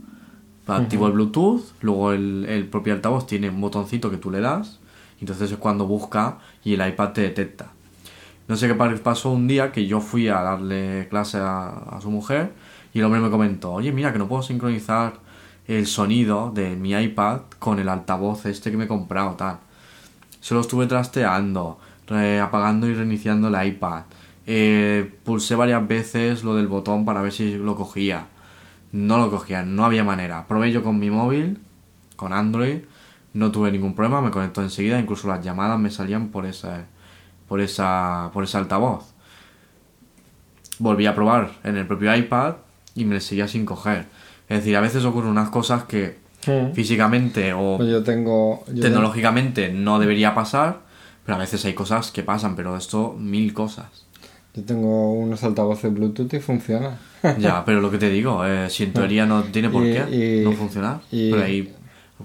Activo 0.68 1.06
el 1.06 1.14
Bluetooth, 1.14 1.62
luego 1.82 2.12
el, 2.12 2.68
propio 2.72 2.94
altavoz 2.94 3.28
tiene 3.28 3.50
un 3.50 3.62
botoncito 3.62 4.10
que 4.10 4.18
tú 4.18 4.32
le 4.32 4.42
das, 4.42 4.80
y 5.18 5.22
entonces 5.22 5.52
es 5.52 5.58
cuando 5.58 5.86
busca 5.86 6.40
y 6.64 6.74
el 6.74 6.88
iPad 6.88 7.14
te 7.14 7.22
detecta. 7.22 7.72
No 8.48 8.56
sé 8.56 8.68
qué 8.68 8.76
pasó 8.76 9.32
un 9.32 9.48
día 9.48 9.72
que 9.72 9.86
yo 9.86 10.02
fui 10.02 10.28
a 10.28 10.42
darle 10.42 11.08
clase 11.10 11.38
a, 11.40 12.00
su 12.02 12.10
mujer 12.10 12.54
y 12.94 13.00
el 13.00 13.06
hombre 13.06 13.20
me 13.20 13.30
comentó, 13.30 13.74
oye 13.74 13.92
mira 13.92 14.12
que 14.12 14.20
no 14.20 14.28
puedo 14.28 14.42
sincronizar 14.42 15.14
el 15.68 15.88
sonido 15.88 16.52
de 16.52 16.76
mi 16.76 16.94
iPad 16.94 17.42
con 17.60 17.80
el 17.80 17.90
altavoz 17.90 18.46
este 18.46 18.72
que 18.72 18.78
me 18.78 18.86
he 18.86 18.88
comprado, 18.88 19.32
tal. 19.36 19.60
Se 20.42 20.54
lo 20.54 20.62
estuve 20.62 20.86
trasteando, 20.86 21.80
apagando 22.42 22.88
y 22.88 22.94
reiniciando 22.94 23.48
el 23.48 23.68
iPad. 23.68 24.04
Eh, 24.48 25.12
pulsé 25.24 25.56
varias 25.56 25.88
veces 25.88 26.44
lo 26.44 26.56
del 26.56 26.68
botón 26.68 27.04
para 27.04 27.22
ver 27.22 27.32
si 27.32 27.56
lo 27.56 27.76
cogía 27.76 28.28
no 28.96 29.18
lo 29.18 29.30
cogía, 29.30 29.64
no 29.64 29.84
había 29.84 30.06
manera. 30.06 30.48
Probé 30.48 30.72
yo 30.72 30.82
con 30.82 30.98
mi 30.98 31.12
móvil, 31.12 31.60
con 32.16 32.32
Android, 32.32 32.78
no 33.34 33.52
tuve 33.52 33.70
ningún 33.70 33.94
problema, 33.94 34.22
me 34.22 34.32
conectó 34.32 34.62
enseguida, 34.62 34.98
incluso 34.98 35.28
las 35.28 35.44
llamadas 35.44 35.78
me 35.78 35.92
salían 35.92 36.30
por 36.30 36.46
esa, 36.46 36.86
por 37.50 37.60
esa, 37.60 38.30
por 38.34 38.46
ese 38.46 38.58
altavoz. 38.58 39.14
Volví 40.80 41.08
a 41.08 41.14
probar 41.14 41.52
en 41.66 41.76
el 41.76 41.86
propio 41.86 42.16
iPad 42.16 42.56
y 42.96 43.04
me 43.04 43.20
seguía 43.20 43.50
sin 43.50 43.66
coger. 43.66 44.06
Es 44.48 44.60
decir, 44.60 44.78
a 44.78 44.82
veces 44.82 45.04
ocurren 45.04 45.32
unas 45.32 45.50
cosas 45.50 45.84
que 45.84 46.18
hmm. 46.48 46.74
físicamente 46.74 47.52
o 47.52 47.76
pues 47.76 47.90
yo 47.90 48.02
tengo, 48.02 48.64
tecnológicamente 48.80 49.74
no 49.74 50.00
debería 50.00 50.34
pasar, 50.34 50.80
pero 51.26 51.36
a 51.36 51.40
veces 51.40 51.66
hay 51.66 51.74
cosas 51.74 52.12
que 52.12 52.24
pasan, 52.24 52.56
pero 52.56 52.78
esto 52.78 53.14
mil 53.20 53.54
cosas. 53.54 54.05
Yo 54.56 54.64
tengo 54.64 55.12
unos 55.14 55.44
altavoces 55.44 55.94
Bluetooth 55.94 56.34
y 56.34 56.40
funciona. 56.40 56.98
Ya, 57.40 57.66
pero 57.66 57.82
lo 57.82 57.90
que 57.90 57.98
te 57.98 58.10
digo, 58.10 58.46
eh, 58.46 58.70
si 58.70 58.84
en 58.84 58.94
teoría 58.94 59.26
no 59.26 59.44
tiene 59.46 59.70
por 59.70 59.82
qué 59.84 60.44
no 60.44 60.52
funcionar. 60.54 61.02
pero 61.10 61.42
hay 61.42 61.74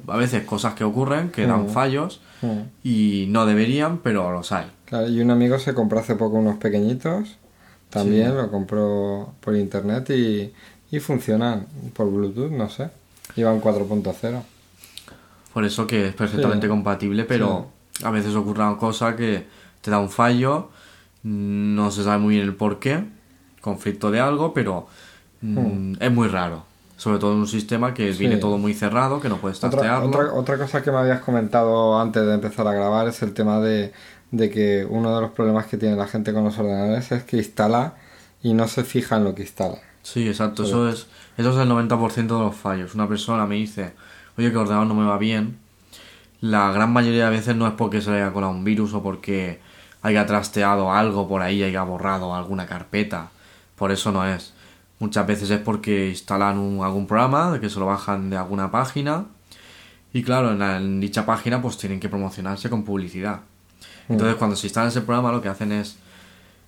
a 0.07 0.16
veces 0.18 0.45
cosas 0.45 0.74
que 0.74 0.85
ocurren 0.85 1.31
que 1.31 1.47
dan 1.47 1.64
mm. 1.64 1.68
fallos 1.70 2.20
mm. 2.43 2.61
y 2.85 3.26
no 3.31 3.47
deberían, 3.47 3.99
pero 3.99 4.31
los 4.31 4.53
hay. 4.53 4.66
Claro, 4.85 5.09
y 5.09 5.20
un 5.20 5.31
amigo 5.31 5.59
se 5.59 5.72
compró 5.72 6.01
hace 6.01 6.16
poco 6.16 6.37
unos 6.37 6.59
pequeñitos, 6.59 7.39
también 7.89 8.37
lo 8.37 8.51
compró 8.51 9.33
por 9.41 9.57
internet 9.57 10.11
y, 10.11 10.53
y 10.91 11.01
funcionan 11.01 11.66
por 11.95 12.11
Bluetooth, 12.11 12.51
no 12.51 12.68
sé. 12.68 12.91
Iban 13.37 13.61
4.0. 13.61 14.43
Por 15.53 15.64
eso 15.64 15.87
que 15.87 16.09
es 16.09 16.14
perfectamente 16.14 16.68
compatible, 16.68 17.24
pero 17.24 17.68
a 18.03 18.11
veces 18.11 18.35
ocurre 18.35 18.64
una 18.64 18.76
cosa 18.76 19.16
que 19.16 19.45
te 19.81 19.91
da 19.91 19.99
un 19.99 20.11
fallo, 20.11 20.70
no 21.22 21.90
se 21.90 22.04
sabe 22.04 22.18
muy 22.18 22.36
bien 22.36 22.46
el 22.46 22.54
por 22.54 22.78
qué 22.78 23.04
conflicto 23.60 24.10
de 24.10 24.20
algo, 24.20 24.54
pero 24.54 24.86
mm, 25.42 25.58
hmm. 25.58 25.96
es 26.00 26.12
muy 26.12 26.28
raro. 26.28 26.64
Sobre 26.96 27.18
todo 27.18 27.32
en 27.32 27.38
un 27.38 27.48
sistema 27.48 27.94
que 27.94 28.10
viene 28.10 28.36
todo 28.36 28.58
muy 28.58 28.74
cerrado, 28.74 29.20
que 29.20 29.30
no 29.30 29.38
puedes 29.38 29.58
trastearlo. 29.58 30.08
Otra, 30.08 30.34
otra, 30.34 30.58
cosa 30.58 30.82
que 30.82 30.90
me 30.90 30.98
habías 30.98 31.20
comentado 31.20 31.98
antes 31.98 32.26
de 32.26 32.34
empezar 32.34 32.66
a 32.66 32.74
grabar 32.74 33.08
es 33.08 33.22
el 33.22 33.32
tema 33.32 33.58
de, 33.58 33.94
de 34.30 34.50
que 34.50 34.86
uno 34.88 35.14
de 35.14 35.22
los 35.22 35.30
problemas 35.30 35.66
que 35.66 35.78
tiene 35.78 35.96
la 35.96 36.06
gente 36.06 36.34
con 36.34 36.44
los 36.44 36.58
ordenadores 36.58 37.10
es 37.10 37.22
que 37.24 37.38
instala 37.38 37.94
y 38.42 38.52
no 38.52 38.68
se 38.68 38.84
fija 38.84 39.16
en 39.16 39.24
lo 39.24 39.34
que 39.34 39.42
instala. 39.42 39.78
Sí, 40.02 40.28
exacto. 40.28 40.64
Eso 40.64 40.90
es, 40.90 41.06
eso 41.38 41.50
es 41.50 41.56
el 41.56 41.70
90% 41.70 42.14
de 42.14 42.26
los 42.26 42.54
fallos. 42.54 42.94
Una 42.94 43.08
persona 43.08 43.46
me 43.46 43.54
dice, 43.54 43.92
oye, 44.36 44.48
que 44.48 44.54
el 44.54 44.58
ordenador 44.58 44.86
no 44.86 44.94
me 44.94 45.06
va 45.06 45.16
bien. 45.16 45.58
La 46.40 46.70
gran 46.72 46.92
mayoría 46.92 47.26
de 47.26 47.30
veces 47.30 47.56
no 47.56 47.66
es 47.66 47.74
porque 47.74 48.00
se 48.00 48.10
le 48.10 48.16
haya 48.16 48.32
colado 48.32 48.52
un 48.52 48.64
virus 48.64 48.94
o 48.94 49.02
porque 49.02 49.60
haya 50.03 50.26
trasteado 50.26 50.92
algo 50.92 51.28
por 51.28 51.42
ahí, 51.42 51.62
haya 51.62 51.82
borrado 51.82 52.34
alguna 52.34 52.66
carpeta 52.66 53.30
por 53.80 53.92
eso 53.92 54.12
no 54.12 54.26
es. 54.26 54.53
Muchas 54.98 55.26
veces 55.26 55.48
es 55.48 55.59
porque 55.59 56.11
instalan 56.11 56.80
algún 56.82 57.07
programa, 57.07 57.51
de 57.51 57.61
que 57.61 57.70
se 57.70 57.80
lo 57.80 57.86
bajan 57.86 58.28
de 58.28 58.36
alguna 58.36 58.70
página. 58.70 59.24
Y 60.12 60.22
claro, 60.22 60.53
en, 60.53 61.01
dicha 61.01 61.24
página 61.24 61.62
pues 61.62 61.78
tienen 61.78 61.98
que 61.98 62.11
promocionarse 62.11 62.68
con 62.68 62.84
publicidad. 62.84 63.40
Mm. 64.09 64.12
Entonces 64.12 64.36
cuando 64.36 64.55
se 64.55 64.66
instala 64.66 64.90
ese 64.90 65.01
programa 65.01 65.32
lo 65.32 65.40
que 65.40 65.48
hacen 65.48 65.72
es, 65.72 65.96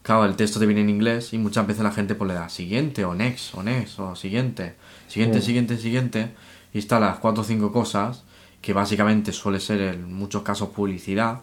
claro, 0.01 0.25
el 0.25 0.37
texto 0.37 0.59
te 0.59 0.65
viene 0.65 0.81
en 0.81 0.89
inglés 0.89 1.35
y 1.35 1.39
muchas 1.39 1.67
veces 1.67 1.83
la 1.83 1.93
gente 1.93 2.15
pues 2.15 2.29
le 2.29 2.35
da 2.35 2.49
siguiente 2.49 3.05
o 3.05 3.15
next 3.15 3.55
o 3.55 3.63
next 3.63 3.99
o 3.99 4.17
siguiente, 4.17 4.77
siguiente, 5.07 5.41
mm. 5.41 5.43
siguiente, 5.43 5.77
siguiente. 5.77 6.35
Instalas 6.73 7.19
cuatro 7.19 7.43
o 7.43 7.45
cinco 7.45 7.73
cosas 7.73 8.25
que 8.63 8.73
básicamente 8.73 9.33
suele 9.33 9.61
ser 9.61 9.83
en 9.83 10.15
muchos 10.15 10.41
casos 10.41 10.71
publicidad. 10.71 11.41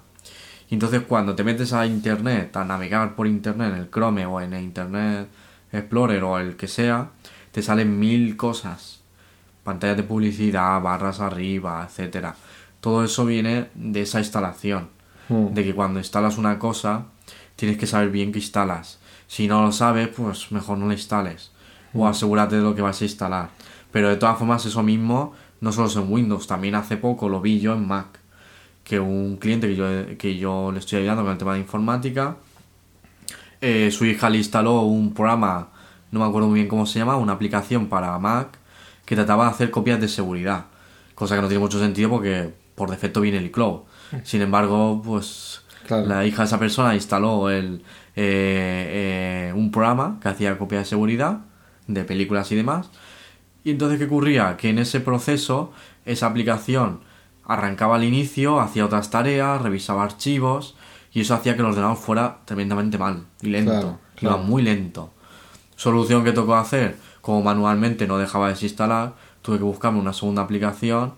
Y 0.70 0.76
entonces 0.76 1.02
cuando 1.08 1.36
te 1.36 1.44
metes 1.44 1.74
a 1.74 1.86
internet, 1.86 2.56
a 2.56 2.64
navegar 2.64 3.16
por 3.16 3.28
internet 3.28 3.74
en 3.74 3.80
el 3.80 3.90
Chrome 3.90 4.26
o 4.26 4.40
en 4.40 4.54
el 4.54 4.64
internet 4.64 5.28
Explorer 5.72 6.24
o 6.24 6.40
el 6.40 6.56
que 6.56 6.68
sea, 6.68 7.10
te 7.52 7.62
salen 7.62 8.00
mil 8.00 8.36
cosas. 8.38 9.02
Pantallas 9.64 9.98
de 9.98 10.04
publicidad, 10.04 10.82
barras 10.82 11.20
arriba, 11.20 11.86
etcétera. 11.88 12.36
Todo 12.82 13.04
eso 13.04 13.26
viene 13.26 13.70
de 13.76 14.02
esa 14.02 14.20
instalación. 14.20 14.90
Hmm. 15.28 15.54
De 15.54 15.64
que 15.64 15.76
cuando 15.76 16.00
instalas 16.00 16.38
una 16.38 16.58
cosa, 16.58 17.06
tienes 17.56 17.78
que 17.78 17.86
saber 17.86 18.10
bien 18.10 18.32
qué 18.32 18.40
instalas. 18.40 19.00
Si 19.28 19.48
no 19.48 19.62
lo 19.62 19.72
sabes, 19.72 20.08
pues 20.08 20.52
mejor 20.52 20.80
no 20.80 20.88
la 20.88 20.94
instales. 20.94 21.52
O 21.94 22.06
hmm. 22.06 22.08
asegúrate 22.08 22.56
de 22.56 22.64
lo 22.64 22.74
que 22.74 22.82
vas 22.82 23.02
a 23.02 23.06
instalar. 23.06 23.50
Pero 23.92 24.10
de 24.10 24.16
todas 24.16 24.38
formas, 24.38 24.66
eso 24.66 24.82
mismo 24.82 25.34
no 25.62 25.72
solo 25.72 25.88
es 25.88 25.96
en 25.96 26.12
Windows, 26.12 26.48
también 26.48 26.76
hace 26.76 26.98
poco 26.98 27.28
lo 27.28 27.42
vi 27.42 27.60
yo 27.60 27.74
en 27.74 27.88
Mac. 27.88 28.19
Que 28.90 29.00
un 29.00 29.38
cliente 29.38 29.68
que 29.68 29.76
yo, 29.76 30.18
que 30.18 30.38
yo 30.38 30.72
le 30.74 30.80
estoy 30.80 31.00
ayudando 31.00 31.22
con 31.24 31.32
el 31.32 31.38
tema 31.38 31.54
de 31.54 31.60
informática 31.60 32.38
eh, 33.62 33.92
su 33.92 34.06
hija 34.06 34.30
le 34.30 34.38
instaló 34.38 34.82
un 34.82 35.14
programa, 35.14 35.70
no 36.12 36.22
me 36.22 36.26
acuerdo 36.26 36.48
muy 36.48 36.60
bien 36.60 36.70
cómo 36.70 36.86
se 36.86 37.00
llama, 37.00 37.18
una 37.18 37.34
aplicación 37.34 37.88
para 37.88 38.18
Mac 38.18 38.58
que 39.06 39.16
trataba 39.16 39.46
de 39.46 39.52
hacer 39.52 39.72
copias 39.72 40.00
de 40.00 40.08
seguridad. 40.08 40.66
Cosa 41.16 41.36
que 41.36 41.42
no 41.42 41.48
tiene 41.48 41.62
mucho 41.62 41.80
sentido 41.80 42.10
porque 42.10 42.54
por 42.76 42.90
defecto 42.90 43.22
viene 43.22 43.40
el 43.40 43.48
iCloud. 43.48 43.82
Sin 44.24 44.42
embargo, 44.42 45.02
pues 45.04 45.62
la 45.90 46.26
hija 46.26 46.44
de 46.44 46.48
esa 46.48 46.60
persona 46.60 46.96
instaló 46.96 47.50
el, 47.50 47.84
eh, 48.16 49.50
eh, 49.50 49.54
un 49.56 49.72
programa 49.72 50.20
que 50.22 50.30
hacía 50.30 50.58
copias 50.58 50.84
de 50.84 50.86
seguridad 50.86 51.40
de 51.88 52.04
películas 52.06 52.52
y 52.52 52.56
demás. 52.56 52.90
Y 53.64 53.72
entonces, 53.72 54.00
¿qué 54.00 54.06
ocurría? 54.06 54.56
Que 54.56 54.70
en 54.70 54.80
ese 54.80 55.02
proceso, 55.02 55.74
esa 56.06 56.28
aplicación 56.28 57.02
arrancaba 57.50 57.96
al 57.96 58.04
inicio, 58.04 58.60
hacía 58.60 58.86
otras 58.86 59.10
tareas, 59.10 59.62
revisaba 59.62 60.04
archivos 60.04 60.76
y 61.12 61.22
eso 61.22 61.34
hacía 61.34 61.56
que 61.56 61.62
el 61.62 61.66
ordenador 61.66 61.98
fuera 61.98 62.38
tremendamente 62.46 63.00
mal 63.00 63.26
y 63.42 63.50
lento. 63.50 64.00
Claro, 64.16 64.36
Iba 64.36 64.38
muy 64.38 64.62
lento. 64.62 65.12
Solución 65.76 66.24
que 66.24 66.32
tocó 66.32 66.56
hacer, 66.56 66.98
como 67.22 67.42
manualmente 67.42 68.06
no 68.06 68.20
dejaba 68.20 68.50
desinstalar, 68.50 69.14
tuve 69.42 69.58
que 69.58 69.64
buscarme 69.64 70.00
una 70.00 70.14
segunda 70.14 70.44
aplicación 70.44 71.14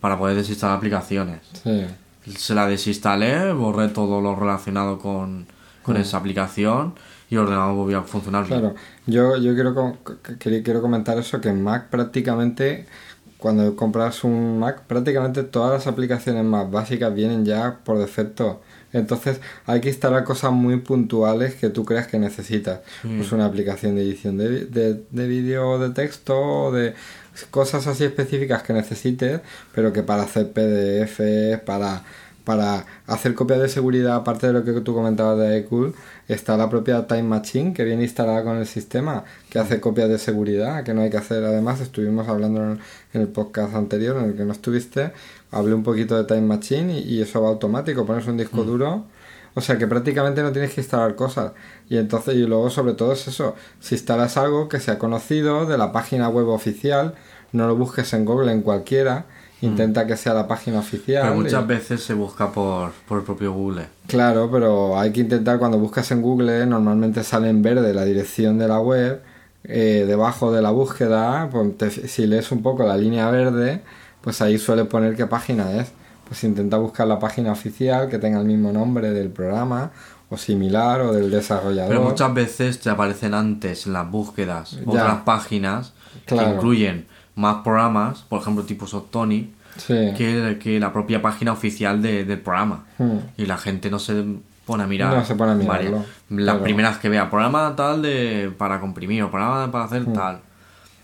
para 0.00 0.18
poder 0.18 0.36
desinstalar 0.36 0.78
aplicaciones. 0.78 1.40
Sí. 1.62 1.86
Se 2.36 2.54
la 2.54 2.66
desinstalé, 2.66 3.52
borré 3.52 3.88
todo 3.88 4.20
lo 4.20 4.34
relacionado 4.34 4.98
con, 4.98 5.46
con 5.84 5.96
esa 5.96 6.16
aplicación 6.18 6.94
y 7.30 7.34
el 7.34 7.42
ordenador 7.42 7.76
volvió 7.76 7.98
a 7.98 8.02
funcionar 8.02 8.46
bien. 8.46 8.60
Claro, 8.60 8.74
yo, 9.06 9.36
yo 9.36 9.54
quiero, 9.54 9.98
quiero 10.38 10.80
comentar 10.80 11.18
eso, 11.18 11.40
que 11.40 11.50
en 11.50 11.62
Mac 11.62 11.88
prácticamente, 11.88 12.86
cuando 13.38 13.76
compras 13.76 14.24
un 14.24 14.58
Mac, 14.58 14.82
prácticamente 14.86 15.44
todas 15.44 15.72
las 15.72 15.86
aplicaciones 15.86 16.44
más 16.44 16.70
básicas 16.70 17.14
vienen 17.14 17.44
ya 17.44 17.78
por 17.84 17.98
defecto. 17.98 18.60
Entonces 18.92 19.40
hay 19.66 19.80
que 19.80 19.90
instalar 19.90 20.24
cosas 20.24 20.50
muy 20.52 20.78
puntuales 20.78 21.54
que 21.54 21.70
tú 21.70 21.84
creas 21.84 22.08
que 22.08 22.18
necesitas. 22.18 22.80
Pues 23.02 23.30
una 23.32 23.46
aplicación 23.46 23.94
de 23.94 24.02
edición 24.02 24.38
de, 24.38 24.64
de, 24.66 25.02
de 25.10 25.28
vídeo 25.28 25.68
o 25.70 25.78
de 25.78 25.90
texto 25.90 26.36
o 26.36 26.72
de 26.72 26.94
cosas 27.50 27.86
así 27.86 28.04
específicas 28.04 28.62
que 28.62 28.72
necesites, 28.72 29.40
pero 29.74 29.92
que 29.92 30.02
para 30.02 30.22
hacer 30.22 30.50
PDF, 30.52 31.62
para, 31.64 32.02
para 32.44 32.86
hacer 33.06 33.34
copias 33.34 33.60
de 33.60 33.68
seguridad, 33.68 34.16
aparte 34.16 34.48
de 34.48 34.52
lo 34.54 34.64
que 34.64 34.72
tú 34.80 34.94
comentabas 34.94 35.38
de 35.38 35.58
iCool, 35.58 35.94
está 36.28 36.56
la 36.56 36.68
propia 36.68 37.06
Time 37.06 37.24
Machine 37.24 37.72
que 37.72 37.84
viene 37.84 38.02
instalada 38.02 38.42
con 38.42 38.56
el 38.56 38.66
sistema, 38.66 39.24
que 39.50 39.58
hace 39.58 39.80
copias 39.80 40.08
de 40.08 40.18
seguridad, 40.18 40.84
que 40.84 40.92
no 40.94 41.02
hay 41.02 41.10
que 41.10 41.16
hacer. 41.16 41.42
Además, 41.44 41.80
estuvimos 41.80 42.28
hablando 42.28 42.62
en, 42.62 42.78
en 43.14 43.20
el 43.22 43.28
podcast 43.28 43.74
anterior, 43.74 44.16
en 44.18 44.24
el 44.30 44.36
que 44.36 44.44
no 44.44 44.52
estuviste, 44.52 45.12
hablé 45.50 45.74
un 45.74 45.82
poquito 45.82 46.16
de 46.16 46.24
Time 46.24 46.42
Machine 46.42 46.98
y, 47.00 47.14
y 47.14 47.22
eso 47.22 47.42
va 47.42 47.48
automático, 47.48 48.04
pones 48.06 48.26
un 48.26 48.36
disco 48.36 48.62
duro. 48.64 49.04
O 49.54 49.60
sea 49.60 49.76
que 49.78 49.86
prácticamente 49.88 50.42
no 50.42 50.52
tienes 50.52 50.72
que 50.74 50.82
instalar 50.82 51.14
cosas. 51.16 51.52
Y 51.88 51.96
entonces, 51.96 52.34
y 52.36 52.46
luego 52.46 52.70
sobre 52.70 52.92
todo 52.92 53.12
es 53.12 53.26
eso, 53.26 53.56
si 53.80 53.94
instalas 53.96 54.36
algo 54.36 54.68
que 54.68 54.78
sea 54.78 54.98
conocido 54.98 55.66
de 55.66 55.76
la 55.78 55.90
página 55.90 56.28
web 56.28 56.48
oficial, 56.48 57.14
no 57.52 57.66
lo 57.66 57.74
busques 57.74 58.12
en 58.12 58.24
Google 58.26 58.52
en 58.52 58.60
cualquiera, 58.62 59.24
intenta 59.62 60.06
que 60.06 60.16
sea 60.16 60.34
la 60.34 60.46
página 60.46 60.78
oficial. 60.78 61.22
Pero 61.22 61.34
muchas 61.40 61.64
y- 61.64 61.66
veces 61.66 62.02
se 62.04 62.14
busca 62.14 62.52
por, 62.52 62.92
por 63.08 63.18
el 63.18 63.24
propio 63.24 63.52
Google. 63.52 63.86
Claro, 64.06 64.48
pero 64.52 64.96
hay 65.00 65.10
que 65.10 65.20
intentar 65.22 65.58
cuando 65.58 65.78
buscas 65.78 66.08
en 66.12 66.22
Google, 66.22 66.64
normalmente 66.66 67.24
sale 67.24 67.48
en 67.48 67.60
verde 67.62 67.92
la 67.94 68.04
dirección 68.04 68.58
de 68.58 68.68
la 68.68 68.78
web, 68.80 69.22
eh, 69.68 70.04
debajo 70.06 70.50
de 70.50 70.62
la 70.62 70.70
búsqueda, 70.70 71.48
pues 71.52 71.76
te- 71.78 72.08
si 72.08 72.26
lees 72.26 72.50
un 72.50 72.62
poco 72.62 72.84
la 72.84 72.96
línea 72.96 73.30
verde, 73.30 73.82
pues 74.22 74.40
ahí 74.42 74.58
suele 74.58 74.84
poner 74.86 75.14
qué 75.14 75.26
página 75.26 75.72
es. 75.76 75.92
Pues 76.26 76.42
intenta 76.44 76.76
buscar 76.76 77.06
la 77.06 77.18
página 77.18 77.52
oficial 77.52 78.08
que 78.08 78.18
tenga 78.18 78.38
el 78.40 78.46
mismo 78.46 78.72
nombre 78.72 79.10
del 79.12 79.28
programa 79.30 79.92
o 80.30 80.36
similar 80.36 81.00
o 81.00 81.12
del 81.12 81.30
desarrollador. 81.30 81.88
Pero 81.88 82.02
muchas 82.02 82.34
veces 82.34 82.80
te 82.80 82.90
aparecen 82.90 83.32
antes 83.32 83.86
en 83.86 83.94
las 83.94 84.10
búsquedas 84.10 84.72
Ya. 84.72 84.82
otras 84.86 85.16
páginas 85.24 85.94
Claro. 86.26 86.48
que 86.50 86.54
incluyen 86.56 87.06
más 87.34 87.62
programas, 87.62 88.20
por 88.28 88.40
ejemplo 88.42 88.64
tipo 88.64 88.86
Soctoni, 88.86 89.54
Sí. 89.76 89.94
que, 90.16 90.58
que 90.60 90.80
la 90.80 90.92
propia 90.92 91.22
página 91.22 91.52
oficial 91.52 92.02
de- 92.02 92.24
del 92.24 92.40
programa. 92.40 92.84
Hmm. 92.98 93.18
Y 93.36 93.46
la 93.46 93.56
gente 93.56 93.88
no 93.90 93.98
se 93.98 94.24
pone 94.68 94.84
a 94.84 94.86
mirar. 94.86 95.12
No 95.16 95.24
se 95.24 95.34
pone 95.34 95.52
a 95.52 95.54
mirarlo. 95.56 96.04
Las 96.30 96.58
primeras 96.58 96.98
que 96.98 97.08
vea, 97.08 97.28
programa 97.28 97.74
tal 97.74 98.02
de 98.02 98.52
para 98.56 98.78
comprimir 98.78 99.22
o 99.24 99.30
programa 99.30 99.68
para 99.72 99.84
hacer 99.84 100.04
tal. 100.12 100.40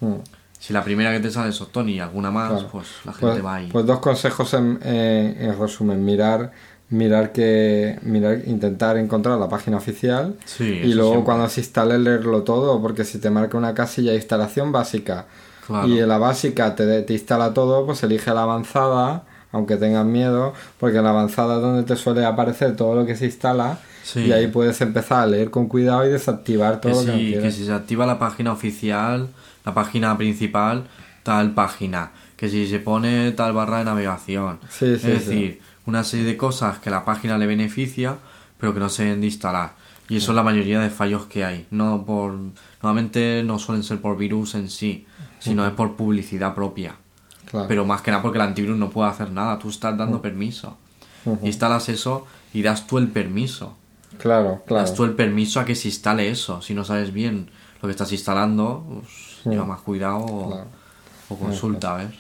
Hmm. 0.01 0.15
Si 0.61 0.73
la 0.73 0.85
primera 0.85 1.11
que 1.13 1.21
te 1.21 1.31
sale 1.31 1.49
es 1.51 1.57
Soctoni 1.57 1.95
y 1.95 2.01
alguna 2.01 2.31
más, 2.31 2.51
Claro. 2.53 2.69
pues 2.71 2.87
la 3.05 3.13
gente 3.13 3.27
Pues, 3.33 3.45
va 3.45 3.55
ahí. 3.57 3.69
pues 3.73 3.85
dos 3.87 3.99
consejos 3.99 4.55
en, 4.55 4.79
en- 4.83 5.37
en 5.43 5.59
resumen. 5.59 6.05
Mirar, 6.05 6.53
mirar 6.91 7.33
que, 7.33 7.99
mirar, 8.03 8.43
intentar 8.47 8.97
encontrar 8.99 9.39
la 9.39 9.49
página 9.49 9.77
oficial 9.79 10.37
Sí, 10.45 10.65
y 10.65 10.95
luego 10.95 11.11
siempre. 11.13 11.25
cuando 11.27 11.49
se 11.49 11.61
instale 11.61 11.99
leerlo 11.99 12.43
todo, 12.45 12.81
porque 12.81 13.05
si 13.05 13.19
te 13.19 13.31
marca 13.31 13.59
una 13.59 13.75
casilla 13.75 14.11
de 14.13 14.17
instalación 14.19 14.71
básica 14.73 15.27
Claro. 15.67 15.89
y 15.89 15.99
en 15.99 16.09
la 16.09 16.19
básica 16.19 16.75
te, 16.75 17.03
te 17.03 17.13
instala 17.15 17.53
todo, 17.55 17.85
pues 17.87 18.03
elige 18.03 18.33
la 18.33 18.43
avanzada, 18.45 19.25
aunque 19.55 19.77
tengas 19.77 20.05
miedo, 20.05 20.53
porque 20.79 20.99
en 20.99 21.05
la 21.05 21.11
avanzada 21.11 21.57
es 21.57 21.63
donde 21.63 21.85
te 21.85 21.97
suele 21.97 22.25
aparecer 22.27 22.77
todo 22.77 22.95
lo 22.95 23.07
que 23.07 23.17
se 23.17 23.27
instala 23.27 23.79
Sí. 24.03 24.21
y 24.21 24.33
ahí 24.33 24.49
puedes 24.49 24.79
empezar 24.83 25.23
a 25.23 25.27
leer 25.27 25.51
con 25.51 25.67
cuidado 25.67 26.07
y 26.07 26.11
desactivar 26.11 26.79
todo 26.83 27.01
que 27.01 27.07
lo 27.07 27.13
que 27.15 27.19
si, 27.19 27.33
que 27.41 27.51
si 27.51 27.65
se 27.65 27.73
activa 27.73 28.05
la 28.05 28.19
página 28.19 28.53
oficial, 28.53 29.29
la 29.65 29.73
página 29.73 30.15
principal, 30.19 30.85
tal 31.23 31.55
página. 31.55 32.11
Que 32.37 32.51
si 32.51 32.67
se 32.67 32.81
pone 32.81 33.33
tal 33.33 33.55
barra 33.55 33.79
de 33.79 33.85
navegación. 33.85 34.59
Sí, 34.69 34.87
sí, 34.87 34.93
es 34.93 35.01
sí. 35.01 35.09
decir, 35.09 35.61
una 35.87 36.05
serie 36.05 36.27
de 36.27 36.37
cosas 36.37 36.79
que 36.81 36.91
la 36.91 37.07
página 37.07 37.39
le 37.39 37.47
beneficia, 37.47 38.17
pero 38.59 38.75
que 38.75 38.81
no 38.81 38.91
se 38.91 39.05
deben 39.05 39.21
de 39.23 39.29
instalar. 39.29 39.73
Y 40.09 40.19
eso 40.19 40.33
es 40.33 40.37
la 40.37 40.43
mayoría 40.43 40.81
de 40.81 40.91
fallos 40.91 41.25
que 41.25 41.45
hay. 41.45 41.67
No 41.71 42.05
por 42.05 42.35
Normalmente 42.83 43.43
no 43.43 43.59
suelen 43.59 43.83
ser 43.83 44.03
por 44.03 44.19
virus 44.19 44.55
en 44.55 44.69
sí, 44.69 45.07
sino 45.39 45.67
es 45.67 45.73
por 45.73 45.97
publicidad 45.97 46.55
propia. 46.55 46.97
Claro. 47.55 47.69
Pero 47.69 47.85
más 47.85 48.03
que 48.03 48.11
nada 48.11 48.21
porque 48.21 48.39
el 48.39 48.43
antivirus 48.43 48.77
no 48.77 48.91
puede 48.91 49.09
hacer 49.11 49.31
nada, 49.31 49.61
tú 49.61 49.69
estás 49.69 49.97
dando 49.97 50.21
permiso. 50.21 50.77
Instalas 51.43 51.89
eso 51.89 52.27
y 52.53 52.63
das 52.63 52.87
tú 52.89 52.99
el 52.99 53.07
permiso. 53.09 53.77
claro, 54.19 54.63
claro. 54.67 54.83
Das 54.83 54.93
tú 54.93 55.05
el 55.05 55.13
permiso 55.13 55.61
a 55.61 55.65
que 55.65 55.77
se 55.77 55.87
instale 55.89 56.29
eso. 56.29 56.61
Si 56.63 56.75
no 56.75 56.85
sabes 56.85 57.13
bien 57.13 57.49
lo 57.81 57.87
que 57.87 57.93
estás 57.93 58.11
instalando, 58.11 58.85
pues, 58.89 59.41
lleva 59.45 59.65
más 59.65 59.83
cuidado 59.83 60.17
o, 60.19 60.49
Claro. 60.51 60.67
o 61.29 61.37
consulta, 61.37 61.95
a 61.95 61.99
ver. 61.99 62.15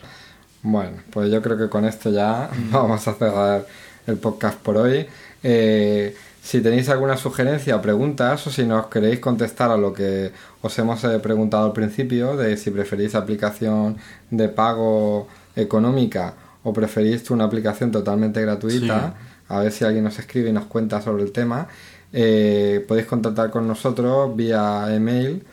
Bueno, 0.62 0.98
pues 1.10 1.30
yo 1.32 1.42
creo 1.42 1.58
que 1.58 1.68
con 1.68 1.84
esto 1.84 2.10
ya 2.10 2.48
vamos 2.70 3.06
a 3.08 3.12
cerrar 3.14 3.66
el 4.06 4.16
podcast 4.18 4.58
por 4.60 4.76
hoy. 4.76 5.04
Eh, 5.42 6.16
si 6.44 6.60
tenéis 6.60 6.90
alguna 6.90 7.16
sugerencia 7.16 7.74
o 7.76 7.80
preguntas 7.80 8.46
o 8.46 8.50
si 8.50 8.64
nos 8.68 8.88
queréis 8.92 9.18
contestar 9.18 9.70
a 9.70 9.78
lo 9.78 9.94
que 9.94 10.30
os 10.60 10.78
hemos 10.78 11.02
eh, 11.04 11.18
preguntado 11.18 11.64
al 11.64 11.72
principio, 11.72 12.36
de 12.36 12.58
si 12.58 12.70
preferís 12.70 13.14
aplicación 13.14 13.96
de 14.30 14.48
pago 14.50 15.26
económica 15.56 16.34
o 16.62 16.72
preferís 16.74 17.30
una 17.30 17.44
aplicación 17.44 17.90
totalmente 17.90 18.42
gratuita, 18.42 19.14
a 19.48 19.60
ver 19.60 19.72
si 19.72 19.84
alguien 19.86 20.04
nos 20.04 20.18
escribe 20.18 20.50
y 20.50 20.52
nos 20.52 20.66
cuenta 20.66 21.00
sobre 21.00 21.22
el 21.22 21.32
tema, 21.32 21.66
eh, 22.12 22.84
podéis 22.86 23.06
contactar 23.06 23.48
con 23.50 23.66
nosotros 23.66 24.36
vía 24.36 24.86
email 24.94 25.44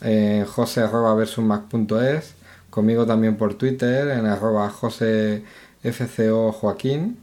en 0.00 0.44
jose.versusmac.es, 0.46 2.34
conmigo 2.70 3.04
también 3.06 3.36
por 3.36 3.54
Twitter 3.54 4.08
en 4.08 4.24
arroba 4.26 4.68
josefco 4.70 6.52
joaquín 6.52 7.18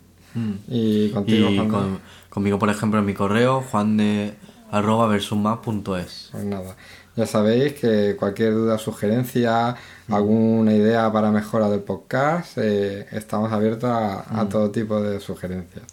y 0.68 1.10
contigo 1.12 1.50
Y 1.50 1.58
con- 1.70 2.00
conmigo, 2.36 2.60
por 2.60 2.70
ejemplo, 2.70 3.00
en 3.00 3.06
mi 3.06 3.14
correo, 3.14 3.64
juan 3.72 3.96
de 3.96 4.34
arroba 4.70 5.08
versusmap.es. 5.08 6.30
Pues 6.34 6.44
nada, 6.44 6.76
ya 7.16 7.26
sabéis 7.26 7.76
que 7.76 8.18
cualquier 8.20 8.54
duda, 8.54 8.78
sugerencia, 8.78 9.78
alguna 10.10 10.74
idea 10.74 11.10
para 11.14 11.32
mejora 11.32 11.70
del 11.70 11.80
podcast, 11.80 12.58
eh, 12.58 13.08
estamos 13.14 13.54
abiertos 13.54 13.90
a, 13.90 14.42
a 14.42 14.50
todo 14.50 14.70
tipo 14.70 15.02
de 15.02 15.22
sugerencias. 15.22 15.86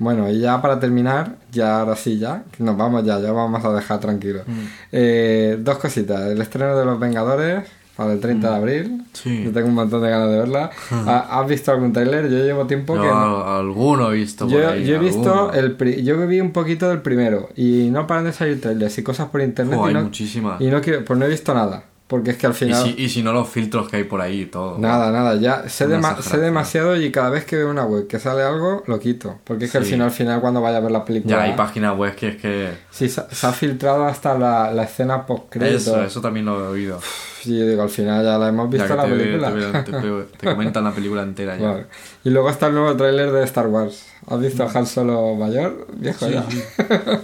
Bueno, 0.00 0.28
y 0.28 0.40
ya 0.40 0.60
para 0.60 0.80
terminar, 0.80 1.36
ya 1.52 1.78
ahora 1.78 1.94
sí, 1.94 2.18
ya, 2.18 2.42
nos 2.58 2.76
vamos 2.76 3.04
ya, 3.04 3.20
ya 3.20 3.30
vamos 3.30 3.64
a 3.64 3.72
dejar 3.72 4.00
tranquilos. 4.00 4.42
Eh, 4.90 5.58
dos 5.60 5.78
cositas, 5.78 6.22
el 6.22 6.40
estreno 6.40 6.76
de 6.76 6.84
Los 6.84 6.98
Vengadores 6.98 7.68
para 7.98 8.12
el 8.12 8.20
30 8.20 8.48
de 8.48 8.56
abril, 8.56 9.02
Sí. 9.12 9.42
yo 9.44 9.50
tengo 9.50 9.66
un 9.66 9.74
montón 9.74 10.00
de 10.00 10.08
ganas 10.08 10.30
de 10.30 10.38
verla. 10.38 10.70
¿Ha- 10.92 11.40
¿Has 11.40 11.48
visto 11.48 11.72
algún 11.72 11.92
tráiler? 11.92 12.30
Yo 12.30 12.38
llevo 12.38 12.64
tiempo 12.64 12.94
que... 12.94 13.00
no- 13.00 13.42
al- 13.44 13.56
alguno 13.66 14.12
he 14.12 14.14
visto 14.14 14.46
por 14.46 14.54
Yo, 14.54 14.68
ahí, 14.70 14.84
yo 14.86 14.94
he 14.94 14.98
visto 15.00 15.34
alguno. 15.34 15.52
el 15.52 15.72
pri- 15.72 16.04
yo 16.04 16.24
vi 16.28 16.40
un 16.40 16.52
poquito 16.52 16.88
del 16.88 17.02
primero 17.02 17.48
y 17.56 17.88
no 17.90 18.06
paran 18.06 18.24
de 18.26 18.32
salir 18.32 18.60
trailers 18.60 18.96
y 18.98 19.02
cosas 19.02 19.28
por 19.30 19.40
internet 19.40 19.76
Jo, 19.76 19.90
y 19.90 19.94
no, 19.94 20.02
muchísimas. 20.04 20.60
y 20.60 20.68
no 20.68 20.80
quiero, 20.80 21.04
pues 21.04 21.18
no 21.18 21.24
he 21.24 21.28
visto 21.28 21.52
nada 21.54 21.82
porque 22.08 22.30
es 22.32 22.36
que 22.38 22.46
al 22.46 22.52
Y 22.52 22.56
final 22.56 22.82
si, 22.82 22.94
y 22.98 23.08
si 23.10 23.22
no 23.22 23.32
los 23.32 23.48
filtros 23.48 23.88
que 23.88 23.98
hay 23.98 24.04
por 24.04 24.20
ahí 24.20 24.40
y 24.40 24.46
todo. 24.46 24.78
nada 24.78 25.12
nada 25.12 25.36
ya 25.36 25.68
sé, 25.68 25.86
dema- 25.86 26.20
sé 26.22 26.38
demasiado 26.38 26.96
y 26.96 27.12
cada 27.12 27.28
vez 27.30 27.44
que 27.44 27.56
veo 27.56 27.70
una 27.70 27.84
web 27.84 28.06
que 28.08 28.18
sale 28.18 28.42
algo 28.42 28.82
lo 28.86 28.98
quito 28.98 29.38
porque 29.44 29.66
es 29.66 29.72
que 29.72 29.78
al 29.78 29.84
Sí. 29.84 29.90
final 29.92 30.06
al 30.08 30.12
final 30.12 30.40
cuando 30.40 30.60
vaya 30.62 30.78
a 30.78 30.80
ver 30.80 30.90
la 30.90 31.04
película 31.04 31.36
Ya 31.36 31.42
hay 31.44 31.52
páginas 31.54 31.96
web 31.96 32.14
que 32.16 32.28
es 32.28 32.36
que... 32.38 32.70
sí, 32.90 33.08
se, 33.08 33.22
se 33.30 33.46
ha 33.46 33.52
filtrado 33.52 34.06
hasta 34.06 34.36
la, 34.38 34.72
la 34.72 34.84
escena 34.84 35.26
post 35.26 35.54
Eso, 35.56 36.02
eso 36.02 36.20
también 36.20 36.46
lo 36.46 36.58
he 36.64 36.68
oído. 36.68 36.98
y 37.44 37.58
yo 37.58 37.66
digo 37.68 37.82
al 37.82 37.90
final 37.90 38.24
ya 38.24 38.38
la 38.38 38.48
hemos 38.48 38.70
visto 38.70 38.96
la 38.96 39.04
te, 39.04 39.10
película 39.10 39.52
te- 39.52 39.92
te- 39.92 40.00
te- 40.00 40.22
te 40.38 40.46
comentan 40.46 40.84
la 40.84 40.92
película 40.92 41.22
entera 41.22 41.56
ya. 41.58 41.68
Vale. 41.72 41.86
y 42.24 42.30
luego 42.30 42.48
está 42.48 42.68
el 42.68 42.74
nuevo 42.74 42.96
tráiler 42.96 43.30
de 43.32 43.44
Star 43.44 43.66
Wars 43.66 44.06
¿has 44.26 44.40
visto 44.40 44.62
a 44.64 44.70
Han 44.72 44.86
Solo 44.86 45.34
mayor? 45.34 45.86
viejo 45.94 46.24
Sí, 46.26 46.32
ya 46.32 46.44
sí. 46.50 46.62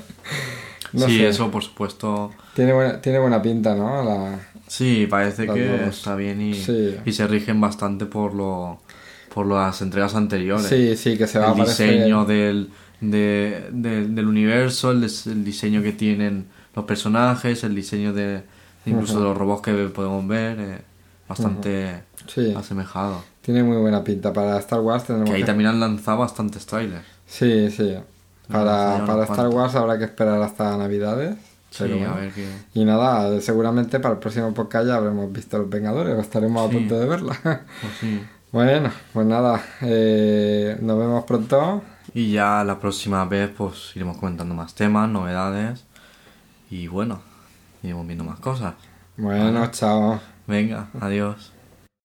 No 0.93 1.07
sí, 1.07 1.19
sé. 1.19 1.29
eso 1.29 1.51
por 1.51 1.63
supuesto. 1.65 2.31
Tiene 2.55 2.73
buena, 2.73 3.01
tiene 3.01 3.19
buena 3.19 3.43
pinta, 3.43 3.75
¿no? 3.75 4.05
La... 4.05 4.39
Sí, 4.77 5.07
parece 5.09 5.47
Las 5.47 5.55
que 5.55 5.69
dos. 5.69 5.97
está 5.97 6.17
bien 6.17 6.41
y, 6.41 6.55
Sí. 6.55 6.97
y 7.05 7.13
se 7.13 7.27
rigen 7.27 7.61
bastante 7.61 8.07
por 8.07 8.35
lo 8.35 8.81
por 9.33 9.47
las 9.47 9.83
entregas 9.83 10.15
anteriores. 10.15 10.67
Sí, 10.67 10.97
sí, 10.97 11.17
que 11.19 11.27
se 11.27 11.39
va 11.41 11.53
el 11.53 11.57
diseño 11.65 12.25
del, 12.25 12.71
de- 13.01 13.69
de- 13.73 14.07
del 14.07 14.27
universo, 14.29 14.93
el, 14.93 15.01
des- 15.01 15.27
el 15.27 15.45
diseño 15.45 15.83
que 15.83 15.93
tienen 15.93 16.47
los 16.77 16.85
personajes, 16.85 17.65
el 17.65 17.75
diseño 17.75 18.13
de 18.13 18.43
incluso 18.87 19.19
de 19.19 19.25
los 19.25 19.37
robots 19.37 19.63
que 19.63 19.73
podemos 19.89 20.27
ver, 20.29 20.61
eh, 20.61 20.79
bastante 21.29 22.03
Sí. 22.27 22.55
asemejado. 22.57 23.25
Tiene 23.43 23.63
muy 23.65 23.77
buena 23.79 24.05
pinta. 24.05 24.33
Para 24.33 24.59
Star 24.61 24.81
Wars 24.81 25.05
tenemos 25.05 25.29
Que 25.31 25.35
ahí 25.37 25.43
que- 25.43 25.47
también 25.47 25.71
han 25.71 25.81
lanzado 25.81 26.19
bastantes 26.19 26.65
trailers. 26.67 27.05
Sí, 27.27 27.71
sí. 27.71 27.95
Para, 28.51 29.05
para 29.07 29.23
Star 29.25 29.37
cuantos. 29.49 29.55
Wars 29.55 29.75
habrá 29.75 29.99
que 29.99 30.05
esperar 30.05 30.41
hasta 30.43 30.77
Navidades. 30.77 31.35
Sí, 31.77 31.83
pero 31.85 31.97
bueno. 31.99 32.13
a 32.15 32.17
ver 32.17 32.33
qué... 32.33 32.49
Y 32.75 32.85
nada, 32.85 33.41
seguramente 33.41 33.99
para 33.99 34.15
el 34.15 34.21
próximo 34.21 34.55
podcast 34.55 34.87
ya 34.87 34.95
habremos 34.95 35.33
visto 35.33 35.59
Los 35.59 35.69
Vengadores 35.69 36.15
o 36.17 36.21
estaremos 36.21 36.71
Sí. 36.71 36.77
a 36.77 36.79
punto 36.79 37.01
de 37.01 37.07
verla. 37.07 37.39
Pues 37.43 37.93
sí. 38.01 38.25
bueno, 38.53 38.91
pues 39.13 39.27
nada, 39.27 39.61
eh, 39.83 40.79
nos 40.81 40.99
vemos 40.99 41.25
pronto. 41.25 41.83
Y 42.15 42.31
ya 42.33 42.63
la 42.63 42.79
próxima 42.79 43.25
vez 43.25 43.51
pues 43.57 43.91
iremos 43.97 44.19
comentando 44.19 44.55
más 44.55 44.75
temas, 44.75 45.09
novedades 45.09 45.85
y 46.71 46.87
bueno, 46.87 47.21
iremos 47.83 48.07
viendo 48.07 48.23
más 48.25 48.39
cosas. 48.39 48.75
Bueno, 49.17 49.67
chao. 49.73 50.21
Venga, 50.47 50.89
adiós. 51.01 51.54